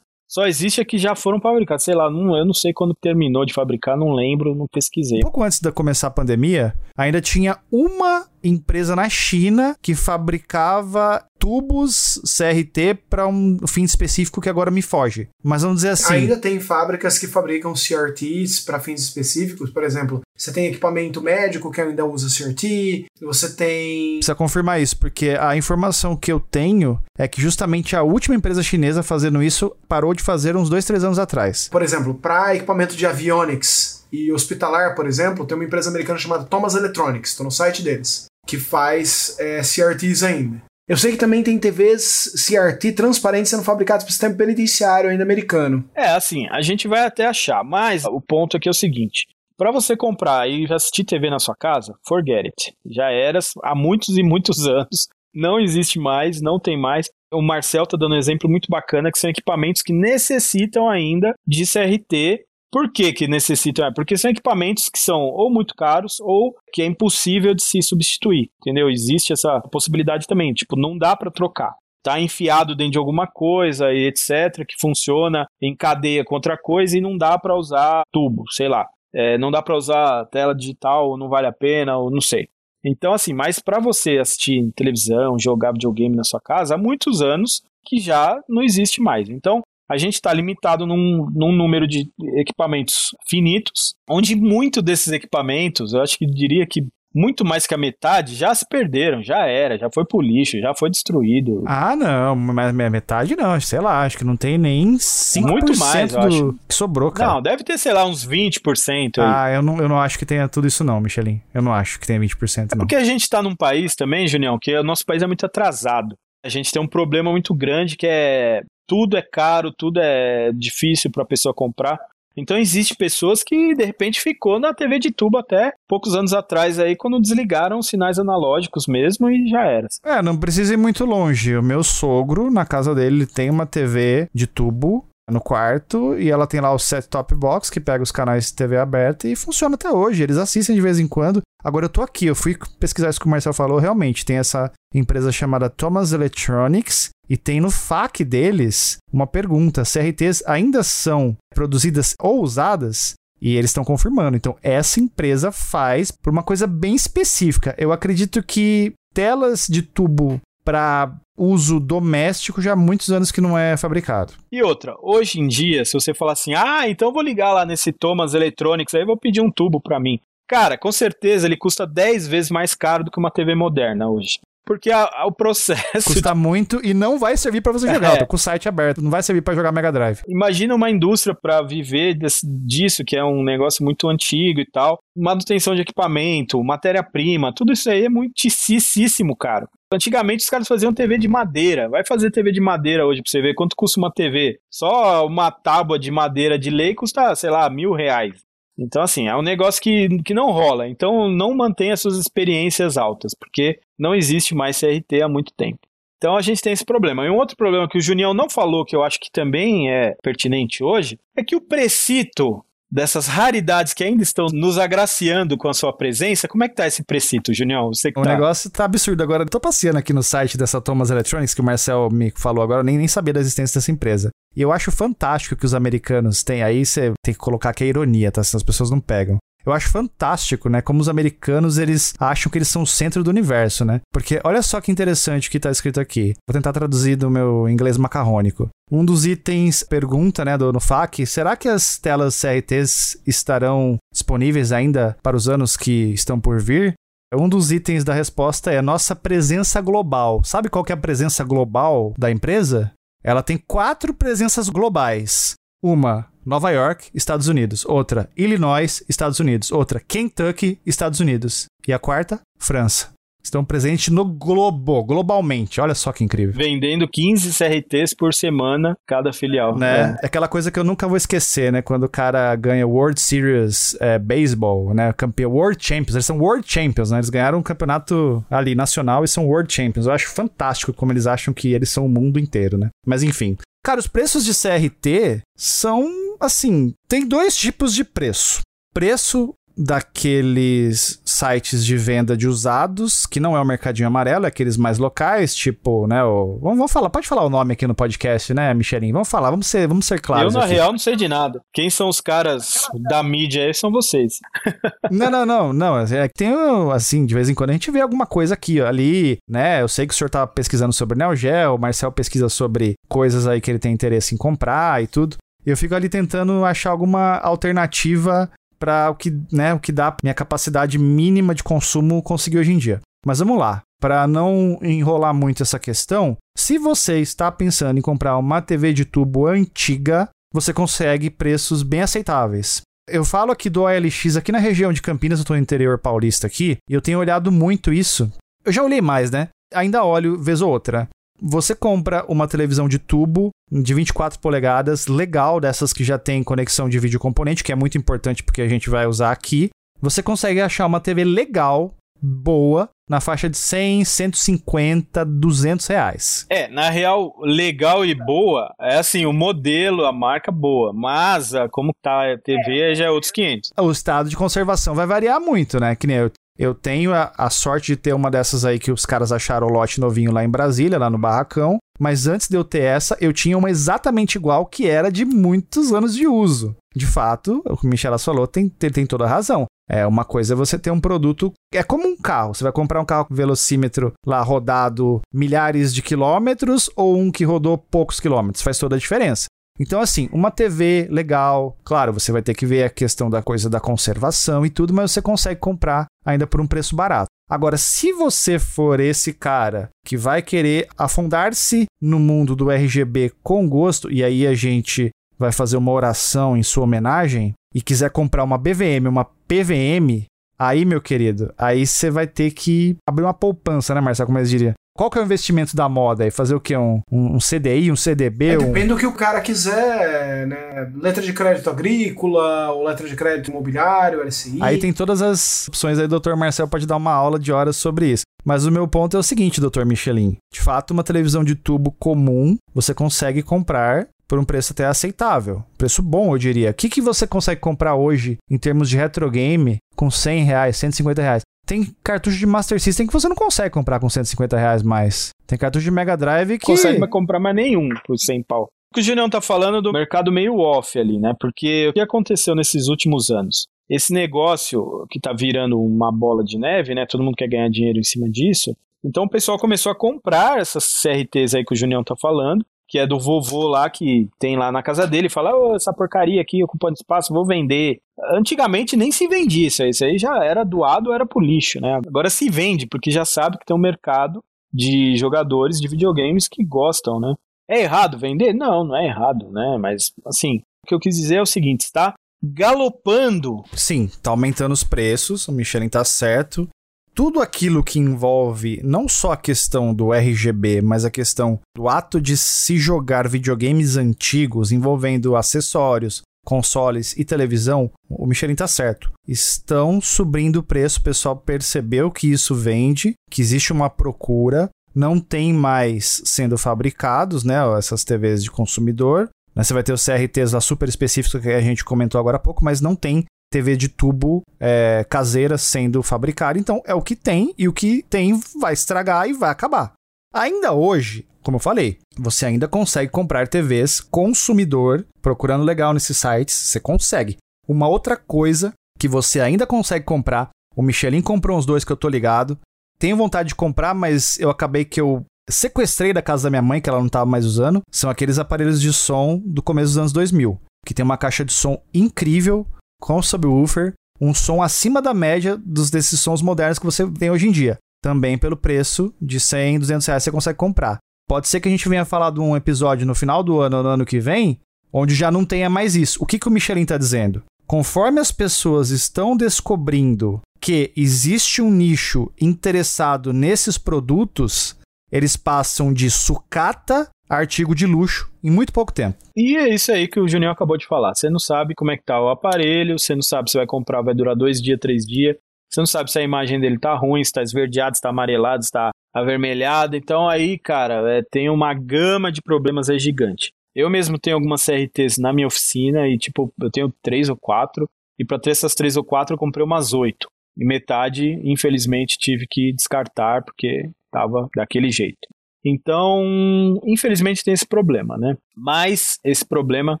Só 0.36 0.46
existe 0.46 0.82
a 0.82 0.84
que 0.84 0.98
já 0.98 1.16
foram 1.16 1.40
fabricados. 1.40 1.82
Sei 1.82 1.94
lá, 1.94 2.10
não, 2.10 2.36
eu 2.36 2.44
não 2.44 2.52
sei 2.52 2.70
quando 2.70 2.94
terminou 2.94 3.46
de 3.46 3.54
fabricar, 3.54 3.96
não 3.96 4.12
lembro, 4.12 4.54
não 4.54 4.66
pesquisei. 4.70 5.20
Um 5.20 5.22
pouco 5.22 5.42
antes 5.42 5.60
de 5.60 5.72
começar 5.72 6.08
a 6.08 6.10
pandemia, 6.10 6.74
ainda 6.94 7.22
tinha 7.22 7.56
uma 7.72 8.26
empresa 8.44 8.94
na 8.94 9.08
China 9.08 9.74
que 9.80 9.94
fabricava 9.94 11.24
tubos 11.46 12.20
CRT 12.24 12.98
para 13.08 13.28
um 13.28 13.56
fim 13.68 13.84
específico 13.84 14.40
que 14.40 14.48
agora 14.48 14.68
me 14.68 14.82
foge. 14.82 15.28
Mas 15.44 15.62
vamos 15.62 15.76
dizer 15.76 15.90
assim. 15.90 16.14
Ainda 16.14 16.36
tem 16.36 16.58
fábricas 16.58 17.20
que 17.20 17.28
fabricam 17.28 17.72
CRTs 17.72 18.58
para 18.58 18.80
fins 18.80 19.02
específicos, 19.02 19.70
por 19.70 19.84
exemplo, 19.84 20.22
você 20.36 20.52
tem 20.52 20.66
equipamento 20.66 21.22
médico 21.22 21.70
que 21.70 21.80
ainda 21.80 22.04
usa 22.04 22.26
CRT, 22.26 23.06
você 23.22 23.50
tem. 23.50 24.16
Precisa 24.16 24.34
confirmar 24.34 24.82
isso, 24.82 24.98
porque 24.98 25.36
a 25.38 25.56
informação 25.56 26.16
que 26.16 26.32
eu 26.32 26.40
tenho 26.40 27.00
é 27.16 27.28
que 27.28 27.40
justamente 27.40 27.94
a 27.94 28.02
última 28.02 28.34
empresa 28.34 28.60
chinesa 28.60 29.04
fazendo 29.04 29.40
isso 29.40 29.72
parou 29.86 30.12
de 30.14 30.24
fazer 30.24 30.56
uns 30.56 30.68
dois, 30.68 30.84
três 30.84 31.04
anos 31.04 31.20
atrás. 31.20 31.68
Por 31.68 31.80
exemplo, 31.80 32.12
para 32.12 32.56
equipamento 32.56 32.96
de 32.96 33.06
avionics 33.06 34.04
e 34.10 34.32
hospitalar, 34.32 34.96
por 34.96 35.06
exemplo, 35.06 35.46
tem 35.46 35.56
uma 35.56 35.64
empresa 35.64 35.90
americana 35.90 36.18
chamada 36.18 36.44
Thomas 36.44 36.74
Electronics, 36.74 37.30
estou 37.30 37.44
no 37.44 37.52
site 37.52 37.82
deles 37.82 38.26
que 38.46 38.58
faz 38.58 39.34
é, 39.38 39.60
CRTs 39.60 40.22
ainda. 40.22 40.62
Eu 40.88 40.96
sei 40.96 41.10
que 41.12 41.18
também 41.18 41.42
tem 41.42 41.58
TVs 41.58 42.32
CRT 42.46 42.92
transparentes 42.92 43.50
sendo 43.50 43.64
fabricadas 43.64 44.04
para 44.04 44.10
o 44.10 44.12
sistema 44.12 44.36
penitenciário 44.36 45.10
ainda 45.10 45.24
americano. 45.24 45.84
É, 45.96 46.10
assim, 46.10 46.46
a 46.48 46.62
gente 46.62 46.86
vai 46.86 47.04
até 47.04 47.26
achar, 47.26 47.64
mas 47.64 48.04
o 48.04 48.20
ponto 48.20 48.56
aqui 48.56 48.68
é 48.68 48.70
o 48.70 48.74
seguinte: 48.74 49.26
para 49.56 49.72
você 49.72 49.96
comprar 49.96 50.48
e 50.48 50.72
assistir 50.72 51.02
TV 51.02 51.28
na 51.28 51.40
sua 51.40 51.56
casa, 51.56 51.92
forget 52.06 52.46
it. 52.46 52.74
Já 52.86 53.10
era 53.10 53.40
há 53.64 53.74
muitos 53.74 54.16
e 54.16 54.22
muitos 54.22 54.64
anos. 54.68 55.08
Não 55.34 55.58
existe 55.58 55.98
mais, 55.98 56.40
não 56.40 56.58
tem 56.58 56.80
mais. 56.80 57.10
O 57.32 57.42
Marcel 57.42 57.84
tá 57.84 57.96
dando 57.96 58.14
um 58.14 58.18
exemplo 58.18 58.48
muito 58.48 58.68
bacana 58.70 59.10
que 59.10 59.18
são 59.18 59.28
equipamentos 59.28 59.82
que 59.82 59.92
necessitam 59.92 60.88
ainda 60.88 61.34
de 61.46 61.64
CRT 61.64 62.44
por 62.70 62.92
que, 62.92 63.12
que 63.12 63.26
necessitam? 63.26 63.86
É, 63.86 63.92
porque 63.92 64.16
são 64.16 64.30
equipamentos 64.30 64.88
que 64.88 64.98
são 64.98 65.20
ou 65.20 65.50
muito 65.50 65.74
caros 65.74 66.20
ou 66.20 66.54
que 66.72 66.82
é 66.82 66.86
impossível 66.86 67.54
de 67.54 67.62
se 67.62 67.80
substituir, 67.82 68.50
entendeu? 68.60 68.88
Existe 68.88 69.32
essa 69.32 69.60
possibilidade 69.72 70.26
também, 70.26 70.52
tipo, 70.52 70.76
não 70.76 70.98
dá 70.98 71.16
para 71.16 71.30
trocar. 71.30 71.74
Tá 72.02 72.20
enfiado 72.20 72.76
dentro 72.76 72.92
de 72.92 72.98
alguma 72.98 73.26
coisa 73.26 73.92
e 73.92 74.06
etc, 74.06 74.64
que 74.66 74.78
funciona 74.80 75.46
em 75.60 75.74
cadeia 75.74 76.24
com 76.24 76.34
outra 76.34 76.56
coisa 76.56 76.96
e 76.96 77.00
não 77.00 77.16
dá 77.16 77.38
para 77.38 77.56
usar 77.56 78.02
tubo, 78.12 78.44
sei 78.50 78.68
lá. 78.68 78.86
É, 79.14 79.38
não 79.38 79.50
dá 79.50 79.62
para 79.62 79.76
usar 79.76 80.26
tela 80.26 80.54
digital, 80.54 81.16
não 81.16 81.28
vale 81.28 81.46
a 81.46 81.52
pena, 81.52 81.96
ou 81.96 82.10
não 82.10 82.20
sei. 82.20 82.48
Então, 82.84 83.12
assim, 83.12 83.32
mas 83.32 83.58
para 83.58 83.80
você 83.80 84.18
assistir 84.18 84.70
televisão, 84.76 85.38
jogar 85.38 85.72
videogame 85.72 86.14
na 86.14 86.22
sua 86.22 86.40
casa, 86.40 86.74
há 86.74 86.78
muitos 86.78 87.20
anos 87.20 87.62
que 87.84 87.98
já 87.98 88.38
não 88.48 88.62
existe 88.62 89.00
mais. 89.00 89.28
Então, 89.28 89.62
a 89.88 89.96
gente 89.96 90.14
está 90.14 90.32
limitado 90.32 90.86
num, 90.86 91.28
num, 91.34 91.52
número 91.52 91.86
de 91.86 92.10
equipamentos 92.36 93.10
finitos, 93.28 93.94
onde 94.08 94.34
muito 94.34 94.82
desses 94.82 95.12
equipamentos, 95.12 95.92
eu 95.92 96.02
acho 96.02 96.18
que 96.18 96.26
diria 96.26 96.66
que 96.68 96.82
muito 97.16 97.46
mais 97.46 97.66
que 97.66 97.74
a 97.74 97.78
metade 97.78 98.34
já 98.34 98.54
se 98.54 98.66
perderam, 98.68 99.22
já 99.22 99.46
era, 99.46 99.78
já 99.78 99.88
foi 99.92 100.04
pro 100.04 100.20
lixo, 100.20 100.60
já 100.60 100.74
foi 100.74 100.90
destruído. 100.90 101.64
Ah, 101.66 101.96
não, 101.96 102.36
mas 102.36 102.74
metade 102.74 103.34
não, 103.34 103.58
sei 103.58 103.80
lá, 103.80 104.02
acho 104.02 104.18
que 104.18 104.24
não 104.24 104.36
tem 104.36 104.58
nem 104.58 104.96
5% 104.96 105.40
muito 105.40 105.78
mais, 105.78 106.12
do 106.12 106.18
acho. 106.18 106.54
que 106.68 106.74
sobrou, 106.74 107.10
cara. 107.10 107.32
Não, 107.32 107.42
deve 107.42 107.64
ter, 107.64 107.78
sei 107.78 107.94
lá, 107.94 108.04
uns 108.04 108.26
20%. 108.26 109.18
Aí. 109.18 109.24
Ah, 109.24 109.50
eu 109.50 109.62
não, 109.62 109.78
eu 109.78 109.88
não 109.88 109.98
acho 109.98 110.18
que 110.18 110.26
tenha 110.26 110.46
tudo 110.46 110.66
isso 110.66 110.84
não, 110.84 111.00
Michelin. 111.00 111.40
Eu 111.54 111.62
não 111.62 111.72
acho 111.72 111.98
que 111.98 112.06
tenha 112.06 112.20
20% 112.20 112.58
é 112.58 112.60
não. 112.60 112.78
porque 112.80 112.96
a 112.96 113.04
gente 113.04 113.26
tá 113.30 113.42
num 113.42 113.56
país 113.56 113.94
também, 113.94 114.28
Junião, 114.28 114.58
que 114.60 114.76
o 114.76 114.84
nosso 114.84 115.04
país 115.06 115.22
é 115.22 115.26
muito 115.26 115.46
atrasado. 115.46 116.14
A 116.44 116.50
gente 116.50 116.70
tem 116.70 116.82
um 116.82 116.86
problema 116.86 117.30
muito 117.30 117.54
grande 117.54 117.96
que 117.96 118.06
é 118.06 118.60
tudo 118.86 119.16
é 119.16 119.22
caro, 119.22 119.72
tudo 119.72 120.00
é 120.00 120.52
difícil 120.52 121.10
para 121.10 121.22
a 121.22 121.26
pessoa 121.26 121.54
comprar. 121.54 121.98
Então 122.36 122.58
existe 122.58 122.94
pessoas 122.94 123.42
que 123.42 123.74
de 123.74 123.84
repente 123.84 124.20
ficou 124.20 124.60
na 124.60 124.74
TV 124.74 124.98
de 124.98 125.10
tubo 125.10 125.38
até 125.38 125.72
poucos 125.88 126.14
anos 126.14 126.34
atrás 126.34 126.78
aí 126.78 126.94
quando 126.94 127.20
desligaram 127.20 127.78
os 127.78 127.88
sinais 127.88 128.18
analógicos 128.18 128.86
mesmo 128.86 129.30
e 129.30 129.48
já 129.48 129.64
era. 129.64 129.88
É, 130.04 130.20
não 130.20 130.36
precisa 130.36 130.74
ir 130.74 130.76
muito 130.76 131.04
longe. 131.06 131.56
O 131.56 131.62
meu 131.62 131.82
sogro, 131.82 132.50
na 132.50 132.66
casa 132.66 132.94
dele, 132.94 133.26
tem 133.26 133.48
uma 133.48 133.64
TV 133.64 134.28
de 134.34 134.46
tubo 134.46 135.06
no 135.30 135.40
quarto 135.40 136.16
e 136.18 136.30
ela 136.30 136.46
tem 136.46 136.60
lá 136.60 136.72
o 136.72 136.78
set-top 136.78 137.34
box 137.34 137.68
que 137.68 137.80
pega 137.80 138.02
os 138.02 138.12
canais 138.12 138.46
de 138.46 138.54
TV 138.54 138.76
aberta 138.76 139.26
e 139.26 139.34
funciona 139.34 139.74
até 139.74 139.90
hoje. 139.90 140.22
Eles 140.22 140.36
assistem 140.36 140.76
de 140.76 140.80
vez 140.80 140.98
em 140.98 141.08
quando. 141.08 141.42
Agora 141.62 141.86
eu 141.86 141.90
tô 141.90 142.02
aqui, 142.02 142.26
eu 142.26 142.34
fui 142.34 142.56
pesquisar 142.78 143.10
isso 143.10 143.20
que 143.20 143.26
o 143.26 143.28
Marcel 143.28 143.52
falou, 143.52 143.78
realmente 143.78 144.24
tem 144.24 144.36
essa 144.36 144.70
empresa 144.94 145.32
chamada 145.32 145.68
Thomas 145.68 146.12
Electronics 146.12 147.10
e 147.28 147.36
tem 147.36 147.60
no 147.60 147.70
FAQ 147.70 148.24
deles 148.24 148.98
uma 149.12 149.26
pergunta: 149.26 149.82
CRTs 149.82 150.42
ainda 150.46 150.82
são 150.82 151.36
produzidas 151.54 152.14
ou 152.20 152.42
usadas? 152.42 153.14
E 153.40 153.54
eles 153.54 153.70
estão 153.70 153.84
confirmando. 153.84 154.36
Então, 154.36 154.56
essa 154.62 154.98
empresa 154.98 155.52
faz 155.52 156.10
por 156.10 156.32
uma 156.32 156.42
coisa 156.42 156.66
bem 156.66 156.94
específica. 156.94 157.74
Eu 157.76 157.92
acredito 157.92 158.42
que 158.42 158.94
telas 159.12 159.66
de 159.68 159.82
tubo 159.82 160.40
para 160.64 161.14
uso 161.36 161.78
doméstico 161.78 162.62
já 162.62 162.72
há 162.72 162.76
muitos 162.76 163.10
anos 163.10 163.30
que 163.30 163.40
não 163.40 163.56
é 163.56 163.76
fabricado. 163.76 164.32
E 164.50 164.62
outra, 164.62 164.94
hoje 165.02 165.40
em 165.40 165.46
dia, 165.46 165.84
se 165.84 165.92
você 165.92 166.14
falar 166.14 166.32
assim, 166.32 166.54
ah, 166.54 166.88
então 166.88 167.12
vou 167.12 167.22
ligar 167.22 167.52
lá 167.52 167.64
nesse 167.64 167.92
Thomas 167.92 168.34
Electronics, 168.34 168.94
aí 168.94 169.04
vou 169.04 169.18
pedir 169.18 169.40
um 169.40 169.50
tubo 169.50 169.80
para 169.80 170.00
mim. 170.00 170.18
Cara, 170.48 170.78
com 170.78 170.92
certeza 170.92 171.46
ele 171.46 171.56
custa 171.56 171.86
10 171.86 172.28
vezes 172.28 172.50
mais 172.50 172.74
caro 172.74 173.04
do 173.04 173.10
que 173.10 173.18
uma 173.18 173.30
TV 173.30 173.54
moderna 173.54 174.08
hoje. 174.08 174.38
Porque 174.66 174.90
a, 174.90 175.04
a, 175.04 175.26
o 175.26 175.32
processo. 175.32 176.12
Custa 176.12 176.34
muito 176.34 176.80
e 176.84 176.92
não 176.92 177.20
vai 177.20 177.36
servir 177.36 177.60
para 177.60 177.72
você 177.72 177.86
jogar. 177.86 178.10
É. 178.10 178.14
Eu 178.14 178.18
tô 178.18 178.26
com 178.26 178.34
o 178.34 178.38
site 178.38 178.68
aberto, 178.68 179.00
não 179.00 179.10
vai 179.12 179.22
servir 179.22 179.40
para 179.40 179.54
jogar 179.54 179.70
Mega 179.70 179.92
Drive. 179.92 180.22
Imagina 180.26 180.74
uma 180.74 180.90
indústria 180.90 181.36
para 181.40 181.62
viver 181.62 182.18
desse, 182.18 182.44
disso, 182.44 183.04
que 183.06 183.16
é 183.16 183.24
um 183.24 183.44
negócio 183.44 183.84
muito 183.84 184.08
antigo 184.08 184.58
e 184.60 184.66
tal. 184.68 184.98
Manutenção 185.16 185.72
de 185.72 185.82
equipamento, 185.82 186.62
matéria-prima, 186.64 187.54
tudo 187.54 187.72
isso 187.72 187.88
aí 187.88 188.06
é 188.06 188.08
muitíssimo 188.08 189.36
caro. 189.36 189.68
Antigamente 189.96 190.44
os 190.44 190.50
caras 190.50 190.68
faziam 190.68 190.92
TV 190.92 191.16
de 191.16 191.26
madeira. 191.26 191.88
Vai 191.88 192.04
fazer 192.04 192.30
TV 192.30 192.52
de 192.52 192.60
madeira 192.60 193.06
hoje 193.06 193.22
pra 193.22 193.30
você 193.30 193.40
ver 193.40 193.54
quanto 193.54 193.74
custa 193.74 193.98
uma 193.98 194.12
TV. 194.12 194.60
Só 194.70 195.26
uma 195.26 195.50
tábua 195.50 195.98
de 195.98 196.10
madeira 196.10 196.58
de 196.58 196.68
lei 196.68 196.94
custa, 196.94 197.34
sei 197.34 197.48
lá, 197.48 197.70
mil 197.70 197.92
reais. 197.92 198.44
Então, 198.78 199.00
assim, 199.00 199.26
é 199.26 199.34
um 199.34 199.40
negócio 199.40 199.80
que, 199.80 200.22
que 200.22 200.34
não 200.34 200.50
rola. 200.50 200.86
Então, 200.86 201.30
não 201.30 201.54
mantenha 201.54 201.96
suas 201.96 202.18
experiências 202.18 202.98
altas, 202.98 203.32
porque 203.34 203.80
não 203.98 204.14
existe 204.14 204.54
mais 204.54 204.78
CRT 204.78 205.22
há 205.22 205.28
muito 205.30 205.54
tempo. 205.56 205.78
Então, 206.18 206.36
a 206.36 206.42
gente 206.42 206.60
tem 206.60 206.74
esse 206.74 206.84
problema. 206.84 207.24
E 207.24 207.30
um 207.30 207.36
outro 207.36 207.56
problema 207.56 207.88
que 207.88 207.96
o 207.96 208.02
Junião 208.02 208.34
não 208.34 208.50
falou, 208.50 208.84
que 208.84 208.94
eu 208.94 209.02
acho 209.02 209.18
que 209.18 209.30
também 209.32 209.90
é 209.90 210.14
pertinente 210.22 210.84
hoje, 210.84 211.18
é 211.34 211.42
que 211.42 211.56
o 211.56 211.60
precito 211.60 212.62
dessas 212.90 213.26
raridades 213.26 213.92
que 213.92 214.04
ainda 214.04 214.22
estão 214.22 214.46
nos 214.52 214.78
agraciando 214.78 215.56
com 215.56 215.68
a 215.68 215.74
sua 215.74 215.96
presença, 215.96 216.48
como 216.48 216.64
é 216.64 216.68
que 216.68 216.74
tá 216.74 216.86
esse 216.86 217.02
precito, 217.04 217.52
Junião? 217.52 217.92
Você 217.92 218.12
que 218.12 218.18
o 218.18 218.22
tá... 218.22 218.30
negócio 218.30 218.70
tá 218.70 218.84
absurdo. 218.84 219.22
Agora, 219.22 219.42
eu 219.42 219.48
tô 219.48 219.60
passeando 219.60 219.98
aqui 219.98 220.12
no 220.12 220.22
site 220.22 220.56
dessa 220.56 220.80
Thomas 220.80 221.10
Electronics, 221.10 221.54
que 221.54 221.60
o 221.60 221.64
Marcel 221.64 222.08
me 222.10 222.32
falou 222.36 222.62
agora, 222.62 222.80
eu 222.80 222.84
nem, 222.84 222.98
nem 222.98 223.08
sabia 223.08 223.34
da 223.34 223.40
existência 223.40 223.78
dessa 223.78 223.90
empresa. 223.90 224.30
E 224.54 224.62
eu 224.62 224.72
acho 224.72 224.90
fantástico 224.90 225.56
que 225.56 225.66
os 225.66 225.74
americanos 225.74 226.42
têm. 226.42 226.62
Aí 226.62 226.84
você 226.86 227.12
tem 227.22 227.34
que 227.34 227.40
colocar 227.40 227.74
que 227.74 227.84
é 227.84 227.88
ironia, 227.88 228.32
tá? 228.32 228.42
Senão 228.42 228.58
as 228.58 228.62
pessoas 228.62 228.90
não 228.90 229.00
pegam. 229.00 229.38
Eu 229.66 229.72
acho 229.72 229.88
fantástico, 229.88 230.68
né? 230.68 230.80
Como 230.80 231.00
os 231.00 231.08
americanos, 231.08 231.76
eles 231.76 232.14
acham 232.20 232.50
que 232.50 232.58
eles 232.58 232.68
são 232.68 232.82
o 232.82 232.86
centro 232.86 233.24
do 233.24 233.30
universo, 233.30 233.84
né? 233.84 234.00
Porque 234.12 234.40
olha 234.44 234.62
só 234.62 234.80
que 234.80 234.92
interessante 234.92 235.48
o 235.48 235.50
que 235.50 235.58
tá 235.58 235.70
escrito 235.70 236.00
aqui. 236.00 236.34
Vou 236.48 236.52
tentar 236.52 236.72
traduzir 236.72 237.16
do 237.16 237.28
meu 237.28 237.68
inglês 237.68 237.96
macarrônico. 237.98 238.68
Um 238.90 239.04
dos 239.04 239.26
itens 239.26 239.82
pergunta, 239.82 240.44
né, 240.44 240.56
do, 240.56 240.72
no 240.72 240.78
FAQ, 240.78 241.26
será 241.26 241.56
que 241.56 241.68
as 241.68 241.98
telas 241.98 242.40
CRTs 242.40 243.20
estarão 243.26 243.96
disponíveis 244.12 244.70
ainda 244.70 245.16
para 245.20 245.36
os 245.36 245.48
anos 245.48 245.76
que 245.76 246.12
estão 246.12 246.38
por 246.38 246.60
vir? 246.60 246.94
Um 247.34 247.48
dos 247.48 247.72
itens 247.72 248.04
da 248.04 248.14
resposta 248.14 248.70
é 248.70 248.80
nossa 248.80 249.16
presença 249.16 249.80
global. 249.80 250.44
Sabe 250.44 250.68
qual 250.68 250.84
que 250.84 250.92
é 250.92 250.94
a 250.94 250.98
presença 250.98 251.42
global 251.42 252.14
da 252.16 252.30
empresa? 252.30 252.92
Ela 253.24 253.42
tem 253.42 253.58
quatro 253.58 254.14
presenças 254.14 254.68
globais. 254.68 255.54
Uma, 255.82 256.28
Nova 256.46 256.70
York, 256.70 257.08
Estados 257.12 257.48
Unidos. 257.48 257.84
Outra, 257.84 258.30
Illinois, 258.36 259.02
Estados 259.08 259.40
Unidos. 259.40 259.72
Outra, 259.72 260.00
Kentucky, 260.00 260.78
Estados 260.86 261.18
Unidos. 261.18 261.66
E 261.86 261.92
a 261.92 261.98
quarta, 261.98 262.40
França 262.58 263.16
estão 263.46 263.64
presentes 263.64 264.08
no 264.08 264.24
globo, 264.24 265.02
globalmente. 265.04 265.80
Olha 265.80 265.94
só 265.94 266.12
que 266.12 266.24
incrível. 266.24 266.54
Vendendo 266.54 267.08
15 267.08 267.50
CRTs 267.50 268.14
por 268.14 268.34
semana 268.34 268.96
cada 269.06 269.32
filial. 269.32 269.76
Né? 269.78 270.16
É. 270.20 270.24
é 270.24 270.26
aquela 270.26 270.48
coisa 270.48 270.70
que 270.70 270.78
eu 270.78 270.84
nunca 270.84 271.08
vou 271.08 271.16
esquecer, 271.16 271.72
né? 271.72 271.80
Quando 271.80 272.04
o 272.04 272.08
cara 272.08 272.54
ganha 272.56 272.86
World 272.86 273.20
Series 273.20 273.96
é, 274.00 274.18
Baseball, 274.18 274.92
né? 274.92 275.12
Campeão 275.12 275.52
World 275.52 275.78
Champions. 275.80 276.14
Eles 276.14 276.26
são 276.26 276.38
World 276.38 276.64
Champions, 276.70 277.10
né? 277.10 277.18
Eles 277.18 277.30
ganharam 277.30 277.58
um 277.58 277.62
campeonato 277.62 278.44
ali 278.50 278.74
nacional 278.74 279.24
e 279.24 279.28
são 279.28 279.46
World 279.46 279.72
Champions. 279.72 280.06
Eu 280.06 280.12
acho 280.12 280.28
fantástico 280.28 280.92
como 280.92 281.12
eles 281.12 281.26
acham 281.26 281.54
que 281.54 281.72
eles 281.72 281.88
são 281.88 282.04
o 282.04 282.08
mundo 282.08 282.38
inteiro, 282.38 282.76
né? 282.76 282.88
Mas 283.06 283.22
enfim. 283.22 283.56
Cara, 283.84 284.00
os 284.00 284.08
preços 284.08 284.44
de 284.44 284.52
CRT 284.52 285.42
são 285.56 286.25
assim, 286.40 286.94
tem 287.08 287.26
dois 287.26 287.56
tipos 287.56 287.94
de 287.94 288.04
preço. 288.04 288.60
Preço 288.92 289.54
daqueles 289.76 291.20
sites 291.24 291.84
de 291.84 291.96
venda 291.96 292.36
de 292.36 292.48
usados, 292.48 293.26
que 293.26 293.38
não 293.38 293.54
é 293.54 293.60
o 293.60 293.64
mercadinho 293.64 294.08
amarelo, 294.08 294.46
é 294.46 294.48
aqueles 294.48 294.76
mais 294.76 294.96
locais, 294.96 295.54
tipo, 295.54 296.06
né, 296.06 296.24
o... 296.24 296.58
vamos, 296.62 296.78
vamos 296.78 296.92
falar, 296.92 297.10
pode 297.10 297.28
falar 297.28 297.44
o 297.44 297.50
nome 297.50 297.74
aqui 297.74 297.86
no 297.86 297.94
podcast, 297.94 298.54
né, 298.54 298.72
Michelinho? 298.72 299.12
Vamos 299.12 299.28
falar, 299.28 299.50
vamos 299.50 299.66
ser, 299.66 299.86
vamos 299.86 300.06
ser 300.06 300.20
claros. 300.20 300.54
Eu, 300.54 300.58
na 300.58 300.64
aqui. 300.64 300.74
real, 300.74 300.92
não 300.92 300.98
sei 300.98 301.14
de 301.14 301.28
nada. 301.28 301.60
Quem 301.74 301.90
são 301.90 302.08
os 302.08 302.20
caras 302.20 302.88
da 303.08 303.22
mídia 303.22 303.66
aí 303.66 303.74
são 303.74 303.90
vocês. 303.90 304.38
não, 305.10 305.30
não, 305.30 305.44
não, 305.44 305.72
não, 305.72 305.98
é 305.98 306.28
que 306.28 306.34
tem, 306.34 306.54
assim, 306.92 307.26
de 307.26 307.34
vez 307.34 307.50
em 307.50 307.54
quando 307.54 307.70
a 307.70 307.74
gente 307.74 307.90
vê 307.90 308.00
alguma 308.00 308.26
coisa 308.26 308.54
aqui, 308.54 308.80
ali, 308.80 309.36
né, 309.48 309.82
eu 309.82 309.88
sei 309.88 310.06
que 310.06 310.14
o 310.14 310.16
senhor 310.16 310.30
tá 310.30 310.46
pesquisando 310.46 310.94
sobre 310.94 311.18
Neo 311.18 311.36
Geo, 311.36 311.74
o 311.74 311.78
Marcel 311.78 312.10
pesquisa 312.10 312.48
sobre 312.48 312.94
coisas 313.08 313.46
aí 313.46 313.60
que 313.60 313.70
ele 313.70 313.78
tem 313.78 313.92
interesse 313.92 314.34
em 314.34 314.38
comprar 314.38 315.02
e 315.02 315.06
tudo. 315.06 315.36
Eu 315.66 315.76
fico 315.76 315.94
ali 315.94 316.08
tentando 316.08 316.64
achar 316.64 316.90
alguma 316.90 317.38
alternativa 317.38 318.48
para 318.78 319.10
o 319.10 319.14
que, 319.14 319.36
né, 319.50 319.74
o 319.74 319.80
que 319.80 319.90
dá 319.90 320.16
minha 320.22 320.34
capacidade 320.34 320.98
mínima 320.98 321.54
de 321.54 321.64
consumo 321.64 322.22
conseguir 322.22 322.58
hoje 322.58 322.72
em 322.72 322.78
dia. 322.78 323.00
Mas 323.26 323.40
vamos 323.40 323.58
lá, 323.58 323.82
para 324.00 324.26
não 324.28 324.78
enrolar 324.80 325.34
muito 325.34 325.62
essa 325.62 325.78
questão, 325.78 326.36
se 326.56 326.78
você 326.78 327.20
está 327.20 327.50
pensando 327.50 327.98
em 327.98 328.02
comprar 328.02 328.38
uma 328.38 328.62
TV 328.62 328.92
de 328.92 329.04
tubo 329.04 329.48
antiga, 329.48 330.28
você 330.54 330.72
consegue 330.72 331.30
preços 331.30 331.82
bem 331.82 332.02
aceitáveis. 332.02 332.82
Eu 333.08 333.24
falo 333.24 333.50
aqui 333.50 333.68
do 333.68 333.82
OLX, 333.82 334.36
aqui 334.36 334.52
na 334.52 334.58
região 334.58 334.92
de 334.92 335.02
Campinas, 335.02 335.38
eu 335.38 335.42
estou 335.42 335.56
no 335.56 335.62
interior 335.62 335.98
paulista 335.98 336.46
aqui, 336.46 336.76
e 336.88 336.94
eu 336.94 337.00
tenho 337.00 337.18
olhado 337.18 337.50
muito 337.50 337.92
isso. 337.92 338.30
Eu 338.64 338.72
já 338.72 338.82
olhei 338.82 339.00
mais, 339.00 339.30
né? 339.30 339.48
Ainda 339.74 340.04
olho 340.04 340.38
vez 340.38 340.60
ou 340.60 340.70
outra. 340.70 341.08
Você 341.40 341.74
compra 341.74 342.24
uma 342.28 342.48
televisão 342.48 342.88
de 342.88 342.98
tubo 342.98 343.50
de 343.70 343.94
24 343.94 344.38
polegadas, 344.38 345.06
legal, 345.06 345.60
dessas 345.60 345.92
que 345.92 346.04
já 346.04 346.18
tem 346.18 346.42
conexão 346.42 346.88
de 346.88 346.98
vídeo 346.98 347.18
componente, 347.18 347.64
que 347.64 347.72
é 347.72 347.76
muito 347.76 347.98
importante 347.98 348.42
porque 348.42 348.62
a 348.62 348.68
gente 348.68 348.88
vai 348.88 349.06
usar 349.06 349.32
aqui. 349.32 349.70
Você 350.00 350.22
consegue 350.22 350.60
achar 350.60 350.86
uma 350.86 351.00
TV 351.00 351.24
legal, 351.24 351.94
boa, 352.20 352.88
na 353.08 353.20
faixa 353.20 353.48
de 353.48 353.56
100, 353.56 354.04
150, 354.04 355.24
200 355.24 355.86
reais. 355.86 356.46
É, 356.50 356.68
na 356.68 356.90
real, 356.90 357.34
legal 357.40 358.04
e 358.04 358.14
boa, 358.14 358.72
é 358.80 358.98
assim, 358.98 359.26
o 359.26 359.32
modelo, 359.32 360.04
a 360.04 360.12
marca 360.12 360.50
boa, 360.50 360.92
mas 360.92 361.52
como 361.70 361.92
tá 362.02 362.32
a 362.32 362.38
TV 362.38 362.94
já 362.94 363.06
é 363.06 363.10
outros 363.10 363.32
500. 363.32 363.70
O 363.78 363.90
estado 363.90 364.28
de 364.28 364.36
conservação 364.36 364.94
vai 364.94 365.06
variar 365.06 365.40
muito, 365.40 365.78
né? 365.78 365.94
Que 365.94 366.06
nem 366.06 366.16
eu 366.16 366.30
eu 366.58 366.74
tenho 366.74 367.12
a, 367.12 367.32
a, 367.36 367.50
sorte 367.50 367.88
de 367.88 367.96
ter 367.96 368.14
uma 368.14 368.30
dessas 368.30 368.64
aí 368.64 368.78
que 368.78 368.90
os 368.90 369.04
caras 369.04 369.32
acharam 369.32 369.66
o 369.66 369.72
lote 369.72 370.00
novinho 370.00 370.32
lá 370.32 370.44
em 370.44 370.48
Brasília, 370.48 370.98
lá 370.98 371.10
no 371.10 371.18
Barracão. 371.18 371.78
Mas 371.98 372.26
antes 372.26 372.48
de 372.48 372.56
eu 372.56 372.64
ter 372.64 372.82
essa, 372.82 373.16
eu 373.20 373.32
tinha 373.32 373.56
uma 373.56 373.70
exatamente 373.70 374.36
igual 374.36 374.66
que 374.66 374.86
era 374.86 375.10
de 375.10 375.24
muitos 375.24 375.92
anos 375.92 376.14
de 376.14 376.26
uso. 376.26 376.76
De 376.94 377.06
fato, 377.06 377.62
o 377.66 377.76
que 377.76 377.86
o 377.86 377.90
Michelas 377.90 378.24
falou 378.24 378.46
tem, 378.46 378.68
tem, 378.68 378.90
tem 378.90 379.06
toda 379.06 379.24
a 379.24 379.28
razão. 379.28 379.66
É 379.88 380.06
uma 380.06 380.24
coisa 380.24 380.54
é 380.54 380.56
você 380.56 380.78
ter 380.78 380.90
um 380.90 381.00
produto. 381.00 381.52
É 381.72 381.82
como 381.82 382.06
um 382.06 382.16
carro. 382.16 382.54
Você 382.54 382.64
vai 382.64 382.72
comprar 382.72 383.00
um 383.00 383.04
carro 383.04 383.26
com 383.26 383.34
velocímetro 383.34 384.12
lá 384.26 384.42
rodado 384.42 385.20
milhares 385.32 385.94
de 385.94 386.02
quilômetros 386.02 386.90
ou 386.96 387.16
um 387.16 387.30
que 387.30 387.44
rodou 387.44 387.78
poucos 387.78 388.18
quilômetros. 388.18 388.62
Faz 388.62 388.78
toda 388.78 388.96
a 388.96 388.98
diferença. 388.98 389.46
Então, 389.78 390.00
assim, 390.00 390.28
uma 390.32 390.50
TV 390.50 391.06
legal, 391.10 391.76
claro, 391.84 392.12
você 392.12 392.32
vai 392.32 392.40
ter 392.42 392.54
que 392.54 392.64
ver 392.64 392.84
a 392.84 392.90
questão 392.90 393.28
da 393.28 393.42
coisa 393.42 393.68
da 393.68 393.78
conservação 393.78 394.64
e 394.64 394.70
tudo, 394.70 394.94
mas 394.94 395.12
você 395.12 395.20
consegue 395.20 395.60
comprar 395.60 396.06
ainda 396.26 396.46
por 396.46 396.60
um 396.60 396.66
preço 396.66 396.96
barato. 396.96 397.28
Agora, 397.48 397.76
se 397.76 398.12
você 398.12 398.58
for 398.58 398.98
esse 398.98 399.32
cara 399.32 399.88
que 400.04 400.16
vai 400.16 400.42
querer 400.42 400.88
afundar-se 400.98 401.86
no 402.02 402.18
mundo 402.18 402.56
do 402.56 402.70
RGB 402.70 403.32
com 403.42 403.68
gosto, 403.68 404.10
e 404.10 404.24
aí 404.24 404.44
a 404.46 404.54
gente 404.54 405.10
vai 405.38 405.52
fazer 405.52 405.76
uma 405.76 405.92
oração 405.92 406.56
em 406.56 406.62
sua 406.62 406.84
homenagem, 406.84 407.54
e 407.74 407.82
quiser 407.82 408.10
comprar 408.10 408.42
uma 408.42 408.56
BVM, 408.56 409.06
uma 409.06 409.24
PVM, 409.24 410.24
aí, 410.58 410.84
meu 410.84 411.00
querido, 411.00 411.52
aí 411.56 411.86
você 411.86 412.10
vai 412.10 412.26
ter 412.26 412.50
que 412.50 412.96
abrir 413.08 413.24
uma 413.24 413.34
poupança, 413.34 413.94
né, 413.94 414.00
Marcelo? 414.00 414.26
Como 414.26 414.38
eles 414.38 414.50
diriam. 414.50 414.74
Qual 414.96 415.10
que 415.10 415.18
é 415.18 415.20
o 415.20 415.24
investimento 415.24 415.76
da 415.76 415.90
moda 415.90 416.24
aí? 416.24 416.30
Fazer 416.30 416.54
o 416.54 416.60
quê? 416.60 416.74
Um, 416.74 417.00
um, 417.12 417.36
um 417.36 417.38
CDI, 417.38 417.92
um 417.92 417.96
CDB? 417.96 418.46
É, 418.46 418.58
um... 418.58 418.66
Depende 418.68 418.88
do 418.88 418.96
que 418.96 419.06
o 419.06 419.12
cara 419.12 419.42
quiser, 419.42 420.46
né? 420.46 420.90
Letra 420.96 421.22
de 421.22 421.34
crédito 421.34 421.68
agrícola, 421.68 422.70
ou 422.70 422.82
letra 422.82 423.06
de 423.06 423.14
crédito 423.14 423.50
imobiliário, 423.50 424.22
LCI. 424.22 424.58
Aí 424.62 424.78
tem 424.78 424.94
todas 424.94 425.20
as 425.20 425.68
opções 425.68 425.98
aí, 425.98 426.06
o 426.06 426.08
Dr. 426.08 426.34
Marcel 426.34 426.66
pode 426.66 426.86
dar 426.86 426.96
uma 426.96 427.12
aula 427.12 427.38
de 427.38 427.52
horas 427.52 427.76
sobre 427.76 428.06
isso. 428.06 428.22
Mas 428.42 428.64
o 428.64 428.72
meu 428.72 428.88
ponto 428.88 429.16
é 429.16 429.20
o 429.20 429.22
seguinte, 429.22 429.60
Dr. 429.60 429.84
Michelin. 429.84 430.38
De 430.52 430.60
fato, 430.60 430.92
uma 430.92 431.04
televisão 431.04 431.44
de 431.44 431.54
tubo 431.54 431.92
comum 431.98 432.56
você 432.72 432.94
consegue 432.94 433.42
comprar 433.42 434.06
por 434.28 434.38
um 434.38 434.44
preço 434.44 434.72
até 434.72 434.86
aceitável. 434.86 435.62
Preço 435.78 436.02
bom, 436.02 436.34
eu 436.34 436.38
diria. 436.38 436.70
O 436.70 436.74
que, 436.74 436.88
que 436.88 437.00
você 437.00 437.26
consegue 437.26 437.60
comprar 437.60 437.94
hoje 437.94 438.38
em 438.50 438.58
termos 438.58 438.88
de 438.88 438.96
retro 438.96 439.30
game 439.30 439.78
com 439.94 440.10
100 440.10 440.44
reais, 440.44 440.76
150 440.76 441.22
reais? 441.22 441.42
Tem 441.66 441.84
cartucho 442.02 442.38
de 442.38 442.46
Master 442.46 442.80
System 442.80 443.06
que 443.06 443.12
você 443.12 443.28
não 443.28 443.34
consegue 443.34 443.70
comprar 443.70 443.98
com 443.98 444.08
150 444.08 444.56
reais 444.56 444.82
mais. 444.82 445.30
Tem 445.46 445.58
cartucho 445.58 445.84
de 445.84 445.90
Mega 445.90 446.16
Drive 446.16 446.58
que. 446.58 446.66
Consegue 446.66 447.06
comprar 447.08 447.40
mais 447.40 447.56
nenhum 447.56 447.88
por 448.06 448.16
100 448.16 448.42
pau. 448.44 448.68
O 448.92 448.94
que 448.94 449.00
o 449.00 449.02
Julião 449.02 449.28
tá 449.28 449.40
falando 449.40 449.82
do 449.82 449.92
mercado 449.92 450.30
meio 450.30 450.58
off 450.58 450.96
ali, 450.98 451.18
né? 451.18 451.34
Porque 451.40 451.88
o 451.88 451.92
que 451.92 452.00
aconteceu 452.00 452.54
nesses 452.54 452.88
últimos 452.88 453.30
anos? 453.30 453.66
Esse 453.90 454.12
negócio 454.12 455.06
que 455.10 455.20
tá 455.20 455.32
virando 455.32 455.78
uma 455.80 456.10
bola 456.12 456.42
de 456.44 456.58
neve, 456.58 456.94
né? 456.94 457.04
Todo 457.04 457.22
mundo 457.22 457.36
quer 457.36 457.48
ganhar 457.48 457.68
dinheiro 457.68 457.98
em 457.98 458.04
cima 458.04 458.28
disso. 458.28 458.76
Então 459.04 459.24
o 459.24 459.28
pessoal 459.28 459.58
começou 459.58 459.90
a 459.90 459.94
comprar 459.94 460.58
essas 460.58 460.84
CRTs 460.84 461.54
aí 461.54 461.64
que 461.64 461.74
o 461.74 461.76
Julião 461.76 462.02
tá 462.02 462.14
falando 462.20 462.64
que 462.88 462.98
é 462.98 463.06
do 463.06 463.18
vovô 463.18 463.66
lá 463.66 463.90
que 463.90 464.28
tem 464.38 464.56
lá 464.56 464.70
na 464.70 464.82
casa 464.82 465.06
dele, 465.06 465.28
fala, 465.28 465.56
oh, 465.56 465.74
essa 465.74 465.92
porcaria 465.92 466.40
aqui 466.40 466.62
ocupando 466.62 466.94
espaço, 466.94 467.32
vou 467.32 467.44
vender. 467.44 467.98
Antigamente 468.32 468.96
nem 468.96 469.10
se 469.10 469.26
vendia 469.26 469.66
isso 469.66 469.82
aí, 469.82 469.90
isso 469.90 470.04
aí 470.04 470.18
já 470.18 470.44
era 470.44 470.64
doado, 470.64 471.12
era 471.12 471.26
pro 471.26 471.40
lixo, 471.40 471.80
né? 471.80 472.00
Agora 472.06 472.30
se 472.30 472.48
vende, 472.48 472.86
porque 472.86 473.10
já 473.10 473.24
sabe 473.24 473.58
que 473.58 473.66
tem 473.66 473.76
um 473.76 473.80
mercado 473.80 474.42
de 474.72 475.16
jogadores 475.16 475.80
de 475.80 475.88
videogames 475.88 476.48
que 476.48 476.64
gostam, 476.64 477.18
né? 477.18 477.34
É 477.68 477.82
errado 477.82 478.18
vender? 478.18 478.54
Não, 478.54 478.84
não 478.84 478.96
é 478.96 479.06
errado, 479.06 479.50
né? 479.50 479.76
Mas, 479.78 480.12
assim, 480.24 480.58
o 480.84 480.86
que 480.86 480.94
eu 480.94 481.00
quis 481.00 481.16
dizer 481.16 481.36
é 481.36 481.42
o 481.42 481.46
seguinte, 481.46 481.80
está 481.80 482.14
galopando. 482.42 483.64
Sim, 483.72 484.08
tá 484.22 484.30
aumentando 484.30 484.72
os 484.72 484.84
preços, 484.84 485.48
o 485.48 485.52
Michelin 485.52 485.88
tá 485.88 486.04
certo 486.04 486.68
tudo 487.16 487.40
aquilo 487.40 487.82
que 487.82 487.98
envolve 487.98 488.78
não 488.84 489.08
só 489.08 489.32
a 489.32 489.36
questão 489.38 489.94
do 489.94 490.12
RGB, 490.12 490.82
mas 490.82 491.02
a 491.02 491.10
questão 491.10 491.58
do 491.74 491.88
ato 491.88 492.20
de 492.20 492.36
se 492.36 492.76
jogar 492.76 493.26
videogames 493.26 493.96
antigos 493.96 494.70
envolvendo 494.70 495.34
acessórios, 495.34 496.20
consoles 496.44 497.14
e 497.16 497.24
televisão, 497.24 497.90
o 498.06 498.26
Michelin 498.26 498.54
tá 498.54 498.68
certo. 498.68 499.10
Estão 499.26 499.98
subindo 499.98 500.56
o 500.56 500.62
preço, 500.62 501.00
o 501.00 501.02
pessoal 501.02 501.34
percebeu 501.34 502.10
que 502.10 502.30
isso 502.30 502.54
vende, 502.54 503.14
que 503.30 503.40
existe 503.40 503.72
uma 503.72 503.88
procura, 503.88 504.68
não 504.94 505.18
tem 505.18 505.54
mais 505.54 506.20
sendo 506.26 506.58
fabricados, 506.58 507.44
né, 507.44 507.56
essas 507.78 508.04
TVs 508.04 508.44
de 508.44 508.50
consumidor. 508.50 509.30
Né, 509.54 509.64
você 509.64 509.72
vai 509.72 509.82
ter 509.82 509.94
os 509.94 510.04
CRTs 510.04 510.52
lá 510.52 510.60
super 510.60 510.86
específicos 510.86 511.40
que 511.40 511.48
a 511.48 511.62
gente 511.62 511.82
comentou 511.82 512.20
agora 512.20 512.36
há 512.36 512.40
pouco, 512.40 512.62
mas 512.62 512.82
não 512.82 512.94
tem 512.94 513.24
TV 513.50 513.76
de 513.76 513.88
tubo 513.88 514.42
é, 514.58 515.04
caseira 515.08 515.56
sendo 515.56 516.02
fabricada. 516.02 516.58
Então 516.58 516.82
é 516.84 516.94
o 516.94 517.02
que 517.02 517.16
tem 517.16 517.54
e 517.56 517.68
o 517.68 517.72
que 517.72 518.02
tem 518.08 518.40
vai 518.60 518.72
estragar 518.72 519.28
e 519.28 519.32
vai 519.32 519.50
acabar. 519.50 519.92
Ainda 520.34 520.72
hoje, 520.72 521.26
como 521.42 521.56
eu 521.56 521.60
falei, 521.60 521.98
você 522.16 522.44
ainda 522.46 522.68
consegue 522.68 523.10
comprar 523.10 523.48
TVs 523.48 524.00
consumidor, 524.00 525.06
procurando 525.22 525.64
legal 525.64 525.94
nesses 525.94 526.16
sites, 526.16 526.54
você 526.54 526.80
consegue. 526.80 527.36
Uma 527.68 527.88
outra 527.88 528.16
coisa 528.16 528.72
que 528.98 529.08
você 529.08 529.40
ainda 529.40 529.66
consegue 529.66 530.04
comprar, 530.04 530.50
o 530.74 530.82
Michelin 530.82 531.22
comprou 531.22 531.56
uns 531.56 531.64
dois 531.64 531.84
que 531.84 531.92
eu 531.92 531.96
tô 531.96 532.08
ligado. 532.08 532.58
Tenho 532.98 533.16
vontade 533.16 533.50
de 533.50 533.54
comprar, 533.54 533.94
mas 533.94 534.38
eu 534.38 534.50
acabei 534.50 534.84
que 534.84 535.00
eu 535.00 535.24
sequestrei 535.48 536.12
da 536.12 536.20
casa 536.20 536.44
da 536.44 536.50
minha 536.50 536.62
mãe, 536.62 536.80
que 536.80 536.88
ela 536.88 536.98
não 536.98 537.06
estava 537.06 537.26
mais 537.26 537.44
usando. 537.44 537.80
São 537.90 538.10
aqueles 538.10 538.38
aparelhos 538.38 538.80
de 538.80 538.92
som 538.92 539.40
do 539.44 539.62
começo 539.62 539.90
dos 539.90 539.98
anos 539.98 540.12
2000, 540.12 540.60
que 540.84 540.92
tem 540.92 541.04
uma 541.04 541.16
caixa 541.16 541.44
de 541.44 541.52
som 541.52 541.80
incrível, 541.94 542.66
com 543.00 543.22
subwoofer, 543.22 543.94
um 544.20 544.32
som 544.32 544.62
acima 544.62 545.02
da 545.02 545.12
média 545.12 545.60
dos 545.64 545.90
desses 545.90 546.20
sons 546.20 546.42
modernos 546.42 546.78
que 546.78 546.84
você 546.84 547.06
tem 547.10 547.30
hoje 547.30 547.48
em 547.48 547.52
dia. 547.52 547.78
Também 548.02 548.38
pelo 548.38 548.56
preço 548.56 549.12
de 549.20 549.40
100, 549.40 549.80
200 549.80 550.06
reais 550.06 550.22
você 550.22 550.30
consegue 550.30 550.58
comprar. 550.58 550.98
Pode 551.28 551.48
ser 551.48 551.60
que 551.60 551.68
a 551.68 551.70
gente 551.70 551.88
venha 551.88 552.04
falar 552.04 552.30
de 552.30 552.40
um 552.40 552.56
episódio 552.56 553.06
no 553.06 553.14
final 553.14 553.42
do 553.42 553.60
ano 553.60 553.82
no 553.82 553.88
ano 553.88 554.06
que 554.06 554.20
vem, 554.20 554.60
onde 554.92 555.14
já 555.14 555.30
não 555.30 555.44
tenha 555.44 555.68
mais 555.68 555.96
isso. 555.96 556.22
O 556.22 556.26
que, 556.26 556.38
que 556.38 556.48
o 556.48 556.50
Michelin 556.50 556.82
está 556.82 556.96
dizendo? 556.96 557.42
Conforme 557.66 558.20
as 558.20 558.30
pessoas 558.30 558.90
estão 558.90 559.36
descobrindo 559.36 560.40
que 560.60 560.92
existe 560.96 561.60
um 561.60 561.70
nicho 561.70 562.30
interessado 562.40 563.32
nesses 563.32 563.76
produtos, 563.76 564.76
eles 565.10 565.36
passam 565.36 565.92
de 565.92 566.10
sucata 566.10 567.08
artigo 567.28 567.74
de 567.74 567.86
luxo 567.86 568.30
em 568.42 568.50
muito 568.50 568.72
pouco 568.72 568.92
tempo. 568.92 569.16
E 569.36 569.56
é 569.56 569.68
isso 569.74 569.92
aí 569.92 570.06
que 570.08 570.20
o 570.20 570.28
Juninho 570.28 570.50
acabou 570.50 570.76
de 570.76 570.86
falar. 570.86 571.14
Você 571.14 571.28
não 571.28 571.38
sabe 571.38 571.74
como 571.74 571.90
é 571.90 571.96
que 571.96 572.04
tá 572.04 572.20
o 572.20 572.28
aparelho, 572.28 572.98
você 572.98 573.14
não 573.14 573.22
sabe 573.22 573.50
se 573.50 573.58
vai 573.58 573.66
comprar, 573.66 574.02
vai 574.02 574.14
durar 574.14 574.36
dois 574.36 574.60
dias, 574.60 574.78
três 574.80 575.04
dias. 575.04 575.36
Você 575.68 575.80
não 575.80 575.86
sabe 575.86 576.10
se 576.10 576.18
a 576.18 576.22
imagem 576.22 576.60
dele 576.60 576.78
tá 576.78 576.94
ruim, 576.94 577.22
se 577.24 577.32
tá 577.32 577.42
esverdeada, 577.42 577.94
se 577.94 578.00
tá 578.00 578.10
amarelada, 578.10 578.62
se 578.62 578.70
tá 578.70 578.90
avermelhada. 579.12 579.96
Então 579.96 580.28
aí, 580.28 580.58
cara, 580.58 581.18
é, 581.18 581.22
tem 581.22 581.50
uma 581.50 581.74
gama 581.74 582.30
de 582.30 582.40
problemas 582.40 582.88
aí 582.88 582.98
gigante. 582.98 583.50
Eu 583.74 583.90
mesmo 583.90 584.18
tenho 584.18 584.36
algumas 584.36 584.64
CRTs 584.64 585.18
na 585.18 585.34
minha 585.34 585.46
oficina 585.46 586.08
e, 586.08 586.16
tipo, 586.16 586.50
eu 586.58 586.70
tenho 586.70 586.90
três 587.02 587.28
ou 587.28 587.36
quatro. 587.36 587.86
E 588.18 588.24
para 588.24 588.38
ter 588.38 588.50
essas 588.50 588.74
três 588.74 588.96
ou 588.96 589.04
quatro, 589.04 589.34
eu 589.34 589.38
comprei 589.38 589.62
umas 589.62 589.92
oito. 589.92 590.28
E 590.56 590.64
metade, 590.64 591.38
infelizmente, 591.44 592.16
tive 592.18 592.46
que 592.48 592.72
descartar 592.72 593.44
porque 593.44 593.90
tava 594.10 594.48
daquele 594.56 594.90
jeito. 594.90 595.28
Então, 595.68 596.80
infelizmente 596.86 597.42
tem 597.42 597.52
esse 597.52 597.66
problema, 597.66 598.16
né? 598.16 598.36
Mas 598.56 599.18
esse 599.24 599.44
problema, 599.44 600.00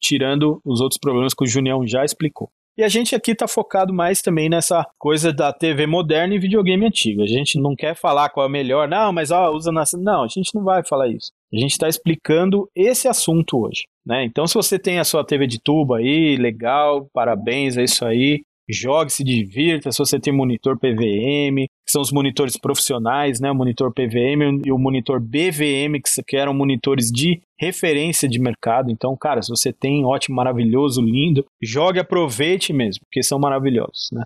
tirando 0.00 0.60
os 0.64 0.80
outros 0.80 0.98
problemas 0.98 1.34
que 1.34 1.42
o 1.42 1.46
Junião 1.46 1.84
já 1.84 2.04
explicou. 2.04 2.48
E 2.78 2.84
a 2.84 2.88
gente 2.88 3.16
aqui 3.16 3.32
está 3.32 3.48
focado 3.48 3.92
mais 3.92 4.22
também 4.22 4.48
nessa 4.48 4.86
coisa 4.96 5.32
da 5.32 5.52
TV 5.52 5.88
moderna 5.88 6.34
e 6.34 6.38
videogame 6.38 6.86
antigo. 6.86 7.22
A 7.22 7.26
gente 7.26 7.60
não 7.60 7.74
quer 7.74 7.96
falar 7.96 8.30
qual 8.30 8.46
é 8.46 8.48
melhor, 8.48 8.88
não, 8.88 9.12
mas 9.12 9.32
ó, 9.32 9.50
usa 9.50 9.72
na. 9.72 9.82
Não, 9.98 10.22
a 10.22 10.28
gente 10.28 10.54
não 10.54 10.62
vai 10.62 10.84
falar 10.86 11.08
isso. 11.08 11.32
A 11.52 11.58
gente 11.58 11.72
está 11.72 11.88
explicando 11.88 12.70
esse 12.74 13.08
assunto 13.08 13.58
hoje. 13.58 13.82
Né? 14.06 14.24
Então, 14.24 14.46
se 14.46 14.54
você 14.54 14.78
tem 14.78 15.00
a 15.00 15.04
sua 15.04 15.24
TV 15.24 15.48
de 15.48 15.60
tubo 15.60 15.94
aí, 15.94 16.36
legal, 16.36 17.08
parabéns, 17.12 17.76
é 17.76 17.82
isso 17.82 18.04
aí 18.04 18.40
jogue, 18.72 19.10
se 19.10 19.24
divirta. 19.24 19.90
Se 19.90 19.98
você 19.98 20.18
tem 20.18 20.32
monitor 20.32 20.78
PVM, 20.78 21.66
que 21.90 21.92
são 21.92 22.02
os 22.02 22.12
monitores 22.12 22.56
profissionais, 22.56 23.40
né? 23.40 23.50
O 23.50 23.54
monitor 23.54 23.92
PVM 23.92 24.62
e 24.64 24.70
o 24.70 24.78
monitor 24.78 25.20
BVM, 25.20 26.00
que 26.24 26.36
eram 26.36 26.54
monitores 26.54 27.10
de 27.10 27.42
referência 27.58 28.28
de 28.28 28.38
mercado. 28.38 28.92
Então, 28.92 29.16
cara, 29.16 29.42
se 29.42 29.50
você 29.50 29.72
tem 29.72 30.04
ótimo, 30.04 30.36
maravilhoso, 30.36 31.02
lindo, 31.02 31.44
jogue, 31.60 31.98
aproveite 31.98 32.72
mesmo, 32.72 33.04
porque 33.04 33.24
são 33.24 33.40
maravilhosos, 33.40 34.08
né? 34.12 34.22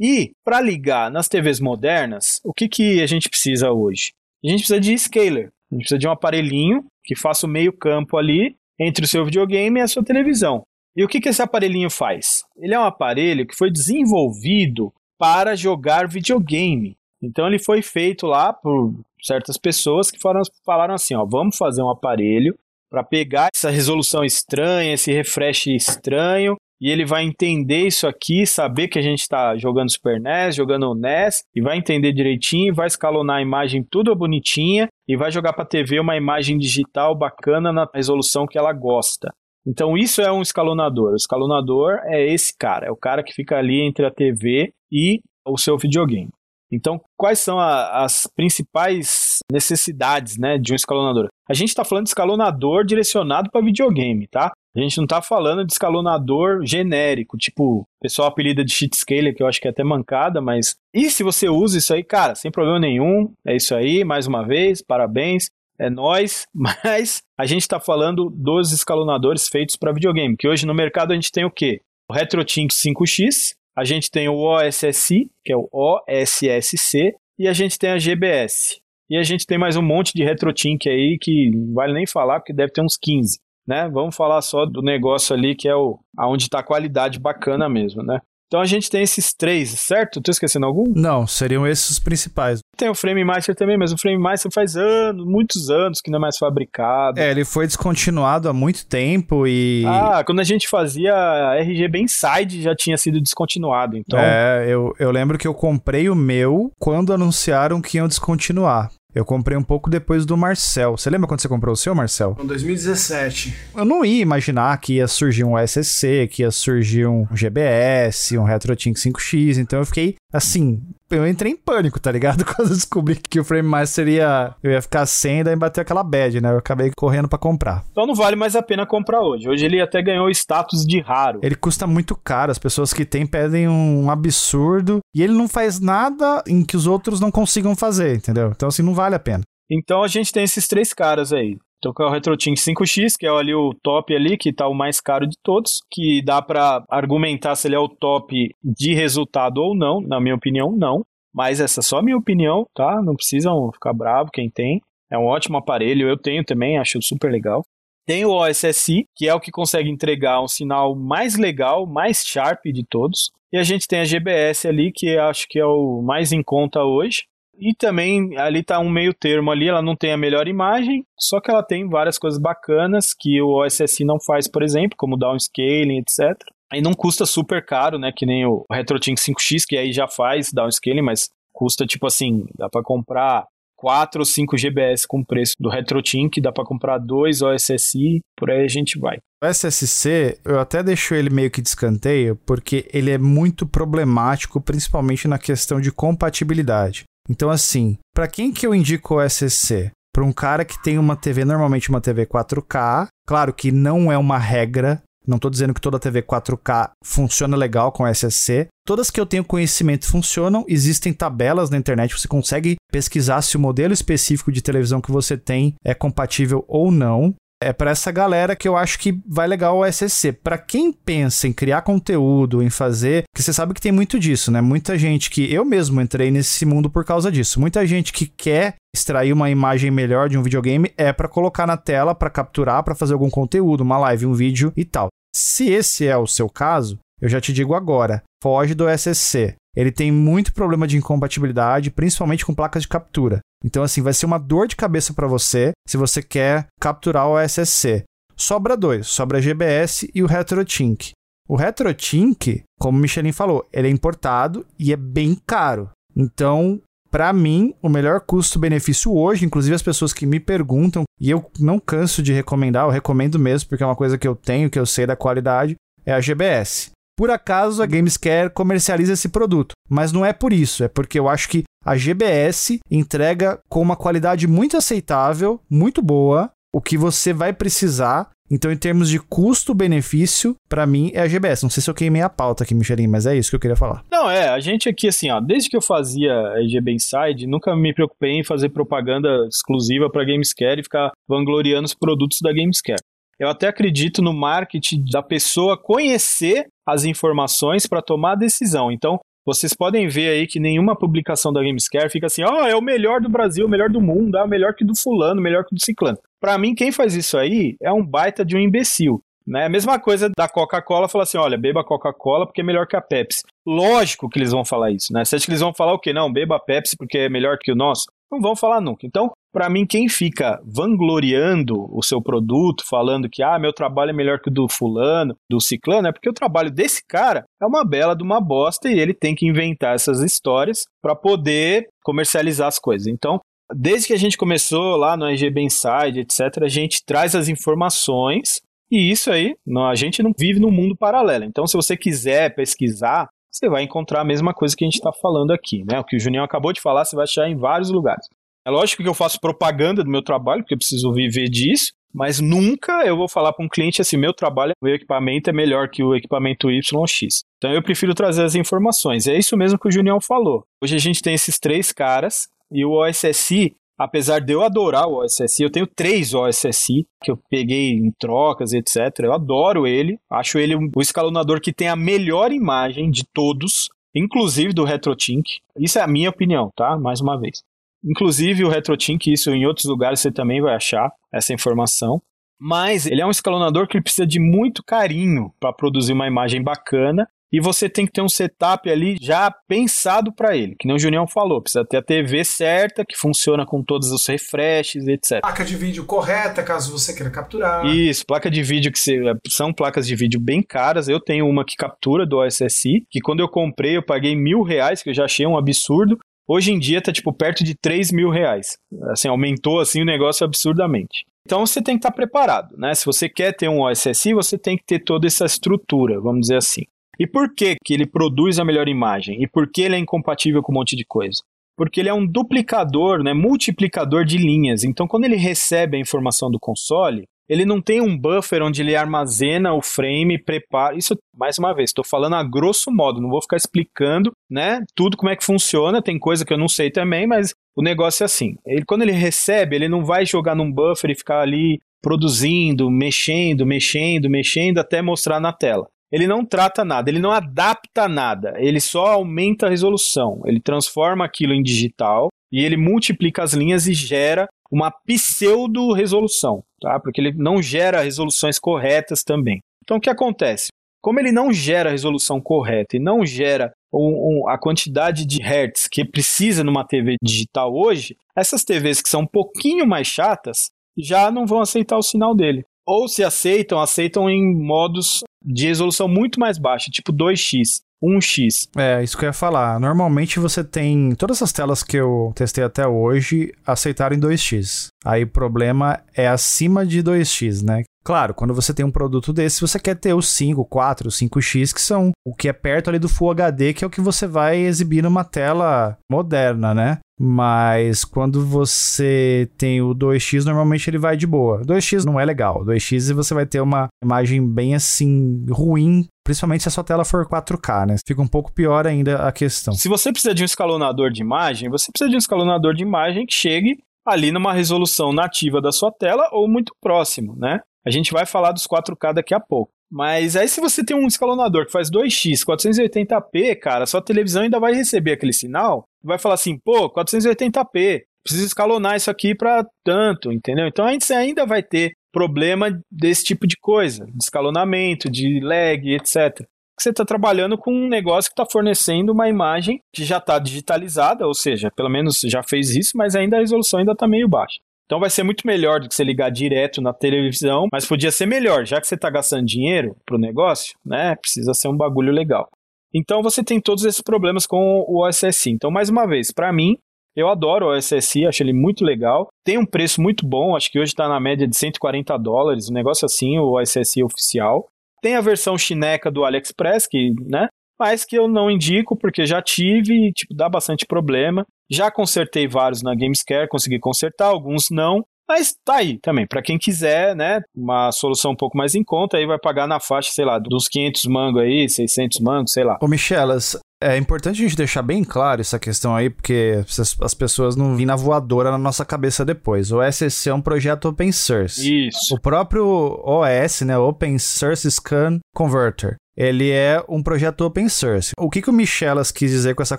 E 0.00 0.32
para 0.42 0.58
ligar 0.60 1.10
nas 1.10 1.28
TVs 1.28 1.60
modernas, 1.60 2.40
o 2.42 2.52
que, 2.52 2.66
que 2.66 3.02
a 3.02 3.06
gente 3.06 3.28
precisa 3.28 3.70
hoje? 3.70 4.14
A 4.42 4.48
gente 4.48 4.60
precisa 4.60 4.80
de 4.80 4.98
scaler. 4.98 5.52
A 5.70 5.74
gente 5.74 5.82
precisa 5.82 5.98
de 5.98 6.08
um 6.08 6.12
aparelhinho 6.12 6.84
que 7.04 7.14
faça 7.14 7.46
o 7.46 7.50
meio 7.50 7.74
campo 7.74 8.16
ali 8.16 8.56
entre 8.80 9.04
o 9.04 9.08
seu 9.08 9.22
videogame 9.24 9.78
e 9.78 9.82
a 9.82 9.86
sua 9.86 10.02
televisão. 10.02 10.62
E 10.96 11.04
o 11.04 11.08
que, 11.08 11.20
que 11.20 11.28
esse 11.28 11.42
aparelhinho 11.42 11.90
faz? 11.90 12.44
Ele 12.56 12.74
é 12.74 12.78
um 12.78 12.84
aparelho 12.84 13.46
que 13.46 13.56
foi 13.56 13.70
desenvolvido 13.70 14.92
para 15.18 15.54
jogar 15.54 16.08
videogame. 16.08 16.96
Então 17.22 17.46
ele 17.46 17.58
foi 17.58 17.82
feito 17.82 18.26
lá 18.26 18.52
por 18.52 18.92
certas 19.22 19.56
pessoas 19.56 20.10
que 20.10 20.18
foram, 20.20 20.40
falaram 20.64 20.94
assim, 20.94 21.14
ó, 21.14 21.24
vamos 21.24 21.56
fazer 21.56 21.82
um 21.82 21.90
aparelho 21.90 22.54
para 22.90 23.04
pegar 23.04 23.48
essa 23.54 23.70
resolução 23.70 24.24
estranha, 24.24 24.92
esse 24.92 25.12
refresh 25.12 25.68
estranho, 25.68 26.56
e 26.80 26.90
ele 26.90 27.06
vai 27.06 27.22
entender 27.22 27.86
isso 27.86 28.08
aqui, 28.08 28.44
saber 28.44 28.88
que 28.88 28.98
a 28.98 29.02
gente 29.02 29.20
está 29.20 29.56
jogando 29.56 29.92
Super 29.92 30.20
NES, 30.20 30.56
jogando 30.56 30.94
NES, 30.94 31.44
e 31.54 31.62
vai 31.62 31.78
entender 31.78 32.12
direitinho, 32.12 32.74
vai 32.74 32.88
escalonar 32.88 33.36
a 33.36 33.42
imagem 33.42 33.86
tudo 33.88 34.14
bonitinha, 34.16 34.88
e 35.08 35.16
vai 35.16 35.30
jogar 35.30 35.52
para 35.52 35.62
a 35.62 35.68
TV 35.68 36.00
uma 36.00 36.16
imagem 36.16 36.58
digital 36.58 37.16
bacana 37.16 37.72
na 37.72 37.88
resolução 37.94 38.46
que 38.46 38.58
ela 38.58 38.72
gosta. 38.72 39.32
Então 39.64 39.96
isso 39.96 40.20
é 40.20 40.32
um 40.32 40.42
escalonador. 40.42 41.12
O 41.12 41.16
escalonador 41.16 42.00
é 42.04 42.26
esse 42.26 42.52
cara, 42.58 42.88
é 42.88 42.90
o 42.90 42.96
cara 42.96 43.22
que 43.22 43.32
fica 43.32 43.56
ali 43.56 43.80
entre 43.80 44.04
a 44.04 44.10
TV 44.10 44.72
e 44.90 45.20
o 45.46 45.56
seu 45.56 45.78
videogame. 45.78 46.30
Então, 46.72 47.00
quais 47.16 47.38
são 47.38 47.60
a, 47.60 48.04
as 48.04 48.26
principais 48.34 49.38
necessidades 49.50 50.38
né, 50.38 50.56
de 50.56 50.72
um 50.72 50.76
escalonador? 50.76 51.28
A 51.48 51.54
gente 51.54 51.68
está 51.68 51.84
falando 51.84 52.04
de 52.04 52.10
escalonador 52.10 52.84
direcionado 52.84 53.50
para 53.50 53.64
videogame, 53.64 54.26
tá? 54.26 54.52
A 54.74 54.80
gente 54.80 54.96
não 54.96 55.04
está 55.04 55.20
falando 55.20 55.66
de 55.66 55.72
escalonador 55.72 56.64
genérico, 56.64 57.36
tipo, 57.36 57.80
o 57.80 57.86
pessoal 58.00 58.28
apelida 58.28 58.64
de 58.64 58.72
cheat 58.72 58.96
scaler, 58.96 59.34
que 59.34 59.42
eu 59.42 59.46
acho 59.46 59.60
que 59.60 59.68
é 59.68 59.70
até 59.70 59.84
mancada, 59.84 60.40
mas. 60.40 60.74
E 60.94 61.10
se 61.10 61.22
você 61.22 61.46
usa 61.46 61.76
isso 61.76 61.92
aí, 61.92 62.02
cara, 62.02 62.34
sem 62.34 62.50
problema 62.50 62.80
nenhum, 62.80 63.30
é 63.46 63.54
isso 63.54 63.74
aí, 63.74 64.02
mais 64.02 64.26
uma 64.26 64.42
vez, 64.46 64.82
parabéns 64.82 65.50
é 65.78 65.90
nós, 65.90 66.46
mas 66.54 67.22
a 67.38 67.44
gente 67.44 67.62
está 67.62 67.80
falando 67.80 68.30
dos 68.30 68.72
escalonadores 68.72 69.48
feitos 69.48 69.76
para 69.76 69.92
videogame, 69.92 70.36
que 70.36 70.48
hoje 70.48 70.66
no 70.66 70.74
mercado 70.74 71.12
a 71.12 71.14
gente 71.14 71.32
tem 71.32 71.44
o 71.44 71.50
quê? 71.50 71.80
O 72.10 72.14
RetroTink 72.14 72.72
5X, 72.72 73.54
a 73.76 73.84
gente 73.84 74.10
tem 74.10 74.28
o 74.28 74.36
OSSI, 74.36 75.30
que 75.44 75.52
é 75.52 75.56
o 75.56 75.68
OSSC, 75.72 77.14
e 77.38 77.48
a 77.48 77.52
gente 77.52 77.78
tem 77.78 77.90
a 77.90 77.98
GBS. 77.98 78.80
E 79.08 79.16
a 79.16 79.22
gente 79.22 79.46
tem 79.46 79.58
mais 79.58 79.76
um 79.76 79.82
monte 79.82 80.12
de 80.14 80.24
RetroTink 80.24 80.88
aí 80.88 81.18
que 81.20 81.50
não 81.50 81.74
vale 81.74 81.92
nem 81.92 82.06
falar, 82.06 82.40
porque 82.40 82.52
deve 82.52 82.72
ter 82.72 82.82
uns 82.82 82.96
15. 83.00 83.38
Né? 83.66 83.88
Vamos 83.88 84.16
falar 84.16 84.40
só 84.42 84.66
do 84.66 84.82
negócio 84.82 85.34
ali 85.34 85.54
que 85.54 85.68
é 85.68 85.74
o 85.74 85.98
aonde 86.18 86.44
está 86.44 86.60
a 86.60 86.64
qualidade 86.64 87.18
bacana 87.20 87.68
mesmo, 87.68 88.02
né? 88.02 88.20
Então 88.52 88.60
a 88.60 88.66
gente 88.66 88.90
tem 88.90 89.02
esses 89.02 89.32
três, 89.32 89.70
certo? 89.70 90.20
Tô 90.20 90.30
esquecendo 90.30 90.66
algum? 90.66 90.92
Não, 90.94 91.26
seriam 91.26 91.66
esses 91.66 91.92
os 91.92 91.98
principais. 91.98 92.60
Tem 92.76 92.90
o 92.90 92.94
Frame 92.94 93.24
Master 93.24 93.54
também, 93.54 93.78
mas 93.78 93.94
o 93.94 93.96
Frame 93.96 94.18
Master 94.18 94.52
faz 94.52 94.76
anos, 94.76 95.24
muitos 95.24 95.70
anos 95.70 96.02
que 96.02 96.10
não 96.10 96.18
é 96.18 96.20
mais 96.20 96.36
fabricado. 96.36 97.18
É, 97.18 97.30
ele 97.30 97.46
foi 97.46 97.66
descontinuado 97.66 98.50
há 98.50 98.52
muito 98.52 98.86
tempo 98.86 99.46
e. 99.46 99.84
Ah, 99.86 100.22
quando 100.22 100.40
a 100.40 100.44
gente 100.44 100.68
fazia 100.68 101.14
RGB 101.60 102.00
Inside 102.00 102.60
já 102.60 102.76
tinha 102.76 102.98
sido 102.98 103.22
descontinuado, 103.22 103.96
então. 103.96 104.18
É, 104.18 104.66
eu, 104.68 104.94
eu 104.98 105.10
lembro 105.10 105.38
que 105.38 105.48
eu 105.48 105.54
comprei 105.54 106.10
o 106.10 106.14
meu 106.14 106.70
quando 106.78 107.14
anunciaram 107.14 107.80
que 107.80 107.96
iam 107.96 108.06
descontinuar. 108.06 108.90
Eu 109.14 109.24
comprei 109.26 109.58
um 109.58 109.62
pouco 109.62 109.90
depois 109.90 110.24
do 110.24 110.36
Marcel. 110.36 110.96
Você 110.96 111.10
lembra 111.10 111.28
quando 111.28 111.40
você 111.40 111.48
comprou 111.48 111.74
o 111.74 111.76
seu, 111.76 111.94
Marcel? 111.94 112.36
Em 112.40 112.46
2017. 112.46 113.54
Eu 113.76 113.84
não 113.84 114.04
ia 114.04 114.22
imaginar 114.22 114.76
que 114.78 114.94
ia 114.94 115.06
surgir 115.06 115.44
um 115.44 115.58
SSC, 115.58 116.28
que 116.30 116.42
ia 116.42 116.50
surgir 116.50 117.06
um 117.06 117.26
GBS, 117.32 118.38
um 118.38 118.44
RetroTink 118.44 118.98
5X, 118.98 119.58
então 119.58 119.80
eu 119.80 119.86
fiquei 119.86 120.16
assim, 120.32 120.82
eu 121.10 121.26
entrei 121.26 121.52
em 121.52 121.56
pânico, 121.56 122.00
tá 122.00 122.10
ligado? 122.10 122.44
Quando 122.46 122.68
eu 122.68 122.74
descobri 122.74 123.16
que 123.16 123.38
o 123.38 123.44
Frame 123.44 123.68
Master 123.68 124.08
ia, 124.08 124.54
eu 124.62 124.70
ia 124.70 124.82
ficar 124.82 125.04
sem 125.06 125.40
e 125.40 125.44
daí 125.44 125.56
bater 125.56 125.82
aquela 125.82 126.02
bad, 126.02 126.40
né? 126.40 126.50
Eu 126.50 126.58
acabei 126.58 126.90
correndo 126.96 127.28
para 127.28 127.38
comprar. 127.38 127.84
Então 127.90 128.06
não 128.06 128.14
vale 128.14 128.36
mais 128.36 128.56
a 128.56 128.62
pena 128.62 128.86
comprar 128.86 129.20
hoje. 129.20 129.48
Hoje 129.48 129.64
ele 129.64 129.80
até 129.80 130.02
ganhou 130.02 130.30
status 130.30 130.84
de 130.84 131.00
raro. 131.00 131.40
Ele 131.42 131.54
custa 131.54 131.86
muito 131.86 132.16
caro, 132.16 132.50
as 132.50 132.58
pessoas 132.58 132.92
que 132.92 133.04
têm 133.04 133.26
pedem 133.26 133.68
um 133.68 134.10
absurdo 134.10 135.00
e 135.14 135.22
ele 135.22 135.32
não 135.32 135.48
faz 135.48 135.80
nada 135.80 136.42
em 136.46 136.64
que 136.64 136.76
os 136.76 136.86
outros 136.86 137.20
não 137.20 137.30
consigam 137.30 137.76
fazer, 137.76 138.16
entendeu? 138.16 138.52
Então 138.54 138.68
assim, 138.68 138.82
não 138.82 138.94
vale 138.94 139.14
a 139.14 139.20
pena. 139.20 139.42
Então 139.70 140.02
a 140.02 140.08
gente 140.08 140.32
tem 140.32 140.44
esses 140.44 140.66
três 140.66 140.92
caras 140.92 141.32
aí. 141.32 141.56
Então, 141.82 141.92
que 141.92 142.00
é 142.00 142.06
o 142.06 142.10
RetroTink 142.10 142.60
5X, 142.60 143.14
que 143.18 143.26
é 143.26 143.28
ali 143.28 143.52
o 143.52 143.74
top 143.82 144.14
ali, 144.14 144.38
que 144.38 144.52
tá 144.52 144.68
o 144.68 144.74
mais 144.74 145.00
caro 145.00 145.26
de 145.26 145.36
todos, 145.42 145.82
que 145.90 146.22
dá 146.24 146.40
para 146.40 146.84
argumentar 146.88 147.56
se 147.56 147.66
ele 147.66 147.74
é 147.74 147.78
o 147.78 147.88
top 147.88 148.54
de 148.62 148.94
resultado 148.94 149.58
ou 149.58 149.76
não, 149.76 150.00
na 150.00 150.20
minha 150.20 150.36
opinião, 150.36 150.70
não. 150.70 151.04
Mas 151.34 151.58
essa 151.58 151.80
é 151.80 151.82
só 151.82 151.98
a 151.98 152.02
minha 152.02 152.16
opinião, 152.16 152.64
tá? 152.72 153.02
Não 153.02 153.16
precisam 153.16 153.72
ficar 153.72 153.92
bravo 153.92 154.30
quem 154.32 154.48
tem. 154.48 154.80
É 155.10 155.18
um 155.18 155.24
ótimo 155.24 155.56
aparelho, 155.56 156.08
eu 156.08 156.16
tenho 156.16 156.44
também, 156.44 156.78
acho 156.78 157.02
super 157.02 157.32
legal. 157.32 157.64
Tem 158.06 158.24
o 158.24 158.30
OSSI, 158.30 159.06
que 159.16 159.28
é 159.28 159.34
o 159.34 159.40
que 159.40 159.50
consegue 159.50 159.90
entregar 159.90 160.40
um 160.40 160.46
sinal 160.46 160.94
mais 160.94 161.36
legal, 161.36 161.84
mais 161.84 162.22
sharp 162.24 162.60
de 162.66 162.84
todos. 162.88 163.32
E 163.52 163.58
a 163.58 163.64
gente 163.64 163.88
tem 163.88 163.98
a 163.98 164.04
GBS 164.04 164.66
ali, 164.66 164.92
que 164.94 165.18
acho 165.18 165.46
que 165.48 165.58
é 165.58 165.66
o 165.66 166.00
mais 166.00 166.30
em 166.30 166.44
conta 166.44 166.84
hoje. 166.84 167.24
E 167.64 167.76
também 167.76 168.36
ali 168.36 168.64
tá 168.64 168.80
um 168.80 168.90
meio 168.90 169.14
termo 169.14 169.52
ali, 169.52 169.68
ela 169.68 169.80
não 169.80 169.94
tem 169.94 170.12
a 170.12 170.16
melhor 170.16 170.48
imagem, 170.48 171.04
só 171.16 171.40
que 171.40 171.48
ela 171.48 171.62
tem 171.62 171.88
várias 171.88 172.18
coisas 172.18 172.40
bacanas 172.40 173.14
que 173.16 173.40
o 173.40 173.64
OSSI 173.64 174.04
não 174.04 174.16
faz, 174.20 174.50
por 174.50 174.64
exemplo, 174.64 174.96
como 174.98 175.16
downscaling, 175.16 176.00
etc. 176.00 176.36
E 176.74 176.82
não 176.82 176.92
custa 176.92 177.24
super 177.24 177.64
caro, 177.64 178.00
né, 178.00 178.10
que 178.14 178.26
nem 178.26 178.44
o 178.44 178.64
RetroTink 178.68 179.20
5X, 179.20 179.62
que 179.68 179.76
aí 179.76 179.92
já 179.92 180.08
faz 180.08 180.48
downscaling, 180.52 181.02
mas 181.02 181.28
custa 181.52 181.86
tipo 181.86 182.04
assim, 182.04 182.44
dá 182.58 182.68
para 182.68 182.82
comprar 182.82 183.44
4 183.76 184.20
ou 184.20 184.24
5 184.24 184.56
GBS 184.56 185.06
com 185.06 185.20
o 185.20 185.24
preço 185.24 185.54
do 185.60 185.68
RetroTink, 185.68 186.40
dá 186.40 186.50
para 186.50 186.64
comprar 186.64 186.98
dois 186.98 187.42
OSSI, 187.42 188.20
por 188.36 188.50
aí 188.50 188.64
a 188.64 188.68
gente 188.68 188.98
vai. 188.98 189.18
O 189.40 189.46
SSC, 189.46 190.38
eu 190.44 190.58
até 190.58 190.82
deixo 190.82 191.14
ele 191.14 191.30
meio 191.30 191.50
que 191.50 191.62
de 191.62 191.68
escanteio, 191.68 192.36
porque 192.44 192.88
ele 192.92 193.10
é 193.10 193.18
muito 193.18 193.66
problemático, 193.66 194.60
principalmente 194.60 195.28
na 195.28 195.38
questão 195.38 195.80
de 195.80 195.92
compatibilidade. 195.92 197.04
Então, 197.28 197.50
assim, 197.50 197.98
para 198.14 198.28
quem 198.28 198.52
que 198.52 198.66
eu 198.66 198.74
indico 198.74 199.14
o 199.14 199.22
SSC? 199.22 199.90
Para 200.12 200.24
um 200.24 200.32
cara 200.32 200.64
que 200.64 200.82
tem 200.82 200.98
uma 200.98 201.16
TV, 201.16 201.44
normalmente 201.44 201.88
uma 201.88 202.00
TV 202.00 202.26
4K, 202.26 203.06
claro 203.26 203.52
que 203.52 203.72
não 203.72 204.12
é 204.12 204.18
uma 204.18 204.38
regra, 204.38 205.02
Não 205.26 205.36
estou 205.36 205.50
dizendo 205.50 205.72
que 205.72 205.80
toda 205.80 206.00
TV 206.00 206.20
4K 206.20 206.90
funciona 207.04 207.56
legal 207.56 207.92
com 207.92 208.06
SSC. 208.06 208.66
Todas 208.84 209.08
que 209.08 209.20
eu 209.20 209.26
tenho 209.26 209.44
conhecimento 209.44 210.06
funcionam. 210.06 210.64
Existem 210.66 211.12
tabelas 211.12 211.70
na 211.70 211.78
internet, 211.78 212.18
você 212.18 212.26
consegue 212.26 212.76
pesquisar 212.90 213.40
se 213.42 213.56
o 213.56 213.60
modelo 213.60 213.94
específico 213.94 214.50
de 214.50 214.60
televisão 214.60 215.00
que 215.00 215.12
você 215.12 215.36
tem 215.36 215.74
é 215.84 215.94
compatível 215.94 216.64
ou 216.66 216.90
não 216.90 217.34
é 217.62 217.72
para 217.72 217.90
essa 217.90 218.10
galera 218.10 218.56
que 218.56 218.68
eu 218.68 218.76
acho 218.76 218.98
que 218.98 219.20
vai 219.26 219.46
legal 219.46 219.78
o 219.78 219.84
SSC. 219.84 220.32
Para 220.32 220.58
quem 220.58 220.92
pensa 220.92 221.46
em 221.46 221.52
criar 221.52 221.82
conteúdo, 221.82 222.62
em 222.62 222.70
fazer, 222.70 223.24
que 223.34 223.42
você 223.42 223.52
sabe 223.52 223.74
que 223.74 223.80
tem 223.80 223.92
muito 223.92 224.18
disso, 224.18 224.50
né? 224.50 224.60
Muita 224.60 224.98
gente 224.98 225.30
que 225.30 225.52
eu 225.52 225.64
mesmo 225.64 226.00
entrei 226.00 226.30
nesse 226.30 226.64
mundo 226.66 226.90
por 226.90 227.04
causa 227.04 227.30
disso. 227.30 227.60
Muita 227.60 227.86
gente 227.86 228.12
que 228.12 228.26
quer 228.26 228.74
extrair 228.94 229.32
uma 229.32 229.50
imagem 229.50 229.90
melhor 229.90 230.28
de 230.28 230.36
um 230.36 230.42
videogame 230.42 230.92
é 230.96 231.12
para 231.12 231.28
colocar 231.28 231.66
na 231.66 231.76
tela, 231.76 232.14
para 232.14 232.30
capturar, 232.30 232.82
para 232.82 232.94
fazer 232.94 233.14
algum 233.14 233.30
conteúdo, 233.30 233.82
uma 233.82 233.98
live, 233.98 234.26
um 234.26 234.34
vídeo 234.34 234.72
e 234.76 234.84
tal. 234.84 235.08
Se 235.34 235.70
esse 235.70 236.06
é 236.06 236.16
o 236.16 236.26
seu 236.26 236.48
caso, 236.48 236.98
eu 237.20 237.28
já 237.28 237.40
te 237.40 237.52
digo 237.52 237.74
agora, 237.74 238.22
foge 238.42 238.74
do 238.74 238.88
SSC. 238.88 239.54
Ele 239.74 239.90
tem 239.90 240.12
muito 240.12 240.52
problema 240.52 240.86
de 240.86 240.96
incompatibilidade, 240.96 241.90
principalmente 241.90 242.44
com 242.44 242.54
placas 242.54 242.82
de 242.82 242.88
captura. 242.88 243.40
Então, 243.64 243.82
assim, 243.82 244.02
vai 244.02 244.12
ser 244.12 244.26
uma 244.26 244.38
dor 244.38 244.66
de 244.66 244.76
cabeça 244.76 245.12
para 245.12 245.26
você 245.26 245.72
se 245.86 245.96
você 245.96 246.22
quer 246.22 246.66
capturar 246.80 247.28
o 247.28 247.38
SSC. 247.38 248.04
Sobra 248.36 248.76
dois, 248.76 249.06
sobra 249.06 249.38
a 249.38 249.40
GBS 249.40 250.08
e 250.14 250.22
o 250.22 250.26
RetroTink. 250.26 251.12
O 251.48 251.56
RetroTink, 251.56 252.62
como 252.80 252.98
o 252.98 253.00
Michelin 253.00 253.32
falou, 253.32 253.68
ele 253.72 253.88
é 253.88 253.90
importado 253.90 254.66
e 254.78 254.92
é 254.92 254.96
bem 254.96 255.36
caro. 255.46 255.90
Então, 256.16 256.80
para 257.10 257.32
mim, 257.32 257.74
o 257.82 257.90
melhor 257.90 258.20
custo-benefício 258.20 259.14
hoje, 259.14 259.44
inclusive 259.44 259.74
as 259.74 259.82
pessoas 259.82 260.14
que 260.14 260.24
me 260.24 260.40
perguntam, 260.40 261.04
e 261.20 261.30
eu 261.30 261.44
não 261.60 261.78
canso 261.78 262.22
de 262.22 262.32
recomendar, 262.32 262.86
eu 262.86 262.90
recomendo 262.90 263.38
mesmo 263.38 263.68
porque 263.68 263.84
é 263.84 263.86
uma 263.86 263.94
coisa 263.94 264.16
que 264.16 264.26
eu 264.26 264.34
tenho, 264.34 264.70
que 264.70 264.78
eu 264.78 264.86
sei 264.86 265.06
da 265.06 265.14
qualidade, 265.14 265.76
é 266.06 266.12
a 266.12 266.20
GBS. 266.20 266.90
Por 267.16 267.30
acaso 267.30 267.82
a 267.82 267.86
Gamescare 267.86 268.50
comercializa 268.50 269.12
esse 269.12 269.28
produto, 269.28 269.72
mas 269.88 270.10
não 270.10 270.24
é 270.24 270.32
por 270.32 270.52
isso, 270.52 270.82
é 270.82 270.88
porque 270.88 271.18
eu 271.18 271.28
acho 271.28 271.48
que 271.50 271.64
a 271.84 271.96
GBS 271.96 272.78
entrega 272.90 273.60
com 273.68 273.80
uma 273.80 273.96
qualidade 273.96 274.46
muito 274.46 274.76
aceitável, 274.76 275.60
muito 275.68 276.02
boa, 276.02 276.50
o 276.72 276.80
que 276.80 276.96
você 276.96 277.32
vai 277.32 277.52
precisar. 277.52 278.30
Então, 278.50 278.70
em 278.70 278.76
termos 278.76 279.08
de 279.08 279.18
custo-benefício, 279.18 280.54
para 280.68 280.86
mim 280.86 281.10
é 281.14 281.22
a 281.22 281.28
GBS. 281.28 281.62
Não 281.62 281.70
sei 281.70 281.82
se 281.82 281.88
eu 281.88 281.94
queimei 281.94 282.20
a 282.20 282.28
pauta 282.28 282.64
aqui, 282.64 282.74
Michelinho, 282.74 283.10
mas 283.10 283.24
é 283.24 283.34
isso 283.34 283.48
que 283.48 283.56
eu 283.56 283.60
queria 283.60 283.76
falar. 283.76 284.04
Não, 284.10 284.30
é, 284.30 284.48
a 284.48 284.60
gente 284.60 284.88
aqui, 284.88 285.08
assim, 285.08 285.30
ó, 285.30 285.40
desde 285.40 285.70
que 285.70 285.76
eu 285.76 285.80
fazia 285.80 286.32
EGB 286.58 286.92
Inside, 286.92 287.46
nunca 287.46 287.74
me 287.74 287.94
preocupei 287.94 288.32
em 288.32 288.44
fazer 288.44 288.68
propaganda 288.68 289.46
exclusiva 289.48 290.10
para 290.10 290.24
Gamescare 290.24 290.80
e 290.80 290.84
ficar 290.84 291.12
vangloriando 291.26 291.86
os 291.86 291.94
produtos 291.94 292.38
da 292.42 292.52
Gamescare. 292.52 293.00
Eu 293.40 293.48
até 293.48 293.68
acredito 293.68 294.20
no 294.20 294.34
marketing 294.34 295.04
da 295.10 295.22
pessoa 295.22 295.76
conhecer 295.76 296.66
as 296.86 297.04
informações 297.04 297.86
para 297.86 298.02
tomar 298.02 298.32
a 298.32 298.36
decisão. 298.36 298.92
Então, 298.92 299.18
vocês 299.44 299.74
podem 299.74 300.08
ver 300.08 300.28
aí 300.28 300.46
que 300.46 300.60
nenhuma 300.60 300.96
publicação 300.96 301.52
da 301.52 301.60
Gamescare 301.60 302.10
fica 302.10 302.26
assim, 302.26 302.42
ó, 302.44 302.62
oh, 302.62 302.66
é 302.66 302.76
o 302.76 302.80
melhor 302.80 303.20
do 303.20 303.28
Brasil, 303.28 303.66
o 303.66 303.68
melhor 303.68 303.90
do 303.90 304.00
mundo, 304.00 304.36
é 304.36 304.42
o 304.42 304.48
melhor 304.48 304.74
que 304.74 304.84
do 304.84 304.96
fulano, 304.96 305.40
melhor 305.40 305.64
que 305.64 305.74
do 305.74 305.84
ciclano. 305.84 306.18
Para 306.40 306.56
mim, 306.58 306.74
quem 306.74 306.92
faz 306.92 307.14
isso 307.14 307.36
aí 307.36 307.76
é 307.82 307.92
um 307.92 308.04
baita 308.04 308.44
de 308.44 308.56
um 308.56 308.60
imbecil. 308.60 309.22
Né? 309.46 309.66
A 309.66 309.68
mesma 309.68 309.98
coisa 309.98 310.30
da 310.36 310.48
Coca-Cola, 310.48 311.08
falar 311.08 311.24
assim, 311.24 311.38
olha, 311.38 311.58
beba 311.58 311.84
Coca-Cola 311.84 312.46
porque 312.46 312.60
é 312.60 312.64
melhor 312.64 312.86
que 312.86 312.96
a 312.96 313.00
Pepsi. 313.00 313.42
Lógico 313.66 314.28
que 314.28 314.38
eles 314.38 314.52
vão 314.52 314.64
falar 314.64 314.90
isso, 314.92 315.12
né? 315.12 315.24
Você 315.24 315.36
acha 315.36 315.44
que 315.44 315.50
eles 315.50 315.60
vão 315.60 315.74
falar 315.74 315.94
o 315.94 315.98
quê? 315.98 316.12
Não, 316.12 316.32
beba 316.32 316.56
a 316.56 316.60
Pepsi 316.60 316.96
porque 316.96 317.18
é 317.18 317.28
melhor 317.28 317.58
que 317.60 317.72
o 317.72 317.76
nosso? 317.76 318.04
Não 318.32 318.40
vão 318.40 318.56
falar 318.56 318.80
nunca. 318.80 319.06
Então, 319.06 319.30
para 319.52 319.68
mim, 319.68 319.84
quem 319.86 320.08
fica 320.08 320.58
vangloriando 320.64 321.74
o 321.94 322.02
seu 322.02 322.22
produto, 322.22 322.82
falando 322.88 323.28
que 323.28 323.42
ah, 323.42 323.58
meu 323.58 323.72
trabalho 323.72 324.10
é 324.10 324.14
melhor 324.14 324.40
que 324.40 324.48
o 324.48 324.52
do 324.52 324.66
fulano, 324.66 325.36
do 325.50 325.60
ciclano, 325.60 326.08
é 326.08 326.12
porque 326.12 326.30
o 326.30 326.32
trabalho 326.32 326.70
desse 326.70 327.02
cara 327.06 327.44
é 327.60 327.66
uma 327.66 327.84
bela 327.84 328.16
de 328.16 328.22
uma 328.22 328.40
bosta 328.40 328.90
e 328.90 328.98
ele 328.98 329.12
tem 329.12 329.34
que 329.34 329.46
inventar 329.46 329.94
essas 329.94 330.20
histórias 330.20 330.84
para 331.02 331.14
poder 331.14 331.88
comercializar 332.02 332.68
as 332.68 332.78
coisas. 332.78 333.06
Então, 333.06 333.38
desde 333.74 334.06
que 334.06 334.14
a 334.14 334.18
gente 334.18 334.38
começou 334.38 334.96
lá 334.96 335.16
no 335.16 335.28
EGB 335.28 335.60
Inside, 335.60 336.20
etc., 336.20 336.62
a 336.62 336.68
gente 336.68 337.04
traz 337.04 337.34
as 337.34 337.48
informações 337.48 338.60
e 338.90 339.10
isso 339.10 339.30
aí, 339.30 339.54
a 339.88 339.94
gente 339.94 340.22
não 340.22 340.32
vive 340.38 340.60
num 340.60 340.70
mundo 340.70 340.94
paralelo. 340.94 341.44
Então, 341.44 341.66
se 341.66 341.74
você 341.74 341.96
quiser 341.96 342.54
pesquisar, 342.54 343.26
você 343.52 343.68
vai 343.68 343.82
encontrar 343.82 344.22
a 344.22 344.24
mesma 344.24 344.54
coisa 344.54 344.74
que 344.74 344.84
a 344.84 344.86
gente 344.86 344.96
está 344.96 345.12
falando 345.12 345.52
aqui, 345.52 345.84
né? 345.84 346.00
O 346.00 346.04
que 346.04 346.16
o 346.16 346.20
Juninho 346.20 346.42
acabou 346.42 346.72
de 346.72 346.80
falar, 346.80 347.04
você 347.04 347.14
vai 347.14 347.24
achar 347.24 347.48
em 347.48 347.56
vários 347.56 347.90
lugares. 347.90 348.26
É 348.66 348.70
lógico 348.70 349.02
que 349.02 349.08
eu 349.08 349.14
faço 349.14 349.40
propaganda 349.40 350.02
do 350.02 350.10
meu 350.10 350.22
trabalho, 350.22 350.62
porque 350.62 350.74
eu 350.74 350.78
preciso 350.78 351.12
viver 351.12 351.48
disso, 351.48 351.92
mas 352.14 352.40
nunca 352.40 353.04
eu 353.04 353.16
vou 353.16 353.28
falar 353.28 353.52
para 353.52 353.64
um 353.64 353.68
cliente 353.68 354.00
assim: 354.00 354.16
meu 354.16 354.32
trabalho, 354.32 354.72
meu 354.82 354.94
equipamento 354.94 355.50
é 355.50 355.52
melhor 355.52 355.88
que 355.88 356.02
o 356.02 356.14
equipamento 356.14 356.70
YX. 356.70 357.42
Então 357.58 357.72
eu 357.72 357.82
prefiro 357.82 358.14
trazer 358.14 358.44
as 358.44 358.54
informações. 358.54 359.26
É 359.26 359.36
isso 359.36 359.56
mesmo 359.56 359.78
que 359.78 359.88
o 359.88 359.92
Junião 359.92 360.20
falou. 360.20 360.64
Hoje 360.82 360.94
a 360.94 360.98
gente 360.98 361.20
tem 361.20 361.34
esses 361.34 361.58
três 361.58 361.92
caras 361.92 362.48
e 362.70 362.84
o 362.84 362.92
OSSI, 362.92 363.74
apesar 363.98 364.40
de 364.40 364.52
eu 364.52 364.62
adorar 364.62 365.08
o 365.08 365.22
OSSI, 365.22 365.62
eu 365.62 365.70
tenho 365.70 365.86
três 365.86 366.34
OSSI 366.34 367.06
que 367.22 367.30
eu 367.30 367.38
peguei 367.50 367.90
em 367.90 368.10
trocas, 368.18 368.72
etc. 368.72 368.96
Eu 369.20 369.32
adoro 369.32 369.86
ele, 369.86 370.18
acho 370.30 370.58
ele 370.58 370.74
o 370.74 371.00
escalonador 371.00 371.60
que 371.60 371.72
tem 371.72 371.88
a 371.88 371.96
melhor 371.96 372.52
imagem 372.52 373.10
de 373.10 373.24
todos, 373.32 373.88
inclusive 374.14 374.72
do 374.72 374.84
RetroTink. 374.84 375.60
Isso 375.78 375.98
é 375.98 376.02
a 376.02 376.08
minha 376.08 376.30
opinião, 376.30 376.70
tá? 376.76 376.98
Mais 376.98 377.20
uma 377.20 377.38
vez. 377.38 377.62
Inclusive 378.04 378.64
o 378.64 378.68
RetroTink, 378.68 379.32
isso 379.32 379.50
em 379.50 379.64
outros 379.66 379.86
lugares 379.86 380.20
você 380.20 380.32
também 380.32 380.60
vai 380.60 380.74
achar 380.74 381.12
essa 381.32 381.54
informação. 381.54 382.20
Mas 382.60 383.06
ele 383.06 383.20
é 383.20 383.26
um 383.26 383.30
escalonador 383.30 383.88
que 383.88 384.00
precisa 384.00 384.26
de 384.26 384.38
muito 384.38 384.84
carinho 384.84 385.52
para 385.58 385.72
produzir 385.72 386.12
uma 386.12 386.28
imagem 386.28 386.62
bacana 386.62 387.28
e 387.52 387.60
você 387.60 387.88
tem 387.88 388.06
que 388.06 388.12
ter 388.12 388.22
um 388.22 388.28
setup 388.28 388.90
ali 388.90 389.16
já 389.20 389.52
pensado 389.68 390.32
para 390.34 390.56
ele, 390.56 390.74
que 390.78 390.86
nem 390.86 390.96
o 390.96 390.98
Junião 390.98 391.26
falou, 391.26 391.60
precisa 391.60 391.84
ter 391.84 391.98
a 391.98 392.02
TV 392.02 392.44
certa, 392.44 393.04
que 393.04 393.16
funciona 393.16 393.66
com 393.66 393.82
todos 393.82 394.10
os 394.10 394.26
refreshes, 394.26 395.06
etc. 395.06 395.40
Placa 395.40 395.64
de 395.64 395.76
vídeo 395.76 396.04
correta, 396.04 396.62
caso 396.62 396.90
você 396.90 397.14
queira 397.14 397.30
capturar. 397.30 397.84
Isso, 397.86 398.24
placa 398.26 398.50
de 398.50 398.62
vídeo 398.62 398.90
que 398.90 398.98
se, 398.98 399.18
são 399.48 399.72
placas 399.72 400.06
de 400.06 400.16
vídeo 400.16 400.40
bem 400.40 400.62
caras, 400.62 401.08
eu 401.08 401.20
tenho 401.20 401.46
uma 401.46 401.64
que 401.64 401.76
captura 401.76 402.26
do 402.26 402.38
OSSI, 402.38 403.04
que 403.10 403.20
quando 403.20 403.40
eu 403.40 403.48
comprei 403.48 403.96
eu 403.96 404.02
paguei 404.02 404.34
mil 404.34 404.62
reais, 404.62 405.02
que 405.02 405.10
eu 405.10 405.14
já 405.14 405.24
achei 405.24 405.46
um 405.46 405.56
absurdo, 405.56 406.18
Hoje 406.44 406.72
em 406.72 406.78
dia 406.78 407.00
tá 407.00 407.12
tipo 407.12 407.32
perto 407.32 407.62
de 407.62 407.74
3 407.74 408.10
mil 408.10 408.28
reais. 408.28 408.76
Assim, 409.10 409.28
aumentou 409.28 409.80
assim 409.80 410.02
o 410.02 410.04
negócio 410.04 410.44
absurdamente. 410.44 411.24
Então 411.46 411.64
você 411.64 411.80
tem 411.80 411.94
que 411.94 412.00
estar 412.00 412.10
tá 412.10 412.16
preparado, 412.16 412.76
né? 412.76 412.94
Se 412.94 413.04
você 413.04 413.28
quer 413.28 413.52
ter 413.52 413.68
um 413.68 413.80
OSSI, 413.82 414.34
você 414.34 414.58
tem 414.58 414.76
que 414.76 414.84
ter 414.84 415.00
toda 415.00 415.26
essa 415.26 415.44
estrutura, 415.44 416.20
vamos 416.20 416.42
dizer 416.42 416.56
assim. 416.56 416.82
E 417.22 417.26
por 417.28 417.54
que, 417.54 417.76
que 417.84 417.94
ele 417.94 418.04
produz 418.04 418.58
a 418.58 418.64
melhor 418.64 418.88
imagem? 418.88 419.40
E 419.40 419.46
por 419.46 419.70
que 419.70 419.82
ele 419.82 419.94
é 419.94 419.98
incompatível 419.98 420.60
com 420.60 420.72
um 420.72 420.74
monte 420.74 420.96
de 420.96 421.04
coisa? 421.04 421.40
Porque 421.76 422.00
ele 422.00 422.08
é 422.08 422.12
um 422.12 422.26
duplicador, 422.26 423.22
né, 423.22 423.32
multiplicador 423.32 424.24
de 424.24 424.38
linhas. 424.38 424.82
Então, 424.82 425.06
quando 425.06 425.24
ele 425.24 425.36
recebe 425.36 425.96
a 425.96 426.00
informação 426.00 426.50
do 426.50 426.58
console, 426.58 427.22
ele 427.48 427.64
não 427.64 427.80
tem 427.80 428.00
um 428.00 428.18
buffer 428.18 428.60
onde 428.60 428.82
ele 428.82 428.96
armazena 428.96 429.72
o 429.72 429.80
frame, 429.80 430.36
prepara. 430.36 430.96
Isso, 430.96 431.16
mais 431.32 431.58
uma 431.58 431.72
vez, 431.72 431.90
estou 431.90 432.04
falando 432.04 432.34
a 432.34 432.42
grosso 432.42 432.90
modo, 432.90 433.20
não 433.20 433.30
vou 433.30 433.40
ficar 433.40 433.56
explicando, 433.56 434.32
né? 434.50 434.80
Tudo 434.92 435.16
como 435.16 435.30
é 435.30 435.36
que 435.36 435.44
funciona, 435.44 436.02
tem 436.02 436.18
coisa 436.18 436.44
que 436.44 436.52
eu 436.52 436.58
não 436.58 436.68
sei 436.68 436.90
também, 436.90 437.24
mas 437.24 437.54
o 437.76 437.82
negócio 437.82 438.24
é 438.24 438.26
assim. 438.26 438.56
Ele, 438.66 438.84
quando 438.84 439.02
ele 439.02 439.12
recebe, 439.12 439.76
ele 439.76 439.88
não 439.88 440.04
vai 440.04 440.26
jogar 440.26 440.56
num 440.56 440.72
buffer 440.72 441.12
e 441.12 441.16
ficar 441.16 441.40
ali 441.40 441.78
produzindo, 442.02 442.90
mexendo, 442.90 443.64
mexendo, 443.64 444.28
mexendo 444.28 444.78
até 444.78 445.00
mostrar 445.00 445.38
na 445.38 445.52
tela. 445.52 445.86
Ele 446.12 446.26
não 446.26 446.44
trata 446.44 446.84
nada, 446.84 447.10
ele 447.10 447.18
não 447.18 447.32
adapta 447.32 448.06
nada, 448.06 448.52
ele 448.58 448.80
só 448.80 449.06
aumenta 449.06 449.66
a 449.66 449.70
resolução. 449.70 450.42
Ele 450.44 450.60
transforma 450.60 451.24
aquilo 451.24 451.54
em 451.54 451.62
digital 451.62 452.28
e 452.52 452.62
ele 452.62 452.76
multiplica 452.76 453.42
as 453.42 453.54
linhas 453.54 453.86
e 453.86 453.94
gera 453.94 454.46
uma 454.70 454.90
pseudo-resolução, 454.90 456.62
tá? 456.80 457.00
Porque 457.00 457.20
ele 457.20 457.32
não 457.32 457.62
gera 457.62 458.02
resoluções 458.02 458.58
corretas 458.58 459.22
também. 459.22 459.60
Então 459.82 459.96
o 459.96 460.00
que 460.00 460.10
acontece? 460.10 460.68
Como 461.02 461.18
ele 461.18 461.32
não 461.32 461.52
gera 461.52 461.88
a 461.88 461.92
resolução 461.92 462.40
correta 462.40 462.96
e 462.96 463.00
não 463.00 463.24
gera 463.24 463.72
um, 463.92 464.44
um, 464.44 464.48
a 464.48 464.58
quantidade 464.58 465.26
de 465.26 465.42
hertz 465.42 465.88
que 465.90 466.04
precisa 466.04 466.62
numa 466.62 466.86
TV 466.86 467.16
digital 467.22 467.72
hoje, 467.74 468.16
essas 468.36 468.64
TVs 468.64 469.02
que 469.02 469.08
são 469.08 469.22
um 469.22 469.26
pouquinho 469.26 469.86
mais 469.86 470.06
chatas 470.06 470.70
já 470.96 471.30
não 471.30 471.46
vão 471.46 471.60
aceitar 471.60 471.96
o 471.96 472.02
sinal 472.02 472.34
dele. 472.34 472.64
Ou 472.86 473.08
se 473.08 473.24
aceitam, 473.24 473.80
aceitam 473.80 474.28
em 474.28 474.56
modos 474.56 475.22
de 475.44 475.66
resolução 475.66 476.08
muito 476.08 476.38
mais 476.38 476.58
baixa, 476.58 476.90
tipo 476.90 477.12
2x. 477.12 477.82
1x. 478.02 478.68
É, 478.76 479.02
isso 479.02 479.16
que 479.16 479.24
eu 479.24 479.28
ia 479.28 479.32
falar. 479.32 479.78
Normalmente 479.78 480.40
você 480.40 480.64
tem. 480.64 481.14
Todas 481.14 481.40
as 481.40 481.52
telas 481.52 481.84
que 481.84 481.96
eu 481.96 482.32
testei 482.34 482.64
até 482.64 482.86
hoje 482.86 483.52
aceitaram 483.64 484.16
em 484.16 484.20
2x. 484.20 484.88
Aí 485.04 485.22
o 485.22 485.28
problema 485.28 486.00
é 486.14 486.26
acima 486.26 486.84
de 486.84 487.00
2x, 487.00 487.62
né? 487.64 487.84
Claro, 488.04 488.34
quando 488.34 488.52
você 488.52 488.74
tem 488.74 488.84
um 488.84 488.90
produto 488.90 489.32
desse, 489.32 489.60
você 489.60 489.78
quer 489.78 489.94
ter 489.94 490.12
os 490.12 490.28
5, 490.28 490.64
4, 490.64 491.08
5x, 491.08 491.72
que 491.72 491.80
são 491.80 492.10
o 492.26 492.34
que 492.34 492.48
é 492.48 492.52
perto 492.52 492.90
ali 492.90 492.98
do 492.98 493.08
Full 493.08 493.30
HD, 493.30 493.72
que 493.72 493.84
é 493.84 493.86
o 493.86 493.90
que 493.90 494.00
você 494.00 494.26
vai 494.26 494.58
exibir 494.58 495.02
numa 495.02 495.22
tela 495.22 495.96
moderna, 496.10 496.74
né? 496.74 496.98
Mas 497.24 498.04
quando 498.04 498.44
você 498.44 499.48
tem 499.56 499.80
o 499.80 499.94
2x, 499.94 500.44
normalmente 500.44 500.90
ele 500.90 500.98
vai 500.98 501.16
de 501.16 501.24
boa. 501.24 501.62
2x 501.62 502.04
não 502.04 502.18
é 502.18 502.24
legal. 502.24 502.64
2x 502.64 503.14
você 503.14 503.32
vai 503.32 503.46
ter 503.46 503.60
uma 503.60 503.86
imagem 504.02 504.44
bem 504.44 504.74
assim 504.74 505.44
ruim 505.48 506.08
Principalmente 506.24 506.62
se 506.62 506.68
a 506.68 506.72
sua 506.72 506.84
tela 506.84 507.04
for 507.04 507.26
4K, 507.26 507.86
né? 507.86 507.96
Fica 508.06 508.22
um 508.22 508.28
pouco 508.28 508.52
pior 508.52 508.86
ainda 508.86 509.26
a 509.26 509.32
questão. 509.32 509.74
Se 509.74 509.88
você 509.88 510.12
precisa 510.12 510.32
de 510.32 510.42
um 510.42 510.46
escalonador 510.46 511.10
de 511.10 511.20
imagem, 511.20 511.68
você 511.68 511.90
precisa 511.90 512.08
de 512.08 512.14
um 512.14 512.18
escalonador 512.18 512.74
de 512.74 512.82
imagem 512.84 513.26
que 513.26 513.34
chegue 513.34 513.76
ali 514.06 514.30
numa 514.30 514.52
resolução 514.52 515.12
nativa 515.12 515.60
da 515.60 515.72
sua 515.72 515.90
tela 515.90 516.28
ou 516.32 516.48
muito 516.48 516.72
próximo, 516.80 517.34
né? 517.36 517.58
A 517.84 517.90
gente 517.90 518.12
vai 518.12 518.24
falar 518.24 518.52
dos 518.52 518.68
4K 518.68 519.14
daqui 519.14 519.34
a 519.34 519.40
pouco. 519.40 519.72
Mas 519.92 520.36
aí 520.36 520.48
se 520.48 520.58
você 520.58 520.82
tem 520.82 520.96
um 520.96 521.06
escalonador 521.06 521.66
que 521.66 521.72
faz 521.72 521.90
2x, 521.90 522.46
480p, 522.46 523.58
cara, 523.60 523.84
sua 523.84 524.00
televisão 524.00 524.42
ainda 524.42 524.58
vai 524.58 524.72
receber 524.72 525.12
aquele 525.12 525.34
sinal, 525.34 525.84
vai 526.02 526.18
falar 526.18 526.36
assim, 526.36 526.58
pô, 526.58 526.88
480p, 526.88 528.00
preciso 528.24 528.46
escalonar 528.46 528.96
isso 528.96 529.10
aqui 529.10 529.34
para 529.34 529.66
tanto, 529.84 530.32
entendeu? 530.32 530.66
Então 530.66 530.86
a 530.86 530.92
gente 530.92 531.12
ainda 531.12 531.44
vai 531.44 531.62
ter 531.62 531.92
problema 532.10 532.70
desse 532.90 533.22
tipo 533.22 533.46
de 533.46 533.54
coisa, 533.60 534.06
de 534.06 534.24
escalonamento, 534.24 535.10
de 535.10 535.40
lag, 535.40 535.94
etc. 535.94 536.42
Você 536.80 536.88
está 536.88 537.04
trabalhando 537.04 537.58
com 537.58 537.70
um 537.70 537.86
negócio 537.86 538.30
que 538.30 538.40
está 538.40 538.50
fornecendo 538.50 539.12
uma 539.12 539.28
imagem 539.28 539.78
que 539.94 540.04
já 540.04 540.16
está 540.16 540.38
digitalizada, 540.38 541.26
ou 541.26 541.34
seja, 541.34 541.70
pelo 541.76 541.90
menos 541.90 542.18
já 542.24 542.42
fez 542.42 542.74
isso, 542.74 542.92
mas 542.96 543.14
ainda 543.14 543.36
a 543.36 543.40
resolução 543.40 543.78
ainda 543.78 543.92
está 543.92 544.08
meio 544.08 544.26
baixa. 544.26 544.56
Então 544.92 545.00
vai 545.00 545.08
ser 545.08 545.22
muito 545.22 545.46
melhor 545.46 545.80
do 545.80 545.88
que 545.88 545.94
você 545.94 546.04
ligar 546.04 546.30
direto 546.30 546.82
na 546.82 546.92
televisão, 546.92 547.66
mas 547.72 547.86
podia 547.86 548.10
ser 548.10 548.26
melhor, 548.26 548.66
já 548.66 548.78
que 548.78 548.86
você 548.86 548.94
está 548.94 549.08
gastando 549.08 549.46
dinheiro 549.46 549.96
para 550.04 550.16
o 550.16 550.20
negócio, 550.20 550.74
né? 550.84 551.16
Precisa 551.16 551.54
ser 551.54 551.68
um 551.68 551.76
bagulho 551.78 552.12
legal. 552.12 552.46
Então 552.94 553.22
você 553.22 553.42
tem 553.42 553.58
todos 553.58 553.86
esses 553.86 554.02
problemas 554.02 554.44
com 554.44 554.84
o 554.86 555.02
OSSI. 555.02 555.52
Então, 555.52 555.70
mais 555.70 555.88
uma 555.88 556.06
vez, 556.06 556.30
para 556.30 556.52
mim, 556.52 556.76
eu 557.16 557.30
adoro 557.30 557.68
o 557.68 557.74
SSI, 557.74 558.26
acho 558.26 558.42
ele 558.42 558.52
muito 558.52 558.84
legal. 558.84 559.28
Tem 559.42 559.56
um 559.56 559.64
preço 559.64 559.98
muito 560.02 560.26
bom, 560.28 560.54
acho 560.54 560.70
que 560.70 560.78
hoje 560.78 560.92
está 560.92 561.08
na 561.08 561.18
média 561.18 561.48
de 561.48 561.56
140 561.56 562.14
dólares, 562.18 562.68
um 562.68 562.74
negócio 562.74 563.06
assim, 563.06 563.38
o 563.38 563.58
SSI 563.62 564.04
oficial. 564.04 564.68
Tem 565.00 565.16
a 565.16 565.22
versão 565.22 565.56
chineca 565.56 566.10
do 566.10 566.22
AliExpress, 566.22 566.86
que, 566.86 567.14
né? 567.30 567.48
Mas 567.78 568.04
que 568.04 568.16
eu 568.16 568.28
não 568.28 568.50
indico 568.50 568.96
porque 568.96 569.26
já 569.26 569.42
tive 569.42 570.08
e, 570.08 570.12
tipo, 570.12 570.34
dá 570.34 570.48
bastante 570.48 570.86
problema. 570.86 571.44
Já 571.70 571.90
consertei 571.90 572.46
vários 572.46 572.82
na 572.82 572.94
Gamescare, 572.94 573.48
consegui 573.48 573.78
consertar, 573.78 574.26
alguns 574.26 574.66
não. 574.70 575.02
Mas 575.28 575.54
tá 575.64 575.76
aí 575.76 575.98
também, 576.02 576.26
para 576.26 576.42
quem 576.42 576.58
quiser, 576.58 577.14
né, 577.16 577.40
uma 577.56 577.90
solução 577.92 578.32
um 578.32 578.36
pouco 578.36 578.58
mais 578.58 578.74
em 578.74 578.84
conta, 578.84 579.16
aí 579.16 579.24
vai 579.24 579.38
pagar 579.38 579.66
na 579.66 579.80
faixa, 579.80 580.10
sei 580.12 580.24
lá, 580.24 580.38
dos 580.38 580.68
500 580.68 581.04
mango 581.04 581.38
aí, 581.38 581.68
600 581.68 582.20
mango, 582.20 582.48
sei 582.48 582.64
lá. 582.64 582.76
Ô 582.82 582.88
Michelas, 582.88 583.56
é 583.80 583.96
importante 583.96 584.40
a 584.40 584.44
gente 584.44 584.56
deixar 584.56 584.82
bem 584.82 585.02
claro 585.02 585.40
essa 585.40 585.58
questão 585.58 585.94
aí, 585.94 586.10
porque 586.10 586.62
as 587.00 587.14
pessoas 587.14 587.56
não 587.56 587.76
vêm 587.76 587.86
na 587.86 587.96
voadora 587.96 588.50
na 588.50 588.58
nossa 588.58 588.84
cabeça 588.84 589.24
depois. 589.24 589.72
O 589.72 589.80
SSC 589.80 590.28
é 590.28 590.34
um 590.34 590.42
projeto 590.42 590.88
open 590.88 591.12
source. 591.12 591.86
Isso. 591.86 592.14
O 592.14 592.20
próprio 592.20 592.66
OS, 593.02 593.62
né, 593.62 593.78
Open 593.78 594.18
Source 594.18 594.70
Scan 594.70 595.18
Converter, 595.34 595.96
ele 596.16 596.50
é 596.50 596.82
um 596.88 597.02
projeto 597.02 597.42
open 597.42 597.68
source. 597.68 598.12
O 598.18 598.30
que, 598.30 598.42
que 598.42 598.50
o 598.50 598.52
Michelas 598.52 599.10
quis 599.10 599.30
dizer 599.30 599.54
com 599.54 599.62
essa 599.62 599.78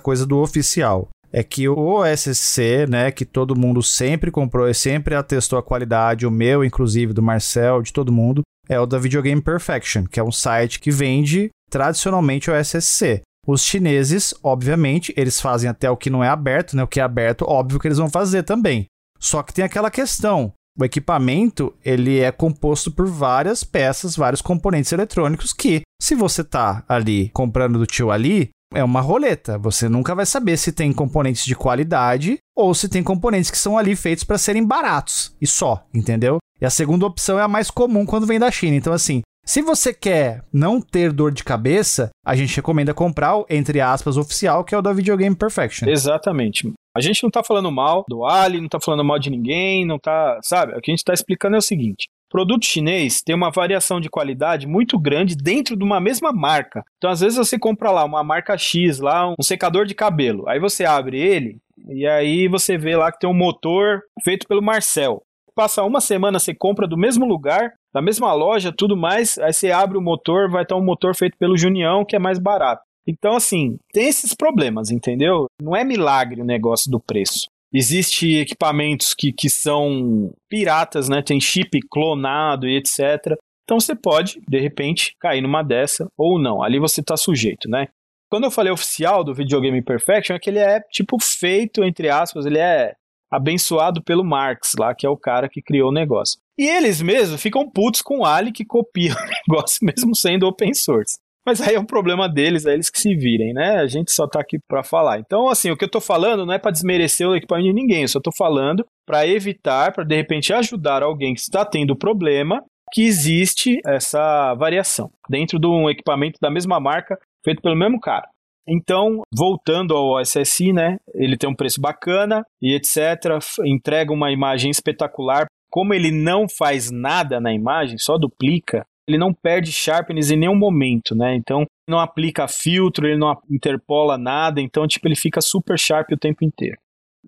coisa 0.00 0.26
do 0.26 0.38
oficial? 0.38 1.08
É 1.32 1.42
que 1.42 1.68
o 1.68 1.76
OSC, 1.76 2.86
né, 2.88 3.10
que 3.10 3.24
todo 3.24 3.58
mundo 3.58 3.82
sempre 3.82 4.30
comprou 4.30 4.68
e 4.68 4.74
sempre 4.74 5.14
atestou 5.14 5.58
a 5.58 5.62
qualidade, 5.62 6.26
o 6.26 6.30
meu, 6.30 6.64
inclusive, 6.64 7.12
do 7.12 7.22
Marcel, 7.22 7.82
de 7.82 7.92
todo 7.92 8.12
mundo, 8.12 8.42
é 8.68 8.78
o 8.78 8.86
da 8.86 8.98
Videogame 8.98 9.42
Perfection, 9.42 10.04
que 10.04 10.20
é 10.20 10.22
um 10.22 10.32
site 10.32 10.78
que 10.78 10.90
vende 10.90 11.50
tradicionalmente 11.70 12.50
o 12.50 12.54
OSC. 12.54 13.22
Os 13.46 13.62
chineses, 13.62 14.32
obviamente, 14.42 15.12
eles 15.16 15.40
fazem 15.40 15.68
até 15.68 15.90
o 15.90 15.96
que 15.96 16.08
não 16.08 16.24
é 16.24 16.28
aberto, 16.28 16.76
né? 16.76 16.82
O 16.82 16.88
que 16.88 17.00
é 17.00 17.02
aberto, 17.02 17.44
óbvio 17.46 17.78
que 17.78 17.88
eles 17.88 17.98
vão 17.98 18.08
fazer 18.08 18.42
também. 18.42 18.86
Só 19.18 19.42
que 19.42 19.52
tem 19.52 19.64
aquela 19.64 19.90
questão. 19.90 20.52
O 20.78 20.84
equipamento, 20.84 21.72
ele 21.84 22.18
é 22.18 22.32
composto 22.32 22.90
por 22.90 23.06
várias 23.06 23.62
peças, 23.62 24.16
vários 24.16 24.42
componentes 24.42 24.90
eletrônicos 24.90 25.52
que, 25.52 25.82
se 26.02 26.16
você 26.16 26.42
tá 26.42 26.84
ali 26.88 27.28
comprando 27.28 27.78
do 27.78 27.86
tio 27.86 28.10
ali, 28.10 28.50
é 28.74 28.82
uma 28.82 29.00
roleta. 29.00 29.56
Você 29.56 29.88
nunca 29.88 30.16
vai 30.16 30.26
saber 30.26 30.56
se 30.56 30.72
tem 30.72 30.92
componentes 30.92 31.44
de 31.44 31.54
qualidade 31.54 32.38
ou 32.56 32.74
se 32.74 32.88
tem 32.88 33.04
componentes 33.04 33.52
que 33.52 33.58
são 33.58 33.78
ali 33.78 33.94
feitos 33.94 34.24
para 34.24 34.36
serem 34.36 34.66
baratos 34.66 35.32
e 35.40 35.46
só, 35.46 35.86
entendeu? 35.94 36.38
E 36.60 36.66
a 36.66 36.70
segunda 36.70 37.06
opção 37.06 37.38
é 37.38 37.42
a 37.42 37.48
mais 37.48 37.70
comum 37.70 38.04
quando 38.04 38.26
vem 38.26 38.40
da 38.40 38.50
China. 38.50 38.76
Então, 38.76 38.92
assim, 38.92 39.22
se 39.46 39.62
você 39.62 39.94
quer 39.94 40.42
não 40.52 40.80
ter 40.80 41.12
dor 41.12 41.30
de 41.30 41.44
cabeça, 41.44 42.10
a 42.26 42.34
gente 42.34 42.56
recomenda 42.56 42.94
comprar 42.94 43.36
o, 43.36 43.46
entre 43.48 43.80
aspas, 43.80 44.16
oficial, 44.16 44.64
que 44.64 44.74
é 44.74 44.78
o 44.78 44.82
da 44.82 44.92
Videogame 44.92 45.36
Perfection. 45.36 45.88
Exatamente. 45.88 46.72
A 46.96 47.00
gente 47.00 47.22
não 47.22 47.30
tá 47.30 47.42
falando 47.42 47.72
mal 47.72 48.04
do 48.08 48.24
Ali, 48.24 48.60
não 48.60 48.68
tá 48.68 48.78
falando 48.80 49.04
mal 49.04 49.18
de 49.18 49.28
ninguém, 49.28 49.84
não 49.84 49.98
tá. 49.98 50.38
Sabe? 50.42 50.72
O 50.76 50.80
que 50.80 50.90
a 50.90 50.94
gente 50.94 51.04
tá 51.04 51.12
explicando 51.12 51.56
é 51.56 51.58
o 51.58 51.62
seguinte: 51.62 52.08
produto 52.30 52.64
chinês 52.64 53.20
tem 53.20 53.34
uma 53.34 53.50
variação 53.50 54.00
de 54.00 54.08
qualidade 54.08 54.66
muito 54.66 54.98
grande 54.98 55.36
dentro 55.36 55.76
de 55.76 55.82
uma 55.82 56.00
mesma 56.00 56.32
marca. 56.32 56.84
Então, 56.98 57.10
às 57.10 57.20
vezes, 57.20 57.36
você 57.36 57.58
compra 57.58 57.90
lá 57.90 58.04
uma 58.04 58.22
marca 58.22 58.56
X, 58.56 59.00
lá 59.00 59.28
um 59.28 59.42
secador 59.42 59.86
de 59.86 59.94
cabelo. 59.94 60.48
Aí 60.48 60.60
você 60.60 60.84
abre 60.84 61.18
ele 61.18 61.58
e 61.88 62.06
aí 62.06 62.48
você 62.48 62.78
vê 62.78 62.96
lá 62.96 63.10
que 63.10 63.18
tem 63.18 63.28
um 63.28 63.34
motor 63.34 64.00
feito 64.22 64.46
pelo 64.46 64.62
Marcel. 64.62 65.22
Passa 65.54 65.84
uma 65.84 66.00
semana, 66.00 66.38
você 66.38 66.54
compra 66.54 66.86
do 66.86 66.96
mesmo 66.96 67.24
lugar, 67.24 67.72
da 67.92 68.02
mesma 68.02 68.32
loja, 68.32 68.72
tudo 68.76 68.96
mais, 68.96 69.38
aí 69.38 69.52
você 69.52 69.70
abre 69.70 69.96
o 69.96 70.02
motor, 70.02 70.50
vai 70.50 70.64
estar 70.64 70.74
um 70.74 70.84
motor 70.84 71.14
feito 71.14 71.38
pelo 71.38 71.56
Junião, 71.56 72.04
que 72.04 72.16
é 72.16 72.18
mais 72.18 72.40
barato. 72.40 72.82
Então, 73.06 73.36
assim, 73.36 73.76
tem 73.92 74.08
esses 74.08 74.34
problemas, 74.34 74.90
entendeu? 74.90 75.46
Não 75.60 75.76
é 75.76 75.84
milagre 75.84 76.40
o 76.40 76.44
negócio 76.44 76.90
do 76.90 77.00
preço. 77.00 77.48
Existem 77.72 78.38
equipamentos 78.38 79.12
que, 79.12 79.32
que 79.32 79.50
são 79.50 80.32
piratas, 80.48 81.08
né? 81.08 81.22
Tem 81.22 81.40
chip 81.40 81.78
clonado 81.90 82.68
e 82.68 82.76
etc. 82.76 83.36
Então 83.64 83.80
você 83.80 83.96
pode, 83.96 84.40
de 84.48 84.60
repente, 84.60 85.16
cair 85.18 85.40
numa 85.40 85.62
dessa 85.62 86.06
ou 86.16 86.38
não. 86.38 86.62
Ali 86.62 86.78
você 86.78 87.00
está 87.00 87.16
sujeito, 87.16 87.68
né? 87.68 87.88
Quando 88.30 88.44
eu 88.44 88.50
falei 88.50 88.72
oficial 88.72 89.24
do 89.24 89.34
Videogame 89.34 89.82
Perfection, 89.82 90.36
é 90.36 90.38
que 90.38 90.50
ele 90.50 90.58
é, 90.58 90.80
tipo, 90.90 91.16
feito, 91.20 91.82
entre 91.82 92.08
aspas, 92.08 92.46
ele 92.46 92.58
é 92.58 92.94
abençoado 93.30 94.02
pelo 94.02 94.24
Marx 94.24 94.72
lá, 94.78 94.94
que 94.94 95.06
é 95.06 95.10
o 95.10 95.16
cara 95.16 95.48
que 95.48 95.62
criou 95.62 95.90
o 95.90 95.94
negócio. 95.94 96.38
E 96.56 96.68
eles 96.68 97.02
mesmos 97.02 97.42
ficam 97.42 97.68
putos 97.68 98.00
com 98.00 98.20
o 98.20 98.24
Ali 98.24 98.52
que 98.52 98.64
copia 98.64 99.12
o 99.18 99.52
negócio 99.52 99.78
mesmo 99.82 100.14
sendo 100.14 100.46
open 100.46 100.72
source. 100.74 101.18
Mas 101.46 101.60
aí 101.60 101.74
é 101.74 101.80
um 101.80 101.84
problema 101.84 102.28
deles, 102.28 102.64
é 102.64 102.72
eles 102.72 102.88
que 102.88 102.98
se 102.98 103.14
virem, 103.14 103.52
né? 103.52 103.76
A 103.76 103.86
gente 103.86 104.12
só 104.12 104.26
tá 104.26 104.40
aqui 104.40 104.58
para 104.66 104.82
falar. 104.82 105.18
Então, 105.18 105.48
assim, 105.48 105.70
o 105.70 105.76
que 105.76 105.84
eu 105.84 105.90
tô 105.90 106.00
falando 106.00 106.46
não 106.46 106.54
é 106.54 106.58
para 106.58 106.70
desmerecer 106.70 107.28
o 107.28 107.36
equipamento 107.36 107.68
de 107.68 107.74
ninguém, 107.74 108.02
eu 108.02 108.08
só 108.08 108.20
tô 108.20 108.30
falando 108.32 108.84
para 109.06 109.26
evitar, 109.26 109.92
para 109.92 110.04
de 110.04 110.16
repente 110.16 110.52
ajudar 110.52 111.02
alguém 111.02 111.34
que 111.34 111.40
está 111.40 111.64
tendo 111.64 111.96
problema, 111.96 112.62
que 112.92 113.02
existe 113.02 113.80
essa 113.84 114.54
variação 114.54 115.10
dentro 115.28 115.58
de 115.58 115.66
um 115.66 115.90
equipamento 115.90 116.38
da 116.40 116.50
mesma 116.50 116.80
marca, 116.80 117.18
feito 117.44 117.60
pelo 117.60 117.76
mesmo 117.76 118.00
cara. 118.00 118.28
Então, 118.66 119.20
voltando 119.36 119.94
ao 119.94 120.18
SSI, 120.24 120.72
né? 120.72 120.96
Ele 121.14 121.36
tem 121.36 121.50
um 121.50 121.54
preço 121.54 121.80
bacana 121.80 122.42
e 122.62 122.74
etc. 122.74 123.38
Entrega 123.64 124.12
uma 124.12 124.32
imagem 124.32 124.70
espetacular. 124.70 125.46
Como 125.70 125.92
ele 125.92 126.10
não 126.10 126.46
faz 126.48 126.90
nada 126.90 127.40
na 127.40 127.52
imagem, 127.52 127.98
só 127.98 128.16
duplica, 128.16 128.86
ele 129.08 129.18
não 129.18 129.32
perde 129.32 129.70
sharpness 129.70 130.30
em 130.30 130.36
nenhum 130.36 130.56
momento, 130.56 131.14
né? 131.14 131.34
Então, 131.34 131.66
não 131.88 131.98
aplica 131.98 132.48
filtro, 132.48 133.06
ele 133.06 133.18
não 133.18 133.36
interpola 133.50 134.16
nada, 134.16 134.60
então, 134.60 134.86
tipo, 134.86 135.06
ele 135.06 135.16
fica 135.16 135.40
super 135.40 135.78
sharp 135.78 136.10
o 136.12 136.18
tempo 136.18 136.44
inteiro. 136.44 136.76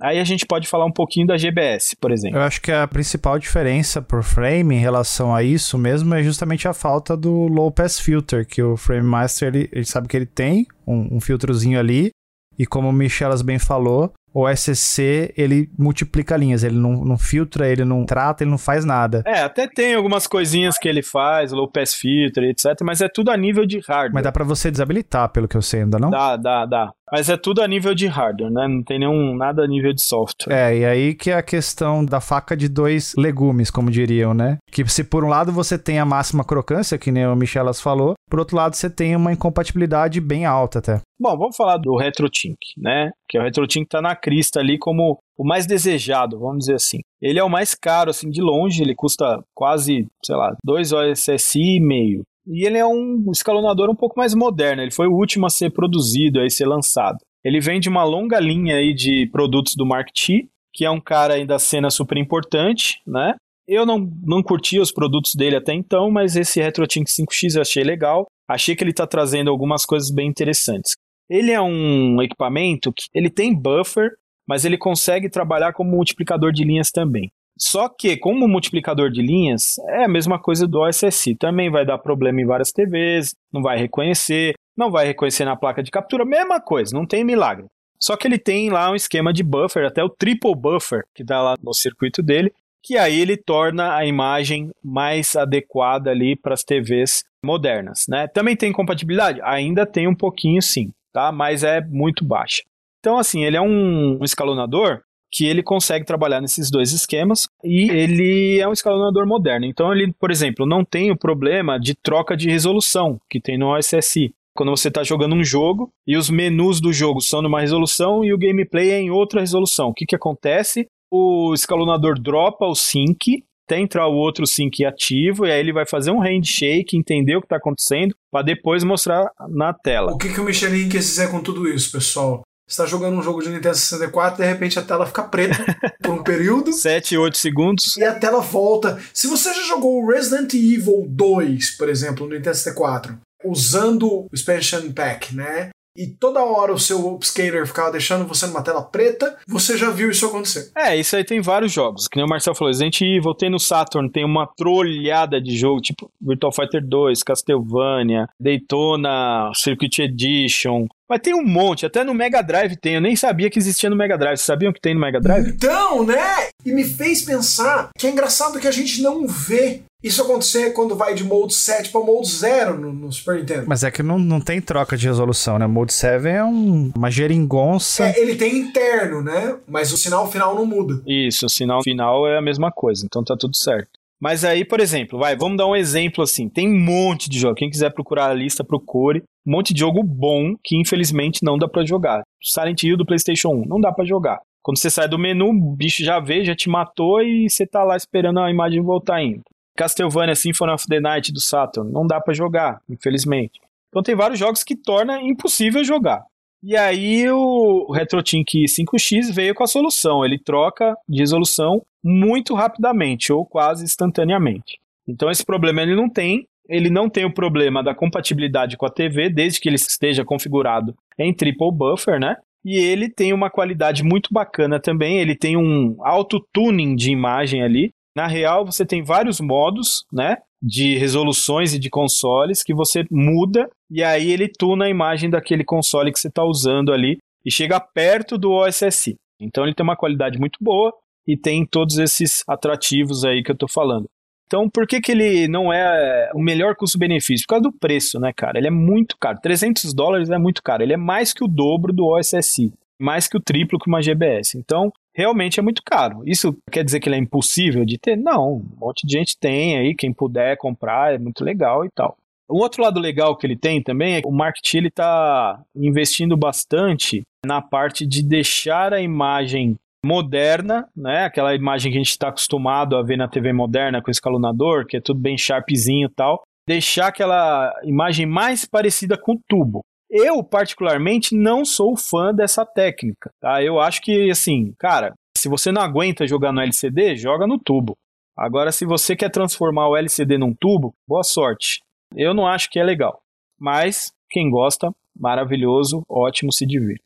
Aí 0.01 0.19
a 0.19 0.25
gente 0.25 0.45
pode 0.47 0.69
falar 0.69 0.85
um 0.85 0.93
pouquinho 0.93 1.27
da 1.27 1.39
GBS, 1.39 1.97
por 1.99 2.13
exemplo. 2.13 2.39
Eu 2.39 2.43
acho 2.43 2.61
que 2.61 2.71
a 2.71 2.87
principal 2.87 3.39
diferença 3.39 4.03
por 4.03 4.23
frame 4.23 4.75
em 4.75 4.81
relação 4.81 5.35
a 5.35 5.43
isso 5.43 5.79
mesmo 5.79 6.15
é 6.15 6.23
justamente 6.23 6.69
a 6.69 6.75
falta 6.75 7.17
do 7.17 7.47
low 7.47 7.71
pass 7.71 7.99
filter, 7.99 8.47
que 8.47 8.63
o 8.63 8.77
Frame 8.77 9.07
Master 9.07 9.49
ele, 9.49 9.71
ele 9.73 9.87
sabe 9.87 10.07
que 10.07 10.17
ele 10.17 10.27
tem 10.27 10.67
um, 10.87 11.17
um 11.17 11.21
filtrozinho 11.21 11.79
ali, 11.79 12.11
e 12.59 12.67
como 12.67 12.89
o 12.89 12.93
Michelas 12.93 13.41
bem 13.41 13.59
falou, 13.59 14.13
o 14.37 14.47
SSC 14.47 15.33
ele 15.35 15.71
multiplica 15.79 16.37
linhas, 16.37 16.63
ele 16.63 16.77
não, 16.77 16.93
não, 16.93 17.17
filtra, 17.17 17.71
ele 17.71 17.87
não 17.87 18.05
trata, 18.05 18.45
ele 18.45 18.51
não 18.51 18.59
faz 18.59 18.85
nada. 18.85 19.23
É, 19.25 19.41
até 19.41 19.67
tem 19.67 19.95
algumas 19.95 20.27
coisinhas 20.27 20.77
que 20.77 20.87
ele 20.87 21.03
faz, 21.03 21.53
low 21.53 21.71
pass 21.71 21.95
filter, 21.95 22.45
etc, 22.45 22.79
mas 22.83 23.01
é 23.01 23.09
tudo 23.09 23.31
a 23.31 23.37
nível 23.37 23.65
de 23.65 23.79
hardware. 23.79 24.13
Mas 24.13 24.25
dá 24.25 24.31
para 24.31 24.45
você 24.45 24.71
desabilitar, 24.71 25.31
pelo 25.31 25.49
que 25.49 25.57
eu 25.57 25.63
sei, 25.63 25.83
ainda 25.83 25.99
não? 25.99 26.11
Dá, 26.11 26.37
dá, 26.37 26.67
dá. 26.67 26.93
Mas 27.11 27.31
é 27.31 27.37
tudo 27.37 27.63
a 27.63 27.69
nível 27.69 27.95
de 27.95 28.07
hardware, 28.09 28.51
né? 28.51 28.67
Não 28.69 28.83
tem 28.83 28.99
nenhum 28.99 29.35
nada 29.37 29.63
a 29.63 29.67
nível 29.67 29.93
de 29.95 30.05
software. 30.05 30.53
É, 30.53 30.77
e 30.77 30.85
aí 30.85 31.15
que 31.15 31.31
é 31.31 31.35
a 31.35 31.43
questão 31.43 32.05
da 32.05 32.21
faca 32.21 32.57
de 32.57 32.69
dois 32.69 33.15
legumes, 33.17 33.71
como 33.71 33.91
diriam, 33.91 34.35
né? 34.35 34.59
Que 34.71 34.87
se 34.87 35.05
por 35.05 35.25
um 35.25 35.29
lado 35.29 35.51
você 35.53 35.79
tem 35.79 35.99
a 35.99 36.05
máxima 36.05 36.45
crocância, 36.45 36.99
que 36.99 37.13
nem 37.13 37.27
o 37.27 37.37
Michelas 37.37 37.81
falou, 37.81 38.15
por 38.29 38.39
outro 38.39 38.57
lado 38.57 38.75
você 38.75 38.91
tem 38.91 39.15
uma 39.15 39.33
incompatibilidade 39.33 40.21
bem 40.21 40.45
alta 40.45 40.79
até. 40.79 41.01
Bom, 41.19 41.37
vamos 41.37 41.57
falar 41.57 41.79
do 41.79 41.97
RetroTink, 41.97 42.59
né? 42.77 43.11
Que 43.29 43.39
o 43.39 43.43
RetroTink 43.43 43.89
tá 43.89 44.03
na 44.03 44.15
crista 44.15 44.61
ali 44.61 44.79
como 44.79 45.19
o 45.37 45.47
mais 45.47 45.67
desejado, 45.67 46.39
vamos 46.39 46.61
dizer 46.61 46.75
assim. 46.75 46.99
Ele 47.21 47.39
é 47.39 47.45
o 47.45 47.51
mais 47.51 47.75
caro, 47.75 48.11
assim, 48.11 48.31
de 48.31 48.41
longe, 48.41 48.83
ele 48.83 48.95
custa 48.95 49.43
quase, 49.55 50.07
sei 50.25 50.37
lá, 50.37 50.55
2 50.65 50.93
OSSI 50.93 51.77
e 51.77 51.81
meio. 51.81 52.23
E 52.47 52.67
ele 52.67 52.79
é 52.79 52.87
um 52.87 53.31
escalonador 53.31 53.91
um 53.91 53.97
pouco 53.97 54.17
mais 54.17 54.35
moderno, 54.35 54.83
ele 54.83 54.93
foi 54.93 55.09
o 55.09 55.15
último 55.15 55.47
a 55.47 55.51
ser 55.51 55.71
produzido, 55.71 56.41
a 56.41 56.49
ser 56.49 56.67
lançado. 56.67 57.19
Ele 57.45 57.61
vem 57.61 57.81
de 57.81 57.89
uma 57.89 58.05
longa 58.05 58.41
linha 58.41 58.77
aí 58.77 58.95
de 58.95 59.29
produtos 59.31 59.75
do 59.77 59.87
Mark 59.87 60.09
T, 60.13 60.49
que 60.73 60.85
é 60.85 60.91
um 60.91 61.01
cara 61.01 61.35
aí 61.35 61.47
da 61.47 61.59
cena 61.59 61.91
super 61.91 62.19
importante, 62.19 63.01
né? 63.07 63.35
Eu 63.69 63.85
não, 63.85 64.09
não 64.23 64.43
curti 64.43 64.79
os 64.79 64.93
produtos 64.93 65.33
dele 65.35 65.57
até 65.57 65.75
então, 65.75 66.11
mas 66.11 66.37
esse 66.37 66.61
RetroTink 66.61 67.11
5X 67.11 67.57
eu 67.57 67.63
achei 67.63 67.83
legal. 67.83 68.27
Achei 68.49 68.77
que 68.77 68.85
ele 68.85 68.93
está 68.93 69.07
trazendo 69.07 69.51
algumas 69.51 69.85
coisas 69.85 70.11
bem 70.11 70.29
interessantes. 70.29 70.93
Ele 71.29 71.51
é 71.51 71.61
um 71.61 72.23
equipamento 72.23 72.93
que 72.93 73.07
ele 73.13 73.29
tem 73.29 73.53
buffer, 73.53 74.11
mas 74.49 74.65
ele 74.65 74.79
consegue 74.79 75.29
trabalhar 75.29 75.73
como 75.73 75.91
multiplicador 75.91 76.53
de 76.53 76.65
linhas 76.65 76.91
também. 76.91 77.29
Só 77.59 77.89
que, 77.89 78.17
como 78.19 78.47
multiplicador 78.47 79.11
de 79.11 79.23
linhas, 79.23 79.79
é 79.89 80.05
a 80.05 80.09
mesma 80.09 80.39
coisa 80.39 80.69
do 80.69 80.81
OSSI. 80.81 81.35
Também 81.37 81.71
vai 81.71 81.85
dar 81.85 81.99
problema 81.99 82.41
em 82.41 82.47
várias 82.47 82.71
TVs, 82.71 83.33
não 83.53 83.63
vai 83.63 83.79
reconhecer, 83.79 84.55
não 84.77 84.91
vai 84.91 85.07
reconhecer 85.07 85.45
na 85.45 85.57
placa 85.57 85.83
de 85.83 85.91
captura, 85.91 86.25
mesma 86.25 86.61
coisa, 86.61 86.95
não 86.95 87.07
tem 87.07 87.25
milagre. 87.25 87.65
Só 88.01 88.15
que 88.15 88.29
ele 88.29 88.39
tem 88.39 88.69
lá 88.69 88.91
um 88.91 88.95
esquema 88.95 89.33
de 89.33 89.43
buffer, 89.43 89.87
até 89.87 90.05
o 90.05 90.11
triple 90.11 90.55
buffer, 90.55 91.03
que 91.15 91.25
dá 91.25 91.43
lá 91.43 91.55
no 91.63 91.73
circuito 91.73 92.23
dele, 92.23 92.53
que 92.87 92.97
aí 92.97 93.21
ele 93.21 93.37
torna 93.37 93.97
a 93.97 94.07
imagem 94.07 94.71
mais 94.83 95.35
adequada 95.35 96.09
ali 96.09 96.37
para 96.37 96.55
as 96.55 96.63
TVs 96.63 97.25
modernas, 97.45 98.05
né? 98.09 98.29
Também 98.29 98.55
tem 98.55 98.73
compatibilidade? 98.73 99.41
Ainda 99.43 99.85
tem 99.85 100.07
um 100.07 100.15
pouquinho 100.15 100.63
sim, 100.63 100.93
tá? 101.13 101.33
Mas 101.33 101.65
é 101.65 101.81
muito 101.81 102.25
baixa. 102.25 102.63
Então, 103.01 103.19
assim, 103.19 103.45
ele 103.45 103.57
é 103.57 103.61
um 103.61 104.21
escalonador 104.23 105.01
que 105.33 105.45
ele 105.47 105.65
consegue 105.65 106.05
trabalhar 106.05 106.41
nesses 106.41 106.71
dois 106.71 106.93
esquemas 106.93 107.49
e 107.65 107.91
ele 107.91 108.61
é 108.61 108.69
um 108.69 108.73
escalonador 108.73 109.27
moderno. 109.27 109.67
Então 109.67 109.93
ele, 109.93 110.13
por 110.13 110.31
exemplo, 110.31 110.65
não 110.65 110.85
tem 110.85 111.11
o 111.11 111.19
problema 111.19 111.81
de 111.81 111.95
troca 111.95 112.37
de 112.37 112.49
resolução 112.49 113.19
que 113.29 113.41
tem 113.41 113.59
no 113.59 113.77
OSSI. 113.77 114.33
Quando 114.55 114.71
você 114.71 114.89
está 114.89 115.03
jogando 115.03 115.35
um 115.35 115.45
jogo 115.45 115.91
e 116.07 116.17
os 116.17 116.31
menus 116.31 116.81
do 116.81 116.93
jogo 116.93 117.21
são 117.21 117.43
numa 117.43 117.61
resolução 117.61 118.25
e 118.25 118.33
o 118.33 118.39
gameplay 118.39 118.91
é 118.91 119.01
em 119.01 119.11
outra 119.11 119.41
resolução. 119.41 119.89
O 119.89 119.93
que, 119.93 120.07
que 120.07 120.17
acontece? 120.17 120.89
O 121.19 121.55
escalonador 121.55 122.21
dropa 122.21 122.67
o 122.67 122.75
sync, 122.75 123.43
até 123.67 123.81
entrar 123.81 124.07
o 124.07 124.15
outro 124.15 124.47
sync 124.47 124.85
ativo, 124.85 125.47
e 125.47 125.51
aí 125.51 125.59
ele 125.59 125.73
vai 125.73 125.87
fazer 125.87 126.11
um 126.11 126.21
handshake, 126.21 126.97
entender 126.97 127.37
o 127.37 127.41
que 127.41 127.47
está 127.47 127.57
acontecendo, 127.57 128.15
para 128.31 128.45
depois 128.45 128.85
mostrar 128.85 129.31
na 129.49 129.73
tela. 129.73 130.13
O 130.13 130.19
que, 130.19 130.33
que 130.33 130.41
o 130.41 130.45
Michelin 130.45 130.89
quis 130.89 131.07
dizer 131.07 131.31
com 131.31 131.41
tudo 131.41 131.69
isso, 131.69 131.91
pessoal? 131.91 132.43
está 132.69 132.85
jogando 132.85 133.17
um 133.17 133.23
jogo 133.23 133.41
de 133.41 133.49
Nintendo 133.49 133.77
64, 133.77 134.43
de 134.43 134.45
repente 134.45 134.77
a 134.77 134.83
tela 134.83 135.07
fica 135.07 135.23
preta 135.23 135.65
por 136.03 136.15
um 136.15 136.23
período. 136.25 136.73
7, 136.73 137.17
8 137.17 137.39
segundos. 137.39 137.97
E 137.97 138.03
a 138.03 138.13
tela 138.13 138.41
volta. 138.41 139.01
Se 139.15 139.29
você 139.29 139.55
já 139.55 139.63
jogou 139.63 140.05
Resident 140.05 140.53
Evil 140.53 141.07
2, 141.09 141.77
por 141.77 141.89
exemplo, 141.89 142.27
no 142.27 142.35
Nintendo 142.35 142.57
64, 142.57 143.19
usando 143.45 144.09
o 144.09 144.29
Expansion 144.33 144.91
Pack, 144.93 145.35
né? 145.35 145.71
E 145.97 146.07
toda 146.07 146.45
hora 146.45 146.73
o 146.73 146.79
seu 146.79 147.07
upscaler 147.09 147.67
ficava 147.67 147.93
deixando 147.93 148.27
você 148.27 148.47
numa 148.47 148.63
tela 148.63 148.83
preta, 148.83 149.37
você 149.47 149.77
já 149.77 149.91
viu 149.91 150.11
isso 150.11 150.27
acontecer. 150.27 150.71
É, 150.77 150.97
isso 150.97 151.17
aí 151.17 151.25
tem 151.25 151.41
vários 151.41 151.73
jogos. 151.73 152.09
Que 152.09 152.17
nem 152.17 152.27
o 152.27 152.29
Marcel 152.29 152.55
falou, 152.55 152.71
Resident 152.71 153.01
Evil 153.01 153.35
tem 153.35 153.51
no 153.51 153.59
Saturn, 153.59 154.11
tem 154.11 154.25
uma 154.25 154.47
trolhada 154.47 155.41
de 155.41 155.57
jogo, 155.57 155.81
tipo 155.81 156.11
Virtual 156.21 156.53
Fighter 156.53 156.87
2, 156.87 157.23
Castlevania, 157.23 158.27
Daytona, 158.41 159.51
Circuit 159.55 160.03
Edition, 160.03 160.87
mas 161.09 161.21
tem 161.21 161.35
um 161.35 161.45
monte, 161.45 161.87
até 161.87 162.03
no 162.03 162.15
Mega 162.15 162.43
Drive 162.43 162.77
tem. 162.77 162.95
Eu 162.95 163.01
nem 163.01 163.15
sabia 163.15 163.49
que 163.49 163.59
existia 163.59 163.89
no 163.89 163.97
Mega 163.97 164.19
Drive. 164.19 164.37
Vocês 164.37 164.47
sabiam 164.47 164.73
que 164.73 164.81
tem 164.81 164.95
no 164.95 165.01
Mega 165.01 165.21
Drive? 165.21 165.49
Então, 165.49 166.05
né? 166.05 166.49
E 166.65 166.73
me 166.73 166.85
fez 166.85 167.23
pensar 167.23 167.91
que 167.97 168.07
é 168.07 168.11
engraçado 168.11 168.59
que 168.59 168.67
a 168.67 168.73
gente 168.73 169.01
não 169.03 169.27
vê 169.27 169.83
isso 170.03 170.23
acontecer 170.23 170.73
quando 170.73 170.95
vai 170.95 171.15
de 171.15 171.25
Mode 171.25 171.55
7 171.55 171.91
para 171.91 172.01
Mode 172.01 172.31
0 172.31 172.79
no, 172.79 172.93
no, 172.93 173.13
Super 173.13 173.39
Nintendo. 173.39 173.65
Mas 173.67 173.83
é 173.83 173.91
que 173.91 174.03
não, 174.03 174.19
não 174.19 174.41
tem 174.41 174.61
troca 174.61 174.97
de 174.97 175.07
resolução, 175.07 175.59
né? 175.59 175.67
Mode 175.67 175.93
7 175.93 176.27
é 176.29 176.45
um, 176.45 176.93
uma 176.95 177.11
geringonça. 177.11 178.05
É, 178.05 178.21
ele 178.21 178.37
tem 178.37 178.57
interno, 178.59 179.23
né? 179.23 179.57
Mas 179.67 179.93
o 179.93 179.97
sinal 179.97 180.31
final 180.31 180.55
não 180.55 180.67
muda. 180.67 181.03
Isso, 181.07 181.47
o 181.47 181.49
sinal 181.49 181.83
final 181.83 182.27
é 182.27 182.37
a 182.37 182.43
mesma 182.43 182.71
coisa, 182.71 183.05
então 183.05 183.25
tá 183.25 183.37
tudo 183.37 183.57
certo. 183.57 183.91
Mas 184.21 184.45
aí, 184.45 184.65
por 184.65 184.81
exemplo, 184.81 185.19
vai, 185.19 185.37
vamos 185.37 185.59
dar 185.59 185.67
um 185.67 185.77
exemplo 185.77 186.25
assim. 186.25 186.49
Tem 186.49 186.69
um 186.69 186.79
monte 186.79 187.29
de 187.29 187.39
jogo. 187.39 187.55
Quem 187.55 187.71
quiser 187.71 187.91
procurar 187.91 188.31
a 188.31 188.35
lista, 188.35 188.65
procure. 188.65 189.23
Um 189.47 189.53
monte 189.53 189.75
de 189.75 189.81
jogo 189.81 190.03
bom 190.03 190.55
que 190.65 190.81
infelizmente 190.81 191.45
não 191.45 191.59
dá 191.59 191.69
para 191.69 191.85
jogar. 191.85 192.23
Silent 192.43 192.83
Hill 192.83 192.97
do 192.97 193.07
PlayStation 193.07 193.51
1, 193.51 193.67
não 193.67 193.81
dá 193.81 193.93
para 193.93 194.05
jogar. 194.05 194.41
Quando 194.63 194.79
você 194.79 194.91
sai 194.91 195.07
do 195.09 195.19
menu, 195.19 195.51
o 195.51 195.77
bicho 195.77 196.03
já 196.03 196.19
vê, 196.19 196.45
já 196.45 196.55
te 196.55 196.69
matou 196.69 197.23
e 197.23 197.49
você 197.49 197.65
tá 197.67 197.85
lá 197.85 197.97
esperando 197.97 198.41
a 198.41 198.51
imagem 198.51 198.83
voltar 198.83 199.17
ainda. 199.17 199.43
Castlevania 199.77 200.35
Symphony 200.35 200.73
of 200.73 200.87
the 200.89 200.99
Night 200.99 201.33
do 201.33 201.41
Saturn, 201.41 201.93
não 201.93 202.07
dá 202.07 202.21
para 202.21 202.35
jogar, 202.35 202.81
infelizmente. 202.89 203.61
Então 203.89 204.03
tem 204.03 204.17
vários 204.17 204.39
jogos 204.39 204.65
que 204.65 204.75
torna 204.75 205.21
impossível 205.23 205.85
jogar. 205.85 206.25
E 206.69 206.77
aí 206.77 207.31
o 207.31 207.93
RetroTink 207.93 208.65
5X 208.65 209.33
veio 209.33 209.55
com 209.55 209.63
a 209.63 209.69
solução, 209.69 210.25
ele 210.25 210.37
troca 210.37 210.97
de 211.09 211.21
resolução 211.21 211.81
muito 212.03 212.57
rapidamente 212.57 213.33
ou 213.33 213.47
quase 213.47 213.85
instantaneamente. 213.85 214.81
Então 215.09 215.31
esse 215.31 215.47
problema 215.47 215.83
ele 215.83 215.95
não 215.95 216.11
tem, 216.11 216.45
ele 216.69 216.91
não 216.91 217.09
tem 217.09 217.25
o 217.25 217.33
problema 217.33 217.85
da 217.85 217.95
compatibilidade 217.95 218.77
com 218.77 218.85
a 218.85 218.91
TV, 218.91 219.31
desde 219.31 219.61
que 219.61 219.69
ele 219.69 219.77
esteja 219.77 220.25
configurado 220.25 220.93
em 221.17 221.33
triple 221.33 221.71
buffer, 221.73 222.19
né? 222.19 222.35
E 222.65 222.77
ele 222.77 223.09
tem 223.09 223.33
uma 223.33 223.49
qualidade 223.49 224.03
muito 224.03 224.31
bacana 224.33 224.81
também, 224.81 225.21
ele 225.21 225.37
tem 225.37 225.57
um 225.57 225.97
auto 226.01 226.45
tuning 226.53 226.97
de 226.97 227.13
imagem 227.13 227.63
ali, 227.63 227.93
na 228.17 228.27
real, 228.27 228.67
você 228.67 228.85
tem 228.85 229.05
vários 229.05 229.41
modos, 229.41 230.05
né? 230.13 230.39
De 230.67 230.99
resoluções 230.99 231.75
e 231.75 231.79
de 231.79 231.89
consoles 231.89 232.63
que 232.63 232.75
você 232.75 233.05
muda 233.11 233.69
e 233.89 234.03
aí 234.03 234.33
ele 234.33 234.49
tuna 234.49 234.87
a 234.87 234.91
imagem 234.91 235.31
daquele 235.31 235.65
console 235.65 236.13
que 236.13 236.19
você 236.19 236.29
está 236.29 236.45
usando 236.45 236.93
ali 236.93 237.19
e 237.45 237.51
chega 237.51 237.79
perto 237.79 238.37
do 238.37 238.51
OSSI. 238.51 239.15
Então 239.41 239.65
ele 239.65 239.75
tem 239.75 239.85
uma 239.85 239.97
qualidade 239.97 240.39
muito 240.39 240.59
boa 240.61 240.93
e 241.27 241.37
tem 241.37 241.65
todos 241.65 241.99
esses 241.99 242.43
atrativos 242.49 243.25
aí 243.25 243.43
que 243.43 243.51
eu 243.51 243.55
estou 243.55 243.69
falando. 243.69 244.07
Então, 244.47 244.71
por 244.71 244.87
que, 244.87 245.01
que 245.01 245.11
ele 245.11 245.49
não 245.49 245.73
é 245.73 246.31
o 246.33 246.41
melhor 246.41 246.77
custo-benefício? 246.77 247.45
Por 247.47 247.55
causa 247.55 247.63
do 247.65 247.73
preço, 247.73 248.21
né, 248.21 248.33
cara? 248.33 248.59
Ele 248.59 248.69
é 248.69 248.71
muito 248.71 249.17
caro. 249.19 249.41
300 249.43 249.93
dólares 249.93 250.31
é 250.31 250.39
muito 250.39 250.63
caro. 250.63 250.85
Ele 250.85 250.93
é 250.93 250.97
mais 250.97 251.33
que 251.33 251.45
o 251.45 251.49
dobro 251.49 251.93
do 251.93 252.07
OSSI. 252.07 252.73
Mais 253.01 253.27
que 253.27 253.37
o 253.37 253.41
triplo 253.41 253.79
que 253.79 253.89
uma 253.89 254.01
GBS. 254.01 254.57
Então, 254.57 254.93
realmente 255.17 255.59
é 255.59 255.63
muito 255.63 255.83
caro. 255.83 256.23
Isso 256.27 256.55
quer 256.71 256.85
dizer 256.85 257.01
que 257.01 257.09
ele 257.09 257.17
é 257.17 257.19
impossível 257.19 257.85
de 257.87 257.99
ter? 257.99 258.17
Não, 258.17 258.57
um 258.57 258.77
monte 258.79 259.07
de 259.07 259.19
gente 259.19 259.39
tem 259.39 259.79
aí, 259.79 259.95
quem 259.95 260.13
puder 260.13 260.59
comprar 260.59 261.15
é 261.15 261.19
muito 261.19 261.43
legal 261.43 261.85
e 261.85 261.89
tal. 261.91 262.17
Um 262.51 262.59
outro 262.59 262.83
lado 262.83 263.01
legal 263.01 263.37
que 263.37 263.47
ele 263.47 263.57
tem 263.57 263.83
também 263.83 264.15
é 264.15 264.23
que 264.23 264.29
o 264.29 264.31
marketing 264.31 264.87
está 264.87 265.61
investindo 265.75 266.37
bastante 266.37 267.23
na 267.45 267.61
parte 267.61 268.07
de 268.07 268.23
deixar 268.23 268.93
a 268.93 269.01
imagem 269.01 269.75
moderna, 270.05 270.89
né? 270.95 271.25
Aquela 271.25 271.55
imagem 271.55 271.91
que 271.91 271.99
a 271.99 272.01
gente 272.01 272.11
está 272.11 272.29
acostumado 272.29 272.95
a 272.95 273.03
ver 273.03 273.17
na 273.17 273.27
TV 273.27 273.53
moderna 273.53 274.01
com 274.01 274.11
escalonador, 274.11 274.87
que 274.87 274.99
é 274.99 275.01
tudo 275.01 275.19
bem 275.19 275.37
sharpzinho 275.37 276.07
e 276.07 276.15
tal. 276.15 276.43
Deixar 276.69 277.09
aquela 277.09 277.73
imagem 277.83 278.27
mais 278.27 278.65
parecida 278.65 279.17
com 279.17 279.33
o 279.33 279.41
tubo. 279.49 279.81
Eu, 280.11 280.43
particularmente, 280.43 281.35
não 281.37 281.65
sou 281.65 281.97
fã 281.97 282.33
dessa 282.33 282.65
técnica, 282.65 283.31
tá? 283.41 283.63
Eu 283.63 283.81
acho 283.81 284.01
que, 284.01 284.31
assim, 284.31 284.73
cara, 284.79 285.15
se 285.37 285.49
você 285.49 285.73
não 285.73 285.83
aguenta 285.83 286.27
jogar 286.27 286.53
no 286.53 286.61
LCD, 286.61 287.17
joga 287.17 287.47
no 287.47 287.59
tubo. 287.59 287.97
Agora, 288.37 288.71
se 288.71 288.85
você 288.85 289.17
quer 289.17 289.31
transformar 289.31 289.89
o 289.89 289.97
LCD 289.97 290.39
num 290.39 290.55
tubo, 290.55 290.95
boa 291.09 291.23
sorte. 291.23 291.81
Eu 292.15 292.35
não 292.35 292.47
acho 292.47 292.71
que 292.71 292.79
é 292.79 292.85
legal. 292.85 293.21
Mas, 293.59 294.13
quem 294.31 294.51
gosta, 294.51 294.91
maravilhoso, 295.19 296.03
ótimo, 296.09 296.53
se 296.53 296.67
divirta. 296.67 297.05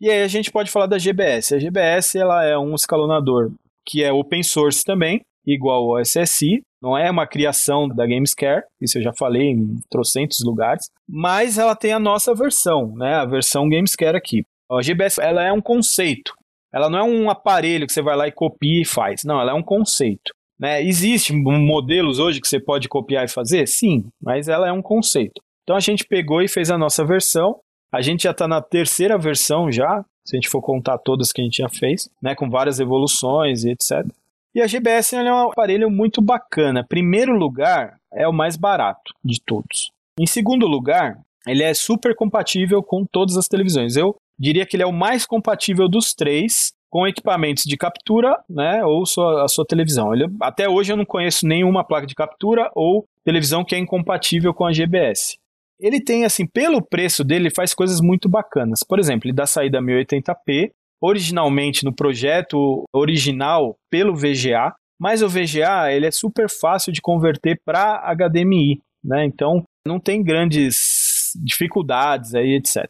E 0.00 0.08
aí 0.08 0.22
a 0.22 0.28
gente 0.28 0.50
pode 0.50 0.70
falar 0.70 0.86
da 0.86 0.98
GBS. 0.98 1.54
A 1.54 1.58
GBS 1.58 2.16
ela 2.16 2.44
é 2.44 2.56
um 2.56 2.74
escalonador 2.74 3.52
que 3.84 4.02
é 4.02 4.12
open 4.12 4.42
source 4.42 4.84
também, 4.84 5.20
igual 5.44 5.90
ao 5.90 6.00
SSI, 6.00 6.62
não 6.82 6.96
é 6.96 7.10
uma 7.10 7.26
criação 7.26 7.88
da 7.88 8.06
Gamescare, 8.06 8.62
isso 8.80 8.98
eu 8.98 9.02
já 9.02 9.12
falei 9.18 9.50
em 9.50 9.78
trocentos 9.90 10.38
lugares, 10.44 10.86
mas 11.08 11.58
ela 11.58 11.76
tem 11.76 11.92
a 11.92 11.98
nossa 11.98 12.34
versão, 12.34 12.94
né, 12.96 13.14
a 13.14 13.26
versão 13.26 13.68
Gamescare 13.68 14.16
aqui. 14.16 14.42
A 14.70 14.80
GBS 14.82 15.18
ela 15.18 15.44
é 15.44 15.52
um 15.52 15.60
conceito, 15.60 16.32
ela 16.72 16.88
não 16.88 16.98
é 16.98 17.02
um 17.02 17.30
aparelho 17.30 17.86
que 17.86 17.92
você 17.92 18.02
vai 18.02 18.16
lá 18.16 18.28
e 18.28 18.32
copia 18.32 18.82
e 18.82 18.86
faz, 18.86 19.22
não, 19.24 19.40
ela 19.40 19.52
é 19.52 19.54
um 19.54 19.62
conceito. 19.62 20.32
Né? 20.58 20.82
Existem 20.82 21.42
modelos 21.42 22.18
hoje 22.18 22.40
que 22.40 22.46
você 22.46 22.60
pode 22.60 22.86
copiar 22.86 23.24
e 23.24 23.28
fazer? 23.28 23.66
Sim, 23.66 24.04
mas 24.22 24.46
ela 24.46 24.68
é 24.68 24.72
um 24.72 24.82
conceito. 24.82 25.40
Então 25.62 25.74
a 25.74 25.80
gente 25.80 26.04
pegou 26.04 26.42
e 26.42 26.48
fez 26.48 26.70
a 26.70 26.76
nossa 26.76 27.04
versão, 27.04 27.58
a 27.90 28.02
gente 28.02 28.24
já 28.24 28.30
está 28.30 28.46
na 28.46 28.60
terceira 28.60 29.18
versão 29.18 29.72
já, 29.72 30.04
se 30.24 30.36
a 30.36 30.38
gente 30.38 30.50
for 30.50 30.60
contar 30.60 30.98
todas 30.98 31.32
que 31.32 31.40
a 31.40 31.44
gente 31.44 31.56
já 31.62 31.68
fez, 31.68 32.08
né, 32.22 32.34
com 32.34 32.48
várias 32.48 32.78
evoluções 32.78 33.64
e 33.64 33.70
etc. 33.70 34.06
E 34.54 34.60
a 34.60 34.66
GBS 34.66 35.12
é 35.12 35.32
um 35.32 35.50
aparelho 35.50 35.88
muito 35.88 36.20
bacana. 36.20 36.84
Primeiro 36.88 37.32
lugar, 37.36 37.98
é 38.12 38.26
o 38.26 38.32
mais 38.32 38.56
barato 38.56 39.14
de 39.24 39.40
todos. 39.40 39.92
Em 40.18 40.26
segundo 40.26 40.66
lugar, 40.66 41.18
ele 41.46 41.62
é 41.62 41.72
super 41.72 42.14
compatível 42.16 42.82
com 42.82 43.04
todas 43.04 43.36
as 43.36 43.46
televisões. 43.46 43.96
Eu 43.96 44.16
diria 44.38 44.66
que 44.66 44.76
ele 44.76 44.82
é 44.82 44.86
o 44.86 44.92
mais 44.92 45.24
compatível 45.24 45.88
dos 45.88 46.12
três 46.12 46.72
com 46.90 47.06
equipamentos 47.06 47.62
de 47.64 47.76
captura, 47.76 48.36
né, 48.48 48.84
ou 48.84 49.06
sua, 49.06 49.44
a 49.44 49.48
sua 49.48 49.64
televisão. 49.64 50.12
Ele, 50.12 50.26
até 50.42 50.68
hoje 50.68 50.92
eu 50.92 50.96
não 50.96 51.04
conheço 51.04 51.46
nenhuma 51.46 51.84
placa 51.84 52.06
de 52.06 52.16
captura 52.16 52.68
ou 52.74 53.04
televisão 53.24 53.64
que 53.64 53.76
é 53.76 53.78
incompatível 53.78 54.52
com 54.52 54.66
a 54.66 54.72
GBS. 54.72 55.36
ele 55.80 56.02
tem, 56.02 56.24
assim, 56.24 56.46
pelo 56.46 56.82
preço 56.82 57.22
dele, 57.22 57.44
ele 57.44 57.54
faz 57.54 57.72
coisas 57.72 58.00
muito 58.00 58.28
bacanas. 58.28 58.80
Por 58.82 58.98
exemplo, 58.98 59.28
ele 59.28 59.36
dá 59.36 59.46
saída 59.46 59.80
1080p, 59.80 60.72
originalmente 61.00 61.84
no 61.84 61.94
projeto 61.94 62.84
original 62.92 63.76
pelo 63.90 64.14
VGA, 64.14 64.74
mas 65.00 65.22
o 65.22 65.28
VGA 65.28 65.90
ele 65.92 66.06
é 66.06 66.10
super 66.10 66.48
fácil 66.48 66.92
de 66.92 67.00
converter 67.00 67.60
para 67.64 68.02
HDMI, 68.14 68.80
né? 69.02 69.24
Então 69.24 69.64
não 69.86 69.98
tem 69.98 70.22
grandes 70.22 71.32
dificuldades 71.42 72.34
aí, 72.34 72.54
etc. 72.54 72.86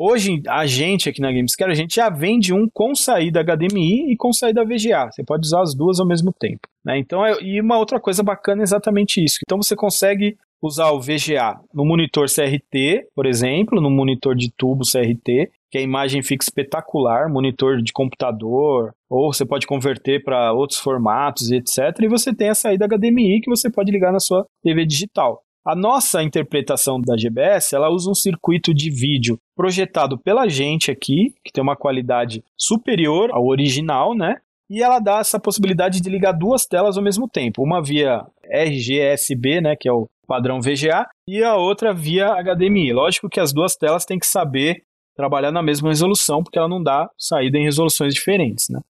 Hoje, 0.00 0.40
a 0.46 0.64
gente 0.64 1.08
aqui 1.08 1.20
na 1.20 1.32
Gamescare, 1.32 1.72
a 1.72 1.74
gente 1.74 1.96
já 1.96 2.08
vende 2.08 2.54
um 2.54 2.68
com 2.72 2.94
saída 2.94 3.42
HDMI 3.42 4.12
e 4.12 4.16
com 4.16 4.32
saída 4.32 4.64
VGA. 4.64 5.10
Você 5.10 5.24
pode 5.24 5.44
usar 5.44 5.62
as 5.62 5.74
duas 5.74 5.98
ao 5.98 6.06
mesmo 6.06 6.32
tempo. 6.32 6.68
Né? 6.84 6.98
Então, 6.98 7.26
é, 7.26 7.42
e 7.42 7.60
uma 7.60 7.76
outra 7.76 7.98
coisa 7.98 8.22
bacana 8.22 8.62
é 8.62 8.62
exatamente 8.62 9.22
isso. 9.22 9.38
Então, 9.44 9.60
você 9.60 9.74
consegue 9.74 10.36
usar 10.62 10.92
o 10.92 11.00
VGA 11.00 11.58
no 11.74 11.84
monitor 11.84 12.26
CRT, 12.26 13.08
por 13.12 13.26
exemplo, 13.26 13.80
no 13.80 13.90
monitor 13.90 14.36
de 14.36 14.52
tubo 14.56 14.84
CRT, 14.84 15.50
que 15.70 15.78
a 15.78 15.82
imagem 15.82 16.22
fica 16.22 16.44
espetacular, 16.44 17.28
monitor 17.28 17.82
de 17.82 17.92
computador, 17.92 18.92
ou 19.08 19.32
você 19.32 19.44
pode 19.44 19.66
converter 19.66 20.22
para 20.22 20.52
outros 20.52 20.78
formatos 20.78 21.50
e 21.50 21.56
etc. 21.56 21.78
E 22.00 22.08
você 22.08 22.34
tem 22.34 22.48
a 22.48 22.54
saída 22.54 22.86
HDMI 22.86 23.40
que 23.40 23.50
você 23.50 23.70
pode 23.70 23.90
ligar 23.90 24.12
na 24.12 24.20
sua 24.20 24.46
TV 24.62 24.86
digital. 24.86 25.42
A 25.66 25.74
nossa 25.76 26.22
interpretação 26.22 26.98
da 26.98 27.14
GBS, 27.14 27.74
ela 27.74 27.90
usa 27.90 28.10
um 28.10 28.14
circuito 28.14 28.72
de 28.72 28.90
vídeo 28.90 29.38
projetado 29.54 30.18
pela 30.18 30.48
gente 30.48 30.90
aqui, 30.90 31.34
que 31.44 31.52
tem 31.52 31.62
uma 31.62 31.76
qualidade 31.76 32.42
superior 32.56 33.30
ao 33.32 33.46
original, 33.46 34.14
né? 34.14 34.36
E 34.70 34.82
ela 34.82 34.98
dá 34.98 35.18
essa 35.18 35.38
possibilidade 35.40 36.00
de 36.00 36.08
ligar 36.08 36.32
duas 36.32 36.66
telas 36.66 36.96
ao 36.96 37.02
mesmo 37.02 37.28
tempo, 37.28 37.62
uma 37.62 37.82
via 37.82 38.24
RGSB, 38.50 39.60
né, 39.60 39.76
que 39.78 39.88
é 39.88 39.92
o 39.92 40.06
padrão 40.26 40.60
VGA, 40.60 41.06
e 41.26 41.42
a 41.42 41.56
outra 41.56 41.92
via 41.92 42.34
HDMI. 42.42 42.92
Lógico 42.92 43.28
que 43.30 43.40
as 43.40 43.52
duas 43.52 43.76
telas 43.76 44.04
têm 44.04 44.18
que 44.18 44.26
saber 44.26 44.82
trabalhar 45.18 45.50
na 45.50 45.64
mesma 45.64 45.88
resolução, 45.88 46.44
porque 46.44 46.56
ela 46.56 46.68
não 46.68 46.80
dá 46.80 47.10
saída 47.18 47.58
em 47.58 47.64
resoluções 47.64 48.14
diferentes, 48.14 48.68
né? 48.70 48.80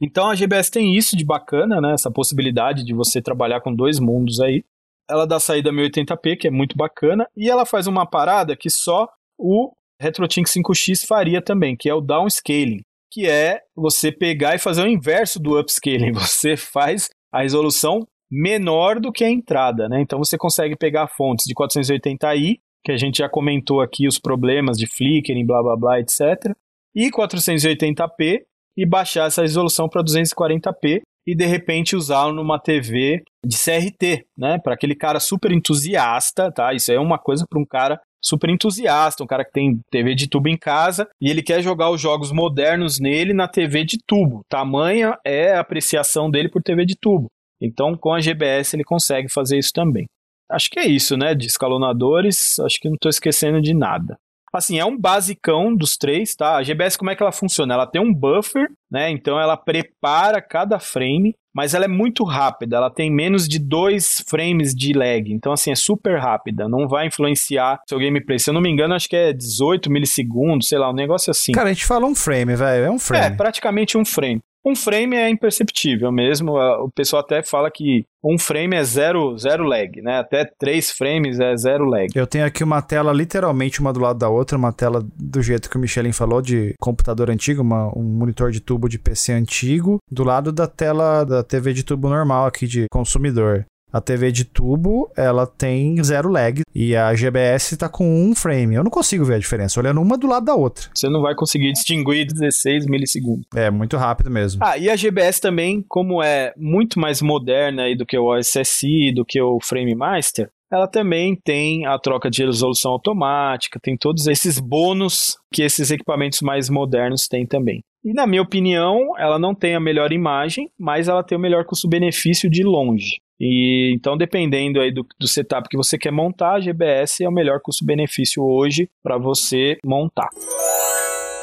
Então 0.00 0.30
a 0.30 0.34
GBS 0.36 0.70
tem 0.70 0.96
isso 0.96 1.16
de 1.16 1.24
bacana, 1.24 1.80
né? 1.80 1.92
Essa 1.92 2.08
possibilidade 2.08 2.84
de 2.84 2.94
você 2.94 3.20
trabalhar 3.20 3.60
com 3.60 3.74
dois 3.74 3.98
mundos 3.98 4.40
aí. 4.40 4.64
Ela 5.10 5.26
dá 5.26 5.40
saída 5.40 5.72
1080p, 5.72 6.36
que 6.38 6.46
é 6.46 6.50
muito 6.52 6.76
bacana, 6.76 7.26
e 7.36 7.50
ela 7.50 7.66
faz 7.66 7.88
uma 7.88 8.06
parada 8.06 8.56
que 8.56 8.70
só 8.70 9.08
o 9.36 9.72
RetroTink 10.00 10.48
5X 10.48 11.04
faria 11.04 11.42
também, 11.42 11.76
que 11.76 11.88
é 11.88 11.94
o 11.94 12.00
downscaling, 12.00 12.82
que 13.10 13.28
é 13.28 13.60
você 13.74 14.12
pegar 14.12 14.54
e 14.54 14.60
fazer 14.60 14.82
o 14.82 14.88
inverso 14.88 15.40
do 15.40 15.58
upscaling. 15.58 16.12
Você 16.14 16.56
faz 16.56 17.08
a 17.32 17.42
resolução 17.42 18.06
menor 18.30 19.00
do 19.00 19.10
que 19.12 19.24
a 19.24 19.30
entrada, 19.30 19.88
né? 19.88 20.00
Então 20.00 20.18
você 20.18 20.38
consegue 20.38 20.76
pegar 20.76 21.08
fontes 21.08 21.44
de 21.46 21.54
480i 21.54 22.58
que 22.84 22.92
a 22.92 22.96
gente 22.96 23.18
já 23.18 23.28
comentou 23.28 23.80
aqui 23.80 24.06
os 24.06 24.18
problemas 24.18 24.76
de 24.76 24.86
flickering, 24.86 25.46
blá 25.46 25.62
blá 25.62 25.76
blá, 25.76 26.00
etc. 26.00 26.52
E 26.94 27.10
480p 27.10 28.42
e 28.76 28.86
baixar 28.86 29.26
essa 29.26 29.42
resolução 29.42 29.88
para 29.88 30.02
240p 30.02 31.02
e 31.26 31.34
de 31.34 31.46
repente 31.46 31.94
usá-lo 31.94 32.34
numa 32.34 32.58
TV 32.58 33.22
de 33.44 33.56
CRT, 33.56 34.26
né? 34.36 34.58
Para 34.58 34.74
aquele 34.74 34.94
cara 34.94 35.20
super 35.20 35.52
entusiasta, 35.52 36.50
tá? 36.50 36.74
Isso 36.74 36.90
é 36.90 36.98
uma 36.98 37.18
coisa 37.18 37.44
para 37.48 37.60
um 37.60 37.64
cara 37.64 38.00
super 38.22 38.50
entusiasta, 38.50 39.22
um 39.22 39.26
cara 39.26 39.44
que 39.44 39.52
tem 39.52 39.80
TV 39.90 40.14
de 40.14 40.28
tubo 40.28 40.48
em 40.48 40.56
casa 40.56 41.08
e 41.20 41.28
ele 41.28 41.42
quer 41.42 41.62
jogar 41.62 41.90
os 41.90 42.00
jogos 42.00 42.30
modernos 42.32 42.98
nele 42.98 43.32
na 43.32 43.48
TV 43.48 43.84
de 43.84 43.98
tubo. 44.06 44.42
Tamanha 44.48 45.16
é 45.24 45.54
a 45.54 45.60
apreciação 45.60 46.30
dele 46.30 46.48
por 46.48 46.62
TV 46.62 46.84
de 46.84 46.96
tubo. 46.96 47.26
Então, 47.60 47.96
com 47.96 48.12
a 48.12 48.20
GBS 48.20 48.74
ele 48.74 48.84
consegue 48.84 49.28
fazer 49.28 49.58
isso 49.58 49.72
também. 49.72 50.06
Acho 50.52 50.68
que 50.70 50.78
é 50.78 50.86
isso, 50.86 51.16
né? 51.16 51.34
De 51.34 51.46
escalonadores, 51.46 52.58
acho 52.60 52.78
que 52.80 52.88
não 52.88 52.94
estou 52.94 53.08
esquecendo 53.08 53.60
de 53.60 53.74
nada. 53.74 54.16
Assim, 54.54 54.78
é 54.78 54.84
um 54.84 54.98
basicão 54.98 55.74
dos 55.74 55.96
três, 55.96 56.34
tá? 56.34 56.56
A 56.56 56.62
GBS, 56.62 56.98
como 56.98 57.10
é 57.10 57.16
que 57.16 57.22
ela 57.22 57.32
funciona? 57.32 57.72
Ela 57.72 57.86
tem 57.86 58.02
um 58.02 58.12
buffer, 58.12 58.68
né? 58.90 59.10
Então 59.10 59.40
ela 59.40 59.56
prepara 59.56 60.42
cada 60.42 60.78
frame, 60.78 61.34
mas 61.54 61.72
ela 61.72 61.86
é 61.86 61.88
muito 61.88 62.22
rápida. 62.22 62.76
Ela 62.76 62.90
tem 62.90 63.10
menos 63.10 63.48
de 63.48 63.58
dois 63.58 64.22
frames 64.28 64.74
de 64.74 64.92
lag. 64.92 65.32
Então, 65.32 65.52
assim, 65.52 65.70
é 65.70 65.74
super 65.74 66.18
rápida. 66.18 66.68
Não 66.68 66.86
vai 66.86 67.06
influenciar 67.06 67.80
seu 67.88 67.98
gameplay. 67.98 68.38
Se 68.38 68.50
eu 68.50 68.54
não 68.54 68.60
me 68.60 68.70
engano, 68.70 68.92
acho 68.92 69.08
que 69.08 69.16
é 69.16 69.32
18 69.32 69.90
milissegundos, 69.90 70.68
sei 70.68 70.78
lá, 70.78 70.90
um 70.90 70.94
negócio 70.94 71.30
assim. 71.30 71.52
Cara, 71.52 71.70
a 71.70 71.72
gente 71.72 71.86
fala 71.86 72.06
um 72.06 72.14
frame, 72.14 72.54
velho. 72.54 72.84
É 72.84 72.90
um 72.90 72.98
frame. 72.98 73.24
É, 73.24 73.30
praticamente 73.30 73.96
um 73.96 74.04
frame. 74.04 74.42
Um 74.64 74.76
frame 74.76 75.16
é 75.16 75.28
imperceptível 75.28 76.12
mesmo. 76.12 76.52
O 76.56 76.90
pessoal 76.90 77.22
até 77.22 77.42
fala 77.42 77.70
que 77.70 78.04
um 78.24 78.38
frame 78.38 78.76
é 78.76 78.84
zero, 78.84 79.36
zero 79.36 79.64
lag, 79.64 80.00
né? 80.00 80.18
Até 80.18 80.44
três 80.44 80.90
frames 80.90 81.40
é 81.40 81.56
zero 81.56 81.84
lag. 81.84 82.06
Eu 82.14 82.26
tenho 82.26 82.46
aqui 82.46 82.62
uma 82.62 82.80
tela, 82.80 83.12
literalmente 83.12 83.80
uma 83.80 83.92
do 83.92 83.98
lado 83.98 84.18
da 84.18 84.28
outra, 84.28 84.56
uma 84.56 84.72
tela 84.72 85.04
do 85.16 85.42
jeito 85.42 85.68
que 85.68 85.76
o 85.76 85.80
Michelin 85.80 86.12
falou, 86.12 86.40
de 86.40 86.74
computador 86.80 87.30
antigo, 87.30 87.62
uma, 87.62 87.88
um 87.98 88.02
monitor 88.02 88.52
de 88.52 88.60
tubo 88.60 88.88
de 88.88 88.98
PC 88.98 89.32
antigo, 89.32 89.98
do 90.10 90.22
lado 90.22 90.52
da 90.52 90.68
tela 90.68 91.24
da 91.24 91.42
TV 91.42 91.72
de 91.72 91.82
tubo 91.82 92.08
normal 92.08 92.46
aqui 92.46 92.66
de 92.68 92.86
consumidor. 92.92 93.66
A 93.92 94.00
TV 94.00 94.32
de 94.32 94.44
tubo, 94.44 95.10
ela 95.14 95.46
tem 95.46 96.02
zero 96.02 96.30
lag 96.30 96.62
e 96.74 96.96
a 96.96 97.14
GBS 97.14 97.76
tá 97.76 97.88
com 97.88 98.04
um 98.24 98.34
frame. 98.34 98.74
Eu 98.74 98.82
não 98.82 98.90
consigo 98.90 99.24
ver 99.24 99.34
a 99.34 99.38
diferença, 99.38 99.78
olhando 99.78 100.00
uma 100.00 100.16
do 100.16 100.26
lado 100.26 100.46
da 100.46 100.54
outra. 100.54 100.88
Você 100.94 101.08
não 101.10 101.20
vai 101.20 101.34
conseguir 101.34 101.72
distinguir 101.72 102.26
16 102.26 102.86
milissegundos. 102.86 103.46
É, 103.54 103.70
muito 103.70 103.96
rápido 103.98 104.30
mesmo. 104.30 104.64
Ah, 104.64 104.78
e 104.78 104.88
a 104.88 104.96
GBS 104.96 105.40
também, 105.40 105.84
como 105.86 106.22
é 106.22 106.54
muito 106.56 106.98
mais 106.98 107.20
moderna 107.20 107.82
aí 107.82 107.94
do 107.94 108.06
que 108.06 108.16
o 108.16 108.34
OSSI, 108.34 109.12
do 109.14 109.26
que 109.26 109.40
o 109.42 109.58
Frame 109.62 109.94
Master, 109.94 110.48
ela 110.72 110.88
também 110.88 111.36
tem 111.36 111.84
a 111.84 111.98
troca 111.98 112.30
de 112.30 112.42
resolução 112.42 112.92
automática, 112.92 113.78
tem 113.78 113.94
todos 113.94 114.26
esses 114.26 114.58
bônus 114.58 115.36
que 115.52 115.62
esses 115.62 115.90
equipamentos 115.90 116.40
mais 116.40 116.70
modernos 116.70 117.28
têm 117.28 117.46
também. 117.46 117.84
E 118.02 118.14
na 118.14 118.26
minha 118.26 118.42
opinião, 118.42 119.12
ela 119.18 119.38
não 119.38 119.54
tem 119.54 119.74
a 119.74 119.80
melhor 119.80 120.12
imagem, 120.12 120.70
mas 120.80 121.08
ela 121.08 121.22
tem 121.22 121.36
o 121.36 121.40
melhor 121.40 121.66
custo-benefício 121.66 122.50
de 122.50 122.64
longe. 122.64 123.20
E 123.44 123.92
então, 123.92 124.16
dependendo 124.16 124.80
aí 124.80 124.92
do, 124.92 125.04
do 125.18 125.26
setup 125.26 125.68
que 125.68 125.76
você 125.76 125.98
quer 125.98 126.12
montar, 126.12 126.54
a 126.54 126.60
GBS 126.60 127.24
é 127.24 127.28
o 127.28 127.32
melhor 127.32 127.60
custo-benefício 127.60 128.40
hoje 128.40 128.88
para 129.02 129.18
você 129.18 129.78
montar. 129.84 130.28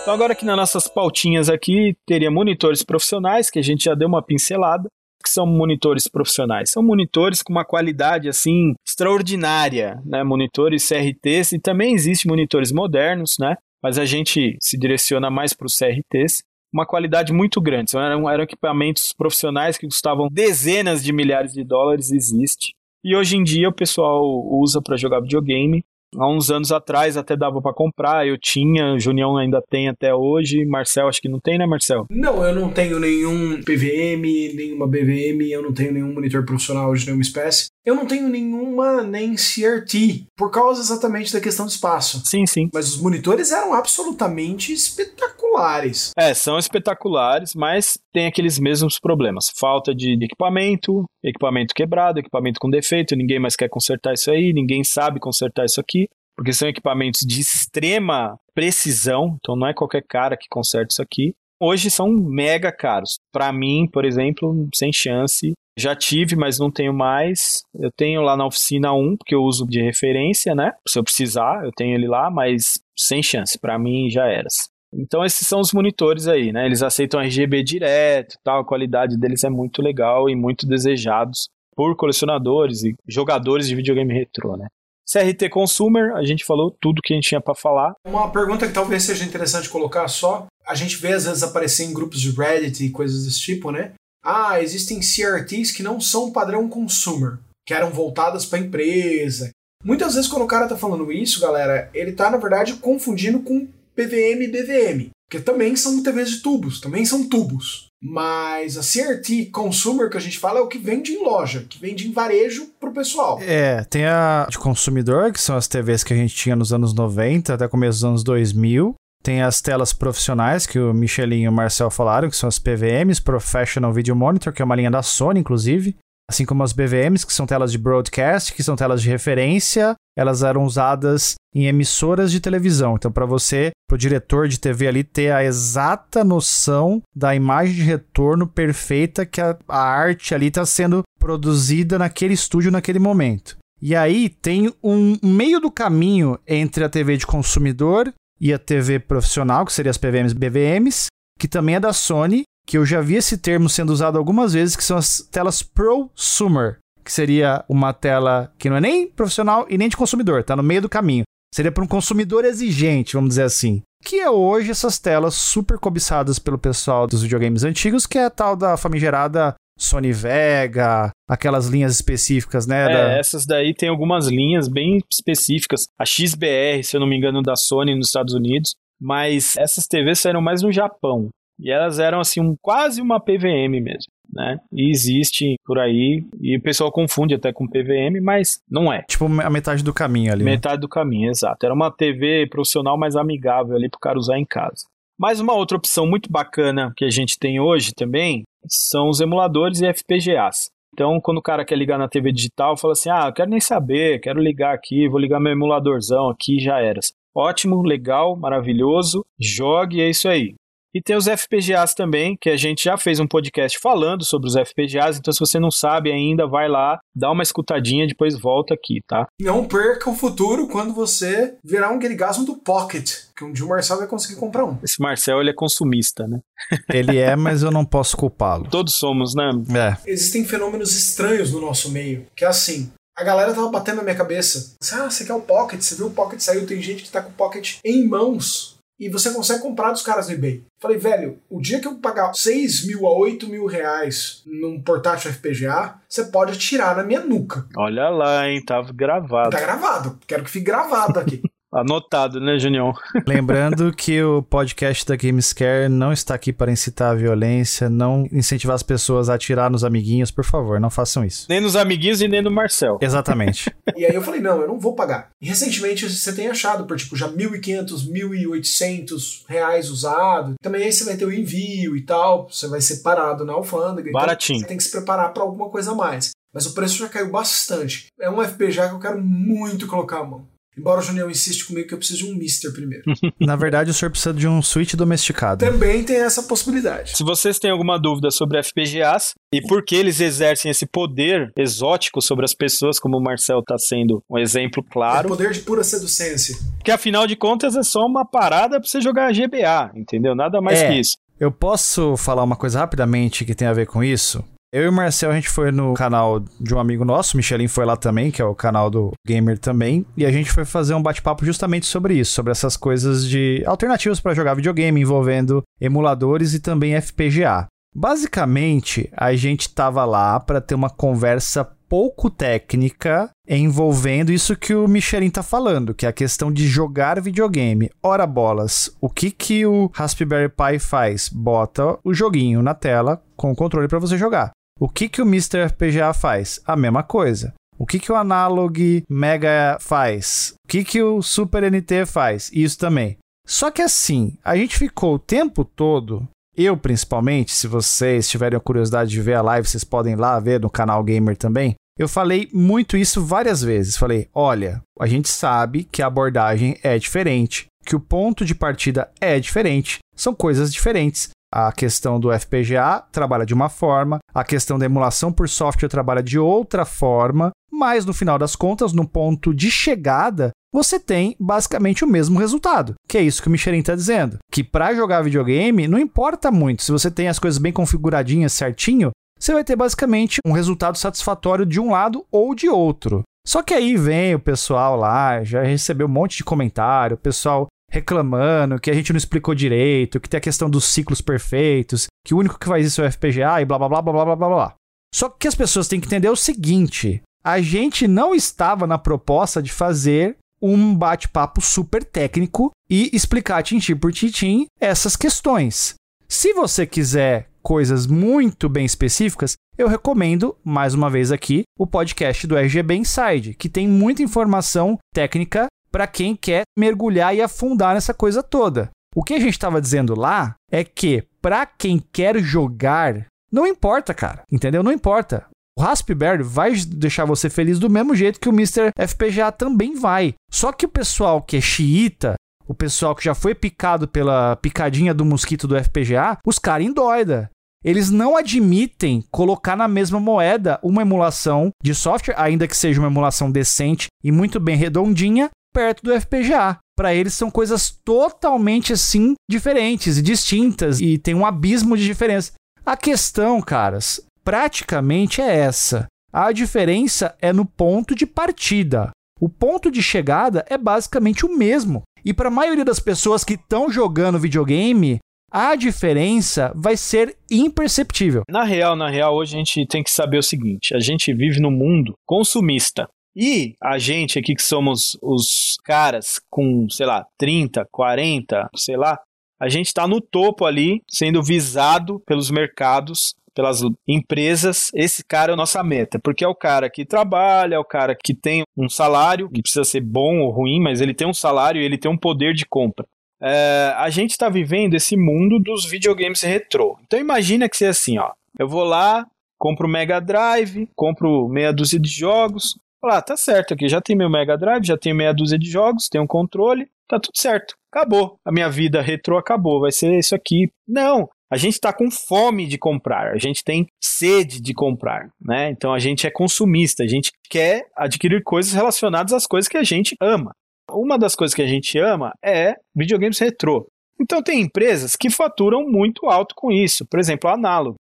Então 0.01 0.13
agora 0.13 0.31
aqui 0.31 0.45
nas 0.45 0.55
nossas 0.55 0.87
pautinhas 0.87 1.49
aqui, 1.49 1.97
teria 2.05 2.31
monitores 2.31 2.83
profissionais, 2.83 3.49
que 3.49 3.59
a 3.59 3.61
gente 3.61 3.83
já 3.83 3.93
deu 3.93 4.07
uma 4.07 4.23
pincelada. 4.23 4.87
Que 5.21 5.29
são 5.29 5.45
monitores 5.45 6.07
profissionais? 6.07 6.71
São 6.71 6.81
monitores 6.81 7.43
com 7.43 7.51
uma 7.51 7.65
qualidade 7.65 8.29
assim 8.29 8.73
extraordinária, 8.87 10.01
né? 10.05 10.23
Monitores 10.23 10.87
CRTs 10.87 11.51
e 11.51 11.59
também 11.59 11.93
existem 11.93 12.29
monitores 12.29 12.71
modernos, 12.71 13.35
né? 13.37 13.57
Mas 13.83 13.97
a 13.97 14.05
gente 14.05 14.55
se 14.61 14.77
direciona 14.77 15.29
mais 15.29 15.53
para 15.53 15.65
os 15.67 15.75
CRTs 15.75 16.41
uma 16.71 16.85
qualidade 16.85 17.33
muito 17.33 17.59
grande. 17.61 17.95
Eram, 17.95 18.29
eram 18.29 18.43
equipamentos 18.43 19.13
profissionais 19.17 19.77
que 19.77 19.87
custavam 19.87 20.27
dezenas 20.31 21.03
de 21.03 21.11
milhares 21.11 21.53
de 21.53 21.63
dólares, 21.63 22.11
existe. 22.11 22.73
E 23.03 23.15
hoje 23.15 23.37
em 23.37 23.43
dia 23.43 23.69
o 23.69 23.73
pessoal 23.73 24.21
usa 24.51 24.81
para 24.81 24.97
jogar 24.97 25.21
videogame 25.21 25.83
Há 26.17 26.27
uns 26.27 26.49
anos 26.49 26.71
atrás 26.71 27.15
até 27.17 27.35
dava 27.35 27.61
para 27.61 27.73
comprar, 27.73 28.27
eu 28.27 28.37
tinha, 28.37 28.93
o 28.93 28.99
Junião 28.99 29.37
ainda 29.37 29.61
tem 29.69 29.87
até 29.87 30.13
hoje, 30.13 30.65
Marcel 30.65 31.07
acho 31.07 31.21
que 31.21 31.29
não 31.29 31.39
tem, 31.39 31.57
né, 31.57 31.67
Marcel? 31.67 32.07
Não, 32.09 32.43
eu 32.43 32.53
não 32.53 32.69
tenho 32.71 32.99
nenhum 32.99 33.61
PVM, 33.61 34.55
nenhuma 34.55 34.87
BVM, 34.87 35.41
eu 35.51 35.61
não 35.61 35.73
tenho 35.73 35.93
nenhum 35.93 36.13
monitor 36.13 36.43
profissional 36.43 36.93
de 36.93 37.05
nenhuma 37.05 37.21
espécie. 37.21 37.67
Eu 37.85 37.95
não 37.95 38.05
tenho 38.05 38.27
nenhuma 38.27 39.03
nem 39.03 39.35
CRT, 39.35 40.25
por 40.35 40.51
causa 40.51 40.81
exatamente 40.81 41.33
da 41.33 41.39
questão 41.39 41.65
do 41.65 41.71
espaço. 41.71 42.21
Sim, 42.25 42.45
sim. 42.45 42.69
Mas 42.73 42.93
os 42.93 43.01
monitores 43.01 43.51
eram 43.51 43.73
absolutamente 43.73 44.73
espetaculares. 44.73 46.11
É, 46.17 46.33
são 46.33 46.59
espetaculares, 46.59 47.53
mas 47.55 47.97
tem 48.13 48.27
aqueles 48.27 48.59
mesmos 48.59 48.99
problemas. 48.99 49.51
Falta 49.57 49.93
de 49.93 50.13
equipamento, 50.23 51.05
equipamento 51.23 51.73
quebrado, 51.73 52.19
equipamento 52.19 52.59
com 52.59 52.69
defeito, 52.69 53.15
ninguém 53.15 53.39
mais 53.39 53.55
quer 53.55 53.69
consertar 53.69 54.13
isso 54.13 54.29
aí, 54.29 54.53
ninguém 54.53 54.83
sabe 54.83 55.19
consertar 55.19 55.65
isso 55.65 55.79
aqui 55.79 55.98
porque 56.39 56.53
são 56.53 56.69
equipamentos 56.69 57.19
de 57.27 57.41
extrema 57.41 58.39
precisão, 58.55 59.35
então 59.41 59.57
não 59.57 59.67
é 59.67 59.73
qualquer 59.73 60.01
cara 60.01 60.37
que 60.37 60.47
conserta 60.49 60.87
isso 60.89 61.01
aqui. 61.01 61.35
Hoje 61.59 61.89
são 61.89 62.07
mega 62.07 62.71
caros. 62.71 63.19
Para 63.29 63.51
mim, 63.51 63.89
por 63.91 64.05
exemplo, 64.05 64.65
sem 64.73 64.89
chance. 64.93 65.51
Já 65.77 65.93
tive, 65.93 66.37
mas 66.37 66.57
não 66.57 66.71
tenho 66.71 66.93
mais. 66.93 67.63
Eu 67.77 67.91
tenho 67.91 68.21
lá 68.21 68.37
na 68.37 68.45
oficina 68.45 68.93
um, 68.93 69.17
porque 69.17 69.35
eu 69.35 69.43
uso 69.43 69.67
de 69.67 69.81
referência, 69.81 70.55
né? 70.55 70.71
Se 70.87 70.97
eu 70.97 71.03
precisar, 71.03 71.65
eu 71.65 71.73
tenho 71.75 71.93
ele 71.93 72.07
lá, 72.07 72.31
mas 72.31 72.79
sem 72.97 73.21
chance. 73.21 73.59
Para 73.59 73.77
mim 73.77 74.09
já 74.09 74.25
era. 74.25 74.47
Então 74.93 75.25
esses 75.25 75.45
são 75.45 75.59
os 75.59 75.73
monitores 75.73 76.25
aí, 76.25 76.53
né? 76.53 76.65
Eles 76.65 76.81
aceitam 76.81 77.19
RGB 77.19 77.63
direto, 77.63 78.37
tal, 78.45 78.61
a 78.61 78.65
qualidade 78.65 79.17
deles 79.17 79.43
é 79.43 79.49
muito 79.49 79.81
legal 79.81 80.29
e 80.29 80.37
muito 80.37 80.65
desejados 80.65 81.49
por 81.75 81.97
colecionadores 81.97 82.85
e 82.85 82.95
jogadores 83.05 83.67
de 83.67 83.75
videogame 83.75 84.13
retrô, 84.13 84.55
né? 84.55 84.67
CRT 85.11 85.49
Consumer, 85.49 86.15
a 86.15 86.23
gente 86.23 86.45
falou 86.45 86.75
tudo 86.79 87.01
que 87.01 87.13
a 87.13 87.15
gente 87.15 87.29
tinha 87.29 87.41
para 87.41 87.55
falar. 87.55 87.93
Uma 88.05 88.29
pergunta 88.31 88.67
que 88.67 88.73
talvez 88.73 89.03
seja 89.03 89.25
interessante 89.25 89.69
colocar 89.69 90.07
só, 90.07 90.47
a 90.67 90.75
gente 90.75 90.97
vê 90.97 91.13
às 91.13 91.25
vezes 91.25 91.43
aparecer 91.43 91.85
em 91.85 91.93
grupos 91.93 92.21
de 92.21 92.31
Reddit 92.31 92.85
e 92.85 92.91
coisas 92.91 93.25
desse 93.25 93.39
tipo, 93.39 93.71
né? 93.71 93.93
Ah, 94.23 94.61
existem 94.61 94.99
CRTs 94.99 95.71
que 95.71 95.81
não 95.81 95.99
são 95.99 96.31
padrão 96.31 96.67
consumer, 96.69 97.39
que 97.65 97.73
eram 97.73 97.89
voltadas 97.89 98.45
para 98.45 98.59
empresa, 98.59 99.49
Muitas 99.83 100.15
vezes 100.15 100.29
quando 100.29 100.43
o 100.43 100.47
cara 100.47 100.67
tá 100.67 100.75
falando 100.75 101.11
isso, 101.11 101.39
galera, 101.39 101.89
ele 101.93 102.11
tá 102.11 102.29
na 102.29 102.37
verdade 102.37 102.73
confundindo 102.75 103.39
com 103.39 103.65
PVM 103.95 104.41
e 104.41 104.47
BVM, 104.47 105.09
que 105.29 105.39
também 105.39 105.75
são 105.75 106.03
TVs 106.03 106.31
de 106.31 106.41
tubos, 106.41 106.81
também 106.81 107.05
são 107.05 107.27
tubos. 107.27 107.87
Mas 108.01 108.77
a 108.77 108.81
CRT 108.81 109.47
consumer 109.47 110.09
que 110.09 110.17
a 110.17 110.21
gente 110.21 110.39
fala 110.39 110.59
é 110.59 110.61
o 110.61 110.67
que 110.67 110.77
vende 110.77 111.11
em 111.11 111.23
loja, 111.23 111.65
que 111.67 111.79
vende 111.79 112.07
em 112.07 112.13
varejo 112.13 112.67
pro 112.79 112.93
pessoal. 112.93 113.39
É, 113.41 113.83
tem 113.83 114.05
a 114.05 114.47
de 114.49 114.57
consumidor, 114.57 115.33
que 115.33 115.41
são 115.41 115.57
as 115.57 115.67
TVs 115.67 116.03
que 116.03 116.13
a 116.13 116.17
gente 116.17 116.33
tinha 116.33 116.55
nos 116.55 116.71
anos 116.71 116.93
90 116.93 117.53
até 117.53 117.67
começo 117.67 117.97
dos 117.97 118.05
anos 118.05 118.23
2000. 118.23 118.95
Tem 119.21 119.41
as 119.41 119.59
telas 119.59 119.91
profissionais, 119.91 120.65
que 120.65 120.79
o 120.79 120.93
Michelinho 120.93 121.45
e 121.45 121.49
o 121.49 121.51
Marcel 121.51 121.89
falaram, 121.89 122.29
que 122.29 122.37
são 122.37 122.47
as 122.47 122.57
PVMs, 122.57 123.21
Professional 123.21 123.91
Video 123.91 124.15
Monitor, 124.15 124.53
que 124.53 124.61
é 124.61 124.65
uma 124.65 124.75
linha 124.75 124.89
da 124.89 125.03
Sony, 125.03 125.41
inclusive. 125.41 125.97
Assim 126.29 126.45
como 126.45 126.61
as 126.61 126.73
BVMs, 126.73 127.25
que 127.25 127.33
são 127.33 127.47
telas 127.47 127.71
de 127.71 127.79
broadcast, 127.79 128.53
que 128.53 128.61
são 128.61 128.75
telas 128.75 129.01
de 129.01 129.09
referência, 129.09 129.95
elas 130.15 130.43
eram 130.43 130.63
usadas 130.63 131.33
em 131.55 131.65
emissoras 131.65 132.31
de 132.31 132.39
televisão. 132.39 132.95
Então, 132.95 133.11
para 133.11 133.25
você, 133.25 133.71
para 133.89 133.95
o 133.95 133.97
diretor 133.97 134.47
de 134.47 134.59
TV 134.59 134.87
ali, 134.87 135.03
ter 135.03 135.31
a 135.31 135.43
exata 135.43 136.23
noção 136.23 137.01
da 137.15 137.33
imagem 137.33 137.73
de 137.73 137.81
retorno 137.81 138.45
perfeita 138.45 139.25
que 139.25 139.41
a, 139.41 139.57
a 139.67 139.79
arte 139.81 140.35
ali 140.35 140.49
está 140.49 140.63
sendo 140.67 141.01
produzida 141.19 141.97
naquele 141.97 142.35
estúdio 142.35 142.71
naquele 142.71 142.99
momento. 142.99 143.57
E 143.81 143.95
aí 143.95 144.29
tem 144.29 144.71
um 144.83 145.17
meio 145.23 145.59
do 145.59 145.71
caminho 145.71 146.37
entre 146.47 146.83
a 146.83 146.89
TV 146.89 147.17
de 147.17 147.25
consumidor 147.25 148.13
e 148.39 148.53
a 148.53 148.59
TV 148.59 148.99
profissional, 148.99 149.65
que 149.65 149.73
seria 149.73 149.89
as 149.89 149.97
PVMs 149.97 150.35
BVMs, 150.35 151.07
que 151.39 151.47
também 151.47 151.73
é 151.73 151.79
da 151.79 151.91
Sony, 151.91 152.43
que 152.69 152.77
eu 152.77 152.85
já 152.85 153.01
vi 153.01 153.15
esse 153.15 153.35
termo 153.35 153.67
sendo 153.67 153.89
usado 153.89 154.15
algumas 154.19 154.53
vezes, 154.53 154.75
que 154.75 154.83
são 154.83 154.95
as 154.95 155.27
telas 155.31 155.63
prosumer, 155.63 156.77
que 157.03 157.11
seria 157.11 157.65
uma 157.67 157.93
tela 157.93 158.53
que 158.59 158.69
não 158.69 158.77
é 158.77 158.79
nem 158.79 159.07
profissional 159.07 159.65
e 159.67 159.75
nem 159.75 159.89
de 159.89 159.97
consumidor, 159.97 160.43
tá 160.43 160.55
no 160.55 160.61
meio 160.61 160.83
do 160.83 160.87
caminho. 160.87 161.23
Seria 161.51 161.71
para 161.71 161.83
um 161.83 161.87
consumidor 161.87 162.45
exigente, 162.45 163.15
vamos 163.15 163.29
dizer 163.29 163.41
assim. 163.41 163.81
Que 164.03 164.19
é 164.19 164.29
hoje 164.29 164.69
essas 164.69 164.99
telas 164.99 165.33
super 165.33 165.79
cobiçadas 165.79 166.37
pelo 166.37 166.59
pessoal 166.59 167.07
dos 167.07 167.23
videogames 167.23 167.63
antigos, 167.63 168.05
que 168.05 168.19
é 168.19 168.25
a 168.25 168.29
tal 168.29 168.55
da 168.55 168.77
famigerada 168.77 169.55
Sony 169.75 170.11
Vega, 170.11 171.09
aquelas 171.27 171.65
linhas 171.65 171.95
específicas, 171.95 172.67
né? 172.67 172.83
É, 172.83 172.93
da... 172.93 173.17
essas 173.17 173.47
daí 173.47 173.73
tem 173.73 173.89
algumas 173.89 174.27
linhas 174.27 174.67
bem 174.67 174.99
específicas. 175.11 175.87
A 175.99 176.05
XBR, 176.05 176.83
se 176.83 176.95
eu 176.95 176.99
não 176.99 177.07
me 177.07 177.17
engano, 177.17 177.41
da 177.41 177.55
Sony 177.55 177.95
nos 177.95 178.09
Estados 178.09 178.35
Unidos. 178.35 178.75
Mas 179.01 179.55
essas 179.57 179.87
TVs 179.87 180.19
saíram 180.19 180.41
mais 180.41 180.61
no 180.61 180.71
Japão. 180.71 181.29
E 181.59 181.71
elas 181.71 181.99
eram 181.99 182.19
assim 182.19 182.39
um, 182.39 182.55
quase 182.61 183.01
uma 183.01 183.19
PVM 183.19 183.81
mesmo. 183.81 184.11
Né? 184.31 184.59
E 184.71 184.91
existe 184.91 185.55
por 185.65 185.79
aí, 185.79 186.23
e 186.39 186.55
o 186.55 186.61
pessoal 186.61 186.91
confunde 186.91 187.33
até 187.33 187.51
com 187.51 187.67
PVM, 187.67 188.21
mas 188.21 188.61
não 188.69 188.93
é. 188.93 189.01
Tipo 189.09 189.25
a 189.25 189.49
metade 189.49 189.83
do 189.83 189.93
caminho 189.93 190.31
ali. 190.31 190.43
né? 190.43 190.51
Metade 190.51 190.79
do 190.79 190.87
caminho, 190.87 191.31
exato. 191.31 191.65
Era 191.65 191.73
uma 191.73 191.91
TV 191.91 192.47
profissional 192.47 192.97
mais 192.97 193.15
amigável 193.15 193.75
ali 193.75 193.89
para 193.89 193.97
o 193.97 194.01
cara 194.01 194.19
usar 194.19 194.37
em 194.37 194.45
casa. 194.45 194.85
Mas 195.19 195.39
uma 195.39 195.53
outra 195.53 195.77
opção 195.77 196.07
muito 196.07 196.31
bacana 196.31 196.93
que 196.95 197.03
a 197.03 197.09
gente 197.09 197.37
tem 197.37 197.59
hoje 197.59 197.91
também 197.93 198.43
são 198.67 199.09
os 199.09 199.19
emuladores 199.19 199.81
e 199.81 199.91
FPGAs. 199.91 200.69
Então, 200.93 201.19
quando 201.21 201.39
o 201.39 201.41
cara 201.41 201.65
quer 201.65 201.77
ligar 201.77 201.97
na 201.97 202.07
TV 202.07 202.31
digital, 202.31 202.77
fala 202.77 202.93
assim: 202.93 203.09
ah, 203.09 203.27
eu 203.27 203.33
quero 203.33 203.49
nem 203.49 203.59
saber, 203.59 204.19
quero 204.19 204.41
ligar 204.41 204.73
aqui, 204.73 205.09
vou 205.09 205.19
ligar 205.19 205.39
meu 205.39 205.51
emuladorzão 205.51 206.29
aqui 206.29 206.59
já 206.59 206.79
era. 206.79 206.99
Ótimo, 207.35 207.81
legal, 207.81 208.35
maravilhoso, 208.35 209.25
jogue, 209.39 210.01
é 210.01 210.09
isso 210.09 210.27
aí. 210.27 210.55
E 210.93 211.01
tem 211.01 211.15
os 211.15 211.25
FPGAs 211.25 211.93
também, 211.93 212.35
que 212.39 212.49
a 212.49 212.57
gente 212.57 212.83
já 212.83 212.97
fez 212.97 213.19
um 213.19 213.27
podcast 213.27 213.77
falando 213.79 214.25
sobre 214.25 214.47
os 214.47 214.55
FPGAs, 214.55 215.17
então 215.17 215.31
se 215.31 215.39
você 215.39 215.59
não 215.59 215.69
sabe 215.69 216.11
ainda, 216.11 216.47
vai 216.47 216.67
lá, 216.67 216.99
dá 217.15 217.31
uma 217.31 217.43
escutadinha, 217.43 218.07
depois 218.07 218.39
volta 218.39 218.73
aqui, 218.73 219.01
tá? 219.07 219.27
Não 219.39 219.65
perca 219.65 220.09
o 220.09 220.15
futuro 220.15 220.67
quando 220.67 220.93
você 220.93 221.55
virar 221.63 221.91
um 221.91 222.01
Gerigasmo 222.01 222.45
do 222.45 222.57
Pocket, 222.57 223.11
que 223.37 223.43
um 223.43 223.51
dia 223.51 223.65
o 223.65 223.69
Marcel 223.69 223.97
vai 223.97 224.07
conseguir 224.07 224.39
comprar 224.39 224.65
um. 224.65 224.77
Esse 224.83 224.99
Marcel, 224.99 225.39
ele 225.39 225.51
é 225.51 225.53
consumista, 225.53 226.27
né? 226.27 226.39
Ele 226.93 227.17
é, 227.17 227.35
mas 227.35 227.63
eu 227.63 227.71
não 227.71 227.85
posso 227.85 228.17
culpá-lo. 228.17 228.67
Todos 228.69 228.95
somos, 228.95 229.33
né? 229.33 229.49
É. 229.75 230.11
Existem 230.11 230.43
fenômenos 230.43 230.95
estranhos 230.95 231.53
no 231.53 231.61
nosso 231.61 231.89
meio, 231.89 232.25
que 232.35 232.43
é 232.43 232.47
assim, 232.47 232.91
a 233.19 233.23
galera 233.23 233.53
tava 233.53 233.69
batendo 233.69 233.97
na 233.97 234.03
minha 234.03 234.15
cabeça. 234.15 234.75
Ah, 234.93 235.09
você 235.09 235.25
quer 235.25 235.33
o 235.33 235.41
Pocket? 235.41 235.81
Você 235.81 235.95
viu 235.95 236.07
o 236.07 236.11
Pocket 236.11 236.39
saiu? 236.39 236.65
Tem 236.65 236.81
gente 236.81 237.03
que 237.03 237.11
tá 237.11 237.21
com 237.21 237.29
o 237.29 237.33
Pocket 237.33 237.77
em 237.83 238.07
mãos. 238.07 238.78
E 238.99 239.07
você 239.07 239.31
consegue 239.31 239.61
comprar 239.61 239.91
dos 239.91 240.01
caras 240.01 240.27
no 240.27 240.33
eBay. 240.33 240.63
Falei, 240.77 240.97
velho, 240.97 241.39
o 241.49 241.61
dia 241.61 241.79
que 241.79 241.87
eu 241.87 241.95
pagar 241.95 242.33
6 242.33 242.85
mil 242.85 243.07
a 243.07 243.13
8 243.13 243.47
mil 243.47 243.65
reais 243.65 244.43
num 244.45 244.81
portátil 244.81 245.31
FPGA, 245.31 245.95
você 246.07 246.25
pode 246.25 246.51
atirar 246.51 246.97
na 246.97 247.03
minha 247.03 247.21
nuca. 247.21 247.65
Olha 247.77 248.09
lá, 248.09 248.47
hein? 248.49 248.63
Tava 248.65 248.91
gravado. 248.91 249.51
Tá 249.51 249.59
gravado. 249.59 250.19
Quero 250.27 250.43
que 250.43 250.49
fique 250.49 250.65
gravado 250.65 251.19
aqui. 251.19 251.41
Anotado, 251.71 252.39
né, 252.39 252.57
Junião? 252.57 252.93
Lembrando 253.27 253.93
que 253.93 254.21
o 254.23 254.41
podcast 254.41 255.05
da 255.05 255.15
Gamescare 255.15 255.87
não 255.87 256.11
está 256.11 256.33
aqui 256.33 256.51
para 256.51 256.71
incitar 256.71 257.11
a 257.11 257.15
violência, 257.15 257.89
não 257.89 258.27
incentivar 258.31 258.75
as 258.75 258.81
pessoas 258.81 259.29
a 259.29 259.35
atirar 259.35 259.69
nos 259.69 259.83
amiguinhos, 259.83 260.31
por 260.31 260.43
favor, 260.43 260.79
não 260.79 260.89
façam 260.89 261.23
isso. 261.23 261.45
Nem 261.47 261.61
nos 261.61 261.75
amiguinhos 261.75 262.21
e 262.21 262.27
nem 262.27 262.41
no 262.41 262.49
Marcel. 262.49 262.97
Exatamente. 263.01 263.71
E 263.97 264.05
aí 264.05 264.15
eu 264.15 264.21
falei, 264.21 264.39
não, 264.39 264.61
eu 264.61 264.67
não 264.67 264.79
vou 264.79 264.95
pagar. 264.95 265.29
E 265.41 265.47
recentemente 265.47 266.09
você 266.09 266.31
tem 266.31 266.47
achado 266.47 266.85
por 266.85 266.95
tipo 266.95 267.17
já 267.17 267.27
1.500, 267.27 268.07
1.800 268.09 269.43
reais 269.47 269.89
usado. 269.89 270.53
Também 270.61 270.83
aí 270.83 270.93
você 270.93 271.03
vai 271.03 271.17
ter 271.17 271.25
o 271.25 271.33
envio 271.33 271.97
e 271.97 272.01
tal, 272.01 272.47
você 272.49 272.67
vai 272.67 272.79
ser 272.79 272.97
parado 272.97 273.43
na 273.43 273.51
alfândega. 273.51 274.07
Então 274.07 274.21
Baratinho. 274.21 274.59
você 274.59 274.67
tem 274.67 274.77
que 274.77 274.83
se 274.83 274.91
preparar 274.91 275.33
para 275.33 275.43
alguma 275.43 275.69
coisa 275.69 275.91
a 275.91 275.95
mais. 275.95 276.31
Mas 276.53 276.65
o 276.65 276.73
preço 276.73 276.97
já 276.97 277.09
caiu 277.09 277.29
bastante. 277.29 278.07
É 278.19 278.29
um 278.29 278.41
FPGA 278.41 278.87
que 278.87 278.95
eu 278.95 278.99
quero 278.99 279.21
muito 279.21 279.85
colocar 279.85 280.19
a 280.19 280.23
mão. 280.23 280.47
Embora 280.79 280.99
o 280.99 281.03
Junião 281.03 281.29
insiste 281.29 281.65
comigo 281.65 281.87
que 281.87 281.93
eu 281.93 281.97
preciso 281.97 282.25
de 282.25 282.31
um 282.31 282.35
Mister 282.35 282.71
primeiro. 282.71 283.03
Na 283.39 283.55
verdade, 283.55 283.91
o 283.91 283.93
senhor 283.93 284.09
precisa 284.09 284.33
de 284.33 284.47
um 284.47 284.61
Switch 284.61 284.93
domesticado. 284.95 285.65
Também 285.65 286.03
tem 286.03 286.15
essa 286.17 286.41
possibilidade. 286.43 287.17
Se 287.17 287.23
vocês 287.23 287.59
têm 287.59 287.69
alguma 287.69 287.99
dúvida 287.99 288.31
sobre 288.31 288.61
FPGAs 288.63 289.33
e 289.53 289.61
por 289.61 289.83
que 289.83 289.95
eles 289.95 290.19
exercem 290.21 290.71
esse 290.71 290.85
poder 290.85 291.51
exótico 291.57 292.21
sobre 292.21 292.45
as 292.45 292.53
pessoas, 292.53 292.99
como 292.99 293.17
o 293.17 293.21
Marcel 293.21 293.59
está 293.59 293.77
sendo 293.77 294.23
um 294.29 294.37
exemplo 294.37 294.83
É 294.87 294.91
claro, 294.93 295.27
poder 295.29 295.51
de 295.51 295.59
pura 295.59 295.83
seducência. 295.83 296.55
que 296.83 296.91
afinal 296.91 297.27
de 297.27 297.35
contas 297.35 297.75
é 297.75 297.83
só 297.83 298.05
uma 298.05 298.25
parada 298.25 298.79
para 298.79 298.87
você 298.89 299.01
jogar 299.01 299.33
GBA, 299.33 299.91
entendeu? 299.95 300.33
Nada 300.33 300.61
mais 300.61 300.79
É. 300.79 300.87
que 300.87 300.99
isso. 300.99 301.17
Eu 301.39 301.51
posso 301.51 302.15
falar 302.17 302.43
uma 302.43 302.55
coisa 302.55 302.79
rapidamente 302.79 303.45
que 303.45 303.55
tem 303.55 303.67
a 303.67 303.73
ver 303.73 303.85
com 303.87 304.03
isso? 304.03 304.43
Eu 304.71 304.83
e 304.83 304.87
o 304.87 304.93
Marcel, 304.93 305.31
a 305.31 305.33
gente 305.33 305.49
foi 305.49 305.71
no 305.71 305.95
canal 305.95 306.39
de 306.39 306.75
um 306.75 306.79
amigo 306.79 307.03
nosso, 307.03 307.33
o 307.33 307.37
Michelin 307.37 307.67
foi 307.67 307.85
lá 307.85 307.97
também, 307.97 308.29
que 308.29 308.39
é 308.39 308.45
o 308.45 308.53
canal 308.53 308.87
do 308.87 309.11
Gamer 309.25 309.57
também, 309.57 310.05
e 310.15 310.23
a 310.23 310.31
gente 310.31 310.51
foi 310.51 310.63
fazer 310.63 310.93
um 310.93 311.01
bate-papo 311.01 311.43
justamente 311.43 311.87
sobre 311.87 312.13
isso, 312.13 312.33
sobre 312.33 312.51
essas 312.51 312.77
coisas 312.77 313.27
de 313.27 313.63
alternativas 313.65 314.19
para 314.19 314.35
jogar 314.35 314.53
videogame 314.53 315.01
envolvendo 315.01 315.63
emuladores 315.81 316.53
e 316.53 316.59
também 316.59 316.99
FPGA. 317.01 317.65
Basicamente, 317.95 319.09
a 319.17 319.33
gente 319.33 319.73
tava 319.73 320.05
lá 320.05 320.39
para 320.39 320.61
ter 320.61 320.75
uma 320.75 320.91
conversa 320.91 321.65
pouco 321.89 322.29
técnica 322.29 323.31
envolvendo 323.47 324.31
isso 324.31 324.55
que 324.55 324.75
o 324.75 324.87
Michelin 324.87 325.31
tá 325.31 325.41
falando, 325.41 325.95
que 325.95 326.05
é 326.05 326.09
a 326.09 326.13
questão 326.13 326.51
de 326.51 326.67
jogar 326.67 327.19
videogame. 327.19 327.89
Ora 328.03 328.27
bolas, 328.27 328.95
o 329.01 329.09
que 329.09 329.31
que 329.31 329.65
o 329.65 329.89
Raspberry 329.91 330.49
Pi 330.49 330.77
faz? 330.77 331.27
Bota 331.27 331.97
o 332.03 332.13
joguinho 332.13 332.61
na 332.61 332.75
tela 332.75 333.19
com 333.35 333.51
o 333.51 333.55
controle 333.55 333.87
para 333.87 333.97
você 333.97 334.15
jogar. 334.15 334.51
O 334.79 334.87
que 334.87 335.09
que 335.09 335.21
o 335.21 335.25
Mr. 335.25 335.67
FPGA 335.69 336.13
faz? 336.13 336.61
A 336.65 336.75
mesma 336.75 337.03
coisa. 337.03 337.53
O 337.77 337.85
que 337.85 337.99
que 337.99 338.11
o 338.11 338.15
Analog 338.15 339.03
Mega 339.09 339.77
faz? 339.79 340.53
O 340.65 340.67
que 340.67 340.83
que 340.83 341.01
o 341.01 341.21
Super 341.21 341.69
NT 341.69 342.05
faz? 342.05 342.49
Isso 342.53 342.77
também. 342.77 343.17
Só 343.45 343.71
que 343.71 343.81
assim, 343.81 344.37
a 344.43 344.55
gente 344.55 344.77
ficou 344.77 345.15
o 345.15 345.19
tempo 345.19 345.65
todo 345.65 346.27
eu, 346.61 346.75
principalmente, 346.75 347.53
se 347.53 347.67
vocês 347.67 348.27
tiverem 348.27 348.57
a 348.57 348.59
curiosidade 348.59 349.09
de 349.09 349.21
ver 349.21 349.35
a 349.35 349.41
live, 349.41 349.65
vocês 349.65 349.85
podem 349.85 350.11
ir 350.11 350.17
lá 350.17 350.37
ver 350.41 350.59
no 350.59 350.69
canal 350.69 351.01
Gamer 351.01 351.37
também. 351.37 351.75
Eu 351.97 352.09
falei 352.09 352.49
muito 352.53 352.97
isso 352.97 353.23
várias 353.23 353.61
vezes. 353.61 353.95
Falei: 353.95 354.27
olha, 354.33 354.81
a 354.99 355.07
gente 355.07 355.29
sabe 355.29 355.85
que 355.85 356.01
a 356.01 356.07
abordagem 356.07 356.77
é 356.83 356.99
diferente, 356.99 357.67
que 357.85 357.95
o 357.95 357.99
ponto 357.99 358.43
de 358.43 358.53
partida 358.53 359.09
é 359.21 359.39
diferente, 359.39 359.99
são 360.15 360.35
coisas 360.35 360.73
diferentes. 360.73 361.29
A 361.51 361.71
questão 361.71 362.19
do 362.19 362.31
FPGA 362.31 363.03
trabalha 363.11 363.45
de 363.45 363.53
uma 363.53 363.69
forma, 363.69 364.19
a 364.33 364.43
questão 364.43 364.77
da 364.77 364.85
emulação 364.85 365.31
por 365.31 365.49
software 365.49 365.89
trabalha 365.89 366.21
de 366.21 366.37
outra 366.37 366.85
forma, 366.85 367.51
mas 367.71 368.05
no 368.05 368.13
final 368.13 368.37
das 368.37 368.55
contas, 368.55 368.93
no 368.93 369.07
ponto 369.07 369.53
de 369.53 369.71
chegada, 369.71 370.51
você 370.71 370.99
tem 370.99 371.35
basicamente 371.39 372.03
o 372.03 372.07
mesmo 372.07 372.37
resultado. 372.37 372.93
Que 373.07 373.17
é 373.17 373.21
isso 373.21 373.41
que 373.41 373.47
o 373.47 373.51
Michelin 373.51 373.79
está 373.79 373.95
dizendo. 373.95 374.37
Que 374.51 374.63
para 374.63 374.93
jogar 374.93 375.23
videogame, 375.23 375.87
não 375.87 375.97
importa 375.97 376.51
muito. 376.51 376.83
Se 376.83 376.91
você 376.91 377.09
tem 377.09 377.27
as 377.27 377.39
coisas 377.39 377.57
bem 377.57 377.73
configuradinhas 377.73 378.53
certinho, 378.53 379.09
você 379.39 379.53
vai 379.53 379.63
ter 379.63 379.75
basicamente 379.75 380.39
um 380.45 380.51
resultado 380.51 380.97
satisfatório 380.97 381.65
de 381.65 381.79
um 381.79 381.91
lado 381.91 382.25
ou 382.31 382.53
de 382.53 382.69
outro. 382.69 383.23
Só 383.47 383.63
que 383.63 383.73
aí 383.73 383.97
vem 383.97 384.35
o 384.35 384.39
pessoal 384.39 384.95
lá, 384.95 385.43
já 385.43 385.63
recebeu 385.63 386.05
um 386.05 386.11
monte 386.11 386.37
de 386.37 386.43
comentário, 386.43 387.15
o 387.15 387.19
pessoal 387.19 387.67
reclamando 387.89 388.79
que 388.79 388.89
a 388.89 388.93
gente 388.93 389.11
não 389.11 389.17
explicou 389.17 389.55
direito, 389.55 390.19
que 390.19 390.29
tem 390.29 390.37
a 390.37 390.41
questão 390.41 390.69
dos 390.69 390.85
ciclos 390.85 391.21
perfeitos, 391.21 392.07
que 392.25 392.33
o 392.33 392.37
único 392.37 392.59
que 392.59 392.67
faz 392.67 392.85
isso 392.85 393.01
é 393.01 393.07
o 393.07 393.11
FPGA 393.11 393.61
e 393.61 393.65
blá 393.65 393.77
blá 393.77 393.89
blá 393.89 394.01
blá 394.01 394.13
blá 394.13 394.35
blá 394.35 394.49
blá. 394.49 394.75
Só 395.13 395.29
que 395.29 395.47
as 395.47 395.55
pessoas 395.55 395.87
têm 395.87 395.99
que 395.99 396.07
entender 396.07 396.27
é 396.27 396.31
o 396.31 396.35
seguinte: 396.35 397.21
a 397.43 397.59
gente 397.61 398.07
não 398.07 398.35
estava 398.35 398.85
na 398.85 398.97
proposta 398.97 399.61
de 399.61 399.71
fazer 399.71 400.37
um 400.61 400.93
bate-papo 400.93 401.61
super 401.61 402.03
técnico 402.03 402.71
e 402.89 403.09
explicar 403.13 403.63
tintim 403.63 403.95
por 403.95 404.11
tintim 404.11 404.67
essas 404.79 405.15
questões. 405.15 405.95
Se 406.27 406.53
você 406.53 406.85
quiser 406.85 407.49
coisas 407.61 408.05
muito 408.05 408.69
bem 408.69 408.85
específicas, 408.85 409.55
eu 409.77 409.87
recomendo, 409.87 410.55
mais 410.63 410.93
uma 410.93 411.09
vez 411.09 411.31
aqui, 411.31 411.63
o 411.77 411.87
podcast 411.87 412.45
do 412.45 412.57
RGB 412.57 412.95
Inside, 412.95 413.53
que 413.53 413.69
tem 413.69 413.87
muita 413.87 414.21
informação 414.21 414.97
técnica 415.13 415.67
para 415.91 416.07
quem 416.07 416.35
quer 416.35 416.63
mergulhar 416.77 417.35
e 417.35 417.41
afundar 417.41 417.93
nessa 417.93 418.13
coisa 418.13 418.43
toda. 418.43 418.89
O 419.15 419.23
que 419.23 419.33
a 419.33 419.39
gente 419.39 419.53
estava 419.53 419.81
dizendo 419.81 420.17
lá 420.17 420.55
é 420.71 420.83
que, 420.83 421.23
para 421.41 421.65
quem 421.65 421.99
quer 422.11 422.39
jogar, 422.39 423.25
não 423.51 423.65
importa, 423.65 424.13
cara. 424.13 424.43
Entendeu? 424.51 424.83
Não 424.83 424.91
importa. 424.91 425.45
O 425.77 425.81
Raspberry 425.81 426.43
vai 426.43 426.75
deixar 426.75 427.25
você 427.25 427.49
feliz 427.49 427.79
do 427.79 427.89
mesmo 427.89 428.13
jeito 428.13 428.39
que 428.39 428.49
o 428.49 428.53
Mr. 428.53 428.91
FPGA 428.97 429.51
também 429.51 429.95
vai. 429.95 430.35
Só 430.51 430.71
que 430.71 430.85
o 430.85 430.89
pessoal 430.89 431.41
que 431.41 431.57
é 431.57 431.61
xiita, 431.61 432.35
o 432.67 432.73
pessoal 432.73 433.15
que 433.15 433.23
já 433.23 433.33
foi 433.33 433.55
picado 433.55 434.07
pela 434.07 434.57
picadinha 434.57 435.13
do 435.13 435.25
mosquito 435.25 435.67
do 435.67 435.81
FPGA, 435.81 436.37
os 436.45 436.59
caras 436.59 436.85
endoida. 436.85 437.49
Eles 437.83 438.11
não 438.11 438.35
admitem 438.35 439.23
colocar 439.31 439.77
na 439.77 439.87
mesma 439.87 440.19
moeda 440.19 440.77
uma 440.83 441.01
emulação 441.01 441.69
de 441.81 441.95
software, 441.95 442.35
ainda 442.37 442.67
que 442.67 442.75
seja 442.75 442.99
uma 442.99 443.07
emulação 443.07 443.49
decente 443.49 444.07
e 444.21 444.31
muito 444.31 444.59
bem 444.59 444.75
redondinha, 444.75 445.49
perto 445.73 446.03
do 446.03 446.19
FPGA. 446.19 446.77
Para 446.95 447.13
eles 447.13 447.33
são 447.33 447.49
coisas 447.49 447.91
totalmente 448.03 448.93
assim 448.93 449.33
diferentes 449.49 450.17
e 450.17 450.21
distintas 450.21 450.99
e 450.99 451.17
tem 451.17 451.33
um 451.33 451.45
abismo 451.45 451.95
de 451.95 452.05
diferença. 452.05 452.53
A 452.85 452.97
questão, 452.97 453.61
caras, 453.61 454.21
praticamente 454.43 455.41
é 455.41 455.55
essa. 455.55 456.07
A 456.31 456.51
diferença 456.51 457.35
é 457.41 457.53
no 457.53 457.65
ponto 457.65 458.13
de 458.13 458.25
partida. 458.25 459.11
O 459.39 459.47
ponto 459.47 459.89
de 459.89 460.03
chegada 460.03 460.65
é 460.69 460.77
basicamente 460.77 461.45
o 461.45 461.57
mesmo. 461.57 462.03
E 462.25 462.33
para 462.33 462.49
a 462.49 462.51
maioria 462.51 462.83
das 462.83 462.99
pessoas 462.99 463.43
que 463.43 463.53
estão 463.53 463.89
jogando 463.89 464.39
videogame, 464.39 465.19
a 465.51 465.75
diferença 465.75 466.71
vai 466.75 466.95
ser 466.95 467.37
imperceptível. 467.49 468.43
Na 468.49 468.63
real, 468.63 468.95
na 468.95 469.09
real, 469.09 469.35
hoje 469.35 469.55
a 469.55 469.59
gente 469.59 469.87
tem 469.87 470.03
que 470.03 470.11
saber 470.11 470.37
o 470.37 470.43
seguinte: 470.43 470.93
a 470.93 470.99
gente 470.99 471.33
vive 471.33 471.59
num 471.59 471.71
mundo 471.71 472.13
consumista. 472.27 473.07
E 473.35 473.75
a 473.81 473.97
gente 473.97 474.37
aqui 474.37 474.55
que 474.55 474.63
somos 474.63 475.17
os 475.21 475.77
caras 475.83 476.39
com, 476.49 476.89
sei 476.89 477.05
lá, 477.05 477.25
30, 477.37 477.87
40, 477.91 478.69
sei 478.75 478.97
lá, 478.97 479.19
a 479.59 479.69
gente 479.69 479.87
está 479.87 480.07
no 480.07 480.21
topo 480.21 480.65
ali, 480.65 481.01
sendo 481.09 481.43
visado 481.43 482.19
pelos 482.25 482.49
mercados 482.49 483.33
pelas 483.59 483.81
empresas, 484.07 484.89
esse 484.93 485.21
cara 485.21 485.51
é 485.51 485.53
a 485.53 485.57
nossa 485.57 485.83
meta, 485.83 486.17
porque 486.23 486.45
é 486.45 486.47
o 486.47 486.55
cara 486.55 486.89
que 486.89 487.03
trabalha, 487.03 487.75
é 487.75 487.79
o 487.79 487.83
cara 487.83 488.15
que 488.15 488.33
tem 488.33 488.63
um 488.77 488.87
salário, 488.87 489.49
que 489.49 489.61
precisa 489.61 489.83
ser 489.83 489.99
bom 489.99 490.39
ou 490.39 490.49
ruim, 490.49 490.79
mas 490.81 491.01
ele 491.01 491.13
tem 491.13 491.27
um 491.27 491.33
salário 491.33 491.81
e 491.81 491.83
ele 491.83 491.97
tem 491.97 492.09
um 492.09 492.17
poder 492.17 492.53
de 492.53 492.65
compra. 492.65 493.05
É, 493.41 493.93
a 493.97 494.09
gente 494.09 494.31
está 494.31 494.47
vivendo 494.47 494.93
esse 494.93 495.17
mundo 495.17 495.59
dos 495.59 495.85
videogames 495.85 496.41
retrô. 496.41 496.97
Então 497.05 497.19
imagina 497.19 497.67
que 497.67 497.75
seja 497.75 497.91
assim, 497.91 498.17
ó. 498.17 498.31
Eu 498.57 498.67
vou 498.67 498.85
lá, 498.85 499.25
compro 499.57 499.87
o 499.87 499.91
Mega 499.91 500.21
Drive, 500.21 500.87
compro 500.95 501.49
meia 501.49 501.73
dúzia 501.73 501.99
de 501.99 502.09
jogos. 502.09 502.77
Ah, 503.03 503.21
tá 503.21 503.37
certo 503.37 503.73
aqui, 503.73 503.87
já 503.87 504.01
tem 504.01 504.15
meu 504.15 504.29
Mega 504.29 504.57
Drive, 504.57 504.85
já 504.85 504.97
tenho 504.97 505.15
meia 505.15 505.33
dúzia 505.33 505.57
de 505.57 505.69
jogos, 505.69 506.09
tenho 506.09 506.23
um 506.23 506.27
controle, 506.27 506.87
tá 507.07 507.19
tudo 507.19 507.35
certo. 507.35 507.75
Acabou. 507.91 508.37
A 508.45 508.51
minha 508.51 508.69
vida 508.69 509.01
retrô 509.01 509.37
acabou, 509.37 509.79
vai 509.79 509.91
ser 509.91 510.13
isso 510.17 510.35
aqui. 510.35 510.69
Não, 510.87 511.29
a 511.51 511.57
gente 511.57 511.73
está 511.73 511.91
com 511.91 512.11
fome 512.11 512.67
de 512.67 512.77
comprar, 512.77 513.33
a 513.33 513.37
gente 513.37 513.63
tem 513.63 513.87
sede 514.03 514.61
de 514.61 514.73
comprar, 514.73 515.29
né? 515.41 515.69
Então 515.71 515.93
a 515.93 515.99
gente 515.99 516.27
é 516.27 516.31
consumista, 516.31 517.03
a 517.03 517.07
gente 517.07 517.31
quer 517.49 517.87
adquirir 517.95 518.43
coisas 518.43 518.73
relacionadas 518.73 519.33
às 519.33 519.47
coisas 519.47 519.67
que 519.67 519.77
a 519.77 519.83
gente 519.83 520.15
ama. 520.21 520.51
Uma 520.91 521.17
das 521.17 521.35
coisas 521.35 521.55
que 521.55 521.61
a 521.61 521.67
gente 521.67 521.97
ama 521.97 522.33
é 522.43 522.75
videogames 522.95 523.39
retrô. 523.39 523.87
Então 524.21 524.43
tem 524.43 524.61
empresas 524.61 525.15
que 525.15 525.29
faturam 525.29 525.87
muito 525.87 526.27
alto 526.27 526.53
com 526.55 526.71
isso. 526.71 527.05
Por 527.05 527.19
exemplo, 527.19 527.49
a 527.49 527.53
Analog. 527.53 527.95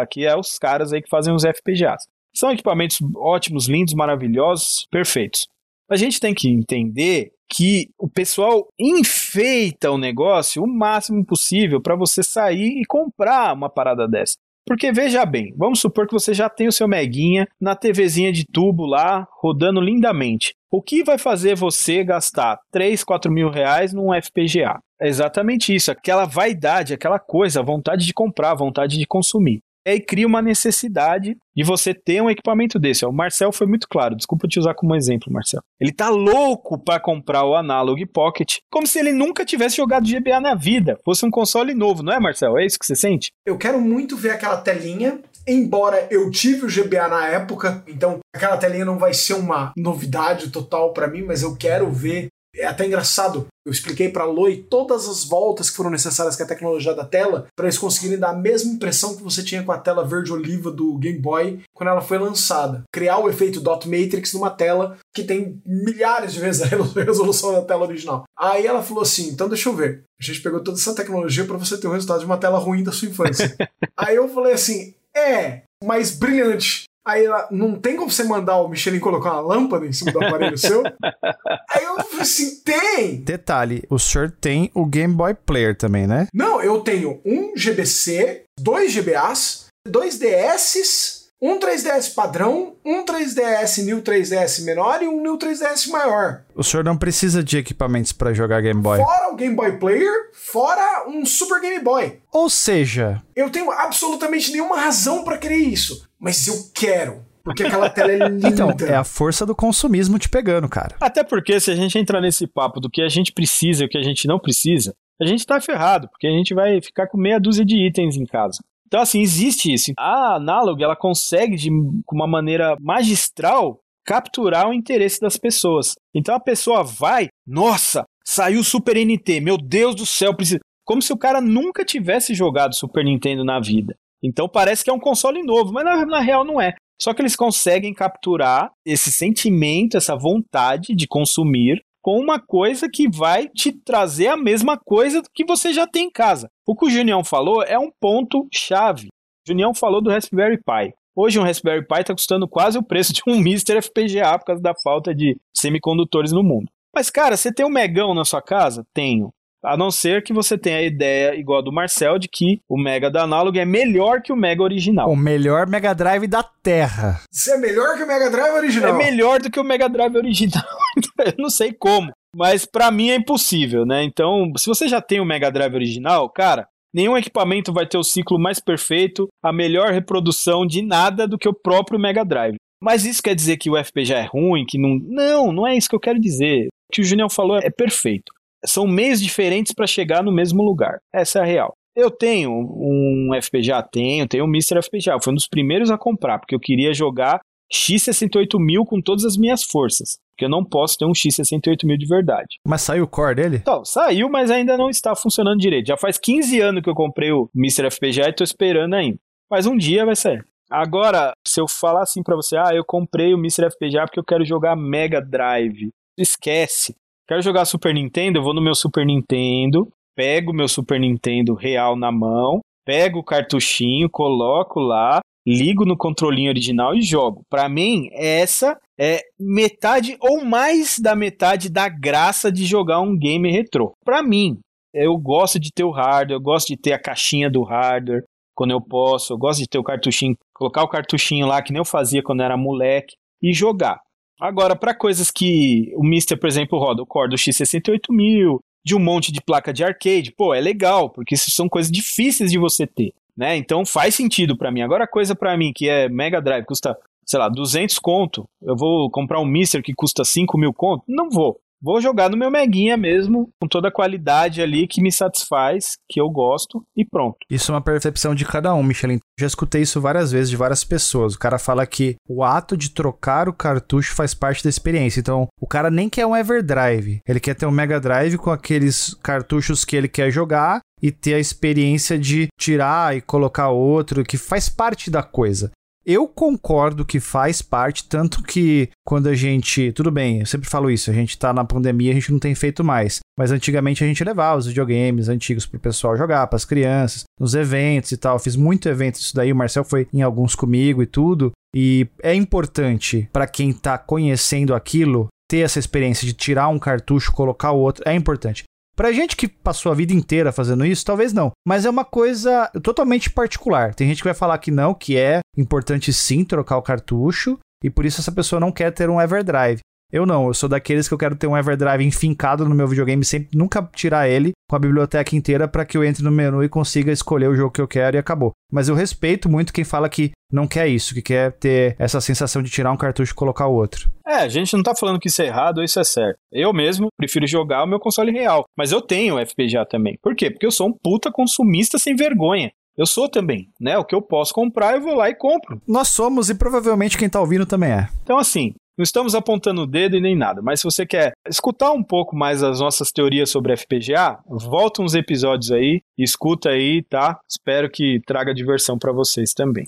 Aqui 0.00 0.24
é 0.24 0.34
os 0.34 0.58
caras 0.58 0.92
aí 0.92 1.02
que 1.02 1.10
fazem 1.10 1.34
os 1.34 1.44
FPGAs. 1.44 2.04
São 2.36 2.50
equipamentos 2.50 2.98
ótimos, 3.16 3.66
lindos, 3.66 3.94
maravilhosos, 3.94 4.86
perfeitos. 4.90 5.46
A 5.90 5.96
gente 5.96 6.20
tem 6.20 6.34
que 6.34 6.50
entender 6.50 7.30
que 7.48 7.88
o 7.98 8.10
pessoal 8.10 8.66
enfeita 8.78 9.90
o 9.90 9.96
negócio 9.96 10.62
o 10.62 10.66
máximo 10.66 11.24
possível 11.24 11.80
para 11.80 11.96
você 11.96 12.22
sair 12.22 12.80
e 12.80 12.84
comprar 12.86 13.54
uma 13.54 13.70
parada 13.70 14.06
dessa. 14.06 14.34
Porque 14.66 14.90
veja 14.90 15.24
bem, 15.24 15.54
vamos 15.56 15.80
supor 15.80 16.08
que 16.08 16.12
você 16.12 16.34
já 16.34 16.50
tem 16.50 16.66
o 16.66 16.72
seu 16.72 16.88
Meguinha 16.88 17.46
na 17.60 17.76
TVzinha 17.76 18.32
de 18.32 18.44
tubo 18.44 18.84
lá, 18.84 19.24
rodando 19.40 19.80
lindamente. 19.80 20.54
O 20.70 20.82
que 20.82 21.04
vai 21.04 21.18
fazer 21.18 21.54
você 21.54 22.02
gastar 22.02 22.58
3, 22.72 23.04
4 23.04 23.32
mil 23.32 23.48
reais 23.48 23.94
num 23.94 24.12
FPGA? 24.12 24.80
É 25.00 25.06
exatamente 25.06 25.72
isso, 25.72 25.92
aquela 25.92 26.24
vaidade, 26.24 26.92
aquela 26.92 27.20
coisa, 27.20 27.62
vontade 27.62 28.04
de 28.04 28.12
comprar, 28.12 28.54
vontade 28.54 28.98
de 28.98 29.06
consumir 29.06 29.60
e 29.86 29.90
aí 29.90 30.00
cria 30.00 30.26
uma 30.26 30.42
necessidade 30.42 31.36
de 31.54 31.62
você 31.62 31.94
ter 31.94 32.20
um 32.20 32.28
equipamento 32.28 32.76
desse. 32.76 33.06
O 33.06 33.12
Marcel 33.12 33.52
foi 33.52 33.68
muito 33.68 33.86
claro, 33.88 34.16
desculpa 34.16 34.48
te 34.48 34.58
usar 34.58 34.74
como 34.74 34.96
exemplo, 34.96 35.32
Marcel. 35.32 35.62
Ele 35.80 35.92
tá 35.92 36.08
louco 36.08 36.76
para 36.76 36.98
comprar 36.98 37.44
o 37.44 37.54
Analog 37.54 38.04
Pocket, 38.06 38.56
como 38.68 38.86
se 38.86 38.98
ele 38.98 39.12
nunca 39.12 39.44
tivesse 39.44 39.76
jogado 39.76 40.08
GBA 40.08 40.40
na 40.40 40.56
vida, 40.56 40.98
fosse 41.04 41.24
um 41.24 41.30
console 41.30 41.72
novo, 41.72 42.02
não 42.02 42.12
é, 42.12 42.18
Marcel? 42.18 42.58
É 42.58 42.66
isso 42.66 42.78
que 42.78 42.84
você 42.84 42.96
sente? 42.96 43.30
Eu 43.46 43.56
quero 43.56 43.80
muito 43.80 44.16
ver 44.16 44.30
aquela 44.30 44.56
telinha, 44.56 45.20
embora 45.46 46.08
eu 46.10 46.30
tive 46.32 46.66
o 46.66 46.68
GBA 46.68 47.06
na 47.06 47.28
época, 47.28 47.84
então 47.86 48.18
aquela 48.34 48.56
telinha 48.56 48.84
não 48.84 48.98
vai 48.98 49.14
ser 49.14 49.34
uma 49.34 49.72
novidade 49.76 50.50
total 50.50 50.92
para 50.92 51.06
mim, 51.06 51.22
mas 51.22 51.42
eu 51.42 51.56
quero 51.56 51.88
ver 51.92 52.28
é 52.56 52.66
até 52.66 52.86
engraçado. 52.86 53.46
Eu 53.66 53.72
expliquei 53.72 54.08
para 54.08 54.22
a 54.22 54.26
Loi 54.26 54.64
todas 54.70 55.08
as 55.08 55.24
voltas 55.24 55.68
que 55.68 55.76
foram 55.76 55.90
necessárias 55.90 56.36
com 56.36 56.42
a 56.42 56.46
tecnologia 56.46 56.94
da 56.94 57.04
tela 57.04 57.46
para 57.56 57.66
eles 57.66 57.78
conseguirem 57.78 58.18
dar 58.18 58.30
a 58.30 58.36
mesma 58.36 58.72
impressão 58.72 59.16
que 59.16 59.22
você 59.22 59.42
tinha 59.42 59.62
com 59.62 59.72
a 59.72 59.78
tela 59.78 60.06
verde 60.06 60.32
oliva 60.32 60.70
do 60.70 60.96
Game 60.98 61.18
Boy 61.18 61.60
quando 61.74 61.88
ela 61.88 62.00
foi 62.00 62.18
lançada. 62.18 62.84
Criar 62.92 63.18
o 63.18 63.28
efeito 63.28 63.60
dot 63.60 63.88
matrix 63.88 64.32
numa 64.34 64.50
tela 64.50 64.96
que 65.12 65.24
tem 65.24 65.60
milhares 65.66 66.32
de 66.32 66.40
vezes 66.40 66.62
a 66.62 66.66
resolução 67.02 67.52
da 67.52 67.62
tela 67.62 67.84
original. 67.86 68.24
Aí 68.38 68.64
ela 68.66 68.82
falou 68.82 69.02
assim: 69.02 69.30
então 69.30 69.48
deixa 69.48 69.68
eu 69.68 69.74
ver. 69.74 70.04
A 70.20 70.24
gente 70.24 70.40
pegou 70.40 70.62
toda 70.62 70.78
essa 70.78 70.94
tecnologia 70.94 71.44
para 71.44 71.56
você 71.56 71.76
ter 71.76 71.88
o 71.88 71.92
resultado 71.92 72.20
de 72.20 72.26
uma 72.26 72.38
tela 72.38 72.58
ruim 72.58 72.84
da 72.84 72.92
sua 72.92 73.08
infância. 73.08 73.56
Aí 73.98 74.14
eu 74.14 74.28
falei 74.28 74.52
assim: 74.52 74.94
é, 75.14 75.62
mas 75.82 76.12
brilhante. 76.16 76.84
Aí 77.06 77.24
ela, 77.24 77.46
não 77.52 77.78
tem 77.78 77.94
como 77.94 78.10
você 78.10 78.24
mandar 78.24 78.56
o 78.56 78.68
Michelin 78.68 78.98
colocar 78.98 79.34
uma 79.34 79.54
lâmpada 79.54 79.86
em 79.86 79.92
cima 79.92 80.10
do 80.10 80.24
aparelho 80.24 80.58
seu? 80.58 80.82
Aí 81.70 81.84
eu 81.84 82.02
falei 82.02 82.20
assim, 82.20 82.60
tem! 82.64 83.16
Detalhe, 83.18 83.84
o 83.88 83.96
senhor 83.96 84.32
tem 84.32 84.72
o 84.74 84.84
Game 84.84 85.14
Boy 85.14 85.34
Player 85.34 85.76
também, 85.76 86.04
né? 86.04 86.26
Não, 86.34 86.60
eu 86.60 86.80
tenho 86.80 87.20
um 87.24 87.52
GBC, 87.56 88.42
dois 88.58 88.92
GBAs, 88.92 89.66
dois 89.86 90.18
DSs, 90.18 91.26
um 91.40 91.60
3DS 91.60 92.14
padrão, 92.14 92.74
um 92.84 93.04
3DS 93.04 93.84
New 93.84 94.02
3DS 94.02 94.64
menor 94.64 95.02
e 95.02 95.06
um 95.06 95.20
New 95.22 95.38
3DS 95.38 95.88
maior. 95.88 96.42
O 96.54 96.64
senhor 96.64 96.82
não 96.82 96.96
precisa 96.96 97.42
de 97.44 97.58
equipamentos 97.58 98.10
para 98.10 98.32
jogar 98.32 98.62
Game 98.62 98.80
Boy. 98.80 98.98
Fora 98.98 99.32
o 99.32 99.36
Game 99.36 99.54
Boy 99.54 99.78
Player, 99.78 100.30
fora 100.32 101.04
um 101.06 101.24
Super 101.26 101.60
Game 101.60 101.84
Boy. 101.84 102.18
Ou 102.32 102.48
seja, 102.48 103.22
eu 103.36 103.50
tenho 103.50 103.70
absolutamente 103.70 104.50
nenhuma 104.50 104.80
razão 104.80 105.22
para 105.22 105.38
querer 105.38 105.58
isso 105.58 106.05
mas 106.18 106.46
eu 106.46 106.54
quero. 106.74 107.24
Porque 107.44 107.62
aquela 107.62 107.88
tela 107.88 108.10
é 108.10 108.18
linda. 108.28 108.48
Então, 108.48 108.70
é 108.88 108.94
a 108.94 109.04
força 109.04 109.46
do 109.46 109.54
consumismo 109.54 110.18
te 110.18 110.28
pegando, 110.28 110.68
cara. 110.68 110.96
Até 111.00 111.22
porque 111.22 111.60
se 111.60 111.70
a 111.70 111.76
gente 111.76 111.96
entrar 111.96 112.20
nesse 112.20 112.46
papo 112.46 112.80
do 112.80 112.90
que 112.90 113.00
a 113.00 113.08
gente 113.08 113.32
precisa 113.32 113.84
e 113.84 113.86
o 113.86 113.88
que 113.88 113.98
a 113.98 114.02
gente 114.02 114.26
não 114.26 114.38
precisa, 114.38 114.94
a 115.20 115.24
gente 115.24 115.46
tá 115.46 115.60
ferrado, 115.60 116.08
porque 116.08 116.26
a 116.26 116.30
gente 116.30 116.52
vai 116.52 116.82
ficar 116.82 117.06
com 117.06 117.16
meia 117.16 117.38
dúzia 117.38 117.64
de 117.64 117.76
itens 117.86 118.16
em 118.16 118.24
casa. 118.24 118.58
Então, 118.86 119.00
assim, 119.00 119.20
existe 119.20 119.72
isso. 119.72 119.92
A 119.98 120.36
Analog, 120.36 120.82
ela 120.82 120.96
consegue, 120.96 121.56
de 121.56 121.70
uma 122.12 122.26
maneira 122.26 122.76
magistral, 122.80 123.80
capturar 124.04 124.68
o 124.68 124.72
interesse 124.72 125.20
das 125.20 125.36
pessoas. 125.36 125.94
Então, 126.14 126.34
a 126.34 126.40
pessoa 126.40 126.84
vai, 126.84 127.28
nossa, 127.46 128.04
saiu 128.24 128.62
Super 128.62 128.96
NT, 128.96 129.40
meu 129.40 129.56
Deus 129.56 129.94
do 129.94 130.06
céu, 130.06 130.34
precisa... 130.34 130.60
Como 130.84 131.02
se 131.02 131.12
o 131.12 131.18
cara 131.18 131.40
nunca 131.40 131.84
tivesse 131.84 132.32
jogado 132.32 132.76
Super 132.76 133.04
Nintendo 133.04 133.44
na 133.44 133.58
vida. 133.60 133.96
Então 134.22 134.48
parece 134.48 134.82
que 134.82 134.90
é 134.90 134.92
um 134.92 135.00
console 135.00 135.42
novo, 135.42 135.72
mas 135.72 135.84
na, 135.84 136.06
na 136.06 136.20
real 136.20 136.44
não 136.44 136.60
é. 136.60 136.74
Só 137.00 137.12
que 137.12 137.20
eles 137.20 137.36
conseguem 137.36 137.92
capturar 137.92 138.70
esse 138.84 139.12
sentimento, 139.12 139.96
essa 139.96 140.16
vontade 140.16 140.94
de 140.94 141.06
consumir 141.06 141.82
com 142.02 142.18
uma 142.18 142.38
coisa 142.38 142.88
que 142.88 143.08
vai 143.08 143.48
te 143.48 143.72
trazer 143.72 144.28
a 144.28 144.36
mesma 144.36 144.78
coisa 144.78 145.20
que 145.34 145.44
você 145.44 145.72
já 145.72 145.86
tem 145.86 146.04
em 146.04 146.10
casa. 146.10 146.48
O 146.64 146.74
que 146.74 146.86
o 146.86 146.90
Junião 146.90 147.24
falou 147.24 147.62
é 147.62 147.78
um 147.78 147.90
ponto 148.00 148.46
chave. 148.54 149.08
O 149.08 149.50
Junião 149.50 149.74
falou 149.74 150.00
do 150.00 150.08
Raspberry 150.08 150.56
Pi. 150.56 150.94
Hoje 151.16 151.38
um 151.38 151.42
Raspberry 151.42 151.86
Pi 151.86 152.00
está 152.00 152.14
custando 152.14 152.46
quase 152.48 152.78
o 152.78 152.82
preço 152.82 153.12
de 153.12 153.22
um 153.26 153.38
Mister 153.42 153.82
FPGA 153.82 154.38
por 154.38 154.44
causa 154.44 154.62
da 154.62 154.72
falta 154.84 155.14
de 155.14 155.36
semicondutores 155.54 156.30
no 156.30 156.42
mundo. 156.42 156.68
Mas 156.94 157.10
cara, 157.10 157.36
você 157.36 157.52
tem 157.52 157.66
um 157.66 157.70
megão 157.70 158.14
na 158.14 158.24
sua 158.24 158.40
casa? 158.40 158.84
Tenho. 158.94 159.30
A 159.66 159.76
não 159.76 159.90
ser 159.90 160.22
que 160.22 160.32
você 160.32 160.56
tenha 160.56 160.78
a 160.78 160.82
ideia 160.82 161.34
igual 161.34 161.58
a 161.58 161.62
do 161.62 161.72
Marcel 161.72 162.20
de 162.20 162.28
que 162.28 162.60
o 162.68 162.80
Mega 162.80 163.10
do 163.10 163.18
análogo 163.18 163.58
é 163.58 163.64
melhor 163.64 164.22
que 164.22 164.32
o 164.32 164.36
Mega 164.36 164.62
original. 164.62 165.10
O 165.10 165.16
melhor 165.16 165.66
Mega 165.66 165.92
Drive 165.92 166.28
da 166.28 166.44
Terra. 166.44 167.20
Isso 167.32 167.50
é 167.50 167.58
melhor 167.58 167.96
que 167.96 168.04
o 168.04 168.06
Mega 168.06 168.30
Drive 168.30 168.54
original? 168.54 168.94
É 168.94 168.96
melhor 168.96 169.40
do 169.40 169.50
que 169.50 169.58
o 169.58 169.64
Mega 169.64 169.88
Drive 169.88 170.16
original. 170.16 170.62
Eu 171.18 171.34
não 171.36 171.50
sei 171.50 171.72
como, 171.72 172.12
mas 172.36 172.64
para 172.64 172.92
mim 172.92 173.10
é 173.10 173.16
impossível, 173.16 173.84
né? 173.84 174.04
Então, 174.04 174.52
se 174.56 174.68
você 174.68 174.86
já 174.86 175.00
tem 175.00 175.20
o 175.20 175.24
Mega 175.24 175.50
Drive 175.50 175.74
original, 175.74 176.30
cara, 176.30 176.68
nenhum 176.94 177.16
equipamento 177.16 177.72
vai 177.72 177.88
ter 177.88 177.98
o 177.98 178.04
ciclo 178.04 178.38
mais 178.38 178.60
perfeito, 178.60 179.26
a 179.42 179.52
melhor 179.52 179.90
reprodução 179.90 180.64
de 180.64 180.80
nada 180.80 181.26
do 181.26 181.36
que 181.36 181.48
o 181.48 181.52
próprio 181.52 181.98
Mega 181.98 182.24
Drive. 182.24 182.54
Mas 182.80 183.04
isso 183.04 183.20
quer 183.20 183.34
dizer 183.34 183.56
que 183.56 183.68
o 183.68 183.84
FPGA 183.84 184.18
é 184.18 184.28
ruim, 184.32 184.64
que 184.64 184.78
não. 184.78 184.96
Não, 185.02 185.52
não 185.52 185.66
é 185.66 185.76
isso 185.76 185.88
que 185.88 185.96
eu 185.96 186.00
quero 186.00 186.20
dizer. 186.20 186.68
O 186.88 186.92
que 186.92 187.00
o 187.00 187.04
Junião 187.04 187.28
falou 187.28 187.56
é 187.56 187.70
perfeito. 187.70 188.35
São 188.64 188.86
meios 188.86 189.20
diferentes 189.20 189.72
para 189.72 189.86
chegar 189.86 190.22
no 190.22 190.32
mesmo 190.32 190.62
lugar. 190.62 190.98
Essa 191.14 191.40
é 191.40 191.42
a 191.42 191.44
real. 191.44 191.74
Eu 191.94 192.10
tenho 192.10 192.50
um 192.50 193.30
FPGA, 193.40 193.82
tenho, 193.82 194.28
tenho 194.28 194.44
um 194.44 194.48
Mr. 194.48 194.82
FPGA. 194.82 195.18
Foi 195.22 195.32
um 195.32 195.36
dos 195.36 195.48
primeiros 195.48 195.90
a 195.90 195.96
comprar, 195.96 196.38
porque 196.38 196.54
eu 196.54 196.60
queria 196.60 196.92
jogar 196.92 197.40
X68000 197.72 198.84
com 198.86 199.00
todas 199.00 199.24
as 199.24 199.36
minhas 199.36 199.62
forças. 199.62 200.18
Porque 200.32 200.44
eu 200.44 200.50
não 200.50 200.62
posso 200.62 200.98
ter 200.98 201.06
um 201.06 201.12
X68000 201.12 201.96
de 201.96 202.06
verdade. 202.06 202.58
Mas 202.66 202.82
saiu 202.82 203.04
o 203.04 203.08
core 203.08 203.34
dele? 203.34 203.56
Então, 203.56 203.82
saiu, 203.84 204.28
mas 204.28 204.50
ainda 204.50 204.76
não 204.76 204.90
está 204.90 205.14
funcionando 205.16 205.58
direito. 205.58 205.86
Já 205.86 205.96
faz 205.96 206.18
15 206.18 206.60
anos 206.60 206.82
que 206.82 206.90
eu 206.90 206.94
comprei 206.94 207.32
o 207.32 207.48
Mr. 207.56 207.90
FPGA 207.90 208.26
e 208.26 208.30
estou 208.30 208.44
esperando 208.44 208.94
ainda. 208.94 209.18
Mas 209.50 209.64
um 209.66 209.76
dia 209.76 210.04
vai 210.04 210.14
sair. 210.14 210.44
Agora, 210.70 211.32
se 211.46 211.60
eu 211.60 211.66
falar 211.68 212.02
assim 212.02 212.22
para 212.22 212.36
você, 212.36 212.56
ah, 212.56 212.74
eu 212.74 212.84
comprei 212.84 213.32
o 213.32 213.38
Mr. 213.38 213.70
FPGA 213.70 214.04
porque 214.04 214.18
eu 214.18 214.24
quero 214.24 214.44
jogar 214.44 214.76
Mega 214.76 215.20
Drive. 215.22 215.90
Esquece. 216.18 216.94
Quero 217.28 217.42
jogar 217.42 217.64
Super 217.64 217.92
Nintendo, 217.92 218.38
eu 218.38 218.42
vou 218.42 218.54
no 218.54 218.62
meu 218.62 218.74
Super 218.74 219.04
Nintendo, 219.04 219.88
pego 220.14 220.52
meu 220.52 220.68
Super 220.68 221.00
Nintendo 221.00 221.54
real 221.54 221.96
na 221.96 222.12
mão, 222.12 222.60
pego 222.84 223.18
o 223.18 223.24
cartuchinho, 223.24 224.08
coloco 224.08 224.78
lá, 224.78 225.18
ligo 225.44 225.84
no 225.84 225.96
controlinho 225.96 226.50
original 226.50 226.94
e 226.94 227.02
jogo. 227.02 227.42
Para 227.50 227.68
mim, 227.68 228.08
essa 228.12 228.78
é 228.96 229.22
metade 229.40 230.16
ou 230.20 230.44
mais 230.44 231.00
da 231.00 231.16
metade 231.16 231.68
da 231.68 231.88
graça 231.88 232.52
de 232.52 232.64
jogar 232.64 233.00
um 233.00 233.18
game 233.18 233.50
retrô. 233.50 233.92
Para 234.04 234.22
mim, 234.22 234.60
eu 234.94 235.18
gosto 235.18 235.58
de 235.58 235.70
ter 235.74 235.82
o 235.82 235.90
hardware, 235.90 236.38
eu 236.38 236.40
gosto 236.40 236.68
de 236.68 236.76
ter 236.76 236.92
a 236.92 237.02
caixinha 237.02 237.50
do 237.50 237.64
hardware 237.64 238.22
quando 238.54 238.70
eu 238.70 238.80
posso, 238.80 239.32
eu 239.32 239.36
gosto 239.36 239.58
de 239.58 239.68
ter 239.68 239.78
o 239.78 239.84
cartuchinho, 239.84 240.36
colocar 240.54 240.84
o 240.84 240.88
cartuchinho 240.88 241.44
lá 241.44 241.60
que 241.60 241.72
nem 241.72 241.80
eu 241.80 241.84
fazia 241.84 242.22
quando 242.22 242.42
era 242.44 242.56
moleque 242.56 243.16
e 243.42 243.52
jogar. 243.52 243.98
Agora, 244.40 244.76
para 244.76 244.94
coisas 244.94 245.30
que 245.30 245.92
o 245.96 246.04
Mister, 246.04 246.38
por 246.38 246.46
exemplo, 246.46 246.78
roda 246.78 247.02
o 247.02 247.06
core 247.06 247.30
do 247.30 247.36
X68000, 247.36 248.58
de 248.84 248.94
um 248.94 249.00
monte 249.00 249.32
de 249.32 249.40
placa 249.40 249.72
de 249.72 249.82
arcade, 249.82 250.32
pô, 250.32 250.54
é 250.54 250.60
legal, 250.60 251.10
porque 251.10 251.34
isso 251.34 251.50
são 251.50 251.68
coisas 251.68 251.90
difíceis 251.90 252.52
de 252.52 252.58
você 252.58 252.86
ter, 252.86 253.12
né? 253.36 253.56
Então 253.56 253.84
faz 253.84 254.14
sentido 254.14 254.56
para 254.56 254.70
mim. 254.70 254.82
Agora, 254.82 255.08
coisa 255.08 255.34
para 255.34 255.56
mim 255.56 255.72
que 255.74 255.88
é 255.88 256.08
Mega 256.08 256.40
Drive, 256.40 256.64
custa, 256.64 256.96
sei 257.24 257.38
lá, 257.38 257.48
200 257.48 257.98
conto, 257.98 258.48
eu 258.62 258.76
vou 258.76 259.10
comprar 259.10 259.40
um 259.40 259.44
Mister 259.44 259.82
que 259.82 259.92
custa 259.92 260.24
5 260.24 260.56
mil 260.56 260.72
conto? 260.72 261.02
Não 261.08 261.28
vou. 261.30 261.58
Vou 261.82 262.00
jogar 262.00 262.30
no 262.30 262.36
meu 262.36 262.50
Meguinha 262.50 262.96
mesmo, 262.96 263.50
com 263.60 263.68
toda 263.68 263.88
a 263.88 263.92
qualidade 263.92 264.62
ali 264.62 264.86
que 264.86 265.02
me 265.02 265.12
satisfaz, 265.12 265.92
que 266.08 266.20
eu 266.20 266.28
gosto, 266.30 266.82
e 266.96 267.04
pronto. 267.04 267.36
Isso 267.50 267.70
é 267.70 267.74
uma 267.74 267.82
percepção 267.82 268.34
de 268.34 268.44
cada 268.44 268.74
um, 268.74 268.82
Michelin. 268.82 269.18
Já 269.38 269.46
escutei 269.46 269.82
isso 269.82 270.00
várias 270.00 270.32
vezes 270.32 270.50
de 270.50 270.56
várias 270.56 270.84
pessoas. 270.84 271.34
O 271.34 271.38
cara 271.38 271.58
fala 271.58 271.86
que 271.86 272.16
o 272.28 272.42
ato 272.42 272.76
de 272.76 272.90
trocar 272.90 273.48
o 273.48 273.52
cartucho 273.52 274.14
faz 274.14 274.34
parte 274.34 274.64
da 274.64 274.70
experiência. 274.70 275.20
Então, 275.20 275.46
o 275.60 275.66
cara 275.66 275.90
nem 275.90 276.08
quer 276.08 276.26
um 276.26 276.36
Everdrive. 276.36 277.20
Ele 277.28 277.40
quer 277.40 277.54
ter 277.54 277.66
um 277.66 277.70
Mega 277.70 278.00
Drive 278.00 278.36
com 278.38 278.50
aqueles 278.50 279.14
cartuchos 279.22 279.84
que 279.84 279.96
ele 279.96 280.08
quer 280.08 280.30
jogar 280.30 280.80
e 281.02 281.12
ter 281.12 281.34
a 281.34 281.38
experiência 281.38 282.18
de 282.18 282.48
tirar 282.58 283.14
e 283.14 283.20
colocar 283.20 283.68
outro, 283.68 284.24
que 284.24 284.38
faz 284.38 284.68
parte 284.68 285.10
da 285.10 285.22
coisa. 285.22 285.70
Eu 286.06 286.28
concordo 286.28 287.04
que 287.04 287.18
faz 287.18 287.60
parte, 287.60 288.04
tanto 288.08 288.40
que 288.40 288.88
quando 289.04 289.28
a 289.28 289.34
gente. 289.34 289.90
Tudo 289.90 290.08
bem, 290.08 290.38
eu 290.38 290.46
sempre 290.46 290.68
falo 290.68 290.88
isso, 290.88 291.10
a 291.10 291.12
gente 291.12 291.36
tá 291.36 291.52
na 291.52 291.64
pandemia, 291.64 292.12
a 292.12 292.14
gente 292.14 292.30
não 292.30 292.38
tem 292.38 292.54
feito 292.54 292.84
mais. 292.84 293.18
Mas 293.36 293.50
antigamente 293.50 294.04
a 294.04 294.06
gente 294.06 294.22
levava 294.22 294.56
os 294.56 294.68
videogames 294.68 295.28
antigos 295.28 295.66
pro 295.66 295.80
pessoal 295.80 296.16
jogar, 296.16 296.46
para 296.46 296.56
as 296.56 296.64
crianças, 296.64 297.24
nos 297.40 297.56
eventos 297.56 298.12
e 298.12 298.16
tal. 298.16 298.36
Eu 298.36 298.40
fiz 298.40 298.54
muito 298.54 298.88
evento 298.88 299.16
isso 299.16 299.34
daí, 299.34 299.52
o 299.52 299.56
Marcel 299.56 299.82
foi 299.82 300.06
em 300.12 300.22
alguns 300.22 300.54
comigo 300.54 301.02
e 301.02 301.06
tudo. 301.06 301.50
E 301.74 302.06
é 302.22 302.32
importante 302.32 303.28
para 303.32 303.48
quem 303.48 303.72
tá 303.72 303.98
conhecendo 303.98 304.76
aquilo 304.76 305.26
ter 305.50 305.58
essa 305.58 305.80
experiência 305.80 306.24
de 306.24 306.32
tirar 306.32 306.68
um 306.68 306.78
cartucho, 306.78 307.32
colocar 307.32 307.72
o 307.72 307.78
outro, 307.78 308.04
é 308.06 308.14
importante. 308.14 308.62
Pra 308.96 309.12
gente 309.12 309.36
que 309.36 309.46
passou 309.46 309.92
a 309.92 309.94
vida 309.94 310.14
inteira 310.14 310.50
fazendo 310.50 310.84
isso, 310.84 311.04
talvez 311.04 311.34
não. 311.34 311.52
Mas 311.68 311.84
é 311.84 311.90
uma 311.90 312.04
coisa 312.04 312.70
totalmente 312.82 313.28
particular. 313.28 313.94
Tem 313.94 314.08
gente 314.08 314.18
que 314.22 314.28
vai 314.28 314.34
falar 314.34 314.56
que 314.56 314.70
não, 314.70 314.94
que 314.94 315.18
é 315.18 315.40
importante 315.54 316.14
sim 316.14 316.42
trocar 316.42 316.78
o 316.78 316.82
cartucho, 316.82 317.58
e 317.84 317.90
por 317.90 318.06
isso 318.06 318.22
essa 318.22 318.32
pessoa 318.32 318.58
não 318.58 318.72
quer 318.72 318.90
ter 318.90 319.10
um 319.10 319.20
Everdrive. 319.20 319.80
Eu 320.12 320.24
não, 320.24 320.46
eu 320.46 320.54
sou 320.54 320.68
daqueles 320.68 321.08
que 321.08 321.14
eu 321.14 321.18
quero 321.18 321.34
ter 321.34 321.46
um 321.46 321.56
Everdrive 321.56 322.04
enfincado 322.04 322.68
no 322.68 322.74
meu 322.74 322.86
videogame, 322.86 323.24
sempre 323.24 323.56
nunca 323.58 323.82
tirar 323.94 324.28
ele 324.28 324.52
com 324.68 324.76
a 324.76 324.78
biblioteca 324.78 325.34
inteira 325.34 325.66
para 325.66 325.84
que 325.84 325.96
eu 325.96 326.04
entre 326.04 326.22
no 326.22 326.30
menu 326.30 326.62
e 326.62 326.68
consiga 326.68 327.10
escolher 327.10 327.48
o 327.48 327.56
jogo 327.56 327.72
que 327.72 327.80
eu 327.80 327.88
quero 327.88 328.16
e 328.16 328.18
acabou. 328.18 328.52
Mas 328.72 328.88
eu 328.88 328.94
respeito 328.94 329.48
muito 329.48 329.72
quem 329.72 329.84
fala 329.84 330.08
que 330.08 330.30
não 330.52 330.66
quer 330.66 330.86
isso, 330.86 331.12
que 331.12 331.22
quer 331.22 331.52
ter 331.52 331.96
essa 331.98 332.20
sensação 332.20 332.62
de 332.62 332.70
tirar 332.70 332.92
um 332.92 332.96
cartucho 332.96 333.32
e 333.32 333.34
colocar 333.34 333.66
o 333.66 333.74
outro. 333.74 334.08
É, 334.26 334.36
a 334.36 334.48
gente 334.48 334.74
não 334.76 334.82
tá 334.82 334.94
falando 334.94 335.18
que 335.18 335.28
isso 335.28 335.42
é 335.42 335.46
errado 335.46 335.78
ou 335.78 335.84
isso 335.84 335.98
é 335.98 336.04
certo. 336.04 336.38
Eu 336.52 336.72
mesmo 336.72 337.08
prefiro 337.16 337.46
jogar 337.46 337.82
o 337.82 337.86
meu 337.86 337.98
console 337.98 338.30
real, 338.30 338.64
mas 338.76 338.92
eu 338.92 339.02
tenho 339.02 339.44
FPGA 339.44 339.84
também. 339.84 340.16
Por 340.22 340.36
quê? 340.36 340.50
Porque 340.50 340.66
eu 340.66 340.70
sou 340.70 340.88
um 340.88 340.92
puta 340.92 341.32
consumista 341.32 341.98
sem 341.98 342.14
vergonha. 342.14 342.70
Eu 342.96 343.06
sou 343.06 343.28
também, 343.28 343.68
né? 343.78 343.98
O 343.98 344.04
que 344.04 344.14
eu 344.14 344.22
posso 344.22 344.54
comprar, 344.54 344.94
eu 344.94 345.02
vou 345.02 345.14
lá 345.14 345.28
e 345.28 345.34
compro. 345.34 345.80
Nós 345.86 346.08
somos 346.08 346.48
e 346.48 346.54
provavelmente 346.54 347.18
quem 347.18 347.28
tá 347.28 347.38
ouvindo 347.38 347.66
também 347.66 347.90
é. 347.90 348.08
Então, 348.22 348.38
assim, 348.38 348.72
não 348.96 349.02
estamos 349.02 349.34
apontando 349.34 349.82
o 349.82 349.86
dedo 349.86 350.16
e 350.16 350.20
nem 350.20 350.34
nada, 350.34 350.62
mas 350.62 350.80
se 350.80 350.84
você 350.84 351.04
quer 351.04 351.32
escutar 351.48 351.92
um 351.92 352.02
pouco 352.02 352.34
mais 352.34 352.62
as 352.62 352.80
nossas 352.80 353.12
teorias 353.12 353.50
sobre 353.50 353.76
FPGA, 353.76 354.38
volta 354.46 355.02
uns 355.02 355.14
episódios 355.14 355.70
aí, 355.70 356.00
escuta 356.16 356.70
aí, 356.70 357.02
tá? 357.02 357.38
Espero 357.48 357.90
que 357.90 358.20
traga 358.26 358.54
diversão 358.54 358.98
para 358.98 359.12
vocês 359.12 359.52
também. 359.52 359.84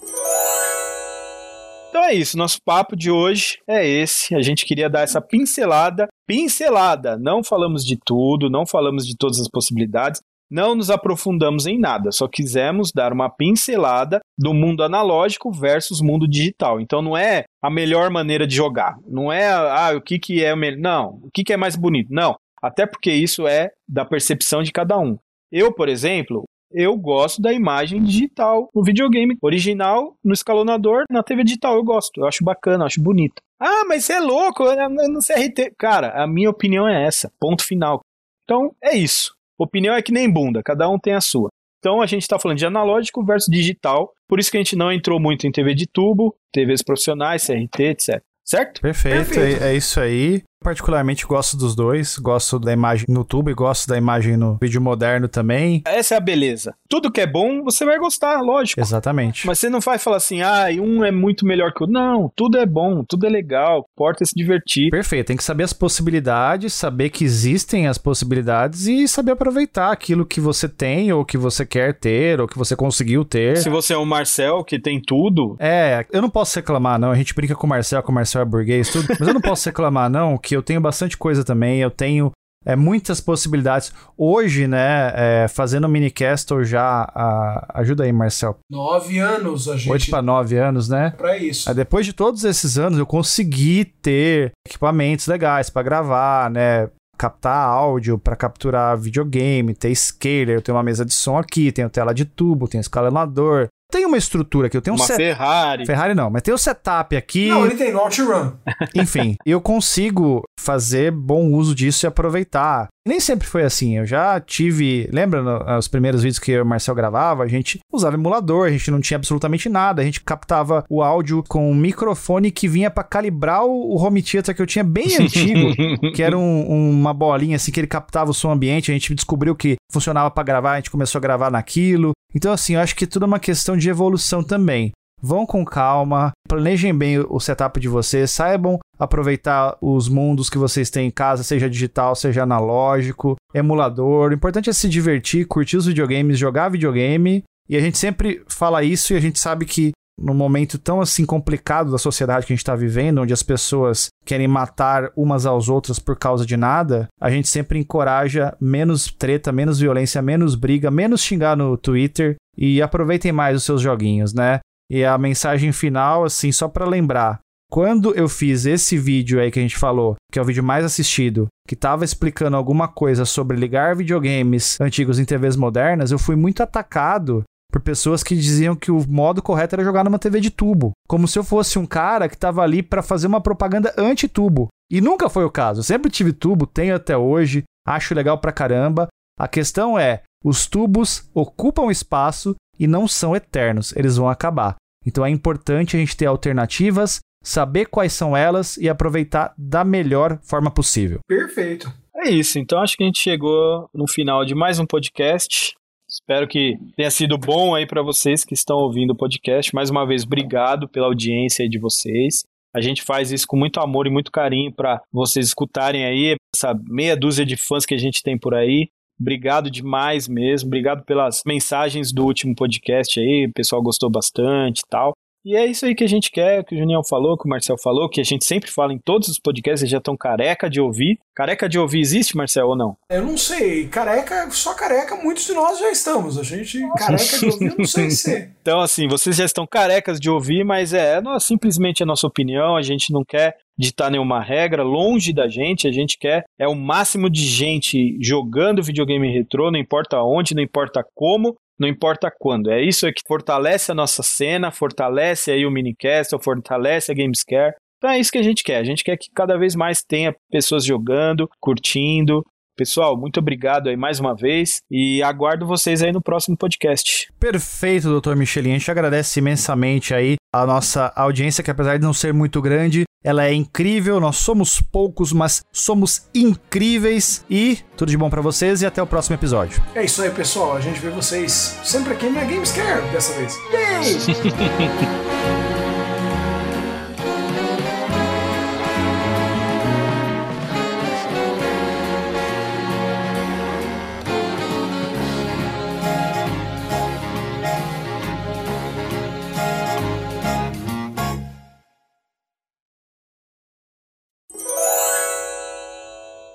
Então 1.89 2.05
é 2.05 2.13
isso, 2.13 2.37
nosso 2.37 2.59
papo 2.63 2.95
de 2.95 3.11
hoje 3.11 3.59
é 3.67 3.87
esse. 3.87 4.35
A 4.35 4.43
gente 4.43 4.67
queria 4.67 4.91
dar 4.91 5.01
essa 5.01 5.23
pincelada, 5.23 6.07
pincelada. 6.27 7.17
Não 7.19 7.43
falamos 7.43 7.85
de 7.85 7.99
tudo, 8.05 8.51
não 8.51 8.67
falamos 8.67 9.07
de 9.07 9.17
todas 9.17 9.41
as 9.41 9.49
possibilidades, 9.49 10.21
não 10.51 10.75
nos 10.75 10.91
aprofundamos 10.91 11.67
em 11.67 11.79
nada, 11.79 12.11
só 12.13 12.29
quisemos 12.29 12.91
dar 12.93 13.13
uma 13.13 13.31
pincelada 13.31 14.21
do 14.39 14.55
mundo 14.55 14.83
analógico 14.83 15.51
versus 15.51 16.01
mundo 16.01 16.29
digital. 16.29 16.81
Então 16.81 17.03
não 17.03 17.17
é 17.17 17.45
a 17.61 17.69
melhor 17.69 18.09
maneira 18.11 18.47
de 18.47 18.55
jogar, 18.55 18.97
não 19.07 19.33
é 19.33 19.51
ah, 19.51 19.93
o 19.97 20.01
que, 20.01 20.19
que 20.19 20.45
é 20.45 20.55
o 20.55 20.57
melhor, 20.57 20.79
não, 20.79 21.21
o 21.23 21.31
que, 21.33 21.43
que 21.43 21.53
é 21.53 21.57
mais 21.57 21.75
bonito, 21.75 22.09
não. 22.11 22.37
Até 22.63 22.87
porque 22.87 23.13
isso 23.13 23.47
é 23.47 23.71
da 23.89 24.05
percepção 24.05 24.63
de 24.63 24.73
cada 24.73 24.99
um. 24.99 25.17
Eu, 25.51 25.73
por 25.73 25.89
exemplo, 25.89 26.45
eu 26.71 26.97
gosto 26.97 27.41
da 27.41 27.53
imagem 27.53 28.03
digital 28.03 28.69
no 28.75 28.83
videogame 28.83 29.37
original, 29.41 30.15
no 30.23 30.35
escalonador, 30.35 31.05
na 31.11 31.23
TV 31.23 31.43
digital. 31.45 31.77
Eu 31.77 31.85
gosto, 31.85 32.21
eu 32.21 32.27
acho 32.27 32.45
bacana, 32.45 32.85
acho 32.85 33.03
bonito. 33.03 33.41
Ah, 33.61 33.85
mas 33.87 34.05
você 34.05 34.15
é 34.15 34.21
louco, 34.21 34.65
no 34.65 35.21
CRT. 35.21 35.75
Cara, 35.79 36.23
a 36.23 36.27
minha 36.27 36.51
opinião 36.51 36.87
é 36.87 37.05
essa, 37.07 37.31
ponto 37.41 37.65
final. 37.65 38.01
Então 38.45 38.75
é 38.83 38.97
isso. 38.97 39.35
Opinião 39.59 39.95
é 39.95 40.03
que 40.03 40.13
nem 40.13 40.31
bunda, 40.31 40.63
cada 40.63 40.89
um 40.89 40.99
tem 40.99 41.15
a 41.15 41.21
sua. 41.21 41.49
Então 41.79 42.03
a 42.03 42.07
gente 42.07 42.23
está 42.23 42.39
falando 42.39 42.59
de 42.59 42.67
analógico 42.67 43.25
versus 43.25 43.49
digital, 43.51 44.13
por 44.29 44.39
isso 44.39 44.51
que 44.51 44.57
a 44.57 44.61
gente 44.61 44.77
não 44.77 44.93
entrou 44.93 45.21
muito 45.21 45.47
em 45.47 45.53
TV 45.53 45.75
de 45.75 45.87
tubo, 45.87 46.35
TVs 46.53 46.83
profissionais, 46.83 47.47
CRT, 47.47 47.83
etc. 47.83 48.23
Certo? 48.45 48.81
Perfeito, 48.81 49.29
Perfeito. 49.29 49.63
É, 49.63 49.75
é, 49.75 49.77
isso 49.77 50.01
aí. 50.01 50.43
Particularmente 50.69 51.27
gosto 51.27 51.57
dos 51.57 51.75
dois, 51.75 52.19
gosto 52.19 52.59
da 52.59 52.71
imagem 52.71 53.07
no 53.09 53.25
tubo 53.25 53.49
e 53.49 53.55
gosto 53.55 53.89
da 53.89 53.97
imagem 53.97 54.37
no 54.37 54.59
vídeo 54.61 54.83
moderno 54.83 55.27
também. 55.27 55.81
Essa 55.87 56.15
é 56.15 56.19
a 56.19 56.21
beleza. 56.21 56.75
Tudo 56.87 57.11
que 57.11 57.23
é 57.23 57.27
bom, 57.27 57.63
você 57.63 57.87
vai 57.87 57.99
gostar, 57.99 58.43
lógico. 58.43 58.79
Exatamente. 58.79 59.47
Mas 59.47 59.59
você 59.59 59.71
não 59.71 59.81
vai 59.81 59.99
falar 59.99 60.19
assim, 60.19 60.43
ah, 60.43 60.67
um 60.79 61.03
é 61.03 61.11
muito 61.11 61.47
melhor 61.47 61.73
que 61.73 61.83
o 61.83 61.87
outro. 61.87 61.95
Não, 61.95 62.31
tudo 62.37 62.59
é 62.59 62.67
bom, 62.67 63.03
tudo 63.03 63.27
é 63.27 63.31
legal, 63.31 63.87
importa 63.95 64.27
se 64.27 64.35
divertir. 64.37 64.91
Perfeito, 64.91 65.29
tem 65.29 65.39
que 65.39 65.43
saber 65.43 65.65
as 65.65 65.73
possibilidades, 65.73 66.75
saber 66.75 67.09
que 67.09 67.25
existem 67.25 67.89
as 67.89 67.97
possibilidades 67.97 68.87
e 68.87 69.09
saber 69.09 69.33
aproveitar 69.33 69.91
aquilo 69.91 70.27
que 70.27 70.39
você 70.39 70.69
tem 70.69 71.11
ou 71.11 71.25
que 71.25 71.39
você 71.39 71.65
quer 71.65 71.95
ter 71.95 72.43
ou 72.43 72.47
que 72.47 72.59
você 72.59 72.77
conseguiu 72.77 73.25
ter. 73.25 73.57
Se 73.57 73.71
você 73.71 73.95
é 73.95 73.97
o 73.97 74.05
Marcel, 74.05 74.63
que 74.63 74.79
tem 74.79 75.01
tudo. 75.01 75.57
É, 75.59 76.05
eu 76.13 76.21
não 76.21 76.29
posso 76.29 76.57
reclamar, 76.57 76.99
não. 76.99 77.11
A 77.11 77.17
gente 77.17 77.35
brinca 77.35 77.55
com 77.55 77.67
o 77.67 77.71
Marcel, 77.71 78.03
com 78.03 78.13
o 78.13 78.15
Marcel 78.15 78.43
é 78.43 78.45
burguês, 78.45 78.91
tudo. 78.91 79.07
Mas 79.19 79.29
eu 79.29 79.33
não 79.33 79.41
posso 79.41 79.65
reclamar, 79.79 80.11
não, 80.11 80.37
que 80.37 80.58
eu 80.59 80.63
tenho 80.63 80.81
bastante 80.81 81.17
coisa 81.17 81.45
também, 81.45 81.81
eu 81.81 81.91
tenho 81.91 82.33
é, 82.65 82.77
muitas 82.77 83.21
possibilidades. 83.21 83.93
Hoje, 84.17 84.67
né, 84.67 85.13
é, 85.15 85.49
fazendo 85.49 85.85
o 85.85 85.89
minicastle 85.89 86.65
já, 86.65 87.11
a, 87.15 87.81
ajuda 87.81 88.05
aí, 88.05 88.13
Marcel. 88.13 88.59
Nove 88.71 89.19
anos 89.19 89.69
a 89.69 89.77
gente... 89.77 89.91
Oito 89.91 90.11
para 90.11 90.23
nove 90.23 90.57
anos, 90.57 90.89
né? 90.89 91.15
Pra 91.17 91.37
isso. 91.39 91.69
Aí, 91.69 91.75
depois 91.75 92.05
de 92.05 92.13
todos 92.13 92.45
esses 92.45 92.77
anos, 92.77 92.99
eu 92.99 93.07
consegui 93.07 93.85
ter 93.85 94.53
equipamentos 94.67 95.27
legais 95.27 95.71
para 95.71 95.83
gravar, 95.83 96.51
né, 96.51 96.91
captar 97.17 97.69
áudio, 97.69 98.19
para 98.19 98.37
capturar 98.37 98.97
videogame, 98.97 99.75
ter 99.75 99.95
scaler, 99.95 100.51
eu 100.51 100.63
tenho 100.63 100.77
uma 100.77 100.85
mesa 100.85 101.05
de 101.05 101.13
som 101.13 101.37
aqui, 101.37 101.73
tenho 101.73 101.91
tela 101.91 102.15
de 102.15 102.25
tubo, 102.25 102.69
tenho 102.69 102.81
escalonador, 102.81 103.67
tem 103.91 104.05
uma 104.05 104.19
estrutura 104.19 104.67
aqui, 104.67 104.77
eu 104.77 104.83
tenho 104.83 104.95
um 104.95 104.99
Uma 104.99 105.07
set... 105.07 105.17
Ferrari. 105.17 105.87
Ferrari 105.87 106.15
não, 106.15 106.29
mas 106.29 106.43
tem 106.43 106.53
o 106.53 106.59
setup 106.59 107.17
aqui. 107.17 107.49
Não, 107.49 107.65
ele 107.65 107.75
tem 107.75 107.93
no 107.93 108.01
OutRun. 108.01 108.53
Enfim, 108.95 109.37
eu 109.47 109.61
consigo 109.61 110.43
fazer 110.61 111.11
bom 111.11 111.53
uso 111.53 111.75
disso 111.75 112.05
e 112.05 112.07
aproveitar. 112.07 112.89
Nem 113.07 113.21
sempre 113.21 113.47
foi 113.47 113.63
assim. 113.63 113.97
Eu 113.97 114.05
já 114.05 114.39
tive. 114.39 115.09
Lembra 115.11 115.43
no, 115.43 115.79
os 115.79 115.89
primeiros 115.89 116.23
vídeos 116.23 116.39
que 116.39 116.53
eu 116.53 116.59
e 116.59 116.63
o 116.63 116.67
Marcel 116.67 116.95
gravava? 116.95 117.43
A 117.43 117.49
gente 117.49 117.79
usava 117.91 118.17
emulador, 118.17 118.67
a 118.67 118.71
gente 118.71 118.91
não 118.91 119.01
tinha 119.01 119.17
absolutamente 119.17 119.71
nada. 119.71 120.03
A 120.03 120.05
gente 120.05 120.21
captava 120.21 120.85
o 120.91 121.03
áudio 121.03 121.43
com 121.49 121.71
um 121.71 121.75
microfone 121.75 122.51
que 122.51 122.69
vinha 122.69 122.91
para 122.91 123.03
calibrar 123.03 123.65
o, 123.65 123.95
o 123.95 123.97
home 123.97 124.23
theater 124.23 124.55
que 124.55 124.61
eu 124.61 124.67
tinha 124.67 124.85
bem 124.85 125.07
antigo, 125.19 126.13
que 126.13 126.23
era 126.23 126.37
um, 126.37 126.91
uma 126.91 127.15
bolinha 127.15 127.57
assim 127.57 127.73
que 127.73 127.81
ele 127.81 127.87
captava 127.87 128.31
o 128.31 128.35
som 128.35 128.51
ambiente. 128.51 128.91
A 128.91 128.95
gente 128.95 129.15
descobriu 129.15 129.57
que 129.57 129.77
funcionava 129.91 130.31
para 130.31 130.43
gravar, 130.43 130.73
a 130.73 130.77
gente 130.77 130.91
começou 130.91 131.19
a 131.19 131.23
gravar 131.23 131.51
naquilo. 131.51 132.13
Então, 132.35 132.53
assim, 132.53 132.75
eu 132.75 132.81
acho 132.81 132.95
que 132.95 133.07
tudo 133.07 133.25
é 133.25 133.27
uma 133.27 133.41
questão 133.41 133.77
de 133.77 133.89
evolução 133.89 134.43
também. 134.43 134.93
Vão 135.21 135.45
com 135.45 135.65
calma, 135.65 136.31
planejem 136.49 136.97
bem 136.97 137.19
o 137.19 137.41
setup 137.41 137.81
de 137.81 137.89
vocês, 137.89 138.31
saibam 138.31 138.79
aproveitar 138.97 139.77
os 139.81 140.09
mundos 140.09 140.49
que 140.49 140.59
vocês 140.59 140.91
têm 140.91 141.09
em 141.09 141.11
casa, 141.11 141.43
seja 141.43 141.69
digital, 141.69 142.15
seja 142.15 142.45
analógico, 142.45 143.37
emulador. 143.53 144.31
O 144.31 144.35
importante 144.35 144.71
é 144.71 144.73
se 144.73 144.89
divertir, 144.89 145.47
curtir 145.47 145.77
os 145.77 145.87
videogames, 145.87 146.39
jogar 146.39 146.69
videogame. 146.69 147.43
E 147.69 147.77
a 147.77 147.81
gente 147.81 147.99
sempre 147.99 148.43
fala 148.49 148.85
isso 148.85 149.13
e 149.13 149.17
a 149.17 149.21
gente 149.21 149.39
sabe 149.39 149.65
que 149.67 149.93
num 150.19 150.35
momento 150.35 150.79
tão 150.79 151.01
assim 151.01 151.25
complicado 151.25 151.91
da 151.91 151.99
sociedade 151.99 152.45
que 152.47 152.53
a 152.53 152.57
gente 152.57 152.63
está 152.63 152.75
vivendo, 152.75 153.23
onde 153.23 153.33
as 153.33 153.43
pessoas 153.43 154.09
querem 154.25 154.49
matar 154.49 155.11
umas 155.17 155.47
às 155.47 155.69
outras 155.69 155.99
por 155.99 156.17
causa 156.17 156.45
de 156.45 156.57
nada, 156.57 157.09
a 157.21 157.31
gente 157.31 157.49
sempre 157.49 157.79
encoraja 157.79 158.57
menos 158.61 159.07
treta, 159.07 159.53
menos 159.53 159.79
violência, 159.79 160.21
menos 160.21 160.55
briga, 160.55 160.91
menos 160.91 161.23
xingar 161.23 161.57
no 161.57 161.77
Twitter 161.77 162.37
e 162.57 162.83
aproveitem 162.83 163.31
mais 163.31 163.57
os 163.57 163.65
seus 163.65 163.81
joguinhos, 163.81 164.35
né? 164.35 164.59
E 164.91 165.05
a 165.05 165.17
mensagem 165.17 165.71
final, 165.71 166.25
assim, 166.25 166.51
só 166.51 166.67
para 166.67 166.87
lembrar, 166.87 167.39
quando 167.71 168.15
eu 168.15 168.29
fiz 168.29 168.65
esse 168.65 168.97
vídeo 168.97 169.39
aí 169.39 169.51
que 169.51 169.59
a 169.59 169.63
gente 169.63 169.77
falou, 169.77 170.17
que 170.33 170.39
é 170.39 170.43
o 170.43 170.45
vídeo 170.45 170.65
mais 170.65 170.85
assistido, 170.85 171.49
que 171.69 171.77
tava 171.77 172.05
explicando 172.05 172.57
alguma 172.57 172.89
coisa 172.89 173.27
sobre 173.27 173.59
ligar 173.59 173.95
videogames 173.95 174.81
antigos 174.81 175.19
em 175.19 175.25
TVs 175.27 175.55
modernas, 175.55 176.11
eu 176.11 176.19
fui 176.19 176.35
muito 176.35 176.63
atacado 176.63 177.45
por 177.71 177.81
pessoas 177.83 178.23
que 178.23 178.35
diziam 178.35 178.75
que 178.75 178.91
o 178.91 179.05
modo 179.09 179.43
correto 179.43 179.75
era 179.75 179.85
jogar 179.85 180.05
numa 180.05 180.19
TV 180.19 180.41
de 180.41 180.51
tubo, 180.51 180.93
como 181.07 181.29
se 181.29 181.39
eu 181.39 181.45
fosse 181.45 181.79
um 181.79 181.87
cara 181.87 182.29
que 182.29 182.37
tava 182.37 182.63
ali 182.63 182.83
para 182.83 183.03
fazer 183.03 183.27
uma 183.27 183.41
propaganda 183.41 183.95
anti-tubo. 183.97 184.69
E 184.91 185.01
nunca 185.01 185.29
foi 185.29 185.45
o 185.45 185.51
caso. 185.51 185.81
Eu 185.81 185.85
sempre 185.85 186.11
tive 186.11 186.33
tubo, 186.33 186.67
tenho 186.67 186.95
até 186.95 187.17
hoje, 187.17 187.65
acho 187.87 188.15
legal 188.15 188.39
pra 188.39 188.53
caramba. 188.53 189.09
A 189.39 189.47
questão 189.47 189.99
é, 189.99 190.23
os 190.45 190.67
tubos 190.67 191.29
ocupam 191.35 191.91
espaço 191.91 192.57
e 192.79 192.87
não 192.87 193.07
são 193.07 193.37
eternos, 193.37 193.95
eles 193.95 194.17
vão 194.17 194.29
acabar. 194.29 194.77
Então 195.07 195.25
é 195.25 195.31
importante 195.31 195.97
a 195.97 196.01
gente 196.01 196.17
ter 196.17 196.27
alternativas, 196.27 197.21
saber 197.45 197.87
quais 197.87 198.13
são 198.13 198.37
elas 198.37 198.77
e 198.79 198.89
aproveitar 198.89 199.53
da 199.57 199.85
melhor 199.85 200.39
forma 200.43 200.71
possível. 200.71 201.21
Perfeito. 201.27 201.93
É 202.17 202.31
isso, 202.31 202.59
então 202.59 202.81
acho 202.81 202.97
que 202.97 203.05
a 203.05 203.07
gente 203.07 203.21
chegou 203.21 203.89
no 203.95 204.09
final 204.09 204.45
de 204.45 204.55
mais 204.55 204.79
um 204.79 204.87
podcast. 204.87 205.77
Espero 206.11 206.49
que 206.49 206.79
tenha 206.97 207.11
sido 207.11 207.37
bom 207.37 207.75
aí 207.75 207.87
para 207.87 208.03
vocês 208.03 208.43
que 208.43 208.55
estão 208.55 208.79
ouvindo 208.79 209.11
o 209.11 209.17
podcast. 209.17 209.75
Mais 209.75 209.91
uma 209.91 210.07
vez, 210.07 210.25
obrigado 210.25 210.89
pela 210.89 211.07
audiência 211.07 211.69
de 211.69 211.79
vocês. 211.79 212.45
A 212.75 212.81
gente 212.81 213.03
faz 213.03 213.31
isso 213.31 213.47
com 213.47 213.59
muito 213.59 213.79
amor 213.79 214.07
e 214.07 214.11
muito 214.11 214.33
carinho 214.33 214.73
para 214.75 215.03
vocês 215.13 215.47
escutarem 215.47 216.07
aí 216.07 216.37
essa 216.55 216.75
meia 216.87 217.15
dúzia 217.15 217.45
de 217.45 217.57
fãs 217.57 217.85
que 217.85 217.95
a 217.95 217.99
gente 217.99 218.23
tem 218.23 218.39
por 218.39 218.55
aí. 218.55 218.89
Obrigado 219.21 219.71
demais 219.71 220.29
mesmo. 220.29 220.69
Obrigado 220.69 221.05
pelas 221.05 221.43
mensagens 221.45 222.11
do 222.13 222.25
último 222.25 222.55
podcast 222.55 223.21
aí. 223.21 223.47
O 223.47 223.53
pessoal 223.53 223.83
gostou 223.83 224.11
bastante 224.11 224.81
e 224.81 224.89
tal. 224.89 225.13
E 225.45 225.57
é 225.57 225.65
isso 225.65 225.87
aí 225.87 225.95
que 225.95 226.05
a 226.05 226.09
gente 226.09 226.31
quer, 226.31 226.65
que 226.65 226.75
o 226.75 226.79
Junião 226.79 227.03
falou, 227.03 227.37
que 227.39 227.47
o 227.47 227.49
Marcel 227.49 227.77
falou, 227.79 228.09
que 228.09 228.21
a 228.21 228.25
gente 228.25 228.45
sempre 228.45 228.71
fala 228.71 228.93
em 228.93 228.99
todos 228.99 229.29
os 229.29 229.39
podcasts, 229.39 229.83
eles 229.83 229.91
já 229.91 229.99
estão 229.99 230.17
careca 230.17 230.69
de 230.69 230.81
ouvir. 230.81 231.19
Careca 231.35 231.69
de 231.69 231.79
ouvir 231.79 232.01
existe, 232.01 232.37
Marcel, 232.37 232.69
ou 232.69 232.77
não? 232.77 232.97
Eu 233.11 233.25
não 233.25 233.37
sei. 233.37 233.87
Careca, 233.89 234.51
só 234.51 234.75
careca, 234.75 235.15
muitos 235.17 235.47
de 235.47 235.55
nós 235.55 235.79
já 235.79 235.91
estamos. 235.91 236.39
A 236.39 236.43
gente, 236.43 236.81
careca 236.97 237.39
de 237.39 237.47
ouvir, 237.47 237.79
não 237.79 237.85
sei 237.85 238.11
se. 238.11 238.49
Então, 238.69 238.81
assim, 238.81 239.09
vocês 239.09 239.35
já 239.37 239.47
estão 239.47 239.67
carecas 239.67 240.21
de 240.21 240.29
ouvir, 240.29 240.63
mas 240.63 240.93
é, 240.93 241.17
é 241.17 241.41
simplesmente 241.41 242.03
a 242.03 242.07
nossa 242.07 242.27
opinião, 242.27 242.77
a 242.77 242.83
gente 242.83 243.11
não 243.11 243.25
quer 243.27 243.57
ditar 243.79 244.11
nenhuma 244.11 244.43
regra, 244.43 244.83
longe 244.83 245.33
da 245.33 245.49
gente, 245.49 245.89
a 245.89 245.93
gente 245.93 246.19
quer 246.19 246.45
é 246.59 246.69
o 246.69 246.75
máximo 246.75 247.31
de 247.31 247.47
gente 247.47 248.19
jogando 248.21 248.83
videogame 248.83 249.33
retrô, 249.33 249.71
não 249.71 249.79
importa 249.79 250.21
onde, 250.21 250.55
não 250.55 250.63
importa 250.63 251.03
como, 251.15 251.57
não 251.79 251.89
importa 251.89 252.31
quando. 252.37 252.71
É 252.71 252.83
isso 252.83 253.07
que 253.13 253.23
fortalece 253.27 253.93
a 253.93 253.95
nossa 253.95 254.23
cena, 254.23 254.71
fortalece 254.71 255.51
aí 255.51 255.65
o 255.65 255.71
Minicast, 255.71 256.35
fortalece 256.43 257.13
a 257.13 257.15
Gamescare. 257.15 257.75
Então 257.99 258.11
é 258.11 258.19
isso 258.19 258.33
que 258.33 258.39
a 258.39 258.43
gente 258.43 258.63
quer. 258.63 258.79
A 258.79 258.85
gente 258.85 259.05
quer 259.05 259.17
que 259.17 259.29
cada 259.35 259.57
vez 259.59 259.75
mais 259.75 260.03
tenha 260.03 260.35
pessoas 260.51 260.85
jogando, 260.85 261.49
curtindo. 261.61 262.45
Pessoal, 262.79 263.17
muito 263.17 263.41
obrigado 263.41 263.89
aí 263.89 263.97
mais 263.97 264.21
uma 264.21 264.37
vez 264.37 264.83
e 264.89 265.21
aguardo 265.21 265.67
vocês 265.67 266.01
aí 266.01 266.13
no 266.13 266.23
próximo 266.23 266.57
podcast. 266.57 267.27
Perfeito, 267.41 268.07
doutor 268.09 268.37
Michelin. 268.37 268.71
A 268.71 268.79
gente 268.79 268.89
agradece 268.89 269.41
imensamente 269.41 270.15
aí 270.15 270.37
a 270.55 270.65
nossa 270.65 271.13
audiência, 271.17 271.65
que 271.65 271.73
apesar 271.73 271.97
de 271.97 272.05
não 272.05 272.13
ser 272.13 272.33
muito 272.33 272.63
grande, 272.63 273.03
ela 273.25 273.45
é 273.45 273.53
incrível. 273.53 274.21
Nós 274.21 274.37
somos 274.37 274.81
poucos, 274.81 275.33
mas 275.33 275.61
somos 275.73 276.31
incríveis. 276.33 277.45
E 277.51 277.79
tudo 277.97 278.11
de 278.11 278.17
bom 278.17 278.31
para 278.31 278.41
vocês 278.41 278.81
e 278.81 278.87
até 278.87 279.03
o 279.03 279.07
próximo 279.09 279.35
episódio. 279.35 279.83
É 279.93 280.05
isso 280.05 280.23
aí, 280.23 280.31
pessoal. 280.31 280.77
A 280.77 280.81
gente 280.81 281.01
vê 281.01 281.11
vocês 281.11 281.81
sempre 281.83 282.13
aqui 282.13 282.31
na 282.31 282.45
Gamescare 282.45 283.03
dessa 283.11 283.35
vez. 283.35 283.59
Yay! 283.73 285.67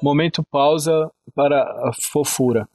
Momento 0.04 0.44
pausa 0.44 1.10
para 1.34 1.62
a 1.62 1.92
fofura. 2.12 2.68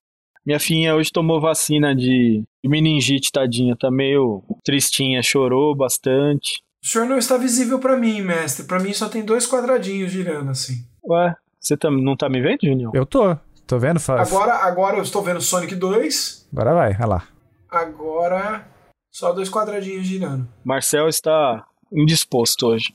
Minha 0.46 0.58
filhinha 0.58 0.96
hoje 0.96 1.12
tomou 1.12 1.38
vacina 1.38 1.94
de 1.94 2.42
meningite, 2.64 3.30
tadinha. 3.30 3.76
Tá 3.76 3.90
meio 3.90 4.42
tristinha, 4.64 5.22
chorou 5.22 5.76
bastante. 5.76 6.62
O 6.82 6.88
senhor 6.88 7.06
não 7.06 7.18
está 7.18 7.36
visível 7.36 7.78
para 7.78 7.98
mim, 7.98 8.22
mestre. 8.22 8.64
Para 8.64 8.80
mim 8.80 8.94
só 8.94 9.10
tem 9.10 9.22
dois 9.22 9.46
quadradinhos 9.46 10.10
girando 10.10 10.50
assim. 10.50 10.86
Ué, 11.06 11.34
você 11.60 11.76
tá, 11.76 11.90
não 11.90 12.16
tá 12.16 12.30
me 12.30 12.40
vendo, 12.40 12.60
Junior? 12.62 12.96
Eu 12.96 13.04
tô. 13.04 13.36
Tô 13.66 13.78
vendo, 13.78 14.00
Fábio. 14.00 14.22
Agora, 14.22 14.54
agora 14.64 14.96
eu 14.96 15.02
estou 15.02 15.20
vendo 15.20 15.42
Sonic 15.42 15.74
2. 15.74 16.48
Agora 16.50 16.72
vai, 16.72 16.94
vai 16.94 17.06
lá. 17.06 17.28
Agora 17.68 18.66
só 19.12 19.34
dois 19.34 19.50
quadradinhos 19.50 20.06
girando. 20.06 20.48
Marcel 20.64 21.06
está 21.06 21.66
indisposto 21.92 22.68
hoje. 22.68 22.90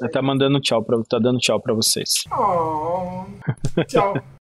Ele 0.00 0.10
tá 0.10 0.22
mandando 0.22 0.60
tchau, 0.60 0.82
pra, 0.82 0.96
tá 1.08 1.18
dando 1.18 1.38
tchau 1.38 1.60
pra 1.60 1.74
vocês. 1.74 2.24
Oh, 2.32 3.24
tchau. 3.86 4.14